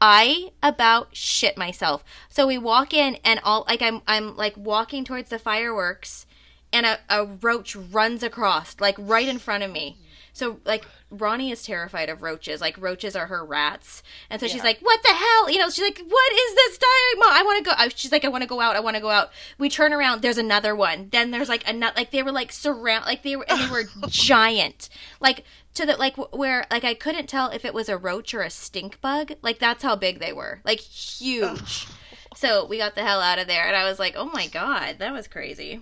I 0.00 0.50
about 0.62 1.14
shit 1.14 1.56
myself. 1.56 2.04
So 2.28 2.46
we 2.46 2.58
walk 2.58 2.92
in 2.92 3.18
and 3.24 3.40
all 3.44 3.64
like 3.68 3.82
I'm 3.82 4.02
I'm 4.06 4.36
like 4.36 4.56
walking 4.56 5.04
towards 5.04 5.30
the 5.30 5.38
fireworks 5.38 6.26
and 6.74 6.84
a, 6.84 6.98
a 7.08 7.24
roach 7.24 7.74
runs 7.74 8.22
across 8.22 8.76
like 8.80 8.96
right 8.98 9.26
in 9.28 9.38
front 9.38 9.62
of 9.62 9.70
me. 9.70 9.96
So 10.34 10.58
like 10.64 10.84
Ronnie 11.10 11.52
is 11.52 11.62
terrified 11.62 12.08
of 12.08 12.20
roaches. 12.20 12.60
Like 12.60 12.76
roaches 12.76 13.14
are 13.14 13.26
her 13.26 13.44
rats. 13.44 14.02
And 14.28 14.40
so 14.40 14.48
she's 14.48 14.64
like, 14.64 14.80
"What 14.80 15.00
the 15.04 15.12
hell?" 15.14 15.48
You 15.48 15.58
know, 15.60 15.70
she's 15.70 15.84
like, 15.84 15.98
"What 16.04 16.32
is 16.32 16.54
this 16.56 16.78
time? 16.78 17.18
Mom, 17.20 17.32
I 17.32 17.42
want 17.44 17.58
to 17.64 17.70
go." 17.70 17.74
I- 17.78 17.88
She's 17.94 18.10
like, 18.10 18.24
"I 18.24 18.28
want 18.28 18.42
to 18.42 18.48
go 18.48 18.60
out. 18.60 18.74
I 18.74 18.80
want 18.80 18.96
to 18.96 19.00
go 19.00 19.10
out." 19.10 19.30
We 19.58 19.68
turn 19.68 19.92
around, 19.92 20.22
there's 20.22 20.36
another 20.38 20.74
one. 20.74 21.08
Then 21.12 21.30
there's 21.30 21.48
like 21.48 21.62
another 21.68 21.94
like 21.96 22.10
they 22.10 22.24
were 22.24 22.32
like 22.32 22.50
surround 22.50 23.06
like 23.06 23.22
they 23.22 23.36
were 23.36 23.46
and 23.48 23.60
they 23.60 23.70
were 23.70 23.84
giant. 24.08 24.88
Like 25.20 25.44
to 25.74 25.86
the 25.86 25.96
like 25.96 26.16
where 26.34 26.66
like 26.68 26.82
I 26.82 26.94
couldn't 26.94 27.28
tell 27.28 27.50
if 27.50 27.64
it 27.64 27.72
was 27.72 27.88
a 27.88 27.96
roach 27.96 28.34
or 28.34 28.42
a 28.42 28.50
stink 28.50 29.00
bug. 29.00 29.34
Like 29.40 29.60
that's 29.60 29.84
how 29.84 29.94
big 29.94 30.18
they 30.18 30.32
were. 30.32 30.60
Like 30.64 30.80
huge. 30.80 31.86
So 32.34 32.66
we 32.66 32.78
got 32.78 32.96
the 32.96 33.02
hell 33.04 33.20
out 33.20 33.38
of 33.38 33.46
there 33.46 33.68
and 33.68 33.76
I 33.76 33.84
was 33.88 34.00
like, 34.00 34.14
"Oh 34.16 34.26
my 34.26 34.48
god, 34.48 34.96
that 34.98 35.12
was 35.12 35.28
crazy." 35.28 35.80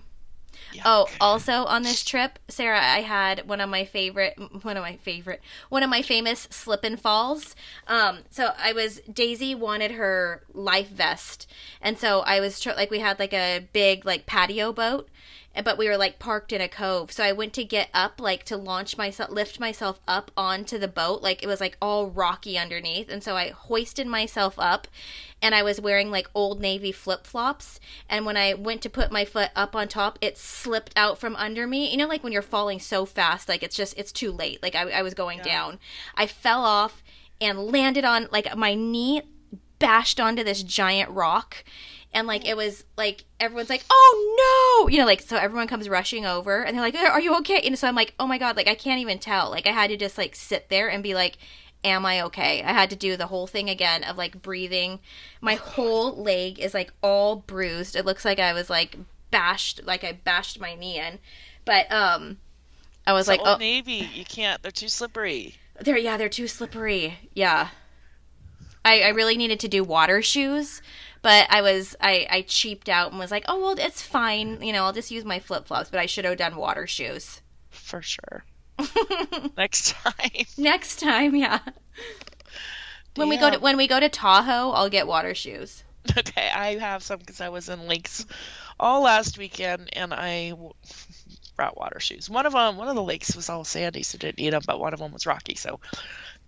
Oh, 0.85 1.07
also 1.19 1.65
on 1.65 1.83
this 1.83 2.03
trip, 2.03 2.39
Sarah, 2.47 2.81
I 2.81 3.01
had 3.01 3.47
one 3.47 3.61
of 3.61 3.69
my 3.69 3.85
favorite, 3.85 4.37
one 4.63 4.77
of 4.77 4.83
my 4.83 4.97
favorite, 4.97 5.41
one 5.69 5.83
of 5.83 5.89
my 5.89 6.01
famous 6.01 6.47
slip 6.51 6.83
and 6.83 6.99
falls. 6.99 7.55
Um, 7.87 8.19
so 8.29 8.51
I 8.57 8.73
was 8.73 9.01
Daisy 9.11 9.55
wanted 9.55 9.91
her 9.91 10.43
life 10.53 10.89
vest, 10.89 11.49
and 11.81 11.97
so 11.97 12.21
I 12.21 12.39
was 12.39 12.59
tr- 12.59 12.71
like 12.71 12.91
we 12.91 12.99
had 12.99 13.19
like 13.19 13.33
a 13.33 13.67
big 13.73 14.05
like 14.05 14.25
patio 14.25 14.71
boat, 14.73 15.09
but 15.63 15.77
we 15.77 15.87
were 15.87 15.97
like 15.97 16.17
parked 16.17 16.51
in 16.51 16.61
a 16.61 16.67
cove. 16.67 17.11
So 17.11 17.23
I 17.23 17.31
went 17.31 17.53
to 17.53 17.63
get 17.63 17.89
up, 17.93 18.19
like 18.19 18.43
to 18.45 18.57
launch 18.57 18.97
myself, 18.97 19.29
lift 19.29 19.59
myself 19.59 19.99
up 20.07 20.31
onto 20.35 20.79
the 20.79 20.87
boat. 20.87 21.21
Like 21.21 21.43
it 21.43 21.47
was 21.47 21.61
like 21.61 21.77
all 21.81 22.09
rocky 22.09 22.57
underneath. 22.57 23.09
And 23.09 23.23
so 23.23 23.35
I 23.35 23.49
hoisted 23.49 24.07
myself 24.07 24.55
up 24.57 24.87
and 25.41 25.53
I 25.53 25.61
was 25.61 25.79
wearing 25.79 26.09
like 26.09 26.29
old 26.33 26.59
navy 26.59 26.91
flip 26.91 27.27
flops. 27.27 27.79
And 28.09 28.25
when 28.25 28.35
I 28.35 28.55
went 28.55 28.81
to 28.83 28.89
put 28.89 29.11
my 29.11 29.25
foot 29.25 29.51
up 29.55 29.75
on 29.75 29.87
top, 29.87 30.17
it 30.21 30.37
slipped 30.37 30.93
out 30.95 31.19
from 31.19 31.35
under 31.35 31.67
me. 31.67 31.91
You 31.91 31.97
know, 31.97 32.07
like 32.07 32.23
when 32.23 32.33
you're 32.33 32.41
falling 32.41 32.79
so 32.79 33.05
fast, 33.05 33.47
like 33.47 33.61
it's 33.61 33.75
just, 33.75 33.95
it's 33.97 34.11
too 34.11 34.31
late. 34.31 34.63
Like 34.63 34.73
I, 34.73 34.89
I 34.89 35.01
was 35.03 35.13
going 35.13 35.39
yeah. 35.39 35.43
down. 35.43 35.79
I 36.15 36.25
fell 36.25 36.63
off 36.63 37.03
and 37.39 37.59
landed 37.59 38.05
on, 38.05 38.27
like 38.31 38.55
my 38.57 38.73
knee 38.73 39.21
bashed 39.77 40.19
onto 40.19 40.43
this 40.43 40.63
giant 40.63 41.09
rock 41.11 41.63
and 42.13 42.27
like 42.27 42.47
it 42.47 42.55
was 42.55 42.83
like 42.97 43.25
everyone's 43.39 43.69
like 43.69 43.83
oh 43.89 44.83
no! 44.83 44.89
You 44.89 44.99
know 44.99 45.05
like 45.05 45.21
so 45.21 45.37
everyone 45.37 45.67
comes 45.67 45.89
rushing 45.89 46.25
over 46.25 46.63
and 46.63 46.75
they're 46.75 46.83
like 46.83 46.95
are 46.95 47.19
you 47.19 47.35
okay? 47.37 47.59
And 47.61 47.77
so 47.77 47.87
i'm 47.87 47.95
like 47.95 48.13
oh 48.19 48.27
my 48.27 48.37
god 48.37 48.55
like 48.55 48.67
i 48.67 48.75
can't 48.75 49.01
even 49.01 49.19
tell. 49.19 49.49
Like 49.49 49.67
i 49.67 49.71
had 49.71 49.89
to 49.89 49.97
just 49.97 50.17
like 50.17 50.35
sit 50.35 50.69
there 50.69 50.89
and 50.89 51.03
be 51.03 51.13
like 51.13 51.37
am 51.83 52.05
i 52.05 52.21
okay? 52.21 52.63
I 52.63 52.71
had 52.71 52.89
to 52.91 52.95
do 52.95 53.17
the 53.17 53.27
whole 53.27 53.47
thing 53.47 53.69
again 53.69 54.03
of 54.03 54.17
like 54.17 54.41
breathing. 54.41 54.99
My 55.41 55.55
whole 55.55 56.15
leg 56.15 56.59
is 56.59 56.73
like 56.73 56.93
all 57.01 57.37
bruised. 57.37 57.95
It 57.95 58.05
looks 58.05 58.25
like 58.25 58.39
i 58.39 58.53
was 58.53 58.69
like 58.69 58.97
bashed 59.31 59.81
like 59.83 60.03
i 60.03 60.11
bashed 60.11 60.59
my 60.59 60.75
knee 60.75 60.99
in. 60.99 61.19
But 61.65 61.91
um 61.91 62.37
i 63.05 63.13
was 63.13 63.25
so 63.25 63.33
like 63.33 63.41
oh. 63.43 63.57
navy 63.57 64.09
you 64.13 64.25
can't 64.25 64.61
they're 64.61 64.71
too 64.71 64.89
slippery. 64.89 65.55
They're 65.79 65.97
yeah 65.97 66.17
they're 66.17 66.29
too 66.29 66.47
slippery. 66.47 67.17
Yeah. 67.33 67.69
I, 68.85 68.99
I 68.99 69.09
really 69.09 69.37
needed 69.37 69.61
to 69.61 69.69
do 69.69 69.81
water 69.81 70.21
shoes 70.21 70.81
but 71.23 71.47
I 71.49 71.61
was 71.61 71.95
I 71.99 72.27
I 72.29 72.41
cheaped 72.43 72.89
out 72.89 73.09
and 73.09 73.19
was 73.19 73.31
like, 73.31 73.45
oh 73.47 73.59
well, 73.59 73.75
it's 73.79 74.03
fine. 74.03 74.61
You 74.61 74.73
know, 74.73 74.83
I'll 74.83 74.93
just 74.93 75.09
use 75.09 75.25
my 75.25 75.39
flip 75.39 75.65
flops. 75.65 75.89
But 75.89 75.99
I 75.99 76.05
should 76.05 76.25
have 76.25 76.37
done 76.37 76.55
water 76.55 76.85
shoes 76.85 77.41
for 77.69 78.03
sure. 78.03 78.43
Next 79.57 79.91
time. 79.91 80.45
Next 80.57 80.99
time, 80.99 81.35
yeah. 81.35 81.59
When 83.15 83.29
we 83.29 83.37
go 83.37 83.51
to 83.51 83.59
when 83.59 83.77
we 83.77 83.87
go 83.87 83.99
to 83.99 84.09
Tahoe, 84.09 84.71
I'll 84.71 84.89
get 84.89 85.07
water 85.07 85.33
shoes. 85.33 85.83
Okay, 86.17 86.49
I 86.53 86.75
have 86.79 87.01
some 87.01 87.19
because 87.19 87.39
I 87.39 87.47
was 87.47 87.69
in 87.69 87.87
lakes 87.87 88.25
all 88.77 89.03
last 89.03 89.37
weekend, 89.37 89.89
and 89.93 90.13
I 90.13 90.51
brought 91.55 91.77
water 91.77 92.01
shoes. 92.01 92.29
One 92.29 92.45
of 92.45 92.51
them, 92.51 92.75
one 92.75 92.89
of 92.89 92.95
the 92.95 93.01
lakes 93.01 93.37
was 93.37 93.49
all 93.49 93.63
sandy, 93.63 94.03
so 94.03 94.17
didn't 94.17 94.37
need 94.37 94.51
them, 94.51 94.63
but 94.67 94.81
one 94.81 94.93
of 94.93 94.99
them 94.99 95.13
was 95.13 95.25
rocky, 95.25 95.55
so 95.55 95.79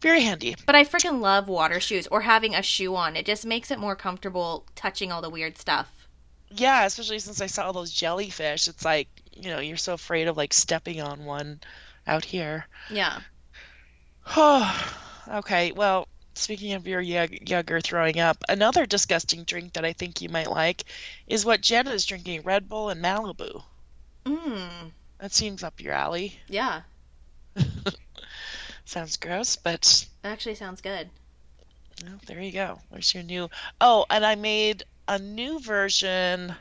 very 0.01 0.21
handy. 0.21 0.55
But 0.65 0.75
I 0.75 0.83
freaking 0.83 1.19
love 1.19 1.47
water 1.47 1.79
shoes 1.79 2.07
or 2.07 2.21
having 2.21 2.53
a 2.55 2.61
shoe 2.61 2.95
on. 2.95 3.15
It 3.15 3.25
just 3.25 3.45
makes 3.45 3.71
it 3.71 3.79
more 3.79 3.95
comfortable 3.95 4.65
touching 4.75 5.11
all 5.11 5.21
the 5.21 5.29
weird 5.29 5.57
stuff. 5.57 6.07
Yeah, 6.51 6.85
especially 6.85 7.19
since 7.19 7.41
I 7.41 7.47
saw 7.47 7.65
all 7.65 7.73
those 7.73 7.91
jellyfish. 7.91 8.67
It's 8.67 8.85
like, 8.85 9.07
you 9.33 9.49
know, 9.49 9.59
you're 9.59 9.77
so 9.77 9.93
afraid 9.93 10.27
of 10.27 10.37
like 10.37 10.53
stepping 10.53 11.01
on 11.01 11.25
one 11.25 11.59
out 12.07 12.23
here. 12.25 12.67
Yeah. 12.89 13.19
Oh, 14.35 14.97
okay. 15.27 15.71
Well, 15.71 16.07
speaking 16.35 16.73
of 16.73 16.87
your 16.87 17.01
younger 17.01 17.81
throwing 17.81 18.19
up, 18.19 18.37
another 18.47 18.85
disgusting 18.85 19.43
drink 19.43 19.73
that 19.73 19.85
I 19.85 19.93
think 19.93 20.21
you 20.21 20.29
might 20.29 20.49
like 20.49 20.83
is 21.27 21.45
what 21.45 21.61
Jenna 21.61 21.91
is 21.91 22.05
drinking 22.05 22.43
Red 22.43 22.69
Bull 22.69 22.89
and 22.89 23.03
Malibu. 23.03 23.63
Mmm. 24.25 24.91
That 25.19 25.33
seems 25.33 25.63
up 25.63 25.81
your 25.81 25.93
alley. 25.93 26.39
Yeah. 26.47 26.81
Sounds 28.85 29.17
gross, 29.17 29.55
but 29.55 30.07
it 30.23 30.27
actually 30.27 30.55
sounds 30.55 30.81
good. 30.81 31.09
Well, 32.03 32.19
there 32.27 32.41
you 32.41 32.51
go. 32.51 32.79
There's 32.91 33.13
your 33.13 33.23
new. 33.23 33.49
Oh, 33.81 34.05
and 34.09 34.25
I 34.25 34.35
made 34.35 34.83
a 35.07 35.17
new 35.17 35.59
version. 35.59 36.55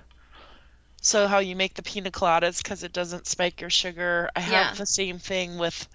So 1.02 1.26
how 1.26 1.38
you 1.40 1.54
make 1.54 1.74
the 1.74 1.82
pina 1.82 2.10
coladas 2.10 2.62
because 2.62 2.82
it 2.82 2.92
doesn't 2.92 3.26
spike 3.26 3.60
your 3.60 3.70
sugar. 3.70 4.30
I 4.34 4.40
have 4.40 4.52
yeah. 4.52 4.74
the 4.74 4.86
same 4.86 5.18
thing 5.18 5.58
with 5.58 5.86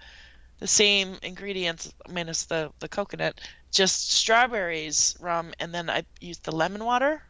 the 0.60 0.68
same 0.68 1.16
ingredients 1.22 1.92
minus 2.08 2.44
the 2.44 2.70
the 2.78 2.88
coconut, 2.88 3.40
just 3.72 4.12
strawberries, 4.12 5.16
rum, 5.20 5.52
and 5.58 5.74
then 5.74 5.90
I 5.90 6.04
use 6.20 6.38
the 6.38 6.52
lemon 6.52 6.84
water. 6.84 7.22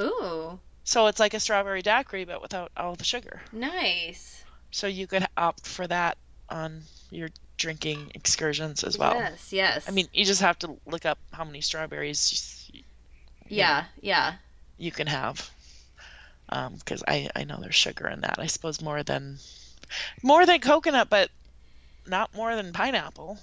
Ooh. 0.00 0.58
So 0.84 1.06
it's 1.08 1.20
like 1.20 1.34
a 1.34 1.40
strawberry 1.40 1.82
daiquiri 1.82 2.24
but 2.24 2.40
without 2.40 2.72
all 2.76 2.94
the 2.94 3.04
sugar. 3.04 3.42
Nice. 3.52 4.42
So 4.70 4.86
you 4.86 5.06
could 5.06 5.26
opt 5.36 5.66
for 5.66 5.86
that 5.86 6.16
on 6.48 6.82
your 7.10 7.28
drinking 7.58 8.12
excursions 8.14 8.84
as 8.84 8.96
well. 8.96 9.14
Yes, 9.14 9.52
yes. 9.52 9.88
I 9.88 9.90
mean, 9.90 10.08
you 10.12 10.24
just 10.24 10.40
have 10.40 10.58
to 10.60 10.78
look 10.86 11.04
up 11.04 11.18
how 11.32 11.44
many 11.44 11.60
strawberries. 11.60 12.70
You, 12.72 12.82
yeah, 13.48 13.84
yeah. 14.00 14.34
You 14.78 14.90
can 14.90 15.06
have, 15.08 15.50
because 16.46 17.02
um, 17.02 17.06
I 17.08 17.28
I 17.36 17.44
know 17.44 17.58
there's 17.60 17.74
sugar 17.74 18.08
in 18.08 18.22
that. 18.22 18.38
I 18.38 18.46
suppose 18.46 18.80
more 18.80 19.02
than 19.02 19.38
more 20.22 20.46
than 20.46 20.60
coconut, 20.60 21.10
but 21.10 21.30
not 22.06 22.34
more 22.34 22.56
than 22.56 22.72
pineapple. 22.72 23.38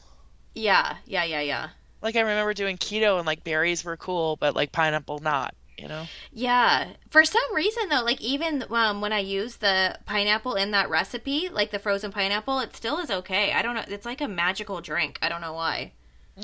Yeah, 0.56 0.96
yeah, 1.06 1.26
yeah, 1.26 1.42
yeah. 1.42 1.70
Like 2.02 2.16
I 2.16 2.22
remember 2.22 2.54
doing 2.54 2.78
keto 2.78 3.18
and 3.18 3.28
like 3.28 3.44
berries 3.44 3.84
were 3.84 3.98
cool, 3.98 4.38
but 4.38 4.56
like 4.56 4.72
pineapple 4.72 5.20
not 5.20 5.54
you 5.78 5.88
know? 5.88 6.06
Yeah. 6.32 6.94
For 7.10 7.26
some 7.26 7.54
reason, 7.54 7.90
though, 7.90 8.04
like 8.04 8.22
even 8.22 8.66
um, 8.70 9.02
when 9.02 9.14
I 9.14 9.20
use 9.20 9.58
the 9.58 9.98
pineapple 10.06 10.56
in 10.56 10.72
that 10.72 10.90
recipe, 10.90 11.50
like 11.50 11.72
the 11.72 11.80
frozen 11.80 12.12
pineapple, 12.12 12.60
it 12.60 12.76
still 12.76 13.00
is 13.00 13.12
okay. 13.12 13.52
I 13.54 13.62
don't 13.62 13.76
know. 13.76 13.84
It's 13.88 14.06
like 14.06 14.22
a 14.22 14.28
magical 14.28 14.82
drink. 14.82 15.20
I 15.22 15.30
don't 15.30 15.42
know 15.42 15.54
why. 15.54 15.94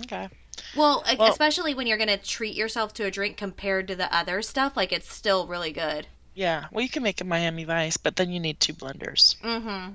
Okay. 0.04 0.30
Well, 0.76 1.04
well 1.18 1.32
especially 1.32 1.74
when 1.74 1.88
you're 1.88 1.98
going 1.98 2.10
to 2.10 2.18
treat 2.18 2.56
yourself 2.56 2.94
to 2.96 3.06
a 3.06 3.12
drink 3.12 3.38
compared 3.38 3.88
to 3.88 3.96
the 3.96 4.14
other 4.16 4.42
stuff, 4.42 4.76
like 4.76 4.92
it's 4.92 5.12
still 5.12 5.48
really 5.48 5.72
good. 5.72 6.08
Yeah. 6.34 6.66
Well, 6.72 6.84
you 6.84 6.90
can 6.90 7.04
make 7.04 7.22
a 7.22 7.26
Miami 7.26 7.66
Vice, 7.66 7.98
but 7.98 8.16
then 8.16 8.32
you 8.32 8.40
need 8.40 8.60
two 8.60 8.74
blenders. 8.74 9.38
Mm-hmm. 9.42 9.94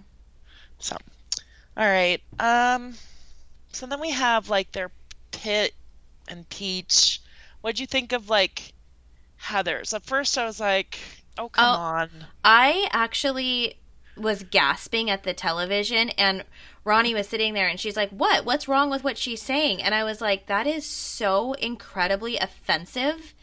So, 0.78 0.96
all 1.76 1.86
right. 1.86 2.20
Um, 2.38 2.94
so 3.72 3.86
then 3.86 4.00
we 4.00 4.10
have 4.10 4.50
like 4.50 4.72
their 4.72 4.90
pit 5.30 5.72
and 6.28 6.48
peach. 6.48 7.20
What'd 7.60 7.80
you 7.80 7.86
think 7.86 8.12
of 8.12 8.28
like 8.28 8.74
Heather's. 9.36 9.94
At 9.94 10.04
first, 10.04 10.36
I 10.38 10.44
was 10.44 10.60
like, 10.60 10.98
"Oh, 11.38 11.48
come 11.48 11.64
oh, 11.64 11.78
on!" 11.78 12.10
I 12.44 12.88
actually 12.92 13.78
was 14.16 14.44
gasping 14.44 15.10
at 15.10 15.24
the 15.24 15.34
television, 15.34 16.10
and 16.10 16.44
Ronnie 16.84 17.14
was 17.14 17.28
sitting 17.28 17.54
there, 17.54 17.68
and 17.68 17.78
she's 17.78 17.96
like, 17.96 18.10
"What? 18.10 18.44
What's 18.44 18.68
wrong 18.68 18.90
with 18.90 19.04
what 19.04 19.18
she's 19.18 19.42
saying?" 19.42 19.82
And 19.82 19.94
I 19.94 20.04
was 20.04 20.20
like, 20.20 20.46
"That 20.46 20.66
is 20.66 20.86
so 20.86 21.52
incredibly 21.54 22.36
offensive." 22.38 23.34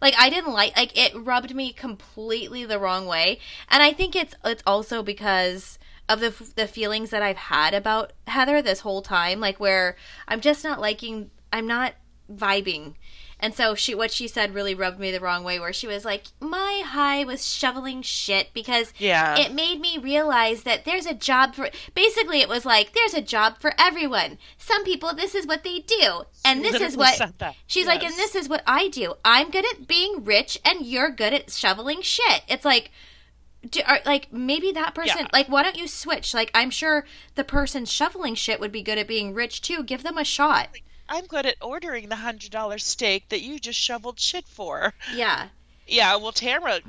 Like 0.00 0.14
I 0.18 0.30
didn't 0.30 0.52
like 0.52 0.76
like 0.76 0.96
it 0.96 1.12
rubbed 1.16 1.54
me 1.54 1.72
completely 1.72 2.64
the 2.64 2.78
wrong 2.78 3.06
way, 3.06 3.40
and 3.68 3.82
I 3.82 3.92
think 3.92 4.14
it's 4.14 4.34
it's 4.44 4.62
also 4.66 5.02
because 5.02 5.78
of 6.08 6.20
the 6.20 6.34
the 6.56 6.66
feelings 6.66 7.10
that 7.10 7.22
I've 7.22 7.36
had 7.36 7.74
about 7.74 8.12
Heather 8.26 8.62
this 8.62 8.80
whole 8.80 9.02
time, 9.02 9.40
like 9.40 9.58
where 9.58 9.96
I'm 10.26 10.40
just 10.40 10.64
not 10.64 10.80
liking, 10.80 11.30
I'm 11.52 11.66
not 11.66 11.94
vibing 12.32 12.94
and 13.40 13.54
so 13.54 13.74
she 13.74 13.94
what 13.94 14.10
she 14.10 14.26
said 14.26 14.54
really 14.54 14.74
rubbed 14.74 14.98
me 14.98 15.10
the 15.10 15.20
wrong 15.20 15.44
way 15.44 15.60
where 15.60 15.72
she 15.72 15.86
was 15.86 16.04
like, 16.04 16.26
"My 16.40 16.82
high 16.84 17.24
was 17.24 17.46
shoveling 17.46 18.02
shit 18.02 18.52
because 18.52 18.92
yeah. 18.98 19.38
it 19.38 19.54
made 19.54 19.80
me 19.80 19.98
realize 19.98 20.64
that 20.64 20.84
there's 20.84 21.06
a 21.06 21.14
job 21.14 21.54
for 21.54 21.68
basically 21.94 22.40
it 22.40 22.48
was 22.48 22.64
like 22.64 22.92
there's 22.92 23.14
a 23.14 23.22
job 23.22 23.58
for 23.60 23.72
everyone. 23.78 24.38
Some 24.56 24.84
people 24.84 25.14
this 25.14 25.34
is 25.34 25.46
what 25.46 25.62
they 25.62 25.78
do 25.78 26.24
and 26.44 26.64
this 26.64 26.80
is 26.80 26.96
what 26.96 27.20
She's 27.66 27.86
yes. 27.86 27.94
like 27.94 28.02
and 28.02 28.14
this 28.14 28.34
is 28.34 28.48
what 28.48 28.62
I 28.66 28.88
do. 28.88 29.14
I'm 29.24 29.50
good 29.50 29.64
at 29.72 29.86
being 29.86 30.24
rich 30.24 30.58
and 30.64 30.84
you're 30.84 31.10
good 31.10 31.32
at 31.32 31.50
shoveling 31.50 32.02
shit. 32.02 32.42
It's 32.48 32.64
like 32.64 32.90
do, 33.68 33.80
are, 33.86 34.00
like 34.04 34.32
maybe 34.32 34.72
that 34.72 34.94
person 34.94 35.22
yeah. 35.22 35.28
like 35.32 35.48
why 35.48 35.62
don't 35.62 35.76
you 35.76 35.88
switch 35.88 36.32
like 36.32 36.48
i'm 36.54 36.70
sure 36.70 37.04
the 37.34 37.42
person 37.42 37.84
shoveling 37.84 38.36
shit 38.36 38.60
would 38.60 38.70
be 38.70 38.82
good 38.82 38.98
at 38.98 39.08
being 39.08 39.34
rich 39.34 39.60
too 39.60 39.82
give 39.82 40.04
them 40.04 40.16
a 40.16 40.24
shot 40.24 40.68
I'm 41.08 41.26
good 41.26 41.46
at 41.46 41.56
ordering 41.60 42.08
the 42.08 42.16
hundred 42.16 42.50
dollar 42.50 42.78
steak 42.78 43.28
that 43.30 43.40
you 43.40 43.58
just 43.58 43.78
shoveled 43.78 44.20
shit 44.20 44.46
for. 44.46 44.94
Yeah. 45.14 45.48
Yeah. 45.86 46.16
Well, 46.16 46.32
Tamra 46.32 46.82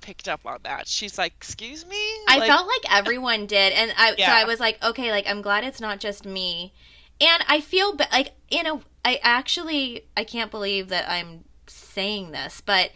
picked 0.00 0.28
up 0.28 0.40
on 0.46 0.60
that. 0.62 0.88
She's 0.88 1.18
like, 1.18 1.34
"Excuse 1.36 1.86
me." 1.86 1.96
I 2.28 2.38
like, 2.38 2.48
felt 2.48 2.66
like 2.66 2.92
everyone 2.92 3.46
did, 3.46 3.72
and 3.72 3.92
I 3.96 4.14
yeah. 4.16 4.26
so 4.26 4.32
I 4.32 4.44
was 4.44 4.60
like, 4.60 4.82
"Okay, 4.82 5.10
like 5.10 5.26
I'm 5.28 5.42
glad 5.42 5.64
it's 5.64 5.80
not 5.80 6.00
just 6.00 6.24
me." 6.24 6.72
And 7.20 7.44
I 7.48 7.60
feel 7.60 7.94
but 7.94 8.10
like 8.12 8.32
you 8.50 8.62
know, 8.62 8.82
I 9.04 9.20
actually 9.22 10.04
I 10.16 10.24
can't 10.24 10.50
believe 10.50 10.88
that 10.88 11.08
I'm 11.10 11.44
saying 11.66 12.30
this, 12.30 12.62
but 12.64 12.90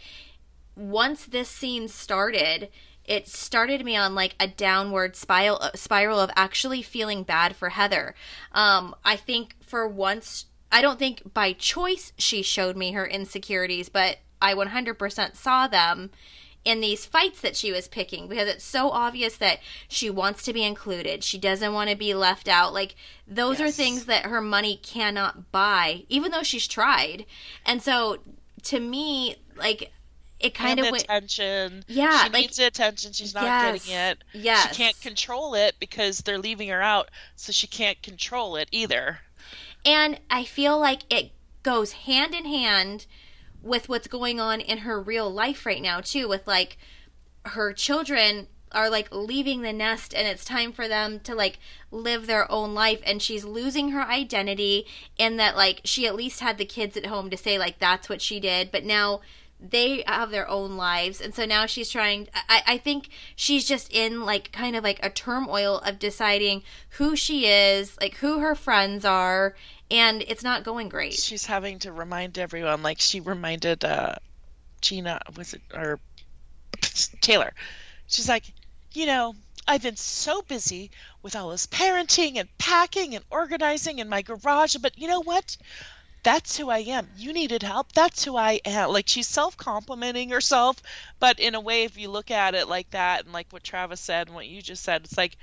once 0.75 1.25
this 1.25 1.49
scene 1.49 1.87
started, 1.87 2.69
it 3.05 3.27
started 3.27 3.83
me 3.85 3.95
on 3.95 4.15
like 4.15 4.35
a 4.39 4.47
downward 4.47 5.15
spiral 5.15 5.59
spiral 5.75 6.19
of 6.19 6.31
actually 6.35 6.81
feeling 6.81 7.23
bad 7.23 7.55
for 7.55 7.69
Heather. 7.69 8.15
Um, 8.53 8.95
I 9.03 9.17
think 9.17 9.55
for 9.61 9.87
once 9.87 10.45
I 10.73 10.81
don't 10.81 10.97
think 10.97 11.33
by 11.35 11.53
choice 11.53 12.13
she 12.17 12.41
showed 12.41 12.75
me 12.75 12.93
her 12.93 13.05
insecurities, 13.05 13.89
but 13.89 14.17
I 14.41 14.55
100% 14.55 15.35
saw 15.35 15.67
them 15.67 16.09
in 16.65 16.81
these 16.81 17.05
fights 17.05 17.41
that 17.41 17.55
she 17.55 17.71
was 17.71 17.87
picking 17.87 18.27
because 18.27 18.47
it's 18.47 18.63
so 18.63 18.89
obvious 18.89 19.37
that 19.37 19.59
she 19.87 20.09
wants 20.09 20.41
to 20.43 20.53
be 20.53 20.63
included. 20.63 21.23
She 21.23 21.37
doesn't 21.37 21.73
want 21.73 21.91
to 21.91 21.95
be 21.95 22.15
left 22.15 22.47
out. 22.47 22.73
Like 22.73 22.95
those 23.27 23.59
yes. 23.59 23.69
are 23.69 23.71
things 23.71 24.05
that 24.05 24.25
her 24.25 24.41
money 24.41 24.79
cannot 24.81 25.51
buy, 25.51 26.05
even 26.09 26.31
though 26.31 26.41
she's 26.41 26.67
tried. 26.67 27.27
And 27.65 27.79
so 27.81 28.17
to 28.63 28.79
me, 28.79 29.35
like 29.55 29.91
it 30.39 30.55
kind 30.55 30.79
and 30.79 30.89
of 30.89 30.95
attention. 30.95 31.83
Yeah, 31.87 32.23
she 32.23 32.29
like, 32.29 32.41
needs 32.41 32.57
the 32.57 32.65
attention. 32.65 33.13
She's 33.13 33.35
not 33.35 33.43
yes, 33.43 33.85
getting 33.85 33.99
it. 33.99 34.23
Yeah, 34.33 34.67
she 34.67 34.75
can't 34.75 34.99
control 35.01 35.53
it 35.53 35.75
because 35.79 36.19
they're 36.19 36.39
leaving 36.39 36.69
her 36.69 36.81
out, 36.81 37.11
so 37.35 37.51
she 37.51 37.67
can't 37.67 38.01
control 38.01 38.55
it 38.55 38.69
either. 38.71 39.19
And 39.85 40.19
I 40.29 40.43
feel 40.43 40.79
like 40.79 41.01
it 41.09 41.31
goes 41.63 41.93
hand 41.93 42.33
in 42.33 42.45
hand 42.45 43.05
with 43.61 43.87
what's 43.87 44.07
going 44.07 44.39
on 44.39 44.59
in 44.59 44.79
her 44.79 45.01
real 45.01 45.31
life 45.31 45.65
right 45.65 45.81
now 45.81 46.01
too 46.01 46.27
with 46.27 46.45
like 46.45 46.77
her 47.45 47.71
children 47.73 48.47
are 48.73 48.89
like 48.89 49.07
leaving 49.11 49.61
the 49.61 49.73
nest 49.73 50.13
and 50.13 50.27
it's 50.27 50.43
time 50.43 50.71
for 50.71 50.87
them 50.87 51.19
to 51.19 51.35
like 51.35 51.59
live 51.91 52.27
their 52.27 52.51
own 52.51 52.73
life. 52.73 53.01
And 53.05 53.21
she's 53.21 53.45
losing 53.45 53.89
her 53.89 54.01
identity 54.01 54.85
in 55.17 55.37
that 55.37 55.55
like 55.55 55.81
she 55.83 56.07
at 56.07 56.15
least 56.15 56.39
had 56.39 56.57
the 56.57 56.65
kids 56.65 56.97
at 56.97 57.05
home 57.05 57.29
to 57.29 57.37
say 57.37 57.57
like 57.57 57.79
that's 57.79 58.09
what 58.09 58.21
she 58.21 58.39
did. 58.39 58.71
But 58.71 58.83
now 58.83 59.21
they 59.59 60.03
have 60.07 60.31
their 60.31 60.49
own 60.49 60.75
lives. 60.75 61.21
And 61.21 61.33
so 61.33 61.45
now 61.45 61.65
she's 61.65 61.89
trying 61.89 62.27
I, 62.49 62.63
I 62.67 62.77
think 62.77 63.09
she's 63.35 63.65
just 63.65 63.93
in 63.93 64.23
like 64.23 64.51
kind 64.51 64.75
of 64.75 64.83
like 64.83 64.99
a 65.03 65.09
turmoil 65.09 65.77
of 65.79 65.99
deciding 65.99 66.63
who 66.91 67.15
she 67.15 67.45
is 67.45 67.95
like 68.01 68.15
who 68.15 68.39
her 68.39 68.55
friends 68.55 69.05
are 69.05 69.55
and 69.93 70.23
it's 70.27 70.43
not 70.43 70.63
going 70.63 70.89
great. 70.89 71.13
She's 71.13 71.45
having 71.45 71.79
to 71.79 71.91
remind 71.91 72.39
everyone, 72.39 72.81
like 72.81 72.99
she 72.99 73.19
reminded 73.19 73.85
uh, 73.85 74.15
Gina, 74.81 75.21
was 75.37 75.53
it 75.53 75.61
or 75.71 75.99
Taylor? 77.21 77.53
She's 78.07 78.27
like, 78.27 78.43
you 78.93 79.05
know, 79.05 79.35
I've 79.67 79.83
been 79.83 79.95
so 79.95 80.41
busy 80.41 80.89
with 81.21 81.35
all 81.35 81.51
this 81.51 81.67
parenting 81.67 82.37
and 82.37 82.49
packing 82.57 83.15
and 83.15 83.23
organizing 83.29 83.99
in 83.99 84.09
my 84.09 84.23
garage, 84.23 84.75
but 84.77 84.97
you 84.97 85.07
know 85.07 85.21
what? 85.21 85.55
That's 86.23 86.57
who 86.57 86.69
I 86.69 86.79
am. 86.79 87.07
You 87.15 87.31
needed 87.31 87.61
help. 87.61 87.91
That's 87.91 88.23
who 88.23 88.35
I 88.35 88.61
am. 88.65 88.89
Like 88.89 89.07
she's 89.07 89.27
self 89.27 89.55
complimenting 89.57 90.29
herself, 90.29 90.81
but 91.19 91.39
in 91.39 91.53
a 91.53 91.61
way, 91.61 91.83
if 91.83 91.97
you 91.97 92.09
look 92.09 92.31
at 92.31 92.55
it 92.55 92.67
like 92.67 92.89
that, 92.91 93.25
and 93.25 93.33
like 93.33 93.47
what 93.51 93.63
Travis 93.63 94.01
said 94.01 94.27
and 94.27 94.35
what 94.35 94.47
you 94.47 94.61
just 94.61 94.83
said, 94.83 95.03
it's 95.03 95.17
like 95.17 95.37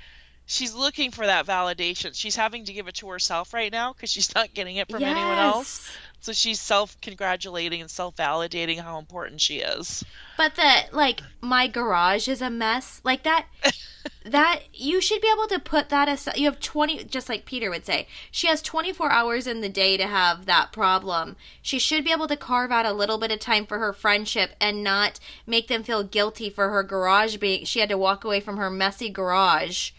she's 0.51 0.73
looking 0.73 1.11
for 1.11 1.25
that 1.25 1.45
validation. 1.45 2.13
She's 2.13 2.35
having 2.35 2.65
to 2.65 2.73
give 2.73 2.87
it 2.87 2.95
to 2.95 3.09
herself 3.09 3.53
right 3.53 3.71
now 3.71 3.93
because 3.93 4.11
she's 4.11 4.33
not 4.35 4.53
getting 4.53 4.75
it 4.75 4.89
from 4.89 5.01
yes. 5.01 5.15
anyone 5.15 5.37
else. 5.37 5.89
So 6.19 6.33
she's 6.33 6.59
self 6.59 6.99
congratulating 7.01 7.81
and 7.81 7.89
self 7.89 8.15
validating 8.15 8.79
how 8.79 8.99
important 8.99 9.41
she 9.41 9.59
is. 9.59 10.03
But 10.37 10.55
that 10.55 10.89
like 10.93 11.21
my 11.39 11.67
garage 11.67 12.27
is 12.27 12.41
a 12.41 12.49
mess. 12.49 13.01
Like 13.03 13.23
that 13.23 13.45
that 14.25 14.59
you 14.73 15.01
should 15.01 15.21
be 15.21 15.31
able 15.33 15.47
to 15.47 15.57
put 15.57 15.89
that 15.89 16.07
aside. 16.07 16.37
You 16.37 16.45
have 16.45 16.59
20 16.59 17.05
just 17.05 17.29
like 17.29 17.45
Peter 17.45 17.71
would 17.71 17.85
say. 17.85 18.07
She 18.29 18.47
has 18.47 18.61
24 18.61 19.09
hours 19.11 19.47
in 19.47 19.61
the 19.61 19.69
day 19.69 19.97
to 19.97 20.05
have 20.05 20.45
that 20.45 20.71
problem. 20.71 21.37
She 21.61 21.79
should 21.79 22.03
be 22.03 22.11
able 22.11 22.27
to 22.27 22.37
carve 22.37 22.71
out 22.71 22.85
a 22.85 22.93
little 22.93 23.17
bit 23.17 23.31
of 23.31 23.39
time 23.39 23.65
for 23.65 23.79
her 23.79 23.93
friendship 23.93 24.51
and 24.59 24.83
not 24.83 25.19
make 25.47 25.69
them 25.69 25.81
feel 25.81 26.03
guilty 26.03 26.49
for 26.51 26.69
her 26.69 26.83
garage 26.83 27.37
being 27.37 27.65
she 27.65 27.79
had 27.79 27.89
to 27.89 27.97
walk 27.97 28.23
away 28.23 28.41
from 28.41 28.57
her 28.57 28.69
messy 28.69 29.09
garage 29.09 29.91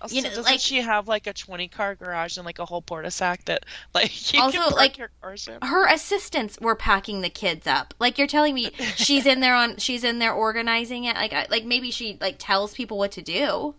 also, 0.00 0.14
you 0.14 0.22
know, 0.22 0.28
doesn't 0.30 0.44
like, 0.44 0.60
she 0.60 0.80
have 0.80 1.08
like 1.08 1.26
a 1.26 1.32
twenty 1.32 1.68
car 1.68 1.94
garage 1.94 2.36
and 2.36 2.46
like 2.46 2.58
a 2.58 2.64
whole 2.64 2.82
porta 2.82 3.10
sack 3.10 3.44
that 3.46 3.66
like 3.94 4.32
you 4.32 4.40
also 4.40 4.74
like 4.74 4.98
her 5.62 5.86
assistants 5.86 6.58
were 6.60 6.74
packing 6.74 7.20
the 7.20 7.30
kids 7.30 7.66
up. 7.66 7.94
Like 7.98 8.18
you're 8.18 8.26
telling 8.26 8.54
me 8.54 8.70
she's 8.96 9.26
in 9.26 9.40
there 9.40 9.54
on 9.54 9.76
she's 9.76 10.04
in 10.04 10.18
there 10.18 10.32
organizing 10.32 11.04
it. 11.04 11.16
Like 11.16 11.32
like 11.50 11.64
maybe 11.64 11.90
she 11.90 12.18
like 12.20 12.36
tells 12.38 12.74
people 12.74 12.98
what 12.98 13.12
to 13.12 13.22
do. 13.22 13.74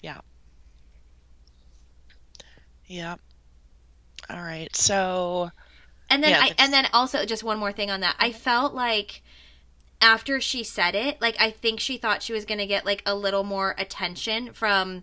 Yeah. 0.00 0.20
Yeah. 2.86 3.16
All 4.30 4.42
right. 4.42 4.74
So. 4.74 5.50
And 6.08 6.22
then 6.22 6.30
yeah, 6.30 6.40
I 6.40 6.54
and 6.58 6.72
then 6.72 6.86
also 6.92 7.24
just 7.24 7.42
one 7.42 7.58
more 7.58 7.72
thing 7.72 7.90
on 7.90 8.00
that. 8.00 8.16
I 8.18 8.30
mm-hmm. 8.30 8.38
felt 8.38 8.74
like 8.74 9.22
after 10.00 10.40
she 10.40 10.62
said 10.62 10.94
it, 10.94 11.20
like 11.20 11.36
I 11.40 11.50
think 11.50 11.80
she 11.80 11.96
thought 11.96 12.22
she 12.22 12.32
was 12.32 12.44
going 12.44 12.58
to 12.58 12.66
get 12.66 12.86
like 12.86 13.02
a 13.06 13.14
little 13.14 13.44
more 13.44 13.74
attention 13.78 14.52
from 14.52 15.02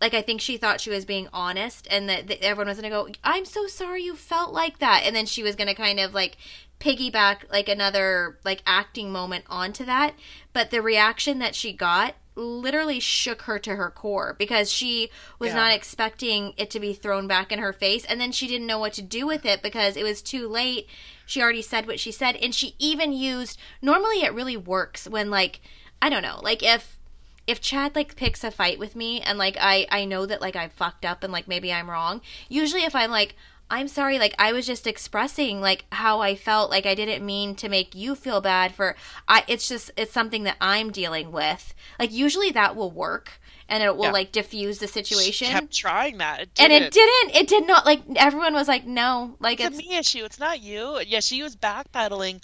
like 0.00 0.14
I 0.14 0.22
think 0.22 0.40
she 0.40 0.56
thought 0.56 0.80
she 0.80 0.90
was 0.90 1.04
being 1.04 1.28
honest 1.32 1.86
and 1.90 2.08
that, 2.08 2.26
that 2.28 2.42
everyone 2.42 2.68
was 2.68 2.80
going 2.80 2.90
to 2.90 2.96
go, 2.96 3.08
"I'm 3.22 3.44
so 3.44 3.66
sorry 3.66 4.02
you 4.02 4.16
felt 4.16 4.52
like 4.52 4.78
that." 4.78 5.02
And 5.04 5.14
then 5.14 5.26
she 5.26 5.42
was 5.42 5.56
going 5.56 5.68
to 5.68 5.74
kind 5.74 6.00
of 6.00 6.14
like 6.14 6.36
piggyback 6.80 7.50
like 7.52 7.68
another 7.68 8.38
like 8.44 8.62
acting 8.66 9.12
moment 9.12 9.44
onto 9.48 9.84
that. 9.84 10.14
But 10.52 10.70
the 10.70 10.82
reaction 10.82 11.38
that 11.40 11.54
she 11.54 11.72
got 11.72 12.14
literally 12.34 13.00
shook 13.00 13.42
her 13.42 13.58
to 13.58 13.76
her 13.76 13.90
core 13.90 14.34
because 14.38 14.72
she 14.72 15.10
was 15.38 15.50
yeah. 15.50 15.56
not 15.56 15.72
expecting 15.72 16.54
it 16.56 16.70
to 16.70 16.80
be 16.80 16.94
thrown 16.94 17.26
back 17.26 17.52
in 17.52 17.58
her 17.58 17.72
face 17.72 18.04
and 18.06 18.20
then 18.20 18.32
she 18.32 18.46
didn't 18.46 18.66
know 18.66 18.78
what 18.78 18.92
to 18.94 19.02
do 19.02 19.26
with 19.26 19.44
it 19.44 19.62
because 19.62 19.96
it 19.96 20.04
was 20.04 20.22
too 20.22 20.48
late. 20.48 20.88
She 21.26 21.42
already 21.42 21.62
said 21.62 21.86
what 21.86 22.00
she 22.00 22.10
said 22.10 22.36
and 22.36 22.54
she 22.54 22.74
even 22.78 23.12
used 23.12 23.58
normally 23.82 24.22
it 24.22 24.32
really 24.32 24.56
works 24.56 25.08
when 25.08 25.28
like 25.28 25.60
I 26.00 26.08
don't 26.08 26.22
know, 26.22 26.40
like 26.42 26.62
if 26.62 26.98
if 27.46 27.60
Chad 27.60 27.94
like 27.94 28.16
picks 28.16 28.44
a 28.44 28.50
fight 28.50 28.78
with 28.78 28.96
me 28.96 29.20
and 29.20 29.38
like 29.38 29.56
I 29.60 29.86
I 29.90 30.04
know 30.04 30.26
that 30.26 30.40
like 30.40 30.56
I 30.56 30.68
fucked 30.68 31.04
up 31.04 31.22
and 31.22 31.32
like 31.32 31.48
maybe 31.48 31.72
I'm 31.72 31.90
wrong. 31.90 32.20
Usually 32.48 32.84
if 32.84 32.94
I'm 32.94 33.10
like 33.10 33.34
I'm 33.70 33.88
sorry 33.88 34.18
like 34.18 34.34
I 34.38 34.52
was 34.52 34.66
just 34.66 34.86
expressing 34.86 35.60
like 35.60 35.84
how 35.92 36.20
I 36.20 36.34
felt 36.34 36.70
like 36.70 36.86
I 36.86 36.94
didn't 36.94 37.24
mean 37.24 37.54
to 37.56 37.68
make 37.68 37.94
you 37.94 38.14
feel 38.14 38.40
bad 38.40 38.74
for 38.74 38.96
I 39.28 39.44
it's 39.46 39.68
just 39.68 39.90
it's 39.96 40.12
something 40.12 40.44
that 40.44 40.56
I'm 40.60 40.90
dealing 40.90 41.32
with. 41.32 41.74
Like 41.98 42.12
usually 42.12 42.50
that 42.50 42.76
will 42.76 42.90
work 42.90 43.40
and 43.70 43.82
it 43.82 43.96
will 43.96 44.06
yeah. 44.06 44.10
like 44.10 44.32
diffuse 44.32 44.78
the 44.78 44.88
situation. 44.88 45.46
She 45.46 45.52
kept 45.52 45.72
trying 45.72 46.18
that, 46.18 46.40
it 46.40 46.50
and 46.58 46.72
it 46.72 46.90
didn't. 46.90 47.36
It 47.36 47.46
did 47.46 47.66
not. 47.66 47.86
Like 47.86 48.02
everyone 48.16 48.52
was 48.52 48.66
like, 48.66 48.84
"No, 48.84 49.36
like 49.38 49.60
it's, 49.60 49.78
it's 49.78 49.86
a 49.86 49.88
me 49.88 49.96
issue. 49.96 50.24
It's 50.24 50.40
not 50.40 50.60
you." 50.60 51.00
Yeah, 51.06 51.20
she 51.20 51.42
was 51.42 51.54
backpedaling 51.56 52.42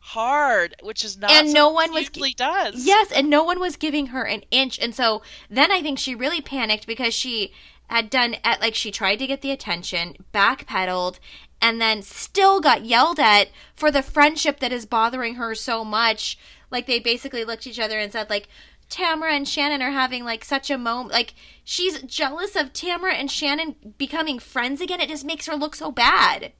hard, 0.00 0.74
which 0.82 1.04
is 1.04 1.18
not 1.18 1.30
and 1.30 1.52
no 1.52 1.70
one 1.70 1.92
was 1.92 2.08
does. 2.08 2.86
Yes, 2.86 3.12
and 3.12 3.28
no 3.28 3.44
one 3.44 3.60
was 3.60 3.76
giving 3.76 4.06
her 4.06 4.22
an 4.24 4.42
inch, 4.50 4.78
and 4.78 4.94
so 4.94 5.22
then 5.50 5.70
I 5.70 5.82
think 5.82 5.98
she 5.98 6.14
really 6.14 6.40
panicked 6.40 6.86
because 6.86 7.14
she 7.14 7.52
had 7.88 8.10
done 8.10 8.36
at 8.44 8.60
like 8.60 8.74
she 8.74 8.90
tried 8.90 9.16
to 9.16 9.26
get 9.26 9.42
the 9.42 9.50
attention, 9.50 10.16
backpedaled, 10.32 11.18
and 11.60 11.80
then 11.80 12.02
still 12.02 12.60
got 12.60 12.84
yelled 12.84 13.20
at 13.20 13.48
for 13.74 13.90
the 13.90 14.02
friendship 14.02 14.60
that 14.60 14.72
is 14.72 14.86
bothering 14.86 15.34
her 15.34 15.54
so 15.54 15.84
much. 15.84 16.38
Like 16.70 16.86
they 16.86 16.98
basically 16.98 17.44
looked 17.44 17.66
at 17.66 17.72
each 17.72 17.80
other 17.80 17.98
and 17.98 18.12
said 18.12 18.30
like. 18.30 18.48
Tamra 18.90 19.30
and 19.30 19.46
Shannon 19.46 19.82
are 19.82 19.90
having 19.90 20.24
like 20.24 20.42
such 20.42 20.70
a 20.70 20.78
moment. 20.78 21.12
Like 21.12 21.34
she's 21.62 22.00
jealous 22.04 22.56
of 22.56 22.72
Tamra 22.72 23.12
and 23.12 23.30
Shannon 23.30 23.76
becoming 23.98 24.38
friends 24.38 24.80
again. 24.80 24.98
It 24.98 25.10
just 25.10 25.26
makes 25.26 25.44
her 25.44 25.54
look 25.54 25.74
so 25.74 25.92
bad. 25.92 26.54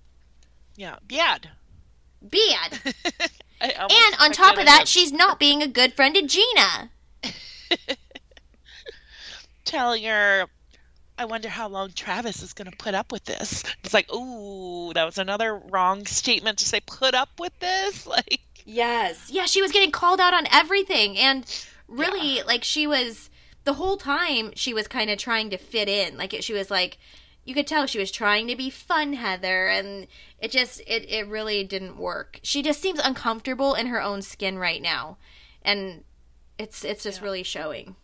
Yeah, 0.77 0.97
bad 1.09 1.53
bad. 2.23 2.81
and 3.61 4.17
on 4.21 4.33
top 4.33 4.59
of 4.59 4.65
that, 4.67 4.89
she's 4.89 5.13
not 5.13 5.39
being 5.41 5.63
a 5.63 5.69
good 5.69 5.95
friend 5.95 6.15
to 6.15 6.23
Gina. 6.23 6.91
Telling 9.65 10.05
her, 10.05 10.47
I 11.19 11.25
wonder 11.25 11.49
how 11.49 11.69
long 11.69 11.93
Travis 11.93 12.43
is 12.43 12.53
going 12.53 12.71
to 12.71 12.77
put 12.77 12.95
up 12.95 13.13
with 13.13 13.25
this. 13.25 13.65
It's 13.85 13.93
like, 13.93 14.13
ooh, 14.13 14.93
that 14.95 15.05
was 15.05 15.19
another 15.19 15.57
wrong 15.57 16.07
statement 16.07 16.59
to 16.59 16.65
say, 16.65 16.81
put 16.81 17.15
up 17.15 17.29
with 17.39 17.59
this? 17.59 18.07
Like, 18.07 18.41
yes. 18.65 19.29
Yeah, 19.31 19.47
she 19.47 19.61
was 19.61 19.73
getting 19.73 19.91
called 19.91 20.21
out 20.21 20.33
on 20.33 20.47
everything. 20.53 21.19
And 21.19 21.45
really, 21.89 22.37
yeah. 22.37 22.45
like, 22.45 22.65
she 22.65 22.87
was, 22.87 23.29
the 23.65 23.75
whole 23.75 23.97
time, 23.97 24.53
she 24.55 24.73
was 24.73 24.89
kind 24.89 25.11
of 25.11 25.19
trying 25.19 25.51
to 25.51 25.59
fit 25.59 25.89
in. 25.89 26.17
Like, 26.17 26.35
she 26.41 26.55
was 26.55 26.71
like, 26.71 26.99
you 27.49 27.55
could 27.55 27.67
tell 27.67 27.87
she 27.87 27.99
was 27.99 28.11
trying 28.11 28.47
to 28.47 28.55
be 28.57 28.69
fun 28.69 29.15
heather 29.15 29.69
and 29.69 30.07
it 30.39 30.51
just 30.51 30.81
it, 30.81 31.11
it 31.11 31.27
really 31.27 31.65
didn't 31.65 31.97
work. 31.97 32.39
She 32.43 32.63
just 32.63 32.83
seems 32.83 33.01
uncomfortable 33.03 33.73
in 33.75 33.87
her 33.87 34.03
own 34.03 34.21
skin 34.21 34.59
right 34.59 34.83
now 34.83 35.17
and 35.63 36.05
it's 36.59 36.85
it's 36.85 37.05
just 37.05 37.21
yeah. 37.21 37.25
really 37.25 37.43
showing. 37.43 37.97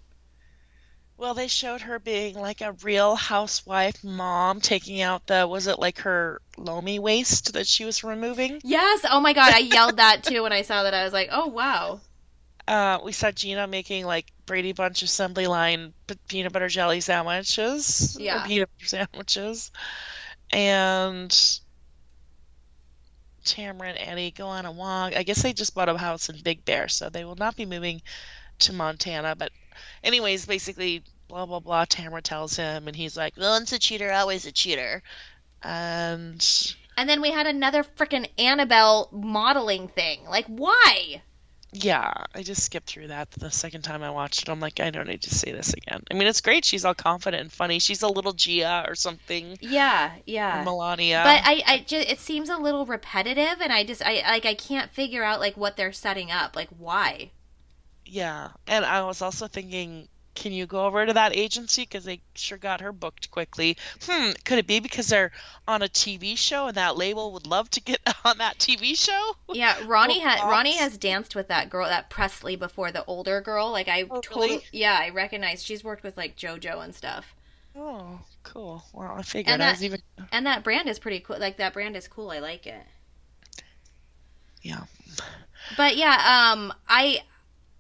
Well 1.18 1.34
they 1.34 1.48
showed 1.48 1.82
her 1.82 1.98
being 1.98 2.36
like 2.36 2.62
a 2.62 2.72
real 2.82 3.16
housewife 3.16 4.02
mom 4.02 4.62
taking 4.62 5.02
out 5.02 5.26
the 5.26 5.46
was 5.46 5.66
it 5.66 5.78
like 5.78 5.98
her 5.98 6.40
Lomi 6.56 6.98
waste 6.98 7.52
that 7.52 7.66
she 7.66 7.84
was 7.84 8.02
removing? 8.02 8.62
Yes! 8.64 9.04
Oh 9.10 9.20
my 9.20 9.34
god 9.34 9.52
i 9.52 9.58
yelled 9.58 9.98
that 9.98 10.24
too 10.24 10.42
when 10.42 10.54
i 10.54 10.62
saw 10.62 10.84
that. 10.84 10.94
I 10.94 11.04
was 11.04 11.12
like 11.12 11.28
oh 11.30 11.48
wow 11.48 12.00
uh, 12.66 12.98
we 13.04 13.12
saw 13.12 13.30
Gina 13.30 13.66
making 13.66 14.06
like 14.06 14.32
Brady 14.46 14.72
Bunch 14.72 15.02
assembly 15.02 15.46
line 15.46 15.92
peanut 16.28 16.52
butter 16.52 16.68
jelly 16.68 17.00
sandwiches. 17.00 18.16
Yeah. 18.18 18.46
Peanut 18.46 18.70
butter 18.76 18.88
sandwiches. 18.88 19.70
And 20.50 21.30
Tamra 23.44 23.88
and 23.88 23.98
Eddie 23.98 24.30
go 24.30 24.46
on 24.46 24.66
a 24.66 24.72
walk. 24.72 25.14
I 25.16 25.22
guess 25.22 25.42
they 25.42 25.52
just 25.52 25.74
bought 25.74 25.88
a 25.88 25.96
house 25.96 26.28
in 26.28 26.36
Big 26.42 26.64
Bear, 26.64 26.88
so 26.88 27.08
they 27.08 27.24
will 27.24 27.36
not 27.36 27.56
be 27.56 27.66
moving 27.66 28.02
to 28.60 28.72
Montana. 28.72 29.34
But, 29.36 29.52
anyways, 30.02 30.46
basically, 30.46 31.02
blah, 31.28 31.46
blah, 31.46 31.60
blah. 31.60 31.84
Tamra 31.84 32.22
tells 32.22 32.56
him, 32.56 32.88
and 32.88 32.96
he's 32.96 33.16
like, 33.16 33.36
once 33.36 33.72
a 33.72 33.78
cheater, 33.78 34.10
always 34.10 34.46
a 34.46 34.52
cheater. 34.52 35.02
And. 35.62 36.74
And 36.96 37.08
then 37.08 37.20
we 37.20 37.32
had 37.32 37.46
another 37.46 37.84
freaking 37.84 38.28
Annabelle 38.38 39.08
modeling 39.12 39.88
thing. 39.88 40.24
Like, 40.24 40.46
why? 40.46 41.22
Yeah, 41.76 42.12
I 42.32 42.44
just 42.44 42.62
skipped 42.62 42.86
through 42.86 43.08
that 43.08 43.32
the 43.32 43.50
second 43.50 43.82
time 43.82 44.04
I 44.04 44.10
watched 44.10 44.42
it. 44.42 44.48
I'm 44.48 44.60
like, 44.60 44.78
I 44.78 44.90
don't 44.90 45.08
need 45.08 45.22
to 45.22 45.34
say 45.34 45.50
this 45.50 45.72
again. 45.72 46.04
I 46.08 46.14
mean, 46.14 46.28
it's 46.28 46.40
great. 46.40 46.64
She's 46.64 46.84
all 46.84 46.94
confident 46.94 47.40
and 47.40 47.52
funny. 47.52 47.80
She's 47.80 48.02
a 48.02 48.08
little 48.08 48.32
Gia 48.32 48.84
or 48.86 48.94
something. 48.94 49.58
Yeah, 49.60 50.12
yeah. 50.24 50.62
Melania. 50.64 51.22
But 51.24 51.42
I, 51.44 51.62
I 51.66 51.84
just 51.84 52.08
it 52.08 52.20
seems 52.20 52.48
a 52.48 52.56
little 52.56 52.86
repetitive, 52.86 53.60
and 53.60 53.72
I 53.72 53.82
just 53.82 54.02
I 54.06 54.22
like 54.24 54.46
I 54.46 54.54
can't 54.54 54.92
figure 54.92 55.24
out 55.24 55.40
like 55.40 55.56
what 55.56 55.76
they're 55.76 55.92
setting 55.92 56.30
up, 56.30 56.54
like 56.54 56.68
why. 56.78 57.32
Yeah, 58.06 58.50
and 58.68 58.84
I 58.84 59.02
was 59.02 59.20
also 59.20 59.48
thinking, 59.48 60.06
can 60.34 60.52
you 60.52 60.66
go 60.66 60.84
over 60.86 61.06
to 61.06 61.12
that 61.12 61.36
agency 61.36 61.82
because 61.82 62.04
they 62.04 62.20
sure 62.34 62.58
got 62.58 62.80
her 62.80 62.92
booked 62.92 63.30
quickly? 63.30 63.76
Hmm, 64.02 64.30
could 64.44 64.58
it 64.58 64.66
be 64.66 64.80
because 64.80 65.06
they're 65.08 65.32
on 65.66 65.82
a 65.82 65.88
TV 65.88 66.36
show 66.36 66.66
and 66.66 66.76
that 66.76 66.96
label 66.96 67.32
would 67.32 67.46
love 67.46 67.70
to 67.70 67.80
get 67.80 68.00
on 68.24 68.38
that 68.38 68.58
TV 68.58 68.96
show? 68.96 69.36
Yeah, 69.52 69.76
Ronnie 69.86 70.14
Little 70.14 70.28
had. 70.30 70.50
Ronnie 70.50 70.76
has 70.76 70.98
danced 70.98 71.34
with 71.34 71.48
that 71.48 71.70
girl, 71.70 71.86
that 71.88 72.10
Presley 72.10 72.56
before 72.56 72.92
the 72.92 73.04
older 73.04 73.40
girl. 73.40 73.70
Like 73.70 73.88
I 73.88 74.02
Oh, 74.10 74.20
totally, 74.20 74.48
really? 74.48 74.64
yeah, 74.72 74.98
I 75.00 75.10
recognize 75.10 75.62
she's 75.62 75.84
worked 75.84 76.02
with 76.02 76.16
like 76.16 76.36
JoJo 76.36 76.82
and 76.82 76.94
stuff. 76.94 77.34
Oh, 77.76 78.20
cool. 78.44 78.84
Well, 78.92 79.14
I 79.18 79.22
figured 79.22 79.52
And 79.54 79.62
I 79.62 79.70
was 79.70 79.82
even. 79.84 80.00
And 80.30 80.46
that 80.46 80.62
brand 80.62 80.88
is 80.88 80.98
pretty 80.98 81.20
cool. 81.20 81.38
Like 81.38 81.56
that 81.56 81.72
brand 81.72 81.96
is 81.96 82.06
cool. 82.08 82.30
I 82.30 82.38
like 82.38 82.66
it. 82.66 82.82
Yeah. 84.62 84.84
But 85.76 85.96
yeah, 85.96 86.52
um, 86.52 86.72
I 86.88 87.22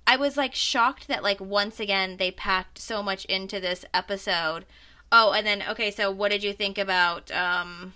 I 0.06 0.16
was 0.16 0.36
like 0.36 0.54
shocked 0.54 1.08
that 1.08 1.22
like 1.22 1.40
once 1.40 1.80
again 1.80 2.16
they 2.18 2.30
packed 2.30 2.78
so 2.78 3.02
much 3.02 3.24
into 3.26 3.60
this 3.60 3.84
episode. 3.94 4.66
Oh, 5.10 5.32
and 5.32 5.46
then 5.46 5.62
okay, 5.70 5.90
so 5.90 6.10
what 6.10 6.30
did 6.30 6.42
you 6.42 6.52
think 6.52 6.78
about 6.78 7.30
um, 7.30 7.94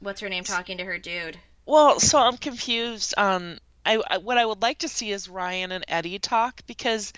what's 0.00 0.20
her 0.20 0.28
name 0.28 0.44
talking 0.44 0.78
to 0.78 0.84
her 0.84 0.98
dude? 0.98 1.38
Well, 1.66 1.98
so 1.98 2.18
I'm 2.18 2.36
confused 2.36 3.14
on 3.16 3.58
I, 3.84 4.02
I 4.08 4.18
what 4.18 4.38
I 4.38 4.46
would 4.46 4.62
like 4.62 4.78
to 4.78 4.88
see 4.88 5.10
is 5.10 5.28
Ryan 5.28 5.72
and 5.72 5.84
Eddie 5.88 6.18
talk 6.18 6.60
because 6.66 7.12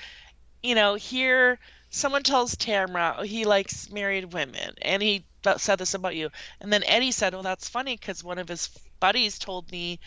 you 0.62 0.74
know, 0.74 0.94
here 0.94 1.58
someone 1.90 2.22
tells 2.22 2.54
Tamra 2.56 3.24
he 3.24 3.44
likes 3.44 3.90
married 3.90 4.32
women 4.32 4.74
and 4.82 5.02
he 5.02 5.24
said 5.58 5.78
this 5.78 5.94
about 5.94 6.16
you. 6.16 6.30
And 6.60 6.72
then 6.72 6.82
Eddie 6.84 7.12
said, 7.12 7.34
"Well, 7.34 7.42
that's 7.42 7.68
funny 7.68 7.96
cuz 7.96 8.24
one 8.24 8.38
of 8.38 8.48
his 8.48 8.68
buddies 9.00 9.38
told 9.38 9.70
me 9.70 10.00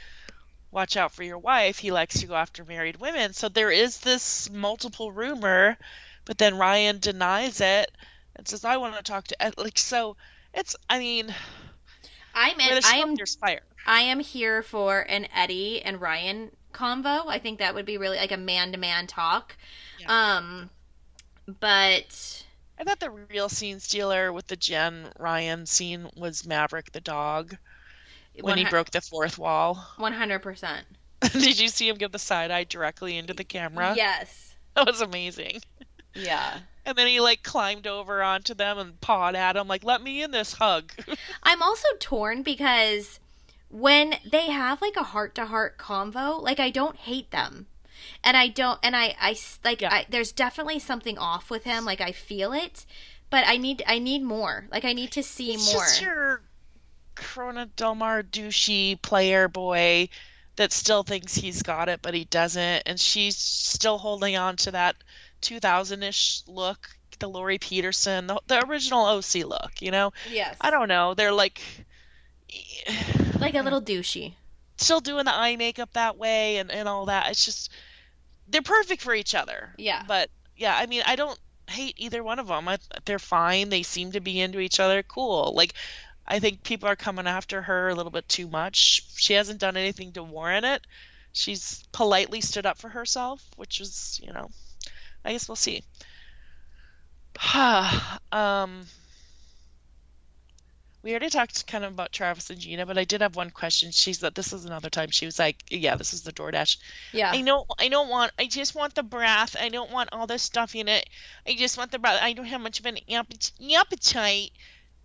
watch 0.72 0.98
out 0.98 1.12
for 1.12 1.24
your 1.24 1.38
wife. 1.38 1.80
He 1.80 1.92
likes 1.92 2.20
to 2.20 2.28
go 2.28 2.36
after 2.36 2.66
married 2.66 2.98
women." 2.98 3.34
So 3.34 3.50
there 3.50 3.72
is 3.72 4.00
this 4.00 4.50
multiple 4.50 5.12
rumor, 5.12 5.78
but 6.26 6.38
then 6.38 6.58
Ryan 6.58 7.00
denies 7.00 7.62
it 7.62 7.92
and 8.36 8.48
says, 8.48 8.66
"I 8.66 8.78
want 8.78 8.96
to 8.96 9.04
talk 9.04 9.28
to 9.28 9.42
Ed-" 9.42 9.58
like 9.58 9.78
so 9.78 10.18
it's 10.54 10.76
I 10.90 11.00
mean, 11.00 11.34
I'm 12.34 12.60
in, 12.60 12.84
I 12.84 12.98
am 12.98 13.16
there's 13.16 13.36
fire. 13.36 13.62
I 13.86 14.02
am 14.02 14.20
here 14.20 14.64
for 14.64 15.02
an 15.02 15.28
Eddie 15.34 15.82
and 15.82 16.00
Ryan 16.00 16.52
convo. 16.74 17.28
I 17.28 17.40
think 17.40 17.60
that 17.60 17.74
would 17.76 17.86
be 17.86 17.98
really 17.98 18.18
like 18.18 18.32
a 18.32 18.38
man 18.38 18.72
to 18.72 18.78
man 18.78 19.08
talk. 19.08 19.58
Um, 20.06 20.70
but 21.60 22.44
I 22.80 22.84
thought 22.84 23.00
the 23.00 23.10
real 23.10 23.50
scene 23.50 23.80
stealer 23.80 24.32
with 24.32 24.48
the 24.48 24.56
Jen 24.56 25.12
Ryan 25.18 25.66
scene 25.66 26.10
was 26.16 26.46
Maverick 26.46 26.92
the 26.92 27.02
dog 27.02 27.58
when 28.42 28.58
he 28.58 28.66
broke 28.66 28.92
the 28.92 29.02
fourth 29.02 29.38
wall. 29.38 29.86
one 29.98 30.14
hundred 30.14 30.40
percent. 30.40 30.86
Did 31.22 31.60
you 31.60 31.68
see 31.68 31.88
him 31.90 31.98
give 31.98 32.12
the 32.12 32.20
side 32.20 32.52
eye 32.52 32.64
directly 32.64 33.18
into 33.18 33.34
the 33.34 33.44
camera? 33.44 33.94
Yes. 33.96 34.56
That 34.76 34.88
was 34.88 35.02
amazing. 35.02 35.62
Yeah. 36.14 36.60
And 36.86 36.98
then 36.98 37.08
he 37.08 37.20
like 37.20 37.44
climbed 37.44 37.88
over 37.88 38.24
onto 38.24 38.54
them 38.54 38.78
and 38.78 39.00
pawed 39.02 39.36
at 39.36 39.56
him 39.56 39.68
like, 39.68 39.84
"Let 39.84 40.02
me 40.02 40.24
in 40.24 40.32
this 40.32 40.54
hug." 40.54 40.92
I'm 41.44 41.62
also 41.62 41.88
torn 42.00 42.42
because 42.44 43.20
when 43.70 44.16
they 44.30 44.48
have 44.48 44.82
like 44.82 44.96
a 44.96 45.04
heart 45.04 45.36
to 45.36 45.46
heart 45.46 45.78
convo, 45.78 46.42
like 46.42 46.60
I 46.60 46.70
don't 46.70 46.96
hate 46.96 47.32
them. 47.32 47.68
And 48.24 48.36
I 48.36 48.48
don't 48.48 48.80
and 48.82 48.96
I 48.96 49.16
I 49.20 49.38
like 49.64 49.82
Yeah. 49.82 49.94
I, 49.94 50.06
there's 50.10 50.32
definitely 50.32 50.80
something 50.80 51.18
off 51.18 51.50
with 51.52 51.64
him, 51.64 51.86
like 51.86 52.02
I 52.02 52.12
feel 52.12 52.54
it, 52.54 52.86
but 53.30 53.44
I 53.46 53.58
need 53.58 53.84
I 53.86 54.00
need 54.00 54.24
more. 54.24 54.68
Like 54.72 54.86
I 54.86 54.94
need 54.94 55.12
to 55.12 55.24
see 55.24 55.58
more. 55.58 55.74
just 55.74 56.02
your 56.02 56.42
Corona 57.20 57.66
del 57.66 57.96
Mar 57.96 58.24
douchey 58.24 59.00
player 59.02 59.48
boy 59.48 60.10
that 60.56 60.72
still 60.72 61.04
thinks 61.04 61.36
he's 61.36 61.62
got 61.62 61.90
it, 61.90 62.02
but 62.02 62.14
he 62.14 62.26
doesn't. 62.26 62.84
And 62.86 63.00
she's 63.00 63.38
still 63.38 63.98
holding 63.98 64.36
on 64.36 64.56
to 64.58 64.72
that 64.72 64.96
2000 65.42 66.04
ish 66.04 66.42
look, 66.48 66.90
the 67.20 67.30
Lauri 67.30 67.58
Peterson, 67.58 68.28
the, 68.28 68.42
the 68.48 68.66
original 68.66 69.06
OC 69.06 69.46
look, 69.46 69.82
you 69.82 69.92
know? 69.92 70.12
yes. 70.30 70.56
I 70.60 70.72
don't 70.72 70.88
know. 70.88 71.14
They're 71.14 71.32
like. 71.32 71.62
like 73.40 73.56
a 73.56 73.62
little 73.64 73.82
douchey. 73.82 74.34
Still 74.78 75.00
doing 75.02 75.26
the 75.26 75.34
eye 75.34 75.56
makeup 75.56 75.94
that 75.94 76.18
way 76.18 76.58
and, 76.58 76.72
and 76.72 76.88
all 76.88 77.06
that. 77.06 77.30
It's 77.32 77.46
just. 77.46 77.72
They're 78.48 78.62
perfect 78.62 79.02
for 79.02 79.14
each 79.14 79.36
other. 79.36 79.70
Yeah. 79.78 80.04
But 80.08 80.30
yeah, 80.58 80.76
I 80.76 80.88
mean, 80.88 81.04
I 81.06 81.16
don't 81.16 81.40
hate 81.70 81.96
either 81.98 82.24
one 82.24 82.40
of 82.40 82.48
them. 82.48 82.68
I, 82.68 82.80
they're 83.06 83.20
fine. 83.20 83.70
They 83.70 83.84
seem 83.84 84.12
to 84.14 84.20
be 84.20 84.40
into 84.40 84.60
each 84.60 84.80
other. 84.80 85.04
Cool. 85.04 85.54
Like, 85.56 85.74
I 86.30 86.40
think 86.40 86.64
people 86.64 86.88
are 86.88 86.96
coming 86.96 87.28
after 87.28 87.62
her 87.64 87.90
a 87.90 87.96
little 87.96 88.12
bit 88.12 88.30
too 88.30 88.48
much. 88.48 89.04
She 89.16 89.34
hasn't 89.34 89.60
done 89.60 89.76
anything 89.76 90.12
to 90.14 90.24
warrant 90.24 90.66
it. 90.66 90.86
She's 91.34 91.84
politely 91.92 92.42
stood 92.42 92.66
up 92.66 92.78
for 92.78 92.90
herself, 92.90 93.44
which 93.56 93.82
is, 93.82 94.20
you 94.24 94.32
know, 94.32 94.50
I 95.26 95.32
guess 95.32 95.50
we'll 95.50 95.56
see. 95.56 95.84
um, 98.32 98.86
we 101.02 101.12
already 101.12 101.30
talked 101.30 101.66
kind 101.66 101.86
of 101.86 101.94
about 101.94 102.12
Travis 102.12 102.50
and 102.50 102.60
Gina, 102.60 102.86
but 102.86 102.98
I 102.98 103.06
did 103.06 103.22
have 103.22 103.36
one 103.36 103.52
question. 103.52 103.92
She 103.92 104.14
said 104.14 104.36
this 104.36 104.52
is 104.52 104.66
another 104.66 104.90
time 104.90 105.12
she 105.12 105.26
was 105.26 105.40
like, 105.40 105.64
"Yeah, 105.70 105.96
this 105.96 106.14
is 106.14 106.24
the 106.24 106.34
DoorDash." 106.34 106.78
Yeah. 107.14 107.32
I 107.32 107.42
don't 107.42 107.66
I 107.80 107.88
don't 107.88 108.10
want 108.10 108.34
I 108.38 108.48
just 108.48 108.76
want 108.76 108.96
the 108.96 109.04
breath. 109.04 109.56
I 109.60 109.70
don't 109.70 109.92
want 109.92 110.10
all 110.12 110.28
this 110.28 110.44
stuff 110.44 110.76
in 110.76 110.90
it. 110.90 111.10
I 111.48 111.56
just 111.56 111.78
want 111.78 111.92
the 111.92 112.00
breath. 112.00 112.20
I 112.22 112.34
don't 112.34 112.46
have 112.46 112.62
much 112.62 112.80
of 112.80 112.86
an 112.86 112.98
appet- 113.10 113.74
appetite. 113.74 114.52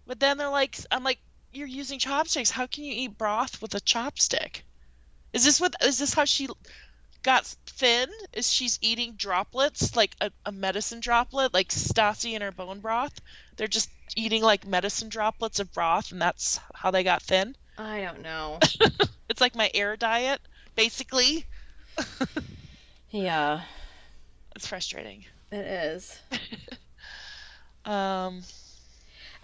But 0.06 0.20
then 0.20 0.36
they're 0.38 0.48
like 0.48 0.76
I'm 0.90 1.04
like 1.04 1.18
you're 1.52 1.66
using 1.68 1.98
chopsticks. 1.98 2.50
How 2.50 2.66
can 2.66 2.84
you 2.84 2.92
eat 2.94 3.16
broth 3.18 3.62
with 3.62 3.74
a 3.74 3.80
chopstick? 3.80 4.62
Is 5.32 5.44
this 5.44 5.60
what 5.60 5.74
is 5.82 5.98
this 5.98 6.14
how 6.14 6.24
she 6.24 6.48
got 7.22 7.44
thin? 7.66 8.08
Is 8.32 8.52
she's 8.52 8.78
eating 8.82 9.12
droplets 9.16 9.96
like 9.96 10.14
a, 10.20 10.30
a 10.44 10.52
medicine 10.52 11.00
droplet 11.00 11.54
like 11.54 11.68
Stassi 11.68 12.34
in 12.34 12.42
her 12.42 12.52
bone 12.52 12.80
broth? 12.80 13.18
They're 13.56 13.66
just 13.68 13.88
eating 14.16 14.42
like 14.42 14.66
medicine 14.66 15.08
droplets 15.08 15.58
of 15.60 15.72
broth 15.72 16.12
and 16.12 16.20
that's 16.20 16.60
how 16.74 16.90
they 16.90 17.02
got 17.04 17.22
thin? 17.22 17.56
I 17.78 18.02
don't 18.02 18.22
know. 18.22 18.58
It's 19.26 19.40
like 19.40 19.56
my 19.56 19.70
air 19.74 19.96
diet 19.96 20.38
basically. 20.76 21.46
yeah, 23.10 23.62
It's 24.54 24.66
frustrating. 24.66 25.24
it 25.50 25.64
is. 25.66 26.18
Um, 27.86 28.42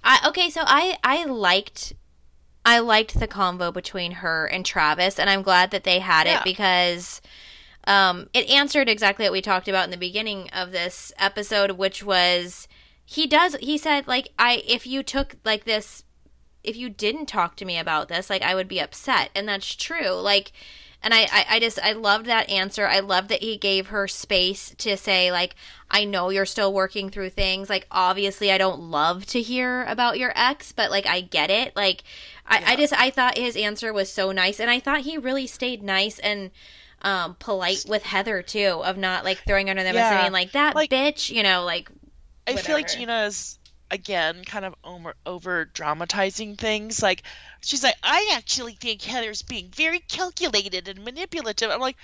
I 0.03 0.29
okay, 0.29 0.51
so 0.51 0.63
I 0.65 0.99
I 1.05 1.25
liked 1.25 1.95
I 2.65 2.79
liked 2.79 3.19
the 3.19 3.29
convo 3.29 3.73
between 3.73 4.13
her 4.13 4.47
and 4.47 4.65
Travis, 4.65 5.19
and 5.19 5.31
I'm 5.31 5.43
glad 5.43 5.71
that 5.71 5.85
they 5.85 5.99
had 5.99 6.27
it 6.27 6.45
because 6.45 7.21
um, 7.85 8.29
it 8.35 8.49
answered 8.51 8.89
exactly 8.89 9.25
what 9.25 9.33
we 9.33 9.41
talked 9.41 9.69
about 9.69 9.85
in 9.85 9.91
the 9.91 9.97
beginning 9.97 10.51
of 10.51 10.73
this 10.73 11.13
episode, 11.19 11.73
which 11.73 12.05
was 12.05 12.69
he 13.05 13.27
does 13.27 13.57
he 13.57 13.79
said 13.79 14.07
like 14.07 14.29
I 14.39 14.63
if 14.67 14.87
you 14.87 15.03
took 15.03 15.37
like 15.45 15.65
this 15.65 16.05
if 16.63 16.77
you 16.77 16.91
didn't 16.91 17.27
talk 17.27 17.57
to 17.57 17.65
me 17.65 17.79
about 17.79 18.09
this, 18.09 18.29
like 18.29 18.43
I 18.43 18.55
would 18.55 18.69
be 18.69 18.81
upset, 18.81 19.31
and 19.35 19.49
that's 19.49 19.75
true. 19.75 20.11
Like, 20.11 20.53
and 21.03 21.15
I, 21.15 21.23
I, 21.33 21.47
I 21.51 21.61
just 21.61 21.79
I 21.83 21.93
loved 21.93 22.27
that 22.27 22.51
answer. 22.51 22.87
I 22.87 23.01
loved 23.01 23.29
that 23.31 23.43
he 23.43 23.57
gave 23.57 23.89
her 23.89 24.07
space 24.09 24.75
to 24.79 24.97
say 24.97 25.33
like, 25.33 25.55
I 25.91 26.05
know 26.05 26.31
you're 26.31 26.47
still 26.47 26.73
working 26.73 27.11
through 27.11 27.31
things. 27.31 27.69
Like, 27.71 27.87
obviously, 27.91 28.53
I 28.53 28.59
don't 28.59 28.81
love 28.81 29.27
to 29.27 29.41
hear 29.43 29.85
about 29.85 30.19
your 30.19 30.33
ex, 30.37 30.73
but 30.73 30.91
like 30.91 31.07
I 31.07 31.21
get 31.23 31.51
it. 31.51 31.75
Like, 31.75 32.03
I, 32.47 32.73
I 32.73 32.77
just 32.77 32.93
I 32.93 33.11
thought 33.11 33.39
his 33.39 33.57
answer 33.57 33.93
was 33.93 34.13
so 34.13 34.33
nice, 34.33 34.61
and 34.61 34.71
I 34.71 34.81
thought 34.81 35.01
he 35.01 35.17
really 35.19 35.47
stayed 35.47 35.83
nice 35.83 36.19
and 36.19 36.51
um 37.03 37.35
polite 37.39 37.85
with 37.89 38.03
Heather 38.03 38.43
too, 38.43 38.83
of 38.85 38.99
not 38.99 39.25
like 39.25 39.39
throwing 39.47 39.71
under 39.71 39.83
the 39.83 39.89
bus 39.91 39.95
Yeah. 39.97 40.13
and 40.13 40.23
being 40.25 40.33
like 40.33 40.53
that 40.53 40.75
Like- 40.75 40.91
bitch, 40.91 41.31
you 41.35 41.43
know, 41.43 41.65
like 41.65 41.89
I 42.47 42.57
feel 42.57 42.75
like 42.75 42.87
Whatever. 42.89 43.03
Again 43.91 44.45
kind 44.45 44.65
of 44.65 44.75
over, 44.85 45.15
over 45.27 45.65
dramatizing 45.65 46.57
things. 46.57 47.03
Like 47.03 47.23
she's 47.61 47.83
like, 47.83 47.97
I 48.03 48.33
actually 48.35 48.75
think 48.75 49.03
Heather's 49.03 49.43
being 49.43 49.69
very 49.75 49.99
calculated 49.99 50.89
and 50.89 51.05
manipulative. 51.05 51.71
I'm 51.71 51.81
like, 51.81 51.97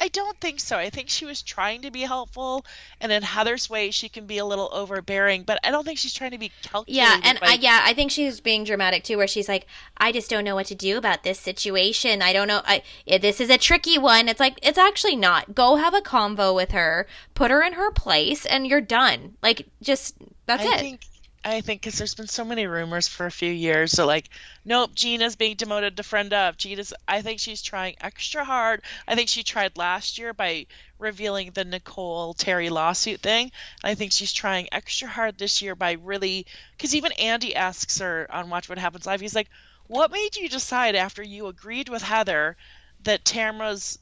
I 0.00 0.08
don't 0.08 0.38
think 0.40 0.60
so. 0.60 0.76
I 0.76 0.90
think 0.90 1.08
she 1.08 1.24
was 1.24 1.40
trying 1.42 1.82
to 1.82 1.90
be 1.90 2.02
helpful, 2.02 2.66
and 3.00 3.10
in 3.10 3.22
Heather's 3.22 3.70
way, 3.70 3.90
she 3.90 4.08
can 4.10 4.26
be 4.26 4.38
a 4.38 4.44
little 4.44 4.68
overbearing. 4.72 5.44
But 5.44 5.58
I 5.64 5.70
don't 5.70 5.84
think 5.84 5.98
she's 5.98 6.12
trying 6.12 6.32
to 6.32 6.38
be 6.38 6.52
calculated. 6.62 6.98
Yeah, 6.98 7.18
and 7.24 7.40
by- 7.40 7.46
I, 7.46 7.52
yeah, 7.54 7.80
I 7.82 7.94
think 7.94 8.10
she's 8.10 8.40
being 8.40 8.64
dramatic 8.64 9.04
too, 9.04 9.16
where 9.16 9.26
she's 9.26 9.48
like, 9.48 9.66
"I 9.96 10.12
just 10.12 10.28
don't 10.28 10.44
know 10.44 10.54
what 10.54 10.66
to 10.66 10.74
do 10.74 10.98
about 10.98 11.22
this 11.22 11.40
situation. 11.40 12.20
I 12.20 12.34
don't 12.34 12.48
know. 12.48 12.60
I 12.66 12.82
this 13.06 13.40
is 13.40 13.48
a 13.48 13.56
tricky 13.56 13.96
one. 13.96 14.28
It's 14.28 14.40
like 14.40 14.58
it's 14.62 14.78
actually 14.78 15.16
not. 15.16 15.54
Go 15.54 15.76
have 15.76 15.94
a 15.94 16.02
convo 16.02 16.54
with 16.54 16.72
her, 16.72 17.06
put 17.34 17.50
her 17.50 17.62
in 17.62 17.72
her 17.74 17.90
place, 17.90 18.44
and 18.44 18.66
you're 18.66 18.82
done. 18.82 19.36
Like, 19.42 19.66
just 19.80 20.14
that's 20.44 20.62
I 20.64 20.74
it. 20.74 20.80
think 20.80 21.00
I 21.48 21.60
think 21.60 21.80
because 21.80 21.96
there's 21.96 22.16
been 22.16 22.26
so 22.26 22.44
many 22.44 22.66
rumors 22.66 23.06
for 23.06 23.24
a 23.24 23.30
few 23.30 23.52
years. 23.52 23.92
So 23.92 24.04
like, 24.04 24.28
nope, 24.64 24.96
Gina's 24.96 25.36
being 25.36 25.54
demoted 25.54 25.96
to 25.96 26.02
friend 26.02 26.32
of. 26.32 26.56
Gina's. 26.56 26.92
I 27.06 27.22
think 27.22 27.38
she's 27.38 27.62
trying 27.62 27.94
extra 28.00 28.44
hard. 28.44 28.82
I 29.06 29.14
think 29.14 29.28
she 29.28 29.44
tried 29.44 29.78
last 29.78 30.18
year 30.18 30.34
by 30.34 30.66
revealing 30.98 31.52
the 31.52 31.64
Nicole 31.64 32.34
Terry 32.34 32.68
lawsuit 32.68 33.20
thing. 33.20 33.52
I 33.84 33.94
think 33.94 34.10
she's 34.10 34.32
trying 34.32 34.68
extra 34.72 35.06
hard 35.06 35.38
this 35.38 35.62
year 35.62 35.76
by 35.76 35.92
really 35.92 36.46
because 36.72 36.96
even 36.96 37.12
Andy 37.12 37.54
asks 37.54 38.00
her 38.00 38.26
on 38.28 38.50
Watch 38.50 38.68
What 38.68 38.78
Happens 38.78 39.06
Live. 39.06 39.20
He's 39.20 39.36
like, 39.36 39.48
"What 39.86 40.10
made 40.10 40.34
you 40.34 40.48
decide 40.48 40.96
after 40.96 41.22
you 41.22 41.46
agreed 41.46 41.88
with 41.88 42.02
Heather 42.02 42.56
that 43.04 43.24
Tamra's 43.24 44.00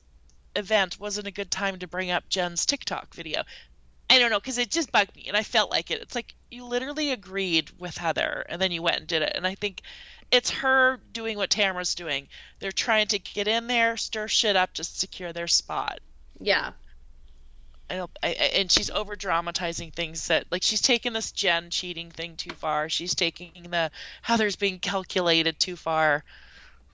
event 0.57 0.99
wasn't 0.99 1.27
a 1.27 1.31
good 1.33 1.51
time 1.51 1.79
to 1.81 1.87
bring 1.87 2.11
up 2.11 2.31
Jen's 2.31 2.65
TikTok 2.65 3.13
video?" 3.13 3.43
I 4.11 4.19
don't 4.19 4.31
know 4.31 4.41
because 4.41 4.59
it 4.59 4.71
just 4.71 4.93
bugged 4.93 5.17
me 5.17 5.25
and 5.29 5.37
I 5.37 5.43
felt 5.43 5.71
like 5.71 5.91
it. 5.91 6.03
It's 6.03 6.15
like 6.15 6.35
you 6.51 6.65
literally 6.65 7.11
agreed 7.11 7.71
with 7.79 7.97
Heather 7.97 8.45
and 8.49 8.61
then 8.61 8.71
you 8.71 8.83
went 8.83 8.99
and 8.99 9.07
did 9.07 9.23
it. 9.23 9.33
And 9.35 9.47
I 9.47 9.55
think 9.55 9.83
it's 10.31 10.51
her 10.51 11.01
doing 11.13 11.37
what 11.37 11.51
Tamra's 11.51 11.95
doing. 11.95 12.29
They're 12.59 12.73
trying 12.73 13.07
to 13.09 13.19
get 13.19 13.49
in 13.49 13.67
there, 13.67 13.97
stir 13.97 14.29
shit 14.29 14.57
up 14.57 14.75
to 14.75 14.85
secure 14.85 15.33
their 15.33 15.47
spot. 15.47 16.01
Yeah. 16.41 16.73
I 17.89 17.97
don't, 17.97 18.11
I, 18.23 18.29
and 18.29 18.71
she's 18.71 18.91
over 18.91 19.15
dramatizing 19.15 19.91
things 19.91 20.29
that 20.29 20.47
like 20.51 20.63
she's 20.63 20.81
taking 20.81 21.13
this 21.13 21.33
Jen 21.33 21.71
cheating 21.71 22.11
thing 22.11 22.37
too 22.37 22.55
far. 22.55 22.89
She's 22.89 23.15
taking 23.15 23.53
the 23.71 23.91
Heather's 24.23 24.57
being 24.57 24.79
calculated 24.79 25.59
too 25.59 25.77
far. 25.77 26.25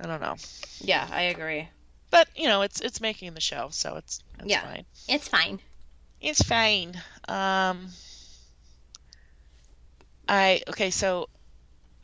I 0.01 0.07
don't 0.07 0.21
know. 0.21 0.37
Yeah, 0.81 1.07
I 1.11 1.23
agree. 1.23 1.69
But 2.11 2.29
you 2.35 2.49
know, 2.49 2.63
it's 2.63 2.81
it's 2.81 3.01
making 3.01 3.35
the 3.35 3.41
show, 3.41 3.69
so 3.71 3.97
it's, 3.97 4.21
it's 4.41 4.49
yeah, 4.49 4.63
fine. 4.63 4.85
It's 5.09 5.29
fine. 5.29 5.61
It's 6.21 6.43
fine. 6.43 7.01
Um, 7.29 7.89
I 10.29 10.63
okay, 10.69 10.91
so 10.91 11.29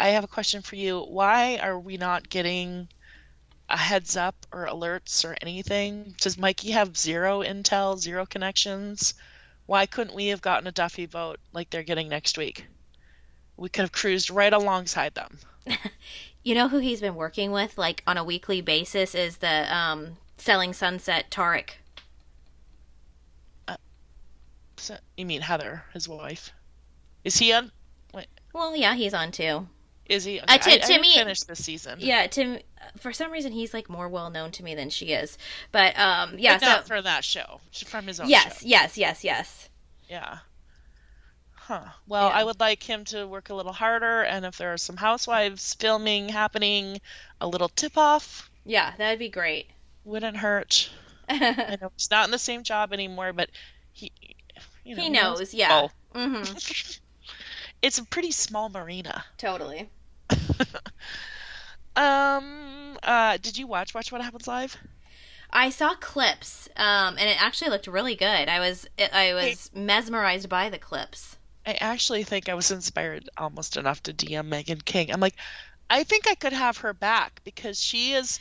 I 0.01 0.09
have 0.11 0.25
a 0.25 0.29
question 0.29 0.63
for 0.63 0.77
you. 0.77 1.01
Why 1.01 1.59
are 1.59 1.79
we 1.79 1.97
not 1.99 2.29
getting 2.29 2.89
a 3.69 3.77
heads 3.77 4.17
up 4.17 4.35
or 4.53 4.67
alerts 4.67 5.25
or 5.25 5.37
anything? 5.43 6.15
Does 6.21 6.39
Mikey 6.39 6.71
have 6.71 6.97
zero 6.97 7.43
intel, 7.43 7.99
zero 7.99 8.25
connections? 8.25 9.15
Why 9.67 9.85
couldn't 9.87 10.15
we 10.15 10.29
have 10.29 10.41
gotten 10.41 10.67
a 10.67 10.73
Duffy 10.73 11.07
boat 11.07 11.39
like 11.53 11.71
they're 11.71 11.83
getting 11.83 12.09
next 12.09 12.39
week? 12.39 12.67
We 13.57 13.69
could 13.69 13.83
have 13.83 13.93
cruised 13.93 14.31
right 14.31 14.53
alongside 14.53 15.15
them. 15.15 15.39
you 16.43 16.55
know 16.55 16.69
who 16.69 16.79
he's 16.79 17.01
been 17.01 17.17
working 17.17 17.51
with, 17.53 17.77
like 17.77 18.03
on 18.07 18.17
a 18.17 18.25
weekly 18.25 18.61
basis, 18.61 19.15
is 19.15 19.39
the 19.39 19.75
um, 19.75 20.17
Selling 20.39 20.73
Sunset 20.73 21.31
Tarek. 21.31 21.71
Uh, 24.79 24.81
so, 24.81 24.97
you 25.17 25.27
mean 25.27 25.41
Heather, 25.43 25.85
his 25.93 26.09
wife? 26.09 26.53
Is 27.25 27.37
he 27.39 27.53
on? 27.53 27.71
Wait. 28.15 28.27
Well, 28.53 28.77
yeah, 28.77 28.95
he's 28.95 29.15
on 29.15 29.33
too. 29.33 29.67
Is 30.09 30.25
he? 30.25 30.41
Okay. 30.41 30.55
Uh, 30.55 30.59
to, 30.59 30.71
I, 30.71 30.79
to 30.79 30.95
I 30.95 30.99
me, 31.01 31.15
finished 31.15 31.49
this 31.49 31.65
season. 31.65 31.99
Yeah, 32.01 32.27
to 32.29 32.61
for 32.99 33.13
some 33.13 33.33
reason 33.33 33.51
he's 33.53 33.75
like 33.75 33.89
more 33.91 34.09
well 34.09 34.31
known 34.31 34.53
to 34.53 34.63
me 34.63 34.75
than 34.77 34.89
she 34.91 35.07
is. 35.07 35.37
But 35.73 35.99
um, 35.99 36.35
yeah, 36.39 36.55
but 36.55 36.61
so 36.61 36.67
not 36.67 36.87
for 36.87 37.03
that 37.03 37.25
show, 37.25 37.61
from 37.87 38.07
his 38.07 38.21
own. 38.21 38.29
Yes, 38.29 38.61
show. 38.61 38.67
yes, 38.69 38.97
yes, 38.97 39.25
yes. 39.25 39.69
Yeah. 40.09 40.39
Huh. 41.55 41.83
Well, 42.07 42.29
Yeah. 42.29 42.35
I 42.37 42.45
would 42.45 42.61
like 42.61 42.83
him 42.89 43.05
to 43.07 43.27
work 43.27 43.51
a 43.51 43.55
little 43.55 43.73
harder, 43.73 44.23
and 44.23 44.45
if 44.47 44.57
there 44.57 44.73
are 44.73 44.77
some 44.79 44.97
housewives 44.97 45.75
filming 45.75 46.29
happening, 46.29 47.01
a 47.41 47.49
little 47.49 47.69
tip 47.69 47.99
off 47.99 48.49
Yeah, 48.65 48.93
that'd 48.97 49.19
be 49.19 49.29
great. 49.29 49.67
wouldn't 50.05 50.37
hurt. 50.37 50.89
I 51.29 51.77
know 51.81 51.91
he's 51.97 52.09
not 52.13 52.27
in 52.27 52.31
the 52.31 52.39
same 52.39 52.63
job 52.63 52.93
anymore, 52.93 53.33
but 53.33 53.51
he, 53.93 54.13
you 54.87 54.97
know, 54.97 55.03
he 55.03 55.09
knows, 55.11 55.53
yeah. 55.53 55.89
Oh, 56.15 56.19
hmm 56.19 56.43
it's 57.83 57.99
a 57.99 58.05
pretty 58.05 58.31
small 58.31 58.69
marina. 58.69 59.25
Totally. 59.39 59.91
Um. 61.97 62.99
Uh. 63.03 63.39
Did 63.39 63.57
you 63.57 63.67
watch 63.67 63.95
Watch 63.95 64.13
What 64.13 64.21
Happens 64.21 64.47
Live? 64.47 64.77
I 65.51 65.71
saw 65.71 65.95
clips, 65.95 66.69
um, 66.77 67.17
and 67.19 67.29
it 67.31 67.43
actually 67.43 67.71
looked 67.71 67.87
really 67.87 68.17
good. 68.17 68.49
I 68.49 68.61
was 68.61 68.87
I 69.13 69.33
was 69.33 69.71
mesmerized 69.75 70.49
by 70.49 70.69
the 70.69 70.79
clips. 70.79 71.39
I 71.65 71.73
actually 71.81 72.23
think 72.25 72.49
I 72.49 72.55
was 72.55 72.71
inspired 72.71 73.29
almost 73.37 73.77
enough 73.77 74.03
to 74.05 74.13
DM 74.13 74.49
Meghan 74.49 74.85
King. 74.85 75.11
I'm 75.11 75.21
like, 75.21 75.37
I 75.89 76.05
think 76.05 76.29
I 76.29 76.35
could 76.35 76.53
have 76.53 76.79
her 76.79 76.93
back 76.93 77.41
because 77.45 77.81
she 77.81 78.13
is. 78.13 78.41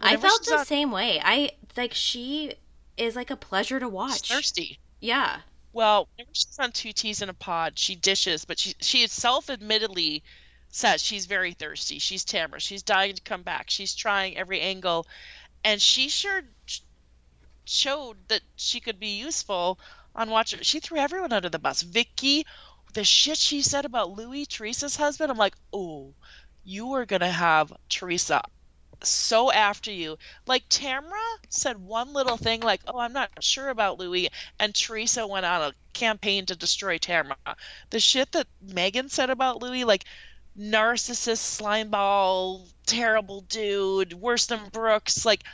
I 0.00 0.16
felt 0.16 0.44
the 0.44 0.58
on- 0.58 0.66
same 0.66 0.90
way. 0.90 1.20
I 1.22 1.52
like 1.76 1.94
she 1.94 2.54
is 2.96 3.14
like 3.14 3.30
a 3.30 3.36
pleasure 3.36 3.78
to 3.78 3.86
she's 3.86 3.92
watch. 3.92 4.28
thirsty. 4.28 4.78
Yeah. 5.00 5.40
Well, 5.74 6.08
she's 6.30 6.56
on 6.60 6.70
Two 6.70 6.92
T's 6.92 7.20
in 7.20 7.28
a 7.28 7.34
Pod, 7.34 7.76
she 7.80 7.96
dishes, 7.96 8.44
but 8.44 8.60
she 8.60 8.76
she 8.80 9.08
self 9.08 9.50
admittedly 9.50 10.22
says 10.68 11.02
she's 11.02 11.26
very 11.26 11.52
thirsty. 11.52 11.98
She's 11.98 12.24
Tamra. 12.24 12.60
She's 12.60 12.84
dying 12.84 13.16
to 13.16 13.22
come 13.22 13.42
back. 13.42 13.70
She's 13.70 13.92
trying 13.92 14.36
every 14.36 14.60
angle, 14.60 15.08
and 15.64 15.82
she 15.82 16.08
sure 16.08 16.42
showed 17.64 18.28
that 18.28 18.42
she 18.54 18.78
could 18.78 19.00
be 19.00 19.18
useful 19.18 19.80
on 20.14 20.30
watching. 20.30 20.60
She 20.62 20.78
threw 20.78 20.98
everyone 20.98 21.32
under 21.32 21.48
the 21.48 21.58
bus. 21.58 21.82
Vicki, 21.82 22.46
the 22.92 23.02
shit 23.02 23.36
she 23.36 23.60
said 23.60 23.84
about 23.84 24.16
Luis, 24.16 24.46
Teresa's 24.46 24.94
husband. 24.94 25.32
I'm 25.32 25.38
like, 25.38 25.56
oh, 25.72 26.14
you 26.62 26.92
are 26.92 27.04
gonna 27.04 27.28
have 27.28 27.72
Teresa 27.88 28.42
so 29.08 29.50
after 29.52 29.90
you. 29.90 30.18
Like 30.46 30.68
Tamra 30.68 31.36
said 31.48 31.78
one 31.78 32.12
little 32.12 32.36
thing 32.36 32.60
like, 32.60 32.80
"Oh, 32.86 32.98
I'm 32.98 33.12
not 33.12 33.30
sure 33.42 33.68
about 33.68 33.98
Luis," 33.98 34.28
and 34.58 34.74
Teresa 34.74 35.26
went 35.26 35.46
on 35.46 35.62
a 35.62 35.74
campaign 35.92 36.46
to 36.46 36.56
destroy 36.56 36.98
Tamra. 36.98 37.36
The 37.90 38.00
shit 38.00 38.32
that 38.32 38.46
Meghan 38.66 39.10
said 39.10 39.30
about 39.30 39.62
Luis, 39.62 39.84
like 39.84 40.04
narcissist, 40.58 41.60
slimeball, 41.60 42.68
terrible 42.86 43.42
dude, 43.42 44.12
worse 44.12 44.46
than 44.46 44.68
Brooks, 44.70 45.24
like 45.24 45.44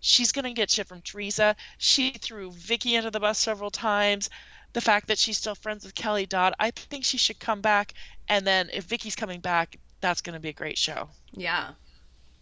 she's 0.00 0.32
gonna 0.32 0.52
get 0.52 0.70
shit 0.70 0.88
from 0.88 1.02
Teresa. 1.02 1.56
She 1.78 2.10
threw 2.10 2.52
Vicki 2.52 2.96
under 2.96 3.10
the 3.10 3.20
bus 3.20 3.38
several 3.38 3.70
times. 3.70 4.30
The 4.72 4.80
fact 4.80 5.08
that 5.08 5.18
she's 5.18 5.38
still 5.38 5.54
friends 5.54 5.84
with 5.84 5.94
Kelly 5.94 6.26
Dodd, 6.26 6.54
I 6.58 6.70
think 6.70 7.04
she 7.04 7.18
should 7.18 7.38
come 7.38 7.60
back. 7.60 7.94
And 8.28 8.46
then 8.46 8.70
if 8.72 8.84
Vicki's 8.84 9.16
coming 9.16 9.40
back, 9.40 9.78
that's 10.00 10.20
gonna 10.20 10.40
be 10.40 10.50
a 10.50 10.52
great 10.52 10.78
show. 10.78 11.08
Yeah. 11.32 11.72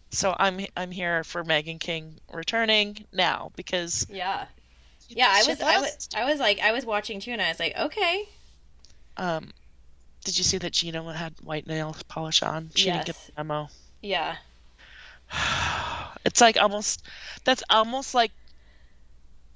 So 0.09 0.35
I'm 0.37 0.65
I'm 0.75 0.91
here 0.91 1.23
for 1.23 1.43
Meghan 1.43 1.79
King 1.79 2.19
returning 2.31 3.05
now 3.11 3.51
because 3.55 4.07
Yeah. 4.09 4.45
Yeah, 5.09 5.29
I 5.29 5.43
was 5.47 5.61
I 5.61 5.79
was. 5.79 6.09
I 6.15 6.25
was 6.25 6.39
like 6.39 6.59
I 6.59 6.71
was 6.71 6.85
watching 6.85 7.19
too 7.19 7.31
and 7.31 7.41
I 7.41 7.49
was 7.49 7.59
like, 7.59 7.77
okay. 7.77 8.27
um 9.17 9.51
did 10.23 10.37
you 10.37 10.43
see 10.43 10.57
that 10.57 10.73
Gina 10.73 11.13
had 11.13 11.33
white 11.41 11.67
nail 11.67 11.95
polish 12.07 12.41
on? 12.43 12.71
She 12.75 12.85
didn't 12.85 13.05
get 13.05 13.15
the 13.15 13.31
memo. 13.43 13.69
Yeah. 14.01 14.35
It's 16.25 16.41
like 16.41 16.57
almost 16.61 17.05
that's 17.45 17.63
almost 17.69 18.13
like 18.13 18.31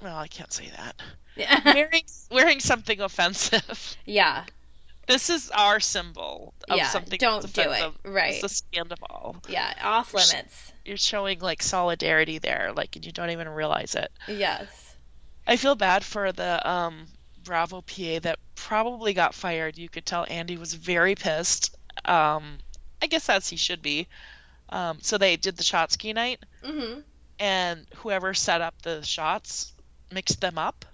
well, 0.01 0.15
I 0.17 0.27
can't 0.27 0.51
say 0.53 0.69
that. 0.77 1.01
Yeah. 1.35 1.61
wearing 1.73 2.03
wearing 2.31 2.59
something 2.61 3.01
offensive. 3.01 3.97
yeah. 4.05 4.45
This 5.07 5.29
is 5.29 5.49
our 5.51 5.79
symbol 5.79 6.53
of 6.69 6.77
Yeah, 6.77 6.87
something 6.87 7.17
don't 7.17 7.51
do 7.53 7.61
it. 7.61 7.93
Right. 8.03 8.33
It's 8.33 8.41
the 8.41 8.49
scandal. 8.49 9.35
Yeah, 9.49 9.73
off 9.83 10.13
limits. 10.13 10.71
You're 10.85 10.97
showing 10.97 11.39
like 11.39 11.61
solidarity 11.63 12.37
there, 12.37 12.71
like 12.75 12.95
and 12.95 13.05
you 13.05 13.11
don't 13.11 13.31
even 13.31 13.49
realize 13.49 13.95
it. 13.95 14.11
Yes. 14.27 14.95
I 15.47 15.57
feel 15.57 15.75
bad 15.75 16.03
for 16.03 16.31
the 16.31 16.67
um, 16.69 17.07
Bravo 17.43 17.81
PA 17.81 18.19
that 18.21 18.39
probably 18.55 19.13
got 19.13 19.33
fired. 19.33 19.77
You 19.77 19.89
could 19.89 20.05
tell 20.05 20.25
Andy 20.29 20.57
was 20.57 20.73
very 20.73 21.15
pissed. 21.15 21.75
Um, 22.05 22.59
I 23.01 23.07
guess 23.07 23.27
as 23.27 23.49
he 23.49 23.57
should 23.57 23.81
be. 23.81 24.07
Um, 24.69 24.99
so 25.01 25.17
they 25.17 25.35
did 25.35 25.57
the 25.57 25.63
shot 25.63 25.91
ski 25.91 26.13
night, 26.13 26.39
Mhm. 26.63 27.03
and 27.39 27.85
whoever 27.97 28.33
set 28.33 28.61
up 28.61 28.81
the 28.83 29.01
shots 29.01 29.73
mixed 30.11 30.39
them 30.39 30.57
up. 30.57 30.85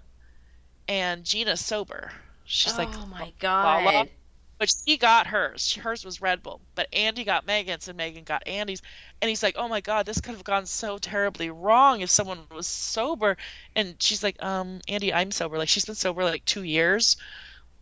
And 0.88 1.24
Gina's 1.24 1.64
sober. 1.64 2.10
She's 2.48 2.76
oh 2.76 2.78
like, 2.78 2.98
oh 3.00 3.06
my 3.06 3.32
god. 3.38 4.10
but 4.58 4.70
she 4.70 4.96
got 4.98 5.28
hers. 5.28 5.74
Hers 5.74 6.04
was 6.04 6.20
Red 6.20 6.42
Bull, 6.42 6.60
but 6.74 6.88
Andy 6.92 7.24
got 7.24 7.46
Meghan's, 7.46 7.88
and 7.88 7.98
Meghan 7.98 8.24
got 8.24 8.46
Andy's. 8.46 8.82
And 9.22 9.28
he's 9.28 9.42
like, 9.42 9.54
"Oh 9.56 9.68
my 9.68 9.80
God, 9.80 10.06
this 10.06 10.20
could 10.20 10.34
have 10.34 10.44
gone 10.44 10.66
so 10.66 10.98
terribly 10.98 11.50
wrong 11.50 12.00
if 12.00 12.10
someone 12.10 12.46
was 12.50 12.66
sober." 12.66 13.36
And 13.76 13.96
she's 14.02 14.22
like, 14.22 14.42
"Um, 14.42 14.80
Andy, 14.88 15.12
I'm 15.14 15.30
sober. 15.30 15.58
Like 15.58 15.68
she's 15.68 15.84
been 15.84 15.94
sober 15.94 16.24
like 16.24 16.44
two 16.44 16.62
years, 16.64 17.16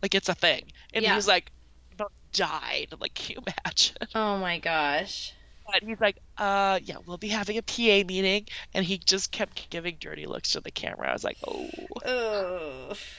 like 0.03 0.15
it's 0.15 0.29
a 0.29 0.35
thing." 0.35 0.71
And 0.93 1.03
Yeah. 1.03 1.13
he's 1.13 1.27
like, 1.27 1.51
"About 1.93 2.13
died." 2.33 2.93
Like, 2.99 3.13
can 3.15 3.35
you 3.37 3.43
imagine? 3.65 3.97
Oh 4.13 4.37
my 4.37 4.59
gosh. 4.59 5.33
But 5.67 5.83
he's 5.83 5.99
like, 5.99 6.17
"Uh, 6.37 6.79
yeah, 6.81 6.95
we'll 7.05 7.17
be 7.17 7.27
having 7.27 7.57
a 7.57 7.61
PA 7.61 8.07
meeting," 8.07 8.47
and 8.73 8.85
he 8.85 8.97
just 8.97 9.31
kept 9.31 9.69
giving 9.69 9.97
dirty 9.99 10.25
looks 10.25 10.51
to 10.51 10.61
the 10.61 10.71
camera. 10.71 11.09
I 11.09 11.13
was 11.13 11.25
like, 11.25 11.37
"Oh," 11.45 11.69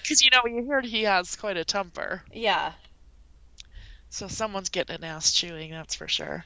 because 0.03 0.23
you 0.23 0.31
know 0.31 0.43
you 0.47 0.67
heard 0.67 0.87
he 0.87 1.03
has 1.03 1.37
quite 1.37 1.59
a 1.59 1.65
temper. 1.65 2.23
Yeah. 2.33 2.73
So 4.11 4.29
someone's 4.29 4.71
getting 4.71 4.97
an 4.97 5.05
ass 5.05 5.33
chewing, 5.33 5.71
that's 5.71 5.95
for 5.95 6.09
sure. 6.09 6.45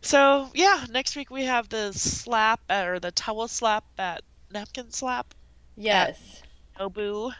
So 0.00 0.50
yeah, 0.54 0.84
next 0.90 1.16
week 1.16 1.30
we 1.30 1.44
have 1.44 1.68
the 1.68 1.92
slap 1.92 2.60
uh, 2.68 2.84
or 2.86 3.00
the 3.00 3.12
towel 3.12 3.48
slap 3.48 3.84
at 3.98 4.22
napkin 4.50 4.90
slap. 4.90 5.32
Yes. 5.76 6.42
Nobu 6.78 7.32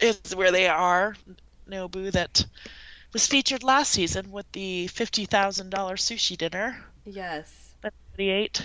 is 0.00 0.36
where 0.36 0.52
they 0.52 0.68
are. 0.68 1.16
Nobu 1.68 2.12
that 2.12 2.46
was 3.16 3.26
featured 3.26 3.62
last 3.62 3.92
season 3.92 4.30
with 4.30 4.44
the 4.52 4.86
fifty 4.88 5.24
thousand 5.24 5.70
dollar 5.70 5.96
sushi 5.96 6.36
dinner 6.36 6.84
Yes. 7.06 7.72
everybody 7.82 8.28
ate. 8.28 8.62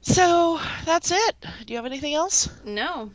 So 0.00 0.58
that's 0.84 1.12
it. 1.12 1.36
Do 1.64 1.72
you 1.72 1.76
have 1.76 1.86
anything 1.86 2.14
else? 2.14 2.48
No. 2.64 3.12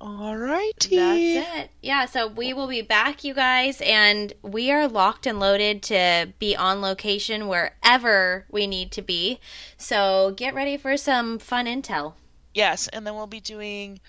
All 0.00 0.34
righty. 0.34 0.96
That's 0.96 1.58
it. 1.58 1.70
Yeah, 1.82 2.06
so 2.06 2.26
we 2.26 2.54
will 2.54 2.68
be 2.68 2.80
back, 2.80 3.22
you 3.22 3.34
guys, 3.34 3.82
and 3.82 4.32
we 4.40 4.72
are 4.72 4.88
locked 4.88 5.26
and 5.26 5.38
loaded 5.38 5.82
to 5.84 6.32
be 6.38 6.56
on 6.56 6.80
location 6.80 7.48
wherever 7.48 8.46
we 8.50 8.66
need 8.66 8.92
to 8.92 9.02
be. 9.02 9.40
So 9.76 10.32
get 10.38 10.54
ready 10.54 10.78
for 10.78 10.96
some 10.96 11.38
fun 11.38 11.66
intel. 11.66 12.14
Yes, 12.54 12.88
and 12.88 13.06
then 13.06 13.14
we'll 13.14 13.26
be 13.26 13.40
doing 13.40 14.00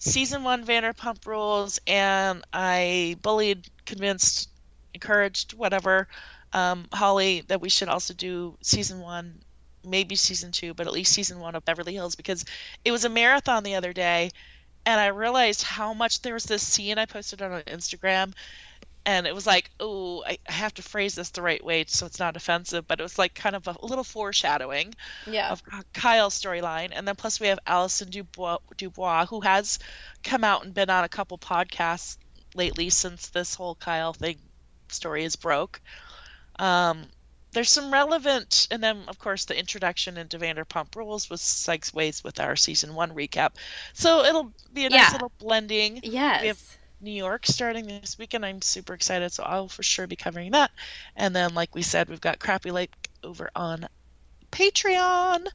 season 0.00 0.42
one 0.42 0.64
Vanderpump 0.64 1.24
Rules, 1.26 1.78
and 1.86 2.42
I 2.52 3.16
bullied, 3.22 3.68
convinced, 3.84 4.48
encouraged, 4.94 5.52
whatever, 5.52 6.08
um, 6.52 6.88
Holly 6.92 7.42
that 7.46 7.60
we 7.60 7.68
should 7.68 7.88
also 7.88 8.14
do 8.14 8.56
season 8.62 9.00
one, 9.00 9.40
maybe 9.86 10.16
season 10.16 10.50
two, 10.50 10.74
but 10.74 10.86
at 10.86 10.92
least 10.92 11.12
season 11.12 11.38
one 11.38 11.54
of 11.54 11.64
Beverly 11.64 11.92
Hills 11.92 12.16
because 12.16 12.44
it 12.84 12.90
was 12.90 13.04
a 13.04 13.08
marathon 13.08 13.62
the 13.62 13.76
other 13.76 13.92
day, 13.92 14.30
and 14.84 14.98
I 14.98 15.08
realized 15.08 15.62
how 15.62 15.92
much 15.94 16.22
there 16.22 16.34
was 16.34 16.44
this 16.44 16.62
scene 16.62 16.98
I 16.98 17.06
posted 17.06 17.42
on 17.42 17.60
Instagram. 17.62 18.32
And 19.06 19.26
it 19.26 19.34
was 19.34 19.46
like, 19.46 19.70
oh, 19.80 20.22
I 20.26 20.38
I 20.48 20.52
have 20.52 20.74
to 20.74 20.82
phrase 20.82 21.14
this 21.14 21.30
the 21.30 21.42
right 21.42 21.64
way 21.64 21.84
so 21.88 22.06
it's 22.06 22.18
not 22.18 22.36
offensive, 22.36 22.86
but 22.86 23.00
it 23.00 23.02
was 23.02 23.18
like 23.18 23.34
kind 23.34 23.56
of 23.56 23.66
a 23.66 23.76
little 23.82 24.04
foreshadowing 24.04 24.94
Yeah. 25.26 25.50
of 25.50 25.62
Kyle's 25.94 26.40
storyline, 26.40 26.90
and 26.92 27.08
then 27.08 27.16
plus 27.16 27.40
we 27.40 27.46
have 27.48 27.58
Allison 27.66 28.10
Dubois, 28.10 28.58
Dubois, 28.76 29.26
who 29.26 29.40
has 29.40 29.78
come 30.22 30.44
out 30.44 30.64
and 30.64 30.74
been 30.74 30.90
on 30.90 31.04
a 31.04 31.08
couple 31.08 31.38
podcasts 31.38 32.18
lately 32.54 32.90
since 32.90 33.28
this 33.28 33.54
whole 33.54 33.74
Kyle 33.74 34.12
thing 34.12 34.38
story 34.88 35.24
is 35.24 35.36
broke. 35.36 35.80
Um, 36.58 37.04
there's 37.52 37.70
some 37.70 37.92
relevant, 37.92 38.68
and 38.70 38.82
then 38.82 39.04
of 39.08 39.18
course 39.18 39.46
the 39.46 39.58
introduction 39.58 40.18
into 40.18 40.38
Vanderpump 40.38 40.94
Rules 40.94 41.30
was 41.30 41.40
segues 41.40 42.22
with 42.22 42.38
our 42.38 42.54
season 42.54 42.94
one 42.94 43.12
recap, 43.12 43.52
so 43.94 44.24
it'll 44.24 44.52
be 44.72 44.84
a 44.84 44.90
nice 44.90 45.08
Yeah. 45.08 45.12
little 45.14 45.32
blending. 45.38 46.00
Yes. 46.02 46.42
We 46.42 46.48
have 46.48 46.76
New 47.00 47.10
York 47.10 47.46
starting 47.46 47.86
this 47.86 48.18
weekend. 48.18 48.44
I'm 48.44 48.62
super 48.62 48.94
excited, 48.94 49.32
so 49.32 49.42
I'll 49.42 49.68
for 49.68 49.82
sure 49.82 50.06
be 50.06 50.16
covering 50.16 50.52
that. 50.52 50.70
And 51.16 51.34
then, 51.34 51.54
like 51.54 51.74
we 51.74 51.82
said, 51.82 52.08
we've 52.08 52.20
got 52.20 52.38
Crappie 52.38 52.72
Lake 52.72 52.92
over 53.22 53.50
on 53.54 53.86
Patreon, 54.52 55.46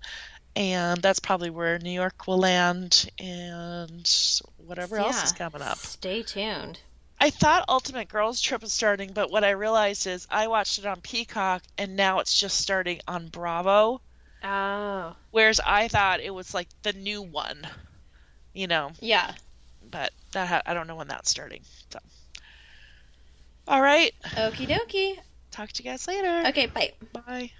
and 0.55 1.01
that's 1.01 1.19
probably 1.19 1.49
where 1.49 1.79
New 1.79 1.91
York 1.91 2.27
will 2.27 2.39
land, 2.39 3.09
and 3.19 4.09
whatever 4.57 4.97
else 4.97 5.23
is 5.23 5.31
coming 5.33 5.61
up. 5.61 5.77
Stay 5.77 6.23
tuned. 6.23 6.79
I 7.19 7.29
thought 7.29 7.65
Ultimate 7.69 8.09
Girls 8.09 8.41
Trip 8.41 8.61
was 8.61 8.73
starting, 8.73 9.11
but 9.13 9.31
what 9.31 9.43
I 9.43 9.51
realized 9.51 10.05
is 10.05 10.27
I 10.29 10.47
watched 10.47 10.79
it 10.79 10.85
on 10.85 11.01
Peacock, 11.01 11.63
and 11.77 11.95
now 11.95 12.19
it's 12.19 12.37
just 12.37 12.57
starting 12.57 12.99
on 13.07 13.27
Bravo. 13.27 14.01
Oh. 14.43 15.15
Whereas 15.31 15.59
I 15.65 15.87
thought 15.87 16.19
it 16.19 16.33
was 16.33 16.53
like 16.53 16.67
the 16.83 16.93
new 16.93 17.21
one, 17.21 17.67
you 18.53 18.67
know. 18.67 18.91
Yeah. 18.99 19.33
But 19.91 20.11
that 20.33 20.47
ha- 20.47 20.61
I 20.65 20.73
don't 20.73 20.87
know 20.87 20.95
when 20.95 21.07
that's 21.07 21.29
starting. 21.29 21.61
So, 21.91 21.99
all 23.67 23.81
right, 23.81 24.11
Okie 24.37 24.67
dokie. 24.67 25.15
talk 25.51 25.71
to 25.71 25.83
you 25.83 25.89
guys 25.89 26.07
later. 26.07 26.43
Okay, 26.49 26.67
bye. 26.67 26.91
Bye. 27.13 27.51